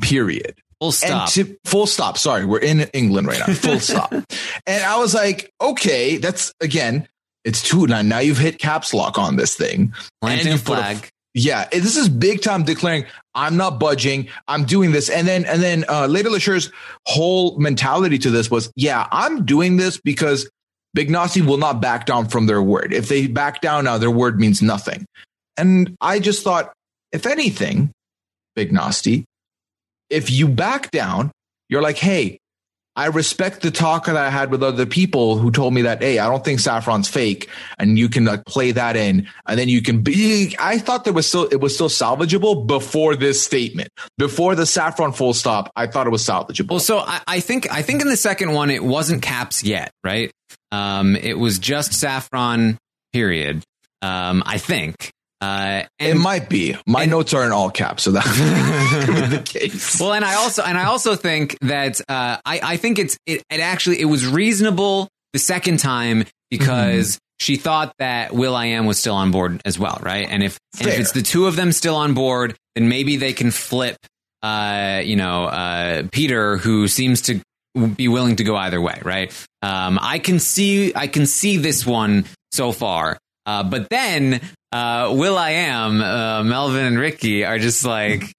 period. 0.00 0.54
full 0.80 0.92
stop 0.92 1.22
And 1.36 1.48
to, 1.48 1.56
full 1.64 1.86
stop. 1.86 2.18
Sorry, 2.18 2.44
we're 2.44 2.58
in 2.58 2.80
England 2.92 3.26
right 3.26 3.38
now. 3.38 3.46
Full 3.54 3.80
stop. 3.80 4.12
And 4.12 4.84
I 4.84 4.98
was 4.98 5.14
like, 5.14 5.50
okay, 5.60 6.16
that's 6.16 6.52
again, 6.60 7.08
it's 7.44 7.62
two. 7.62 7.86
Now, 7.86 8.02
now 8.02 8.18
you've 8.18 8.38
hit 8.38 8.58
caps 8.58 8.94
lock 8.94 9.18
on 9.18 9.36
this 9.36 9.54
thing. 9.54 9.92
planting 10.20 10.48
and 10.48 10.54
a 10.54 10.58
you 10.58 10.64
put 10.64 10.78
a 10.78 10.82
flag 10.82 11.10
Yeah, 11.34 11.66
this 11.72 11.96
is 11.96 12.08
big 12.10 12.42
time 12.42 12.62
declaring 12.64 13.06
I'm 13.34 13.56
not 13.56 13.80
budging. 13.80 14.28
I'm 14.48 14.64
doing 14.64 14.92
this, 14.92 15.08
and 15.08 15.26
then 15.26 15.46
and 15.46 15.62
then 15.62 15.84
uh, 15.88 16.06
Lady 16.06 16.28
Leshurr's 16.28 16.70
whole 17.06 17.58
mentality 17.58 18.18
to 18.18 18.30
this 18.30 18.50
was, 18.50 18.70
yeah, 18.76 19.08
I'm 19.10 19.46
doing 19.46 19.78
this 19.78 19.98
because 19.98 20.50
Big 20.94 21.08
Narstie 21.08 21.44
will 21.44 21.56
not 21.56 21.80
back 21.80 22.04
down 22.04 22.28
from 22.28 22.46
their 22.46 22.62
word. 22.62 22.92
If 22.92 23.08
they 23.08 23.26
back 23.26 23.62
down 23.62 23.84
now, 23.84 23.96
their 23.96 24.10
word 24.10 24.38
means 24.38 24.60
nothing. 24.60 25.06
And 25.56 25.96
I 26.00 26.18
just 26.18 26.44
thought, 26.44 26.72
if 27.12 27.26
anything, 27.26 27.92
Big 28.54 28.70
Narstie, 28.70 29.24
if 30.10 30.30
you 30.30 30.48
back 30.48 30.90
down, 30.90 31.32
you're 31.70 31.82
like, 31.82 31.96
hey, 31.96 32.38
I 32.94 33.06
respect 33.06 33.62
the 33.62 33.70
talk 33.70 34.06
that 34.06 34.16
I 34.16 34.28
had 34.28 34.50
with 34.50 34.62
other 34.62 34.84
people 34.84 35.38
who 35.38 35.50
told 35.50 35.72
me 35.72 35.82
that, 35.82 36.02
hey, 36.02 36.18
I 36.18 36.28
don't 36.28 36.44
think 36.44 36.60
saffron's 36.60 37.08
fake, 37.08 37.48
and 37.78 37.98
you 37.98 38.08
can 38.08 38.26
like 38.26 38.44
play 38.44 38.72
that 38.72 38.96
in, 38.96 39.28
and 39.46 39.58
then 39.58 39.68
you 39.68 39.80
can 39.80 40.02
be. 40.02 40.54
I 40.58 40.78
thought 40.78 41.04
there 41.04 41.12
was 41.12 41.26
still 41.26 41.44
it 41.44 41.60
was 41.60 41.74
still 41.74 41.88
salvageable 41.88 42.66
before 42.66 43.16
this 43.16 43.42
statement, 43.42 43.88
before 44.18 44.54
the 44.54 44.66
saffron 44.66 45.12
full 45.12 45.32
stop. 45.32 45.70
I 45.74 45.86
thought 45.86 46.06
it 46.06 46.10
was 46.10 46.22
salvageable. 46.22 46.70
Well, 46.70 46.80
so 46.80 46.98
I, 46.98 47.20
I 47.26 47.40
think 47.40 47.72
I 47.72 47.80
think 47.82 48.02
in 48.02 48.08
the 48.08 48.16
second 48.16 48.52
one 48.52 48.70
it 48.70 48.84
wasn't 48.84 49.22
caps 49.22 49.64
yet, 49.64 49.90
right? 50.04 50.30
Um, 50.70 51.16
it 51.16 51.38
was 51.38 51.58
just 51.58 51.94
saffron. 51.94 52.78
Period. 53.12 53.62
Um, 54.02 54.42
I 54.44 54.58
think. 54.58 55.12
Uh, 55.42 55.82
it 55.98 56.14
might 56.16 56.48
be. 56.48 56.76
My 56.86 57.02
and- 57.02 57.10
notes 57.10 57.34
are 57.34 57.44
in 57.44 57.50
all 57.50 57.68
caps, 57.70 58.04
so 58.04 58.12
that's 58.12 58.28
the 58.38 59.42
case. 59.44 59.98
well, 60.00 60.12
and 60.12 60.24
I 60.24 60.36
also 60.36 60.62
and 60.62 60.78
I 60.78 60.84
also 60.84 61.16
think 61.16 61.58
that 61.62 62.00
uh, 62.08 62.38
I 62.44 62.60
I 62.62 62.76
think 62.76 63.00
it's 63.00 63.18
it, 63.26 63.42
it 63.50 63.58
actually 63.60 64.00
it 64.00 64.04
was 64.04 64.24
reasonable 64.26 65.08
the 65.32 65.40
second 65.40 65.78
time 65.80 66.24
because 66.50 67.18
she 67.40 67.56
thought 67.56 67.92
that 67.98 68.32
will.i.am 68.32 68.86
was 68.86 68.98
still 69.00 69.16
on 69.16 69.32
board 69.32 69.60
as 69.64 69.78
well, 69.80 69.98
right? 70.00 70.28
And 70.30 70.44
if 70.44 70.58
and 70.78 70.88
if 70.88 71.00
it's 71.00 71.12
the 71.12 71.22
two 71.22 71.46
of 71.48 71.56
them 71.56 71.72
still 71.72 71.96
on 71.96 72.14
board, 72.14 72.54
then 72.76 72.88
maybe 72.88 73.16
they 73.16 73.32
can 73.32 73.50
flip. 73.50 73.96
Uh, 74.44 75.02
you 75.04 75.16
know, 75.16 75.44
uh, 75.46 76.02
Peter, 76.12 76.56
who 76.56 76.86
seems 76.88 77.22
to 77.22 77.40
be 77.96 78.06
willing 78.06 78.36
to 78.36 78.44
go 78.44 78.54
either 78.56 78.80
way, 78.80 79.00
right? 79.04 79.32
Um, 79.62 79.98
I 80.00 80.18
can 80.20 80.38
see 80.38 80.92
I 80.94 81.08
can 81.08 81.26
see 81.26 81.56
this 81.56 81.84
one 81.84 82.26
so 82.52 82.70
far, 82.70 83.18
uh, 83.46 83.62
but 83.64 83.88
then 83.88 84.40
uh, 84.72 85.12
will.i.am, 85.14 86.00
uh, 86.00 86.42
Melvin 86.44 86.84
and 86.84 86.98
Ricky 86.98 87.44
are 87.44 87.58
just 87.58 87.84
like 87.84 88.32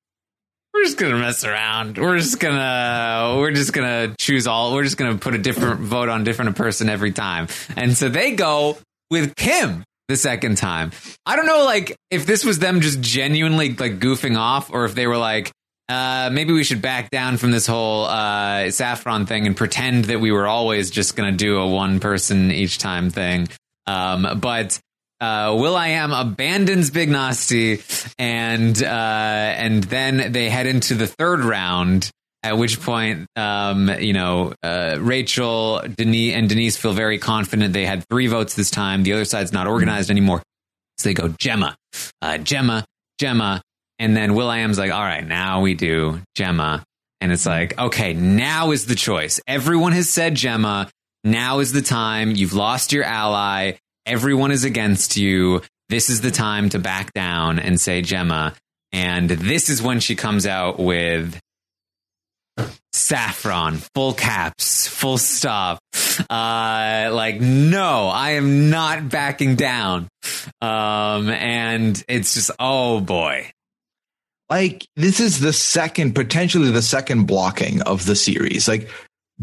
we're 0.73 0.83
just 0.83 0.97
gonna 0.97 1.17
mess 1.17 1.43
around. 1.43 1.97
We're 1.97 2.17
just 2.17 2.39
gonna 2.39 3.35
we're 3.37 3.51
just 3.51 3.73
gonna 3.73 4.15
choose 4.19 4.47
all. 4.47 4.73
We're 4.73 4.83
just 4.83 4.97
gonna 4.97 5.17
put 5.17 5.35
a 5.35 5.37
different 5.37 5.81
vote 5.81 6.09
on 6.09 6.23
different 6.23 6.55
person 6.55 6.89
every 6.89 7.11
time. 7.11 7.47
And 7.75 7.95
so 7.95 8.09
they 8.09 8.31
go 8.31 8.77
with 9.11 9.35
Kim 9.35 9.83
the 10.07 10.17
second 10.17 10.57
time. 10.57 10.91
I 11.25 11.35
don't 11.35 11.45
know, 11.45 11.63
like 11.65 11.95
if 12.09 12.25
this 12.25 12.43
was 12.43 12.59
them 12.59 12.81
just 12.81 13.01
genuinely 13.01 13.73
like 13.73 13.99
goofing 13.99 14.37
off, 14.37 14.71
or 14.71 14.85
if 14.85 14.95
they 14.95 15.07
were 15.07 15.17
like. 15.17 15.51
Uh, 15.89 16.29
maybe 16.31 16.53
we 16.53 16.63
should 16.63 16.81
back 16.81 17.11
down 17.11 17.35
from 17.35 17.51
this 17.51 17.67
whole 17.67 18.05
uh, 18.05 18.71
saffron 18.71 19.25
thing 19.25 19.45
and 19.45 19.55
pretend 19.55 20.05
that 20.05 20.21
we 20.21 20.31
were 20.31 20.47
always 20.47 20.89
just 20.89 21.17
to 21.29 21.37
do 21.37 21.57
a 21.57 21.67
one 21.67 21.99
person 21.99 22.51
each 22.51 22.77
time 22.77 23.09
thing. 23.09 23.49
Um, 23.85 24.39
but 24.39 24.79
uh, 25.23 25.55
will.i.am 25.55 26.11
abandons 26.11 26.91
Big 26.91 27.09
Narstie, 27.09 28.13
and 28.19 28.81
uh, 28.83 28.85
and 28.85 29.81
then 29.83 30.33
they 30.33 30.49
head 30.49 30.67
into 30.67 30.95
the 30.95 31.07
third 31.07 31.41
round. 31.41 32.09
At 32.45 32.57
which 32.57 32.81
point, 32.81 33.27
um, 33.37 33.89
you 33.99 34.11
know, 34.11 34.53
uh, 34.61 34.97
Rachel, 34.99 35.81
Denise, 35.87 36.33
and 36.33 36.49
Denise 36.49 36.75
feel 36.75 36.91
very 36.91 37.17
confident. 37.17 37.71
They 37.71 37.85
had 37.85 38.03
three 38.09 38.27
votes 38.27 38.53
this 38.55 38.69
time. 38.69 39.03
The 39.03 39.13
other 39.13 39.23
side's 39.23 39.53
not 39.53 39.65
organized 39.65 40.11
anymore, 40.11 40.43
so 40.97 41.07
they 41.07 41.13
go 41.13 41.29
Gemma, 41.29 41.77
uh, 42.21 42.39
Gemma, 42.39 42.83
Gemma, 43.17 43.61
and 43.97 44.17
then 44.17 44.35
will.i.am's 44.35 44.77
like, 44.77 44.91
all 44.91 44.99
right, 45.01 45.25
now 45.25 45.61
we 45.61 45.73
do 45.73 46.19
Gemma, 46.35 46.83
and 47.21 47.31
it's 47.31 47.45
like, 47.45 47.79
okay, 47.79 48.13
now 48.13 48.71
is 48.71 48.87
the 48.87 48.95
choice. 48.95 49.39
Everyone 49.47 49.93
has 49.93 50.09
said 50.09 50.35
Gemma. 50.35 50.89
Now 51.23 51.59
is 51.59 51.71
the 51.71 51.81
time. 51.81 52.35
You've 52.35 52.51
lost 52.51 52.91
your 52.91 53.05
ally. 53.05 53.77
Everyone 54.05 54.51
is 54.51 54.63
against 54.63 55.17
you. 55.17 55.61
This 55.89 56.09
is 56.09 56.21
the 56.21 56.31
time 56.31 56.69
to 56.69 56.79
back 56.79 57.13
down 57.13 57.59
and 57.59 57.79
say 57.79 58.01
Gemma. 58.01 58.53
And 58.91 59.29
this 59.29 59.69
is 59.69 59.81
when 59.81 59.99
she 59.99 60.15
comes 60.15 60.45
out 60.45 60.79
with 60.79 61.39
saffron, 62.91 63.77
full 63.95 64.13
caps, 64.13 64.87
full 64.87 65.17
stop. 65.17 65.79
Uh, 66.29 67.09
like, 67.11 67.41
no, 67.41 68.07
I 68.07 68.31
am 68.31 68.69
not 68.69 69.09
backing 69.09 69.55
down. 69.55 70.07
Um, 70.61 71.29
and 71.29 72.03
it's 72.07 72.35
just, 72.35 72.51
oh 72.59 72.99
boy. 73.01 73.51
like 74.49 74.85
this 74.95 75.19
is 75.19 75.39
the 75.39 75.53
second 75.53 76.13
potentially 76.13 76.69
the 76.69 76.81
second 76.81 77.25
blocking 77.25 77.81
of 77.81 78.05
the 78.05 78.15
series 78.15 78.67
like 78.67 78.89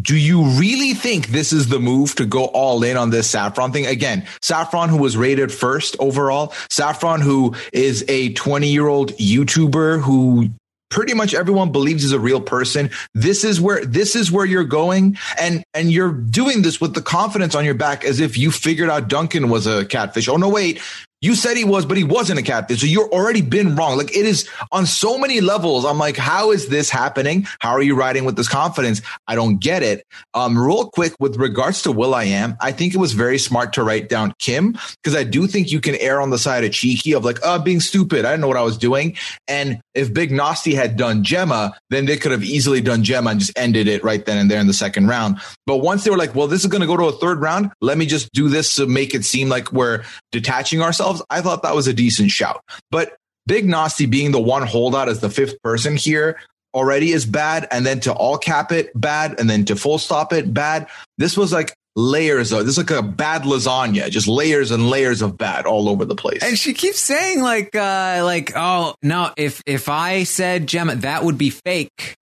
do 0.00 0.16
you 0.16 0.44
really 0.58 0.94
think 0.94 1.28
this 1.28 1.52
is 1.52 1.68
the 1.68 1.80
move 1.80 2.14
to 2.14 2.24
go 2.24 2.44
all 2.46 2.82
in 2.82 2.96
on 2.96 3.10
this 3.10 3.28
saffron 3.28 3.72
thing? 3.72 3.86
Again 3.86 4.26
saffron 4.42 4.88
who 4.88 4.98
was 4.98 5.16
rated 5.16 5.52
first 5.52 5.96
overall 5.98 6.52
saffron 6.68 7.20
who 7.20 7.54
is 7.72 8.04
a 8.08 8.32
20 8.34 8.68
year 8.68 8.86
old 8.86 9.12
youtuber 9.14 10.00
who 10.00 10.48
pretty 10.90 11.14
much 11.14 11.34
everyone 11.34 11.72
believes 11.72 12.04
is 12.04 12.12
a 12.12 12.20
real 12.20 12.40
person. 12.40 12.90
This 13.14 13.44
is 13.44 13.60
where 13.60 13.84
this 13.84 14.14
is 14.14 14.30
where 14.30 14.44
you're 14.44 14.64
going 14.64 15.16
and 15.38 15.62
and 15.72 15.90
you're 15.90 16.12
doing 16.12 16.62
this 16.62 16.80
with 16.80 16.94
the 16.94 17.02
confidence 17.02 17.54
on 17.54 17.64
your 17.64 17.74
back 17.74 18.04
as 18.04 18.20
if 18.20 18.36
you 18.36 18.50
figured 18.50 18.90
out 18.90 19.08
duncan 19.08 19.48
was 19.48 19.66
a 19.66 19.84
catfish. 19.86 20.28
Oh 20.28 20.36
no 20.36 20.48
wait 20.48 20.80
you 21.20 21.34
said 21.34 21.56
he 21.56 21.64
was, 21.64 21.84
but 21.84 21.96
he 21.96 22.04
wasn't 22.04 22.38
a 22.38 22.42
captain. 22.42 22.76
So 22.76 22.86
you're 22.86 23.10
already 23.10 23.42
been 23.42 23.76
wrong. 23.76 23.98
Like 23.98 24.16
it 24.16 24.24
is 24.24 24.48
on 24.72 24.86
so 24.86 25.18
many 25.18 25.40
levels. 25.40 25.84
I'm 25.84 25.98
like, 25.98 26.16
how 26.16 26.50
is 26.50 26.68
this 26.68 26.88
happening? 26.88 27.46
How 27.58 27.70
are 27.70 27.82
you 27.82 27.94
riding 27.94 28.24
with 28.24 28.36
this 28.36 28.48
confidence? 28.48 29.02
I 29.26 29.34
don't 29.34 29.58
get 29.58 29.82
it. 29.82 30.06
Um, 30.32 30.58
real 30.58 30.88
quick 30.88 31.14
with 31.20 31.36
regards 31.36 31.82
to 31.82 31.92
will.i.am, 31.92 32.56
I 32.60 32.72
think 32.72 32.94
it 32.94 32.98
was 32.98 33.12
very 33.12 33.38
smart 33.38 33.74
to 33.74 33.82
write 33.82 34.08
down 34.08 34.32
Kim 34.38 34.78
because 35.02 35.14
I 35.14 35.24
do 35.24 35.46
think 35.46 35.70
you 35.70 35.80
can 35.80 35.94
err 35.96 36.20
on 36.20 36.30
the 36.30 36.38
side 36.38 36.64
of 36.64 36.72
cheeky 36.72 37.12
of 37.12 37.24
like, 37.24 37.38
oh, 37.42 37.58
being 37.58 37.80
stupid. 37.80 38.24
I 38.24 38.30
didn't 38.30 38.40
know 38.40 38.48
what 38.48 38.56
I 38.56 38.62
was 38.62 38.78
doing. 38.78 39.16
And 39.46 39.80
if 39.94 40.14
Big 40.14 40.30
Narstie 40.30 40.74
had 40.74 40.96
done 40.96 41.22
Gemma, 41.22 41.74
then 41.90 42.06
they 42.06 42.16
could 42.16 42.32
have 42.32 42.44
easily 42.44 42.80
done 42.80 43.04
Gemma 43.04 43.30
and 43.30 43.40
just 43.40 43.52
ended 43.56 43.88
it 43.88 44.02
right 44.02 44.24
then 44.24 44.38
and 44.38 44.50
there 44.50 44.60
in 44.60 44.66
the 44.66 44.72
second 44.72 45.08
round. 45.08 45.38
But 45.66 45.78
once 45.78 46.04
they 46.04 46.10
were 46.10 46.16
like, 46.16 46.34
well, 46.34 46.46
this 46.46 46.60
is 46.60 46.66
going 46.66 46.80
to 46.80 46.86
go 46.86 46.96
to 46.96 47.04
a 47.04 47.12
third 47.12 47.40
round, 47.40 47.72
let 47.80 47.98
me 47.98 48.06
just 48.06 48.32
do 48.32 48.48
this 48.48 48.76
to 48.76 48.86
make 48.86 49.14
it 49.14 49.24
seem 49.24 49.48
like 49.48 49.72
we're 49.72 50.02
detaching 50.32 50.80
ourselves. 50.80 51.09
I 51.30 51.40
thought 51.40 51.62
that 51.62 51.74
was 51.74 51.86
a 51.86 51.94
decent 51.94 52.30
shout. 52.30 52.62
But 52.90 53.16
Big 53.46 53.66
Narstie 53.66 54.10
being 54.10 54.32
the 54.32 54.40
one 54.40 54.66
holdout 54.66 55.08
as 55.08 55.20
the 55.20 55.30
fifth 55.30 55.60
person 55.62 55.96
here 55.96 56.38
already 56.74 57.12
is 57.12 57.26
bad. 57.26 57.66
And 57.70 57.84
then 57.84 58.00
to 58.00 58.12
all 58.12 58.38
cap 58.38 58.72
it, 58.72 58.90
bad. 58.98 59.40
And 59.40 59.48
then 59.48 59.64
to 59.66 59.76
full 59.76 59.98
stop 59.98 60.32
it, 60.32 60.52
bad. 60.52 60.88
This 61.18 61.36
was 61.36 61.52
like 61.52 61.74
layers 61.96 62.52
of 62.52 62.64
this 62.64 62.78
is 62.78 62.88
like 62.88 62.96
a 62.96 63.02
bad 63.02 63.42
lasagna, 63.42 64.08
just 64.10 64.28
layers 64.28 64.70
and 64.70 64.88
layers 64.88 65.22
of 65.22 65.36
bad 65.36 65.66
all 65.66 65.88
over 65.88 66.04
the 66.04 66.14
place. 66.14 66.42
And 66.42 66.58
she 66.58 66.72
keeps 66.72 67.00
saying 67.00 67.40
like 67.40 67.74
uh 67.74 68.22
like 68.24 68.52
oh 68.54 68.94
no 69.02 69.32
if 69.36 69.62
if 69.66 69.88
I 69.88 70.24
said 70.24 70.66
Gemma 70.66 70.96
that 70.96 71.24
would 71.24 71.38
be 71.38 71.50
fake. 71.50 72.16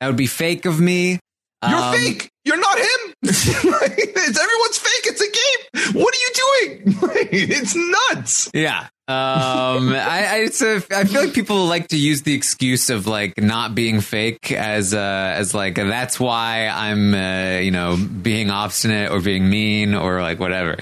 That 0.00 0.08
would 0.08 0.16
be 0.16 0.26
fake 0.26 0.66
of 0.66 0.78
me. 0.78 1.18
You're 1.62 1.78
um, 1.78 1.94
fake. 1.94 2.30
You're 2.44 2.60
not 2.60 2.78
him. 2.78 3.14
it's 3.22 4.40
everyone's 4.40 4.78
fake. 4.78 5.06
It's 5.06 5.20
a 5.20 5.24
game. 5.24 6.02
What 6.02 6.14
are 6.14 6.18
you 6.18 6.30
doing? 6.34 6.98
it's 7.32 7.74
nuts. 7.74 8.50
Yeah. 8.54 8.88
Um, 9.08 9.88
I, 9.94 10.26
I, 10.30 10.36
it's 10.44 10.60
a, 10.62 10.82
I 10.90 11.04
feel 11.04 11.24
like 11.24 11.32
people 11.32 11.66
like 11.66 11.88
to 11.88 11.96
use 11.96 12.22
the 12.22 12.34
excuse 12.34 12.90
of 12.90 13.06
like 13.06 13.40
not 13.40 13.74
being 13.74 14.00
fake 14.00 14.52
as, 14.52 14.94
uh, 14.94 15.34
as 15.36 15.54
like, 15.54 15.76
that's 15.76 16.20
why 16.20 16.68
I'm, 16.68 17.14
uh, 17.14 17.58
you 17.58 17.70
know, 17.70 17.96
being 17.96 18.50
obstinate 18.50 19.10
or 19.10 19.20
being 19.20 19.48
mean 19.48 19.94
or 19.94 20.20
like 20.20 20.38
whatever. 20.38 20.76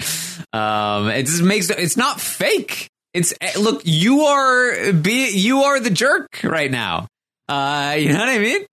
Um, 0.53 1.07
it 1.09 1.25
just 1.25 1.41
makes, 1.41 1.69
it's 1.69 1.97
not 1.97 2.19
fake. 2.19 2.89
It's, 3.13 3.33
eh, 3.39 3.53
look, 3.57 3.81
you 3.85 4.21
are, 4.21 4.91
be, 4.91 5.29
you 5.29 5.63
are 5.63 5.79
the 5.79 5.89
jerk 5.89 6.41
right 6.43 6.69
now. 6.69 7.07
Uh, 7.47 7.95
you 7.97 8.11
know 8.11 8.19
what 8.19 8.29
I 8.29 8.39
mean? 8.39 8.65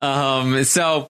Um, 0.00 0.64
so, 0.64 1.08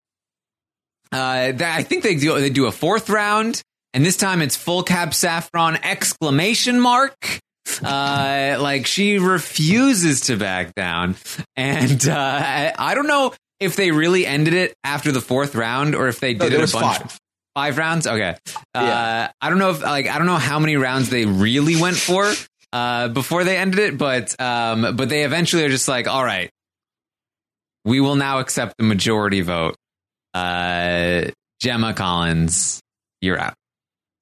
uh, 1.12 1.52
I 1.58 1.82
think 1.82 2.02
they 2.02 2.14
do 2.14 2.38
they 2.40 2.50
do 2.50 2.66
a 2.66 2.72
fourth 2.72 3.08
round, 3.10 3.62
and 3.94 4.04
this 4.04 4.16
time 4.16 4.42
it's 4.42 4.56
full 4.56 4.82
cap 4.82 5.14
saffron 5.14 5.76
exclamation 5.82 6.80
mark. 6.80 7.40
Uh, 7.84 8.56
like 8.60 8.86
she 8.86 9.18
refuses 9.18 10.22
to 10.22 10.36
back 10.36 10.74
down, 10.74 11.16
and 11.56 12.08
uh, 12.08 12.14
I, 12.16 12.72
I, 12.76 12.94
don't 12.94 13.06
know 13.06 13.32
if 13.60 13.76
they 13.76 13.92
really 13.92 14.26
ended 14.26 14.54
it 14.54 14.74
after 14.82 15.12
the 15.12 15.20
fourth 15.20 15.54
round 15.54 15.94
or 15.94 16.08
if 16.08 16.18
they 16.18 16.34
did 16.34 16.52
no, 16.52 16.60
it 16.60 16.70
a 16.70 16.72
bunch. 16.72 16.98
Five. 16.98 17.20
Five 17.54 17.78
rounds, 17.78 18.06
okay. 18.06 18.36
Uh, 18.48 18.54
yeah. 18.74 19.32
I 19.40 19.50
don't 19.50 19.58
know 19.58 19.70
if 19.70 19.82
like 19.82 20.08
I 20.08 20.18
don't 20.18 20.26
know 20.26 20.36
how 20.36 20.58
many 20.58 20.76
rounds 20.76 21.10
they 21.10 21.26
really 21.26 21.80
went 21.80 21.96
for 21.96 22.32
uh, 22.72 23.08
before 23.08 23.44
they 23.44 23.56
ended 23.56 23.80
it, 23.80 23.98
but 23.98 24.40
um, 24.40 24.96
but 24.96 25.08
they 25.08 25.24
eventually 25.24 25.64
are 25.64 25.68
just 25.68 25.88
like, 25.88 26.06
all 26.06 26.24
right, 26.24 26.50
we 27.84 28.00
will 28.00 28.16
now 28.16 28.38
accept 28.38 28.74
the 28.78 28.84
majority 28.84 29.40
vote 29.40 29.76
uh, 30.34 31.30
Gemma 31.60 31.94
Collins, 31.94 32.80
you're 33.20 33.38
out. 33.38 33.54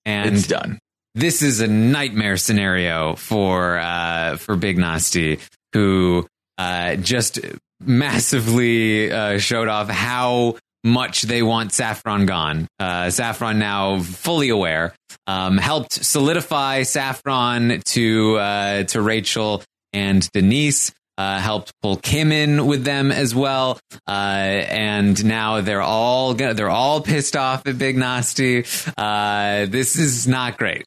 And 0.05 0.37
it's 0.37 0.47
done. 0.47 0.79
This 1.15 1.43
is 1.43 1.61
a 1.61 1.67
nightmare 1.67 2.37
scenario 2.37 3.15
for 3.17 3.79
uh, 3.79 4.37
for 4.37 4.57
Big 4.57 4.79
Narstie, 4.79 5.41
who 5.73 6.27
uh, 6.57 6.97
just 6.97 7.41
massively 7.81 9.11
uh, 9.11 9.39
showed 9.39 9.69
off 9.69 9.89
how 9.89 10.57
much 10.85 11.23
they 11.23 11.43
want 11.43 11.73
Saffron 11.73 12.27
gone. 12.27 12.69
Uh, 12.79 13.11
Saffron 13.11 13.59
now 13.59 14.01
fully 14.01 14.49
aware, 14.49 14.95
um, 15.27 15.59
helped 15.59 15.93
solidify 15.93 16.83
Saffron 16.85 17.81
to 17.87 18.37
uh, 18.37 18.83
to 18.85 19.03
Rachel 19.03 19.63
and 19.93 20.29
Denise 20.33 20.93
uh, 21.19 21.41
helped 21.41 21.73
pull 21.83 21.97
Kim 21.97 22.33
in 22.33 22.67
with 22.67 22.85
them 22.85 23.13
as 23.13 23.35
well, 23.35 23.79
uh, 24.07 24.11
and 24.11 25.23
now 25.25 25.61
they're 25.61 25.83
all 25.83 26.33
they're 26.35 26.71
all 26.71 27.03
pissed 27.03 27.37
off 27.37 27.67
at 27.67 27.77
Big 27.77 27.97
Narstie. 27.97 28.65
Uh, 28.97 29.67
this 29.67 29.97
is 29.97 30.29
not 30.29 30.57
great. 30.57 30.87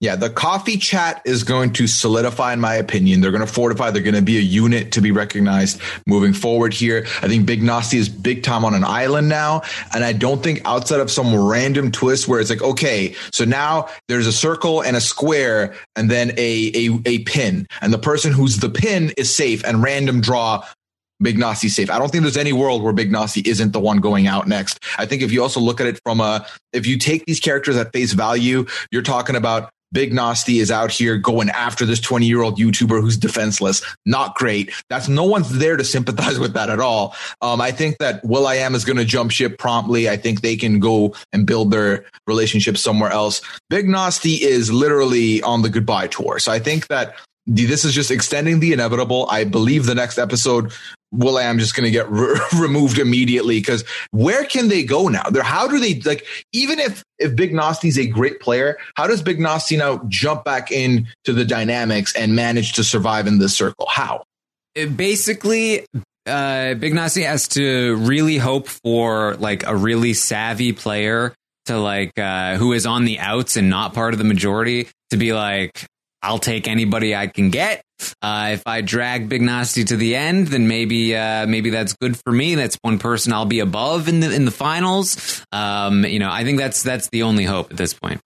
Yeah, 0.00 0.16
the 0.16 0.30
coffee 0.30 0.76
chat 0.76 1.22
is 1.24 1.44
going 1.44 1.72
to 1.74 1.86
solidify, 1.86 2.52
in 2.52 2.60
my 2.60 2.74
opinion. 2.74 3.20
They're 3.20 3.30
going 3.30 3.46
to 3.46 3.52
fortify. 3.52 3.90
They're 3.90 4.02
going 4.02 4.14
to 4.14 4.22
be 4.22 4.38
a 4.38 4.42
unit 4.42 4.92
to 4.92 5.00
be 5.00 5.10
recognized 5.10 5.80
moving 6.06 6.32
forward 6.32 6.72
here. 6.72 7.06
I 7.22 7.28
think 7.28 7.46
Big 7.46 7.62
Narstie 7.62 7.98
is 7.98 8.08
big 8.08 8.42
time 8.42 8.64
on 8.64 8.74
an 8.74 8.84
island 8.84 9.28
now. 9.28 9.62
And 9.94 10.04
I 10.04 10.12
don't 10.12 10.42
think 10.42 10.62
outside 10.64 11.00
of 11.00 11.10
some 11.10 11.34
random 11.34 11.90
twist 11.90 12.28
where 12.28 12.40
it's 12.40 12.50
like, 12.50 12.62
okay, 12.62 13.14
so 13.32 13.44
now 13.44 13.88
there's 14.08 14.26
a 14.26 14.32
circle 14.32 14.82
and 14.82 14.96
a 14.96 15.00
square 15.00 15.74
and 15.94 16.10
then 16.10 16.32
a, 16.36 16.72
a, 16.74 17.00
a 17.06 17.18
pin. 17.20 17.66
And 17.80 17.92
the 17.92 17.98
person 17.98 18.32
who's 18.32 18.58
the 18.58 18.70
pin 18.70 19.12
is 19.16 19.34
safe 19.34 19.64
and 19.64 19.82
random 19.82 20.20
draw 20.20 20.64
Big 21.20 21.38
Narstie 21.38 21.70
safe. 21.70 21.90
I 21.90 21.98
don't 21.98 22.10
think 22.10 22.22
there's 22.22 22.36
any 22.36 22.52
world 22.52 22.82
where 22.82 22.92
Big 22.92 23.10
Narstie 23.10 23.46
isn't 23.46 23.72
the 23.72 23.80
one 23.80 23.98
going 23.98 24.26
out 24.26 24.46
next. 24.46 24.78
I 24.98 25.06
think 25.06 25.22
if 25.22 25.32
you 25.32 25.42
also 25.42 25.60
look 25.60 25.80
at 25.80 25.86
it 25.86 26.00
from 26.04 26.20
a, 26.20 26.46
if 26.72 26.86
you 26.86 26.98
take 26.98 27.24
these 27.26 27.40
characters 27.40 27.76
at 27.76 27.92
face 27.92 28.12
value, 28.12 28.66
you're 28.90 29.02
talking 29.02 29.36
about 29.36 29.70
Big 29.92 30.12
Narstie 30.12 30.60
is 30.60 30.70
out 30.70 30.90
here 30.90 31.16
going 31.16 31.48
after 31.50 31.86
this 31.86 32.00
20 32.00 32.26
year 32.26 32.42
old 32.42 32.58
YouTuber 32.58 33.00
who's 33.00 33.16
defenseless. 33.16 33.82
Not 34.04 34.34
great. 34.34 34.72
That's 34.90 35.08
no 35.08 35.24
one's 35.24 35.58
there 35.58 35.76
to 35.76 35.84
sympathize 35.84 36.38
with 36.40 36.54
that 36.54 36.70
at 36.70 36.80
all. 36.80 37.14
Um, 37.40 37.60
I 37.60 37.70
think 37.70 37.98
that 37.98 38.24
will.i.am 38.24 38.74
is 38.74 38.84
going 38.84 38.98
to 38.98 39.04
jump 39.04 39.30
ship 39.30 39.58
promptly. 39.58 40.08
I 40.08 40.16
think 40.16 40.40
they 40.40 40.56
can 40.56 40.80
go 40.80 41.14
and 41.32 41.46
build 41.46 41.70
their 41.70 42.04
relationship 42.26 42.76
somewhere 42.76 43.10
else. 43.10 43.40
Big 43.70 43.86
Narstie 43.86 44.40
is 44.40 44.72
literally 44.72 45.40
on 45.42 45.62
the 45.62 45.70
goodbye 45.70 46.08
tour. 46.08 46.38
So 46.40 46.52
I 46.52 46.58
think 46.58 46.88
that 46.88 47.16
this 47.46 47.84
is 47.84 47.94
just 47.94 48.10
extending 48.10 48.60
the 48.60 48.72
inevitable. 48.72 49.26
I 49.30 49.44
believe 49.44 49.86
the 49.86 49.94
next 49.94 50.18
episode, 50.18 50.72
will.i.am 51.12 51.58
just 51.58 51.76
going 51.76 51.84
to 51.84 51.90
get 51.90 52.10
re- 52.10 52.40
removed 52.58 52.98
immediately 52.98 53.58
because 53.58 53.84
where 54.10 54.44
can 54.44 54.68
they 54.68 54.82
go 54.82 55.08
now? 55.08 55.22
There, 55.30 55.42
how 55.42 55.68
do 55.68 55.78
they 55.78 56.00
like? 56.00 56.26
Even 56.52 56.78
if 56.78 57.04
if 57.18 57.36
Big 57.36 57.52
Narstie's 57.52 57.98
a 57.98 58.06
great 58.06 58.40
player, 58.40 58.76
how 58.94 59.06
does 59.06 59.22
Big 59.22 59.38
Narstie 59.38 59.78
now 59.78 60.02
jump 60.08 60.44
back 60.44 60.70
into 60.70 61.06
the 61.32 61.44
dynamics 61.44 62.14
and 62.14 62.34
manage 62.34 62.72
to 62.74 62.84
survive 62.84 63.26
in 63.26 63.38
this 63.38 63.56
circle? 63.56 63.86
How? 63.88 64.24
It 64.74 64.96
Basically, 64.96 65.86
uh, 66.26 66.74
Big 66.74 66.92
Narstie 66.92 67.26
has 67.26 67.48
to 67.48 67.96
really 67.96 68.36
hope 68.36 68.68
for 68.68 69.36
like 69.36 69.66
a 69.66 69.74
really 69.74 70.12
savvy 70.12 70.72
player 70.72 71.34
to 71.66 71.78
like 71.78 72.18
uh, 72.18 72.56
who 72.56 72.72
is 72.72 72.86
on 72.86 73.04
the 73.04 73.18
outs 73.18 73.56
and 73.56 73.70
not 73.70 73.94
part 73.94 74.14
of 74.14 74.18
the 74.18 74.24
majority 74.24 74.88
to 75.10 75.16
be 75.16 75.32
like, 75.32 75.86
I'll 76.26 76.38
take 76.38 76.66
anybody 76.66 77.14
I 77.14 77.28
can 77.28 77.50
get. 77.50 77.82
Uh, 78.20 78.50
if 78.54 78.62
I 78.66 78.80
drag 78.80 79.28
Big 79.28 79.42
Narstie 79.42 79.86
to 79.86 79.96
the 79.96 80.16
end, 80.16 80.48
then 80.48 80.66
maybe 80.66 81.14
uh, 81.14 81.46
maybe 81.46 81.70
that's 81.70 81.94
good 81.94 82.18
for 82.18 82.32
me. 82.32 82.56
That's 82.56 82.76
one 82.82 82.98
person 82.98 83.32
I'll 83.32 83.46
be 83.46 83.60
above 83.60 84.08
in 84.08 84.18
the 84.18 84.34
in 84.34 84.44
the 84.44 84.50
finals. 84.50 85.44
Um, 85.52 86.04
you 86.04 86.18
know, 86.18 86.30
I 86.30 86.42
think 86.42 86.58
that's 86.58 86.82
that's 86.82 87.08
the 87.10 87.22
only 87.22 87.44
hope 87.44 87.70
at 87.70 87.76
this 87.76 87.94
point. 87.94 88.20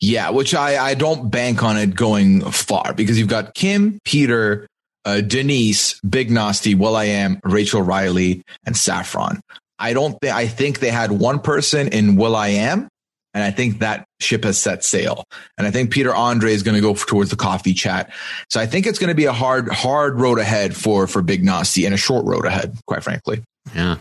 Yeah, 0.00 0.30
which 0.30 0.54
I 0.54 0.76
I 0.90 0.94
don't 0.94 1.30
bank 1.30 1.62
on 1.62 1.78
it 1.78 1.94
going 1.96 2.42
far 2.42 2.92
because 2.92 3.18
you've 3.18 3.28
got 3.28 3.54
Kim, 3.54 3.98
Peter, 4.04 4.68
uh, 5.06 5.22
Denise, 5.22 5.98
Big 6.00 6.30
Narstie, 6.30 6.76
Will 6.76 6.94
I 6.94 7.04
Am, 7.04 7.40
Rachel 7.42 7.80
Riley, 7.80 8.42
and 8.66 8.76
Saffron. 8.76 9.40
I 9.78 9.94
don't 9.94 10.12
think 10.20 10.34
I 10.34 10.46
think 10.46 10.78
they 10.78 10.90
had 10.90 11.10
one 11.10 11.40
person 11.40 11.88
in 11.88 12.16
will.i.am 12.16 12.88
and 13.34 13.42
I 13.42 13.50
think 13.50 13.78
that 13.78 14.06
ship 14.20 14.44
has 14.44 14.58
set 14.58 14.84
sail. 14.84 15.24
And 15.56 15.66
I 15.66 15.70
think 15.70 15.90
Peter 15.90 16.14
Andre 16.14 16.52
is 16.52 16.62
going 16.62 16.74
to 16.74 16.80
go 16.80 16.94
towards 16.94 17.30
the 17.30 17.36
coffee 17.36 17.74
chat. 17.74 18.12
So 18.50 18.60
I 18.60 18.66
think 18.66 18.86
it's 18.86 18.98
going 18.98 19.08
to 19.08 19.14
be 19.14 19.24
a 19.24 19.32
hard, 19.32 19.68
hard 19.68 20.20
road 20.20 20.38
ahead 20.38 20.76
for, 20.76 21.06
for 21.06 21.22
Big 21.22 21.42
Narstie 21.42 21.84
and 21.86 21.94
a 21.94 21.98
short 21.98 22.24
road 22.26 22.44
ahead, 22.44 22.76
quite 22.86 23.02
frankly. 23.02 23.42
Yeah. 23.74 23.98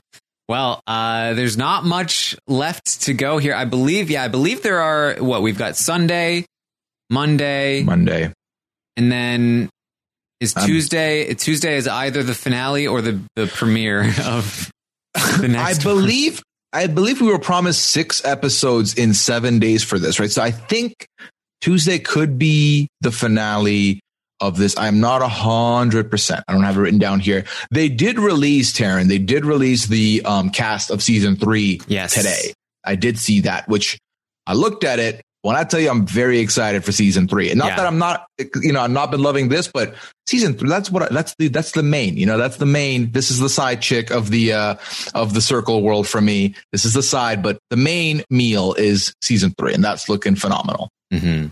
Well, 0.50 0.82
uh, 0.86 1.34
there's 1.34 1.58
not 1.58 1.86
much 1.86 2.36
left 2.46 3.04
to 3.04 3.14
go 3.14 3.38
here. 3.38 3.54
I 3.54 3.64
believe, 3.64 4.12
yeah, 4.12 4.24
I 4.24 4.28
believe 4.28 4.64
there 4.64 4.82
are 4.82 5.16
what 5.16 5.42
we've 5.42 5.58
got 5.58 5.78
Sunday, 5.78 6.46
Monday, 7.10 7.84
Monday, 7.84 8.34
and 8.98 9.10
then 9.10 9.70
is 10.42 10.58
um, 10.58 10.66
Tuesday. 10.66 11.34
Tuesday 11.36 11.78
is 11.78 11.88
either 11.88 12.22
the 12.24 12.34
finale 12.34 12.86
or 12.86 13.02
the 13.02 13.22
the 13.38 13.48
premiere 13.48 14.02
of 14.26 14.70
the 15.40 15.48
next. 15.48 15.80
I 15.80 15.84
believe 15.84 16.42
I 16.74 16.88
believe 16.88 17.20
we 17.20 17.28
were 17.28 17.40
promised 17.40 17.90
six 17.90 18.24
episodes 18.24 18.94
in 18.94 19.14
seven 19.14 19.60
days 19.60 19.84
for 19.84 20.00
this, 20.00 20.20
right? 20.20 20.32
So 20.32 20.42
I 20.42 20.52
think 20.52 21.06
Tuesday 21.60 22.00
could 22.00 22.38
be 22.40 22.88
the 23.02 23.12
finale 23.12 24.00
of 24.40 24.58
this. 24.58 24.78
I'm 24.78 25.00
not 25.00 25.22
a 25.22 25.28
hundred 25.28 26.10
percent. 26.10 26.44
I 26.48 26.54
don't 26.54 26.64
have 26.64 26.78
it 26.78 26.82
written 26.82 27.00
down 27.00 27.20
here. 27.20 27.46
They 27.72 27.90
did 27.90 28.20
release 28.20 28.74
Taran. 28.74 29.08
They 29.08 29.20
did 29.20 29.46
release 29.46 29.86
the 29.86 30.24
um, 30.26 30.50
cast 30.50 30.90
of 30.90 31.04
season 31.04 31.36
three 31.36 31.82
yes. 31.88 32.14
today. 32.14 32.54
I 32.84 32.96
did 32.96 33.20
see 33.20 33.42
that, 33.42 33.68
which 33.68 34.00
I 34.48 34.54
looked 34.54 34.84
at 34.84 35.00
it. 35.00 35.22
When 35.44 35.56
I 35.56 35.64
tell 35.64 35.80
you 35.80 35.90
I'm 35.90 36.06
very 36.06 36.40
excited 36.40 36.84
for 36.84 36.92
season 36.92 37.28
three, 37.28 37.50
and 37.50 37.58
not 37.58 37.70
Yeah. 37.70 37.76
that 37.78 37.88
I'm 37.88 37.98
not, 37.98 38.28
you 38.62 38.72
know, 38.72 38.82
I've 38.82 38.92
not 38.92 39.12
been 39.12 39.22
loving 39.24 39.50
this, 39.50 39.68
but 39.68 39.96
season 40.28 40.54
three, 40.54 40.70
that's 40.70 40.92
what, 40.92 41.04
I, 41.04 41.08
that's 41.14 41.36
the, 41.40 41.48
that's 41.48 41.72
the 41.72 41.84
main, 41.84 42.18
you 42.18 42.26
know, 42.26 42.38
that's 42.38 42.58
the 42.58 42.66
main. 42.66 43.12
This 43.12 43.32
is 43.32 43.40
the 43.40 43.50
side 43.50 43.82
chick 43.82 44.12
of 44.12 44.30
the, 44.30 44.54
uh, 44.54 44.76
of 45.14 45.34
the 45.34 45.42
circle 45.42 45.82
world 45.82 46.08
for 46.08 46.22
me. 46.22 46.56
This 46.72 46.86
is 46.86 46.94
the 46.94 47.04
side, 47.04 47.42
but 47.42 47.58
the 47.70 47.78
main 47.78 48.24
meal 48.30 48.74
is 48.74 49.14
season 49.22 49.54
three, 49.58 49.74
and 49.74 49.84
that's 49.84 50.08
looking 50.10 50.36
phenomenal. 50.36 50.90
Mm-hmm. 51.14 51.48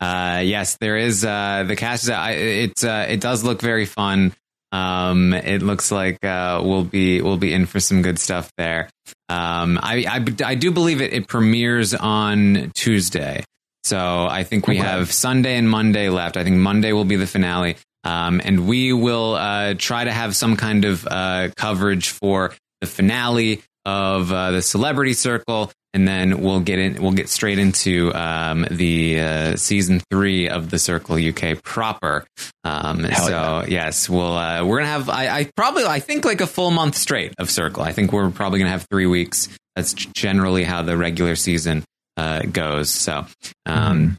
Uh, 0.00 0.40
yes, 0.40 0.76
there 0.80 0.96
is. 0.96 1.24
Uh, 1.24 1.64
the 1.66 1.76
cast 1.76 2.04
is. 2.04 2.10
I, 2.10 2.30
it 2.32 2.84
uh, 2.84 3.06
it 3.08 3.20
does 3.20 3.44
look 3.44 3.60
very 3.60 3.84
fun. 3.84 4.32
Um, 4.72 5.34
it 5.34 5.62
looks 5.62 5.90
like 5.92 6.24
uh, 6.24 6.62
we'll 6.64 6.84
be 6.84 7.20
we'll 7.20 7.36
be 7.36 7.52
in 7.52 7.66
for 7.66 7.80
some 7.80 8.02
good 8.02 8.18
stuff 8.18 8.50
there. 8.56 8.88
Um, 9.30 9.78
I, 9.82 10.04
I 10.08 10.50
I 10.50 10.54
do 10.56 10.70
believe 10.72 11.00
it. 11.00 11.12
It 11.12 11.28
premieres 11.28 11.94
on 11.94 12.72
Tuesday, 12.74 13.44
so 13.84 14.26
I 14.28 14.42
think 14.44 14.66
we 14.66 14.78
Okay. 14.78 14.86
have 14.86 15.12
Sunday 15.12 15.56
and 15.56 15.70
Monday 15.70 16.08
left. 16.08 16.36
I 16.36 16.44
think 16.44 16.56
Monday 16.56 16.92
will 16.92 17.04
be 17.04 17.16
the 17.16 17.26
finale. 17.28 17.76
Um, 18.02 18.40
and 18.42 18.66
we 18.66 18.92
will 18.94 19.34
uh, 19.34 19.74
try 19.74 20.04
to 20.04 20.10
have 20.10 20.34
some 20.34 20.56
kind 20.56 20.84
of 20.86 21.06
uh, 21.06 21.50
coverage 21.54 22.08
for 22.08 22.52
the 22.80 22.86
finale 22.86 23.62
of 23.84 24.32
uh, 24.32 24.52
the 24.52 24.62
Celebrity 24.62 25.12
Circle, 25.12 25.70
and 25.92 26.06
then 26.06 26.40
we'll 26.40 26.60
get 26.60 26.78
in. 26.78 27.02
We'll 27.02 27.12
get 27.12 27.28
straight 27.28 27.58
into 27.58 28.12
um, 28.14 28.66
the 28.70 29.20
uh, 29.20 29.56
season 29.56 30.00
three 30.10 30.48
of 30.48 30.70
the 30.70 30.78
Circle 30.78 31.16
UK 31.16 31.62
proper. 31.62 32.24
Um, 32.64 33.04
Hell 33.04 33.26
so 33.26 33.64
yes, 33.68 34.08
we'll 34.08 34.36
uh, 34.36 34.64
we're 34.64 34.78
gonna 34.78 34.90
have. 34.90 35.08
I, 35.08 35.28
I 35.28 35.50
probably 35.56 35.84
I 35.84 36.00
think 36.00 36.24
like 36.24 36.40
a 36.40 36.46
full 36.46 36.70
month 36.70 36.96
straight 36.96 37.34
of 37.38 37.50
Circle. 37.50 37.82
I 37.82 37.92
think 37.92 38.12
we're 38.12 38.30
probably 38.30 38.60
gonna 38.60 38.70
have 38.70 38.86
three 38.90 39.06
weeks. 39.06 39.48
That's 39.74 39.92
generally 39.94 40.64
how 40.64 40.82
the 40.82 40.96
regular 40.96 41.36
season 41.36 41.84
uh, 42.16 42.42
goes. 42.42 42.90
So 42.90 43.26
um, 43.66 44.16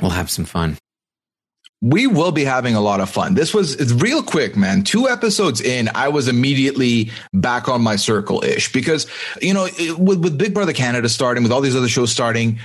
we'll 0.00 0.10
have 0.10 0.30
some 0.30 0.44
fun. 0.44 0.78
We 1.86 2.08
will 2.08 2.32
be 2.32 2.44
having 2.44 2.74
a 2.74 2.80
lot 2.80 3.00
of 3.00 3.08
fun. 3.08 3.34
This 3.34 3.54
was 3.54 3.76
it's 3.76 3.92
real 3.92 4.20
quick, 4.20 4.56
man. 4.56 4.82
Two 4.82 5.08
episodes 5.08 5.60
in, 5.60 5.88
I 5.94 6.08
was 6.08 6.26
immediately 6.26 7.10
back 7.32 7.68
on 7.68 7.80
my 7.80 7.94
circle 7.94 8.42
ish 8.42 8.72
because 8.72 9.06
you 9.40 9.54
know 9.54 9.68
it, 9.78 9.96
with 9.96 10.18
with 10.18 10.36
Big 10.36 10.52
Brother 10.52 10.72
Canada 10.72 11.08
starting, 11.08 11.44
with 11.44 11.52
all 11.52 11.60
these 11.60 11.76
other 11.76 11.88
shows 11.88 12.10
starting, 12.10 12.58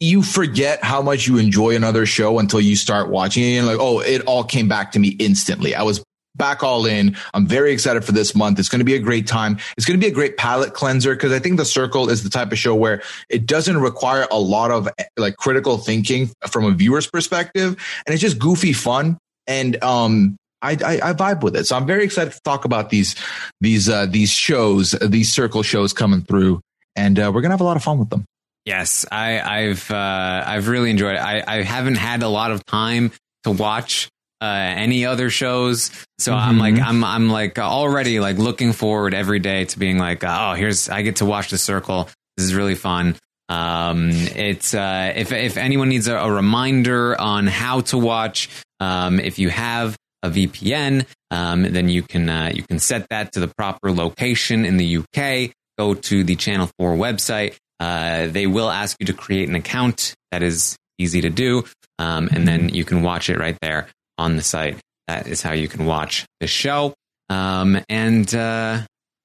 you 0.00 0.24
forget 0.24 0.82
how 0.82 1.00
much 1.00 1.28
you 1.28 1.38
enjoy 1.38 1.76
another 1.76 2.04
show 2.04 2.40
until 2.40 2.60
you 2.60 2.74
start 2.74 3.10
watching 3.10 3.44
it. 3.44 3.58
And 3.58 3.66
like, 3.68 3.78
oh, 3.78 4.00
it 4.00 4.22
all 4.22 4.42
came 4.42 4.66
back 4.66 4.90
to 4.92 4.98
me 4.98 5.10
instantly. 5.20 5.76
I 5.76 5.82
was 5.82 6.02
back 6.36 6.62
all 6.62 6.86
in. 6.86 7.16
I'm 7.34 7.46
very 7.46 7.72
excited 7.72 8.04
for 8.04 8.12
this 8.12 8.34
month. 8.34 8.58
It's 8.58 8.68
going 8.68 8.80
to 8.80 8.84
be 8.84 8.94
a 8.94 8.98
great 8.98 9.26
time. 9.26 9.58
It's 9.76 9.86
going 9.86 9.98
to 9.98 10.04
be 10.04 10.10
a 10.10 10.14
great 10.14 10.36
palate 10.36 10.74
cleanser 10.74 11.14
because 11.14 11.32
I 11.32 11.38
think 11.38 11.58
The 11.58 11.64
Circle 11.64 12.08
is 12.08 12.22
the 12.22 12.30
type 12.30 12.52
of 12.52 12.58
show 12.58 12.74
where 12.74 13.02
it 13.28 13.46
doesn't 13.46 13.78
require 13.78 14.26
a 14.30 14.38
lot 14.38 14.70
of 14.70 14.88
like 15.16 15.36
critical 15.36 15.78
thinking 15.78 16.30
from 16.48 16.64
a 16.64 16.70
viewer's 16.70 17.06
perspective, 17.06 17.76
and 18.06 18.12
it's 18.12 18.22
just 18.22 18.38
goofy 18.38 18.72
fun. 18.72 19.18
And 19.46 19.82
um, 19.82 20.36
I, 20.62 20.72
I, 20.72 21.10
I 21.10 21.12
vibe 21.12 21.42
with 21.42 21.56
it. 21.56 21.66
So 21.66 21.76
I'm 21.76 21.86
very 21.86 22.04
excited 22.04 22.32
to 22.32 22.40
talk 22.42 22.64
about 22.64 22.90
these 22.90 23.16
these 23.60 23.88
uh, 23.88 24.06
these 24.06 24.30
shows, 24.30 24.92
these 24.92 25.32
Circle 25.32 25.62
shows 25.62 25.92
coming 25.92 26.22
through, 26.22 26.60
and 26.96 27.18
uh, 27.18 27.30
we're 27.34 27.42
gonna 27.42 27.54
have 27.54 27.60
a 27.60 27.64
lot 27.64 27.76
of 27.76 27.82
fun 27.82 27.98
with 27.98 28.10
them. 28.10 28.24
Yes, 28.64 29.04
I, 29.10 29.40
I've 29.40 29.90
uh, 29.90 30.44
I've 30.46 30.68
really 30.68 30.90
enjoyed 30.90 31.16
it. 31.16 31.20
I, 31.20 31.42
I 31.46 31.62
haven't 31.62 31.96
had 31.96 32.22
a 32.22 32.28
lot 32.28 32.52
of 32.52 32.64
time 32.64 33.10
to 33.42 33.50
watch 33.50 34.08
uh, 34.42 34.74
any 34.76 35.06
other 35.06 35.30
shows, 35.30 35.92
so 36.18 36.34
I'm 36.34 36.56
Mhm. 36.56 36.60
like 36.60 36.78
I'm 36.80 37.04
I'm 37.04 37.30
like 37.30 37.58
already 37.60 38.18
like 38.18 38.38
looking 38.38 38.72
forward 38.72 39.14
every 39.14 39.38
day 39.38 39.64
to 39.66 39.78
being 39.78 39.98
like, 39.98 40.24
oh, 40.26 40.54
here's 40.54 40.88
I 40.88 41.02
get 41.02 41.16
to 41.16 41.24
watch 41.24 41.50
the 41.50 41.58
Circle. 41.58 42.08
This 42.36 42.46
is 42.46 42.54
really 42.54 42.74
fun. 42.74 43.14
Um, 43.48 44.10
it's 44.12 44.74
uh, 44.74 45.12
if 45.14 45.30
if 45.32 45.56
anyone 45.56 45.88
needs 45.90 46.08
a, 46.08 46.16
a 46.16 46.30
reminder 46.32 47.18
on 47.20 47.46
how 47.46 47.82
to 47.82 47.98
watch, 47.98 48.48
um, 48.80 49.20
if 49.20 49.38
you 49.38 49.48
have 49.50 49.96
a 50.24 50.30
VPN, 50.30 51.06
um, 51.30 51.62
then 51.62 51.88
you 51.88 52.02
can 52.02 52.28
uh, 52.28 52.50
you 52.54 52.62
can 52.64 52.78
set 52.78 53.06
that 53.10 53.32
to 53.32 53.40
the 53.40 53.48
proper 53.48 53.92
location 53.92 54.64
in 54.64 54.76
the 54.76 54.96
UK. 54.98 55.52
Go 55.78 55.94
to 55.94 56.24
the 56.24 56.34
Channel 56.36 56.68
Four 56.78 56.96
website. 56.96 57.56
Uh, 57.80 58.26
they 58.28 58.46
will 58.46 58.70
ask 58.70 58.96
you 59.00 59.06
to 59.06 59.12
create 59.12 59.48
an 59.48 59.54
account. 59.54 60.14
That 60.32 60.42
is 60.42 60.76
easy 60.98 61.20
to 61.22 61.30
do, 61.30 61.64
um, 61.98 62.28
and 62.32 62.46
then 62.48 62.68
you 62.70 62.84
can 62.84 63.02
watch 63.02 63.28
it 63.30 63.38
right 63.38 63.56
there 63.62 63.86
on 64.22 64.36
the 64.36 64.42
site. 64.42 64.78
That 65.08 65.26
is 65.26 65.42
how 65.42 65.52
you 65.52 65.68
can 65.68 65.84
watch 65.84 66.24
the 66.40 66.46
show. 66.46 66.94
Um, 67.28 67.78
and 67.88 68.32
uh, 68.34 68.82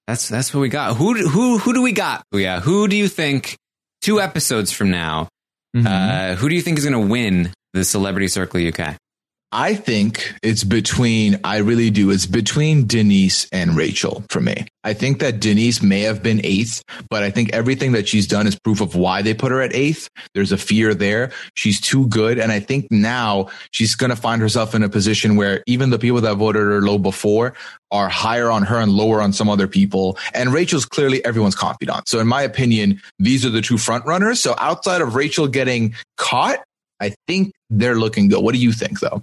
that's 0.08 0.28
that's 0.28 0.54
what 0.54 0.62
we 0.62 0.70
got. 0.70 0.98
Who 0.98 1.14
who 1.14 1.58
who 1.58 1.74
do 1.74 1.82
we 1.82 1.92
got? 1.92 2.24
Oh, 2.34 2.38
yeah, 2.38 2.60
who 2.60 2.88
do 2.88 2.96
you 2.96 3.08
think? 3.08 3.56
Two 4.02 4.22
episodes 4.22 4.72
from 4.72 4.92
now, 4.92 5.28
uh, 5.76 6.36
who 6.36 6.50
do 6.50 6.56
you 6.56 6.62
think 6.62 6.78
is 6.78 6.86
going 6.86 6.94
to 6.94 7.12
win 7.12 7.52
the 7.74 7.84
Celebrity 7.84 8.28
Circle 8.28 8.66
UK? 8.68 8.96
I 9.52 9.76
think 9.76 10.36
it's 10.44 10.66
between, 10.66 11.40
I 11.46 11.58
really 11.58 11.90
do. 11.90 12.12
It's 12.12 12.26
between 12.26 12.86
Denise 12.86 13.48
and 13.54 13.78
Rachel 13.78 14.26
for 14.30 14.42
me. 14.42 14.68
I 14.84 14.94
think 14.94 15.20
that 15.20 15.40
Denise 15.40 15.82
may 15.82 16.02
have 16.02 16.22
been 16.22 16.42
eighth, 16.44 16.84
but 17.10 17.24
I 17.24 17.32
think 17.32 17.54
everything 17.54 17.94
that 17.94 18.10
she's 18.10 18.28
done 18.28 18.46
is 18.46 18.60
proof 18.60 18.82
of 18.82 18.96
why 18.96 19.22
they 19.22 19.34
put 19.34 19.54
her 19.54 19.62
at 19.62 19.74
eighth. 19.74 20.10
There's 20.34 20.52
a 20.52 20.58
fear 20.58 20.94
there. 20.94 21.32
She's 21.54 21.80
too 21.80 22.08
good. 22.08 22.40
And 22.40 22.52
I 22.52 22.60
think 22.60 22.88
now 22.92 23.48
she's 23.72 23.96
going 23.96 24.10
to 24.10 24.18
find 24.18 24.42
herself 24.42 24.76
in 24.76 24.84
a 24.84 24.90
position 24.90 25.38
where 25.38 25.64
even 25.66 25.92
the 25.92 26.00
people 26.00 26.20
that 26.22 26.36
voted 26.36 26.64
her 26.64 26.82
low 26.82 26.98
before 26.98 27.54
are 27.90 28.10
higher 28.10 28.52
on 28.52 28.64
her 28.64 28.80
and 28.80 28.92
lower 28.92 29.22
on 29.22 29.32
some 29.32 29.50
other 29.50 29.68
people. 29.68 30.18
And 30.34 30.54
Rachel's 30.54 30.86
clearly 30.86 31.24
everyone's 31.24 31.56
confidant. 31.56 32.10
So 32.10 32.20
in 32.20 32.28
my 32.28 32.42
opinion, 32.42 33.02
these 33.18 33.46
are 33.46 33.50
the 33.50 33.62
two 33.62 33.78
front 33.78 34.06
runners. 34.06 34.42
So 34.42 34.56
outside 34.58 35.02
of 35.02 35.16
Rachel 35.16 35.48
getting 35.48 35.96
caught, 36.18 36.60
I 37.00 37.14
think 37.28 37.52
they're 37.70 37.96
looking 37.98 38.28
good. 38.30 38.42
What 38.44 38.54
do 38.54 38.60
you 38.60 38.72
think 38.72 39.00
though? 39.00 39.22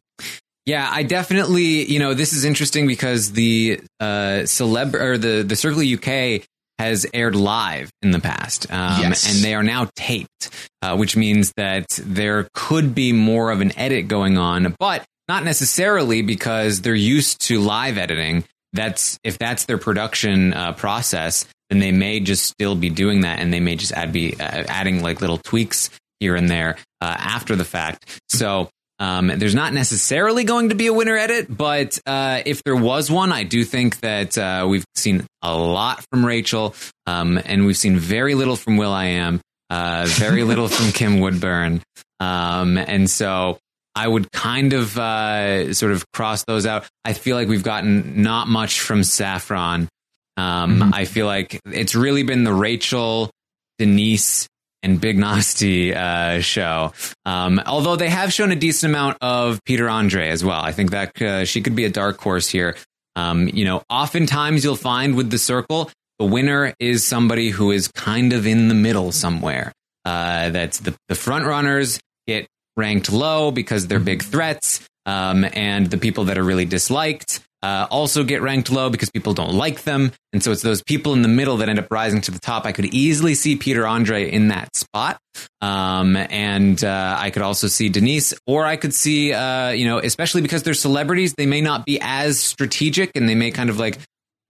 Yeah, 0.66 0.88
I 0.90 1.02
definitely, 1.02 1.84
you 1.90 1.98
know, 1.98 2.14
this 2.14 2.32
is 2.32 2.44
interesting 2.46 2.86
because 2.86 3.32
the 3.32 3.80
uh, 4.00 4.44
celeb 4.44 4.94
or 4.94 5.18
the 5.18 5.42
the 5.42 5.56
Circle 5.56 5.82
UK 5.82 6.42
has 6.78 7.06
aired 7.14 7.36
live 7.36 7.90
in 8.02 8.10
the 8.10 8.18
past, 8.20 8.70
um, 8.72 9.00
Yes. 9.00 9.32
and 9.32 9.44
they 9.44 9.54
are 9.54 9.62
now 9.62 9.88
taped, 9.94 10.50
uh, 10.82 10.96
which 10.96 11.16
means 11.16 11.52
that 11.56 11.86
there 12.02 12.48
could 12.54 12.94
be 12.94 13.12
more 13.12 13.50
of 13.50 13.60
an 13.60 13.76
edit 13.78 14.08
going 14.08 14.38
on, 14.38 14.74
but 14.78 15.04
not 15.28 15.44
necessarily 15.44 16.22
because 16.22 16.80
they're 16.80 16.94
used 16.94 17.40
to 17.42 17.60
live 17.60 17.96
editing. 17.98 18.44
That's 18.72 19.18
if 19.22 19.38
that's 19.38 19.66
their 19.66 19.78
production 19.78 20.52
uh, 20.54 20.72
process, 20.72 21.46
then 21.70 21.78
they 21.78 21.92
may 21.92 22.20
just 22.20 22.44
still 22.46 22.74
be 22.74 22.90
doing 22.90 23.20
that, 23.20 23.38
and 23.38 23.52
they 23.52 23.60
may 23.60 23.76
just 23.76 23.92
add 23.92 24.12
be 24.12 24.34
uh, 24.40 24.64
adding 24.68 25.02
like 25.02 25.20
little 25.20 25.38
tweaks 25.38 25.90
here 26.24 26.36
and 26.36 26.48
there 26.48 26.76
uh, 27.02 27.16
after 27.18 27.54
the 27.54 27.64
fact. 27.66 28.20
So 28.30 28.70
um, 28.98 29.26
there's 29.26 29.54
not 29.54 29.74
necessarily 29.74 30.44
going 30.44 30.70
to 30.70 30.74
be 30.74 30.86
a 30.86 30.92
winner 30.92 31.16
edit, 31.16 31.54
but 31.54 31.98
uh, 32.06 32.40
if 32.46 32.62
there 32.64 32.76
was 32.76 33.10
one, 33.10 33.30
I 33.30 33.42
do 33.44 33.62
think 33.64 34.00
that 34.00 34.38
uh, 34.38 34.66
we've 34.68 34.84
seen 34.94 35.26
a 35.42 35.54
lot 35.54 36.02
from 36.10 36.24
Rachel, 36.24 36.74
um, 37.06 37.38
and 37.44 37.66
we've 37.66 37.76
seen 37.76 37.98
very 37.98 38.34
little 38.34 38.56
from 38.56 38.76
will.i.am, 38.78 39.40
uh, 39.68 40.06
very 40.08 40.44
little 40.44 40.68
from 40.68 40.92
Kim 40.98 41.20
Woodburn, 41.20 41.82
um, 42.20 42.78
and 42.78 43.10
so 43.10 43.58
I 43.94 44.08
would 44.08 44.30
kind 44.32 44.72
of 44.72 44.96
uh, 44.98 45.74
sort 45.74 45.92
of 45.92 46.04
cross 46.12 46.44
those 46.44 46.64
out. 46.64 46.86
I 47.04 47.12
feel 47.12 47.36
like 47.36 47.48
we've 47.48 47.62
gotten 47.62 48.22
not 48.22 48.48
much 48.48 48.80
from 48.80 49.02
Saffron. 49.04 49.88
Um, 50.36 50.80
Mhm. 50.80 50.90
I 50.94 51.04
feel 51.04 51.26
like 51.26 51.60
it's 51.66 51.94
really 51.94 52.22
been 52.24 52.42
the 52.44 52.52
Rachel, 52.54 53.30
Denise, 53.78 54.48
and 54.84 55.00
Big 55.00 55.18
Narstie 55.18 55.94
uh, 55.94 56.40
show. 56.40 56.92
Um, 57.24 57.60
although 57.66 57.96
they 57.96 58.10
have 58.10 58.32
shown 58.32 58.52
a 58.52 58.56
decent 58.56 58.92
amount 58.92 59.18
of 59.20 59.64
Peter 59.64 59.88
Andre 59.88 60.28
as 60.28 60.44
well. 60.44 60.60
I 60.60 60.72
think 60.72 60.90
that 60.90 61.20
uh, 61.20 61.44
she 61.44 61.62
could 61.62 61.74
be 61.74 61.86
a 61.86 61.90
dark 61.90 62.20
horse 62.20 62.48
here. 62.48 62.76
Um, 63.16 63.48
you 63.48 63.64
know, 63.64 63.82
oftentimes 63.88 64.62
you'll 64.62 64.76
find 64.76 65.16
with 65.16 65.30
the 65.30 65.38
circle, 65.38 65.90
the 66.18 66.26
winner 66.26 66.74
is 66.78 67.04
somebody 67.04 67.50
who 67.50 67.70
is 67.70 67.88
kind 67.88 68.32
of 68.32 68.46
in 68.46 68.68
the 68.68 68.74
middle 68.74 69.10
somewhere. 69.10 69.72
Uh, 70.04 70.50
that's 70.50 70.80
the, 70.80 70.94
the 71.08 71.14
front 71.14 71.46
runners 71.46 71.98
get 72.26 72.46
ranked 72.76 73.10
low 73.10 73.50
because 73.50 73.86
they're 73.86 73.98
big 73.98 74.22
threats. 74.22 74.86
Um, 75.06 75.44
and 75.52 75.90
the 75.90 75.98
people 75.98 76.24
that 76.24 76.38
are 76.38 76.42
really 76.42 76.64
disliked 76.64 77.40
uh, 77.64 77.86
also 77.90 78.24
get 78.24 78.42
ranked 78.42 78.70
low 78.70 78.90
because 78.90 79.10
people 79.10 79.32
don't 79.32 79.54
like 79.54 79.84
them. 79.84 80.12
And 80.34 80.42
so 80.42 80.52
it's 80.52 80.60
those 80.60 80.82
people 80.82 81.14
in 81.14 81.22
the 81.22 81.28
middle 81.28 81.56
that 81.58 81.70
end 81.70 81.78
up 81.78 81.90
rising 81.90 82.20
to 82.22 82.30
the 82.30 82.38
top. 82.38 82.66
I 82.66 82.72
could 82.72 82.84
easily 82.86 83.34
see 83.34 83.56
Peter 83.56 83.86
Andre 83.86 84.30
in 84.30 84.48
that 84.48 84.76
spot. 84.76 85.16
Um, 85.62 86.14
and 86.16 86.84
uh, 86.84 87.16
I 87.18 87.30
could 87.30 87.40
also 87.40 87.66
see 87.68 87.88
Denise, 87.88 88.34
or 88.46 88.66
I 88.66 88.76
could 88.76 88.92
see, 88.92 89.32
uh, 89.32 89.70
you 89.70 89.86
know, 89.86 89.98
especially 89.98 90.42
because 90.42 90.62
they're 90.62 90.74
celebrities, 90.74 91.32
they 91.38 91.46
may 91.46 91.62
not 91.62 91.86
be 91.86 91.98
as 92.02 92.38
strategic 92.38 93.12
and 93.14 93.26
they 93.26 93.34
may 93.34 93.50
kind 93.50 93.70
of 93.70 93.78
like 93.78 93.98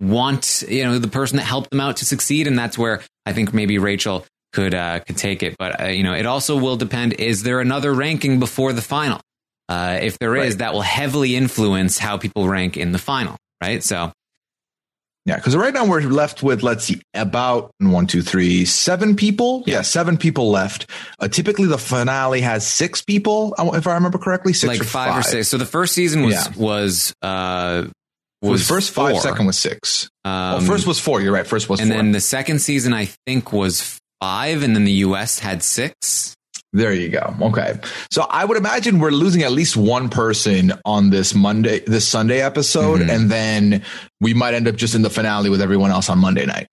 want, 0.01 0.65
you 0.69 0.83
know, 0.83 0.99
the 0.99 1.07
person 1.07 1.37
that 1.37 1.45
helped 1.45 1.71
them 1.71 1.81
out 1.81 1.99
to 1.99 2.05
succeed. 2.05 2.49
And 2.49 2.59
that's 2.59 2.77
where 2.77 3.01
I 3.27 3.33
think 3.33 3.55
maybe 3.55 3.79
Rachel 3.79 4.27
could 4.53 4.75
uh, 4.75 5.01
could 5.01 5.17
take 5.17 5.45
it. 5.45 5.55
But 5.57 5.81
uh, 5.81 5.87
you 5.87 6.03
know, 6.03 6.15
it 6.15 6.27
also 6.27 6.57
will 6.57 6.77
depend. 6.77 7.13
Is 7.15 7.45
there 7.45 7.61
another 7.61 7.95
ranking 7.95 8.41
before 8.41 8.73
the 8.73 8.83
final? 8.83 9.21
Uh, 9.69 9.99
if 10.03 10.19
there 10.19 10.37
is, 10.37 10.55
Right. 10.55 10.59
that 10.59 10.73
will 10.75 10.83
heavily 10.83 11.37
influence 11.37 11.99
how 11.99 12.17
people 12.19 12.49
rank 12.49 12.77
in 12.77 12.93
the 12.93 12.99
final, 12.99 13.37
right? 13.63 13.83
So 13.83 14.13
Yeah, 15.27 15.37
because 15.37 15.57
right 15.57 15.73
now 15.73 15.87
we're 15.87 16.03
left 16.03 16.43
with 16.43 16.63
let's 16.63 16.85
see, 16.85 17.01
about 17.15 17.71
one, 17.79 18.07
two, 18.07 18.21
three, 18.21 18.67
seven 18.67 19.17
people. 19.17 19.63
Yeah, 19.67 19.81
seven 19.81 20.19
people 20.19 20.51
left. 20.51 20.87
Uh, 21.19 21.29
typically, 21.29 21.67
the 21.67 21.79
finale 21.79 22.43
has 22.43 22.67
six 22.67 23.01
people, 23.01 23.55
uh, 23.57 23.71
if 23.73 23.87
I 23.87 23.95
remember 23.95 24.19
correctly. 24.19 24.53
Six 24.53 24.69
like 24.69 24.81
or 24.83 24.85
five, 24.85 25.09
five, 25.13 25.21
or 25.21 25.23
six. 25.23 25.49
So 25.49 25.57
the 25.57 25.65
first 25.65 25.95
season 25.95 26.25
was 26.25 26.35
Yeah. 26.35 26.49
was 26.57 27.15
uh 27.23 27.85
It 28.43 28.49
was 28.49 28.69
first 28.69 28.91
five, 28.91 29.13
four. 29.13 29.21
second 29.23 29.47
was 29.47 29.57
six. 29.57 30.11
well, 30.27 30.57
Um, 30.59 30.67
first 30.67 30.87
was 30.87 31.01
four. 31.01 31.23
You're 31.23 31.33
right. 31.33 31.47
First 31.47 31.71
was 31.71 31.81
and 31.81 31.89
four. 31.89 31.97
then 31.97 32.13
the 32.13 32.21
second 32.21 32.59
season 32.59 32.93
I 32.93 33.09
think 33.27 33.51
was 33.51 33.99
five, 34.21 34.63
and 34.63 34.77
then 34.77 34.85
the 34.85 34.93
U.S. 35.09 35.39
had 35.39 35.63
six. 35.63 36.35
There 36.75 36.93
you 36.93 37.09
go. 37.09 37.35
Okay. 37.41 37.79
So 38.11 38.23
I 38.29 38.45
would 38.45 38.57
imagine 38.59 38.99
we're 38.99 39.13
losing 39.13 39.43
at 39.45 39.53
least 39.53 39.77
one 39.77 40.09
person 40.09 40.73
on 40.85 41.11
this 41.11 41.33
Monday, 41.33 41.79
this 41.87 42.07
Sunday 42.07 42.43
episode. 42.43 43.01
Mhm. 43.01 43.09
And 43.15 43.31
then 43.31 43.83
we 44.21 44.35
might 44.35 44.55
end 44.55 44.67
up 44.67 44.75
just 44.75 44.97
in 44.97 45.03
the 45.03 45.09
finale 45.09 45.51
with 45.51 45.63
everyone 45.63 45.93
else 45.93 46.11
on 46.11 46.19
Monday 46.19 46.45
night. 46.47 46.67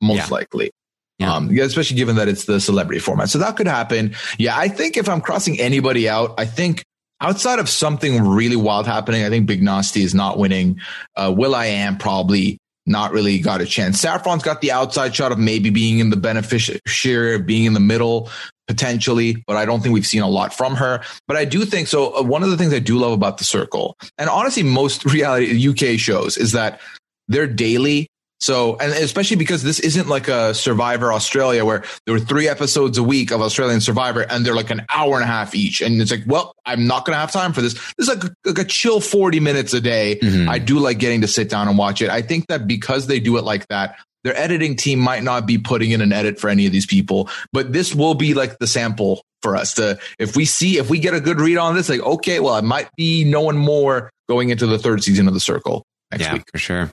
Most 0.00 0.16
Yeah. 0.16 0.26
likely. 0.30 0.70
Yeah. 1.18 1.34
Um, 1.34 1.50
yeah, 1.50 1.64
especially 1.64 1.96
given 1.96 2.14
that 2.16 2.28
it's 2.28 2.44
the 2.44 2.60
celebrity 2.60 3.00
format. 3.00 3.30
So 3.30 3.38
that 3.40 3.56
could 3.56 3.66
happen. 3.66 4.14
Yeah. 4.38 4.56
I 4.56 4.68
think 4.68 4.96
if 4.96 5.08
I'm 5.08 5.20
crossing 5.20 5.58
anybody 5.58 6.08
out, 6.08 6.34
I 6.38 6.44
think 6.44 6.84
outside 7.20 7.58
of 7.58 7.68
something 7.68 8.22
really 8.24 8.54
wild 8.54 8.86
happening, 8.86 9.24
I 9.24 9.28
think 9.28 9.46
Big 9.46 9.60
Narstie 9.60 10.04
is 10.04 10.14
not 10.14 10.38
winning. 10.38 10.78
Uh, 11.16 11.34
will.i.am 11.36 11.98
probably 11.98 12.58
not 12.88 13.12
really 13.12 13.38
got 13.38 13.60
a 13.60 13.66
chance. 13.66 14.00
Saffron's 14.00 14.42
got 14.42 14.60
the 14.60 14.72
outside 14.72 15.14
shot 15.14 15.32
of 15.32 15.38
maybe 15.38 15.70
being 15.70 15.98
in 15.98 16.10
the 16.10 16.16
beneficiary, 16.16 17.34
of 17.34 17.46
being 17.46 17.64
in 17.64 17.74
the 17.74 17.80
middle 17.80 18.30
potentially, 18.66 19.42
but 19.46 19.56
I 19.56 19.64
don't 19.64 19.80
think 19.80 19.94
we've 19.94 20.06
seen 20.06 20.22
a 20.22 20.28
lot 20.28 20.54
from 20.54 20.76
her. 20.76 21.02
But 21.26 21.36
I 21.36 21.44
do 21.44 21.64
think 21.64 21.88
so. 21.88 22.14
Uh, 22.16 22.22
one 22.22 22.42
of 22.42 22.50
the 22.50 22.56
things 22.56 22.72
I 22.72 22.78
do 22.78 22.98
love 22.98 23.12
about 23.12 23.38
the 23.38 23.44
circle, 23.44 23.96
and 24.18 24.28
honestly, 24.28 24.62
most 24.62 25.04
reality 25.12 25.68
UK 25.68 25.98
shows 25.98 26.36
is 26.36 26.52
that 26.52 26.80
they're 27.26 27.46
daily. 27.46 28.08
So, 28.40 28.76
and 28.76 28.92
especially 28.92 29.36
because 29.36 29.62
this 29.62 29.80
isn't 29.80 30.08
like 30.08 30.28
a 30.28 30.54
Survivor 30.54 31.12
Australia 31.12 31.64
where 31.64 31.82
there 32.06 32.14
were 32.14 32.20
three 32.20 32.48
episodes 32.48 32.96
a 32.96 33.02
week 33.02 33.32
of 33.32 33.40
Australian 33.40 33.80
Survivor 33.80 34.22
and 34.22 34.46
they're 34.46 34.54
like 34.54 34.70
an 34.70 34.86
hour 34.94 35.14
and 35.14 35.24
a 35.24 35.26
half 35.26 35.54
each. 35.54 35.80
And 35.80 36.00
it's 36.00 36.10
like, 36.10 36.22
well, 36.26 36.54
I'm 36.64 36.86
not 36.86 37.04
going 37.04 37.14
to 37.14 37.20
have 37.20 37.32
time 37.32 37.52
for 37.52 37.62
this. 37.62 37.74
This 37.96 38.08
is 38.08 38.08
like, 38.08 38.32
like 38.44 38.58
a 38.58 38.64
chill 38.64 39.00
40 39.00 39.40
minutes 39.40 39.74
a 39.74 39.80
day. 39.80 40.18
Mhm. 40.22 40.48
I 40.48 40.58
do 40.58 40.78
like 40.78 40.98
getting 40.98 41.20
to 41.22 41.28
sit 41.28 41.48
down 41.48 41.68
and 41.68 41.76
watch 41.76 42.00
it. 42.00 42.10
I 42.10 42.22
think 42.22 42.46
that 42.46 42.66
because 42.68 43.08
they 43.08 43.18
do 43.18 43.36
it 43.38 43.44
like 43.44 43.66
that, 43.68 43.96
their 44.24 44.36
editing 44.36 44.76
team 44.76 44.98
might 44.98 45.22
not 45.22 45.46
be 45.46 45.58
putting 45.58 45.90
in 45.90 46.00
an 46.00 46.12
edit 46.12 46.38
for 46.38 46.48
any 46.48 46.66
of 46.66 46.72
these 46.72 46.86
people, 46.86 47.28
but 47.52 47.72
this 47.72 47.94
will 47.94 48.14
be 48.14 48.34
like 48.34 48.58
the 48.58 48.66
sample 48.66 49.22
for 49.42 49.56
us 49.56 49.74
to, 49.74 49.98
if 50.18 50.36
we 50.36 50.44
see, 50.44 50.78
if 50.78 50.90
we 50.90 50.98
get 50.98 51.14
a 51.14 51.20
good 51.20 51.40
read 51.40 51.56
on 51.56 51.74
this, 51.74 51.88
like, 51.88 52.00
okay, 52.00 52.40
well, 52.40 52.54
I 52.54 52.60
might 52.60 52.88
be 52.96 53.24
knowing 53.24 53.56
more 53.56 54.10
going 54.28 54.50
into 54.50 54.66
the 54.66 54.78
third 54.78 55.02
season 55.02 55.28
of 55.28 55.34
the 55.34 55.40
circle 55.40 55.84
next 56.10 56.24
yeah, 56.24 56.34
week. 56.34 56.44
for 56.50 56.58
sure. 56.58 56.90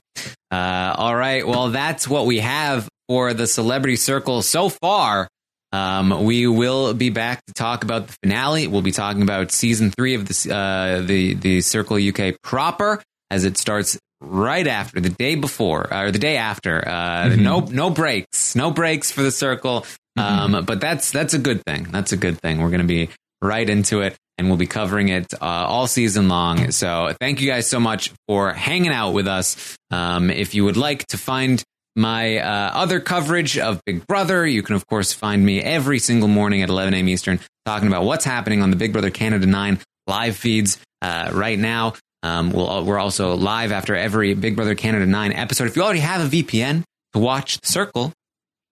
Uh, 0.56 0.94
all 0.96 1.14
right. 1.14 1.46
Well, 1.46 1.68
that's 1.70 2.08
what 2.08 2.26
we 2.26 2.38
have 2.38 2.88
for 3.08 3.34
the 3.34 3.46
celebrity 3.46 3.96
circle 3.96 4.42
so 4.42 4.68
far. 4.68 5.28
Um, 5.72 6.24
we 6.24 6.46
will 6.46 6.94
be 6.94 7.10
back 7.10 7.44
to 7.46 7.52
talk 7.52 7.84
about 7.84 8.06
the 8.06 8.14
finale. 8.22 8.66
We'll 8.66 8.82
be 8.82 8.92
talking 8.92 9.22
about 9.22 9.50
season 9.52 9.90
three 9.90 10.14
of 10.14 10.26
the 10.26 10.54
uh, 10.54 11.02
the 11.06 11.34
the 11.34 11.60
Circle 11.60 11.96
UK 11.98 12.36
proper 12.42 13.02
as 13.30 13.44
it 13.44 13.58
starts 13.58 13.98
right 14.22 14.66
after 14.66 15.00
the 15.00 15.10
day 15.10 15.34
before 15.34 15.92
or 15.92 16.10
the 16.10 16.18
day 16.18 16.36
after. 16.38 16.86
Uh, 16.86 17.26
Mhm. 17.26 17.38
No 17.40 17.60
no 17.60 17.90
breaks, 17.90 18.56
no 18.56 18.70
breaks 18.70 19.10
for 19.12 19.22
the 19.22 19.32
Circle. 19.32 19.84
Um, 20.16 20.64
but 20.64 20.80
that's 20.80 21.10
that's 21.10 21.34
a 21.34 21.38
good 21.38 21.62
thing. 21.66 21.88
That's 21.90 22.12
a 22.12 22.16
good 22.16 22.40
thing. 22.40 22.62
We're 22.62 22.70
going 22.70 22.80
to 22.80 22.86
be 22.86 23.10
right 23.42 23.68
into 23.68 24.00
it, 24.00 24.16
and 24.38 24.48
we'll 24.48 24.56
be 24.56 24.66
covering 24.66 25.08
it 25.08 25.32
uh, 25.34 25.44
all 25.44 25.86
season 25.86 26.28
long. 26.28 26.70
So 26.70 27.14
thank 27.20 27.40
you 27.40 27.48
guys 27.48 27.66
so 27.66 27.80
much 27.80 28.12
for 28.28 28.52
hanging 28.52 28.92
out 28.92 29.12
with 29.12 29.26
us. 29.26 29.76
Um, 29.90 30.30
if 30.30 30.54
you 30.54 30.64
would 30.64 30.76
like 30.76 31.06
to 31.08 31.18
find 31.18 31.62
my 31.94 32.38
uh, 32.38 32.70
other 32.74 33.00
coverage 33.00 33.58
of 33.58 33.80
Big 33.86 34.06
Brother, 34.06 34.46
you 34.46 34.62
can 34.62 34.76
of 34.76 34.86
course 34.86 35.12
find 35.12 35.44
me 35.44 35.62
every 35.62 35.98
single 35.98 36.28
morning 36.28 36.62
at 36.62 36.68
11 36.68 36.94
a.m. 36.94 37.08
Eastern 37.08 37.40
talking 37.64 37.88
about 37.88 38.04
what's 38.04 38.24
happening 38.24 38.62
on 38.62 38.70
the 38.70 38.76
Big 38.76 38.92
Brother 38.92 39.10
Canada 39.10 39.46
9 39.46 39.78
live 40.06 40.36
feeds 40.36 40.78
uh, 41.02 41.30
right 41.32 41.58
now. 41.58 41.94
Um, 42.22 42.50
we'll, 42.50 42.84
we're 42.84 42.98
also 42.98 43.34
live 43.36 43.72
after 43.72 43.94
every 43.94 44.34
Big 44.34 44.56
Brother 44.56 44.74
Canada 44.74 45.06
9 45.06 45.32
episode. 45.32 45.68
If 45.68 45.76
you 45.76 45.82
already 45.82 46.00
have 46.00 46.20
a 46.32 46.42
VPN 46.42 46.82
to 47.14 47.18
watch 47.18 47.64
Circle, 47.64 48.12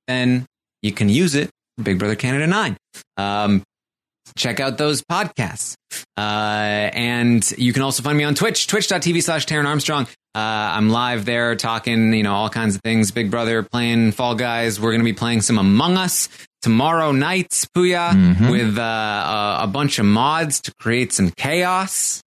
then 0.07 0.45
you 0.83 0.93
can 0.93 1.09
use 1.09 1.35
it 1.35 1.51
Big 1.83 1.99
Brother 1.99 2.17
Canada 2.17 2.47
9. 2.47 2.77
Um, 3.17 3.63
check 4.37 4.61
out 4.61 4.79
those 4.79 5.03
podcasts. 5.03 5.75
Uh, 6.17 6.21
and 6.93 7.49
you 7.59 7.73
can 7.73 7.83
also 7.83 8.03
find 8.03 8.17
me 8.19 8.25
on 8.25 8.35
Twitch, 8.35 8.67
twitch.tv 8.67 9.23
slash 9.23 9.47
Taran 9.47 9.67
Armstrong. 9.67 10.05
Uh, 10.35 10.39
I'm 10.39 10.89
live 10.91 11.25
there 11.25 11.55
talking, 11.55 12.13
you 12.13 12.23
know, 12.25 12.35
all 12.35 12.51
kinds 12.51 12.75
of 12.75 12.81
things. 12.83 13.11
Big 13.13 13.31
Brother 13.31 13.63
playing 13.63 14.13
Fall 14.13 14.35
Guys. 14.35 14.81
We're 14.81 14.91
going 14.91 15.01
to 15.01 15.05
be 15.05 15.13
playing 15.13 15.43
some 15.43 15.59
Among 15.59 15.97
Us 15.97 16.29
tomorrow 16.63 17.13
night, 17.13 17.51
Pooya, 17.77 18.11
Mhm. 18.11 18.51
with 18.51 18.77
uh, 18.79 18.83
a, 18.83 19.59
a 19.65 19.67
bunch 19.69 19.99
of 20.01 20.07
mods 20.07 20.61
to 20.63 20.75
create 20.81 21.13
some 21.13 21.31
chaos. 21.31 22.21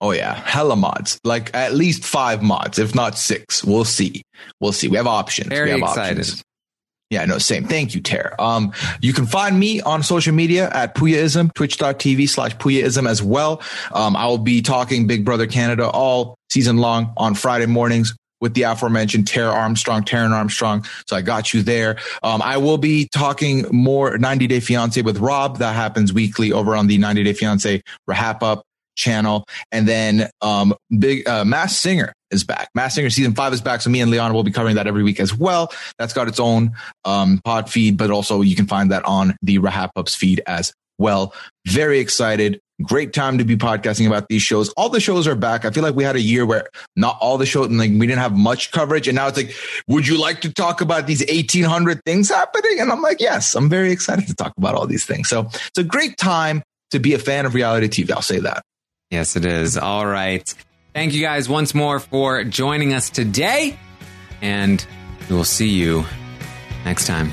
Oh 0.00 0.10
yeah, 0.10 0.34
hella 0.34 0.74
mods. 0.74 1.20
Like 1.22 1.54
at 1.54 1.74
least 1.74 2.02
five 2.04 2.42
mods, 2.42 2.80
if 2.80 2.92
not 2.92 3.16
six. 3.16 3.62
We'll 3.62 3.84
see. 3.84 4.22
We'll 4.60 4.72
see. 4.72 4.88
We 4.88 4.96
have 4.96 5.06
options. 5.06 5.48
Very 5.48 5.66
we 5.74 5.80
have 5.80 5.90
excited. 5.90 6.18
Options. 6.18 6.42
Yeah, 7.12 7.26
no, 7.26 7.36
same. 7.36 7.64
Thank 7.64 7.94
you, 7.94 8.00
Tara. 8.00 8.34
Um, 8.38 8.72
you 9.02 9.12
can 9.12 9.26
find 9.26 9.60
me 9.60 9.82
on 9.82 10.02
social 10.02 10.32
media 10.32 10.70
at 10.70 10.94
Pooyaism, 10.94 11.52
twitch.tv 11.52 12.26
slash 12.26 12.56
Pooyaism 12.56 13.06
as 13.06 13.22
well. 13.22 13.60
Um, 13.92 14.16
I 14.16 14.24
will 14.24 14.38
be 14.38 14.62
talking 14.62 15.06
Big 15.06 15.22
Brother 15.22 15.46
Canada 15.46 15.90
all 15.90 16.38
season 16.48 16.78
long 16.78 17.12
on 17.18 17.34
Friday 17.34 17.66
mornings 17.66 18.14
with 18.40 18.54
the 18.54 18.62
aforementioned 18.62 19.28
Tara 19.28 19.52
Armstrong, 19.52 20.04
Taran 20.04 20.30
Armstrong. 20.30 20.86
So 21.06 21.14
I 21.14 21.20
got 21.20 21.52
you 21.52 21.62
there. 21.62 21.98
Um, 22.22 22.40
I 22.40 22.56
will 22.56 22.78
be 22.78 23.08
talking 23.12 23.66
more 23.70 24.16
90 24.16 24.46
Day 24.46 24.60
Fiance 24.60 25.02
with 25.02 25.18
Rob. 25.18 25.58
That 25.58 25.74
happens 25.74 26.14
weekly 26.14 26.50
over 26.50 26.74
on 26.74 26.86
the 26.86 26.96
90 26.96 27.24
Day 27.24 27.34
Fiance 27.34 27.82
RHAP-Up 28.08 28.64
channel. 28.96 29.46
And 29.70 29.86
then 29.86 30.30
um, 30.40 30.74
Big 30.98 31.26
uh, 31.28 31.44
Masked 31.44 31.80
Singer 31.80 32.12
is 32.30 32.44
back. 32.44 32.68
Masked 32.74 32.96
Singer 32.96 33.10
season 33.10 33.34
five 33.34 33.52
is 33.52 33.60
back. 33.60 33.80
So 33.80 33.90
me 33.90 34.00
and 34.00 34.10
Leon 34.10 34.32
will 34.32 34.42
be 34.42 34.52
covering 34.52 34.76
that 34.76 34.86
every 34.86 35.02
week 35.02 35.20
as 35.20 35.34
well. 35.34 35.72
That's 35.98 36.12
got 36.12 36.28
its 36.28 36.40
own 36.40 36.72
um, 37.04 37.40
pod 37.44 37.70
feed, 37.70 37.96
but 37.96 38.10
also 38.10 38.40
you 38.40 38.56
can 38.56 38.66
find 38.66 38.90
that 38.90 39.04
on 39.04 39.36
the 39.42 39.58
RHAP-Ups 39.58 40.14
feed 40.14 40.42
as 40.46 40.72
well. 40.98 41.34
Very 41.66 41.98
excited. 41.98 42.60
Great 42.82 43.12
time 43.12 43.38
to 43.38 43.44
be 43.44 43.56
podcasting 43.56 44.06
about 44.06 44.28
these 44.28 44.42
shows. 44.42 44.70
All 44.70 44.88
the 44.88 44.98
shows 44.98 45.26
are 45.26 45.34
back. 45.34 45.64
I 45.64 45.70
feel 45.70 45.82
like 45.82 45.94
we 45.94 46.04
had 46.04 46.16
a 46.16 46.20
year 46.20 46.44
where 46.44 46.68
not 46.96 47.16
all 47.20 47.38
the 47.38 47.46
shows, 47.46 47.66
and 47.66 47.78
like 47.78 47.90
we 47.90 48.06
didn't 48.06 48.18
have 48.18 48.36
much 48.36 48.72
coverage. 48.72 49.06
And 49.06 49.14
now 49.14 49.28
it's 49.28 49.36
like, 49.36 49.54
would 49.86 50.06
you 50.06 50.20
like 50.20 50.40
to 50.40 50.52
talk 50.52 50.80
about 50.80 51.06
these 51.06 51.20
1800 51.20 52.00
things 52.04 52.28
happening? 52.28 52.80
And 52.80 52.90
I'm 52.90 53.02
like, 53.02 53.20
yes, 53.20 53.54
I'm 53.54 53.68
very 53.68 53.92
excited 53.92 54.26
to 54.26 54.34
talk 54.34 54.52
about 54.56 54.74
all 54.74 54.86
these 54.86 55.04
things. 55.04 55.28
So 55.28 55.48
it's 55.52 55.78
a 55.78 55.84
great 55.84 56.16
time 56.16 56.62
to 56.90 56.98
be 56.98 57.14
a 57.14 57.18
fan 57.18 57.46
of 57.46 57.54
reality 57.54 57.88
TV. 57.88 58.10
I'll 58.10 58.22
say 58.22 58.40
that. 58.40 58.62
Yes, 59.12 59.36
it 59.36 59.44
is. 59.44 59.76
All 59.76 60.06
right. 60.06 60.42
Thank 60.94 61.12
you 61.12 61.20
guys 61.20 61.46
once 61.46 61.74
more 61.74 62.00
for 62.00 62.44
joining 62.44 62.94
us 62.94 63.10
today. 63.10 63.78
And 64.40 64.84
we 65.28 65.36
will 65.36 65.44
see 65.44 65.68
you 65.68 66.06
next 66.86 67.06
time. 67.06 67.30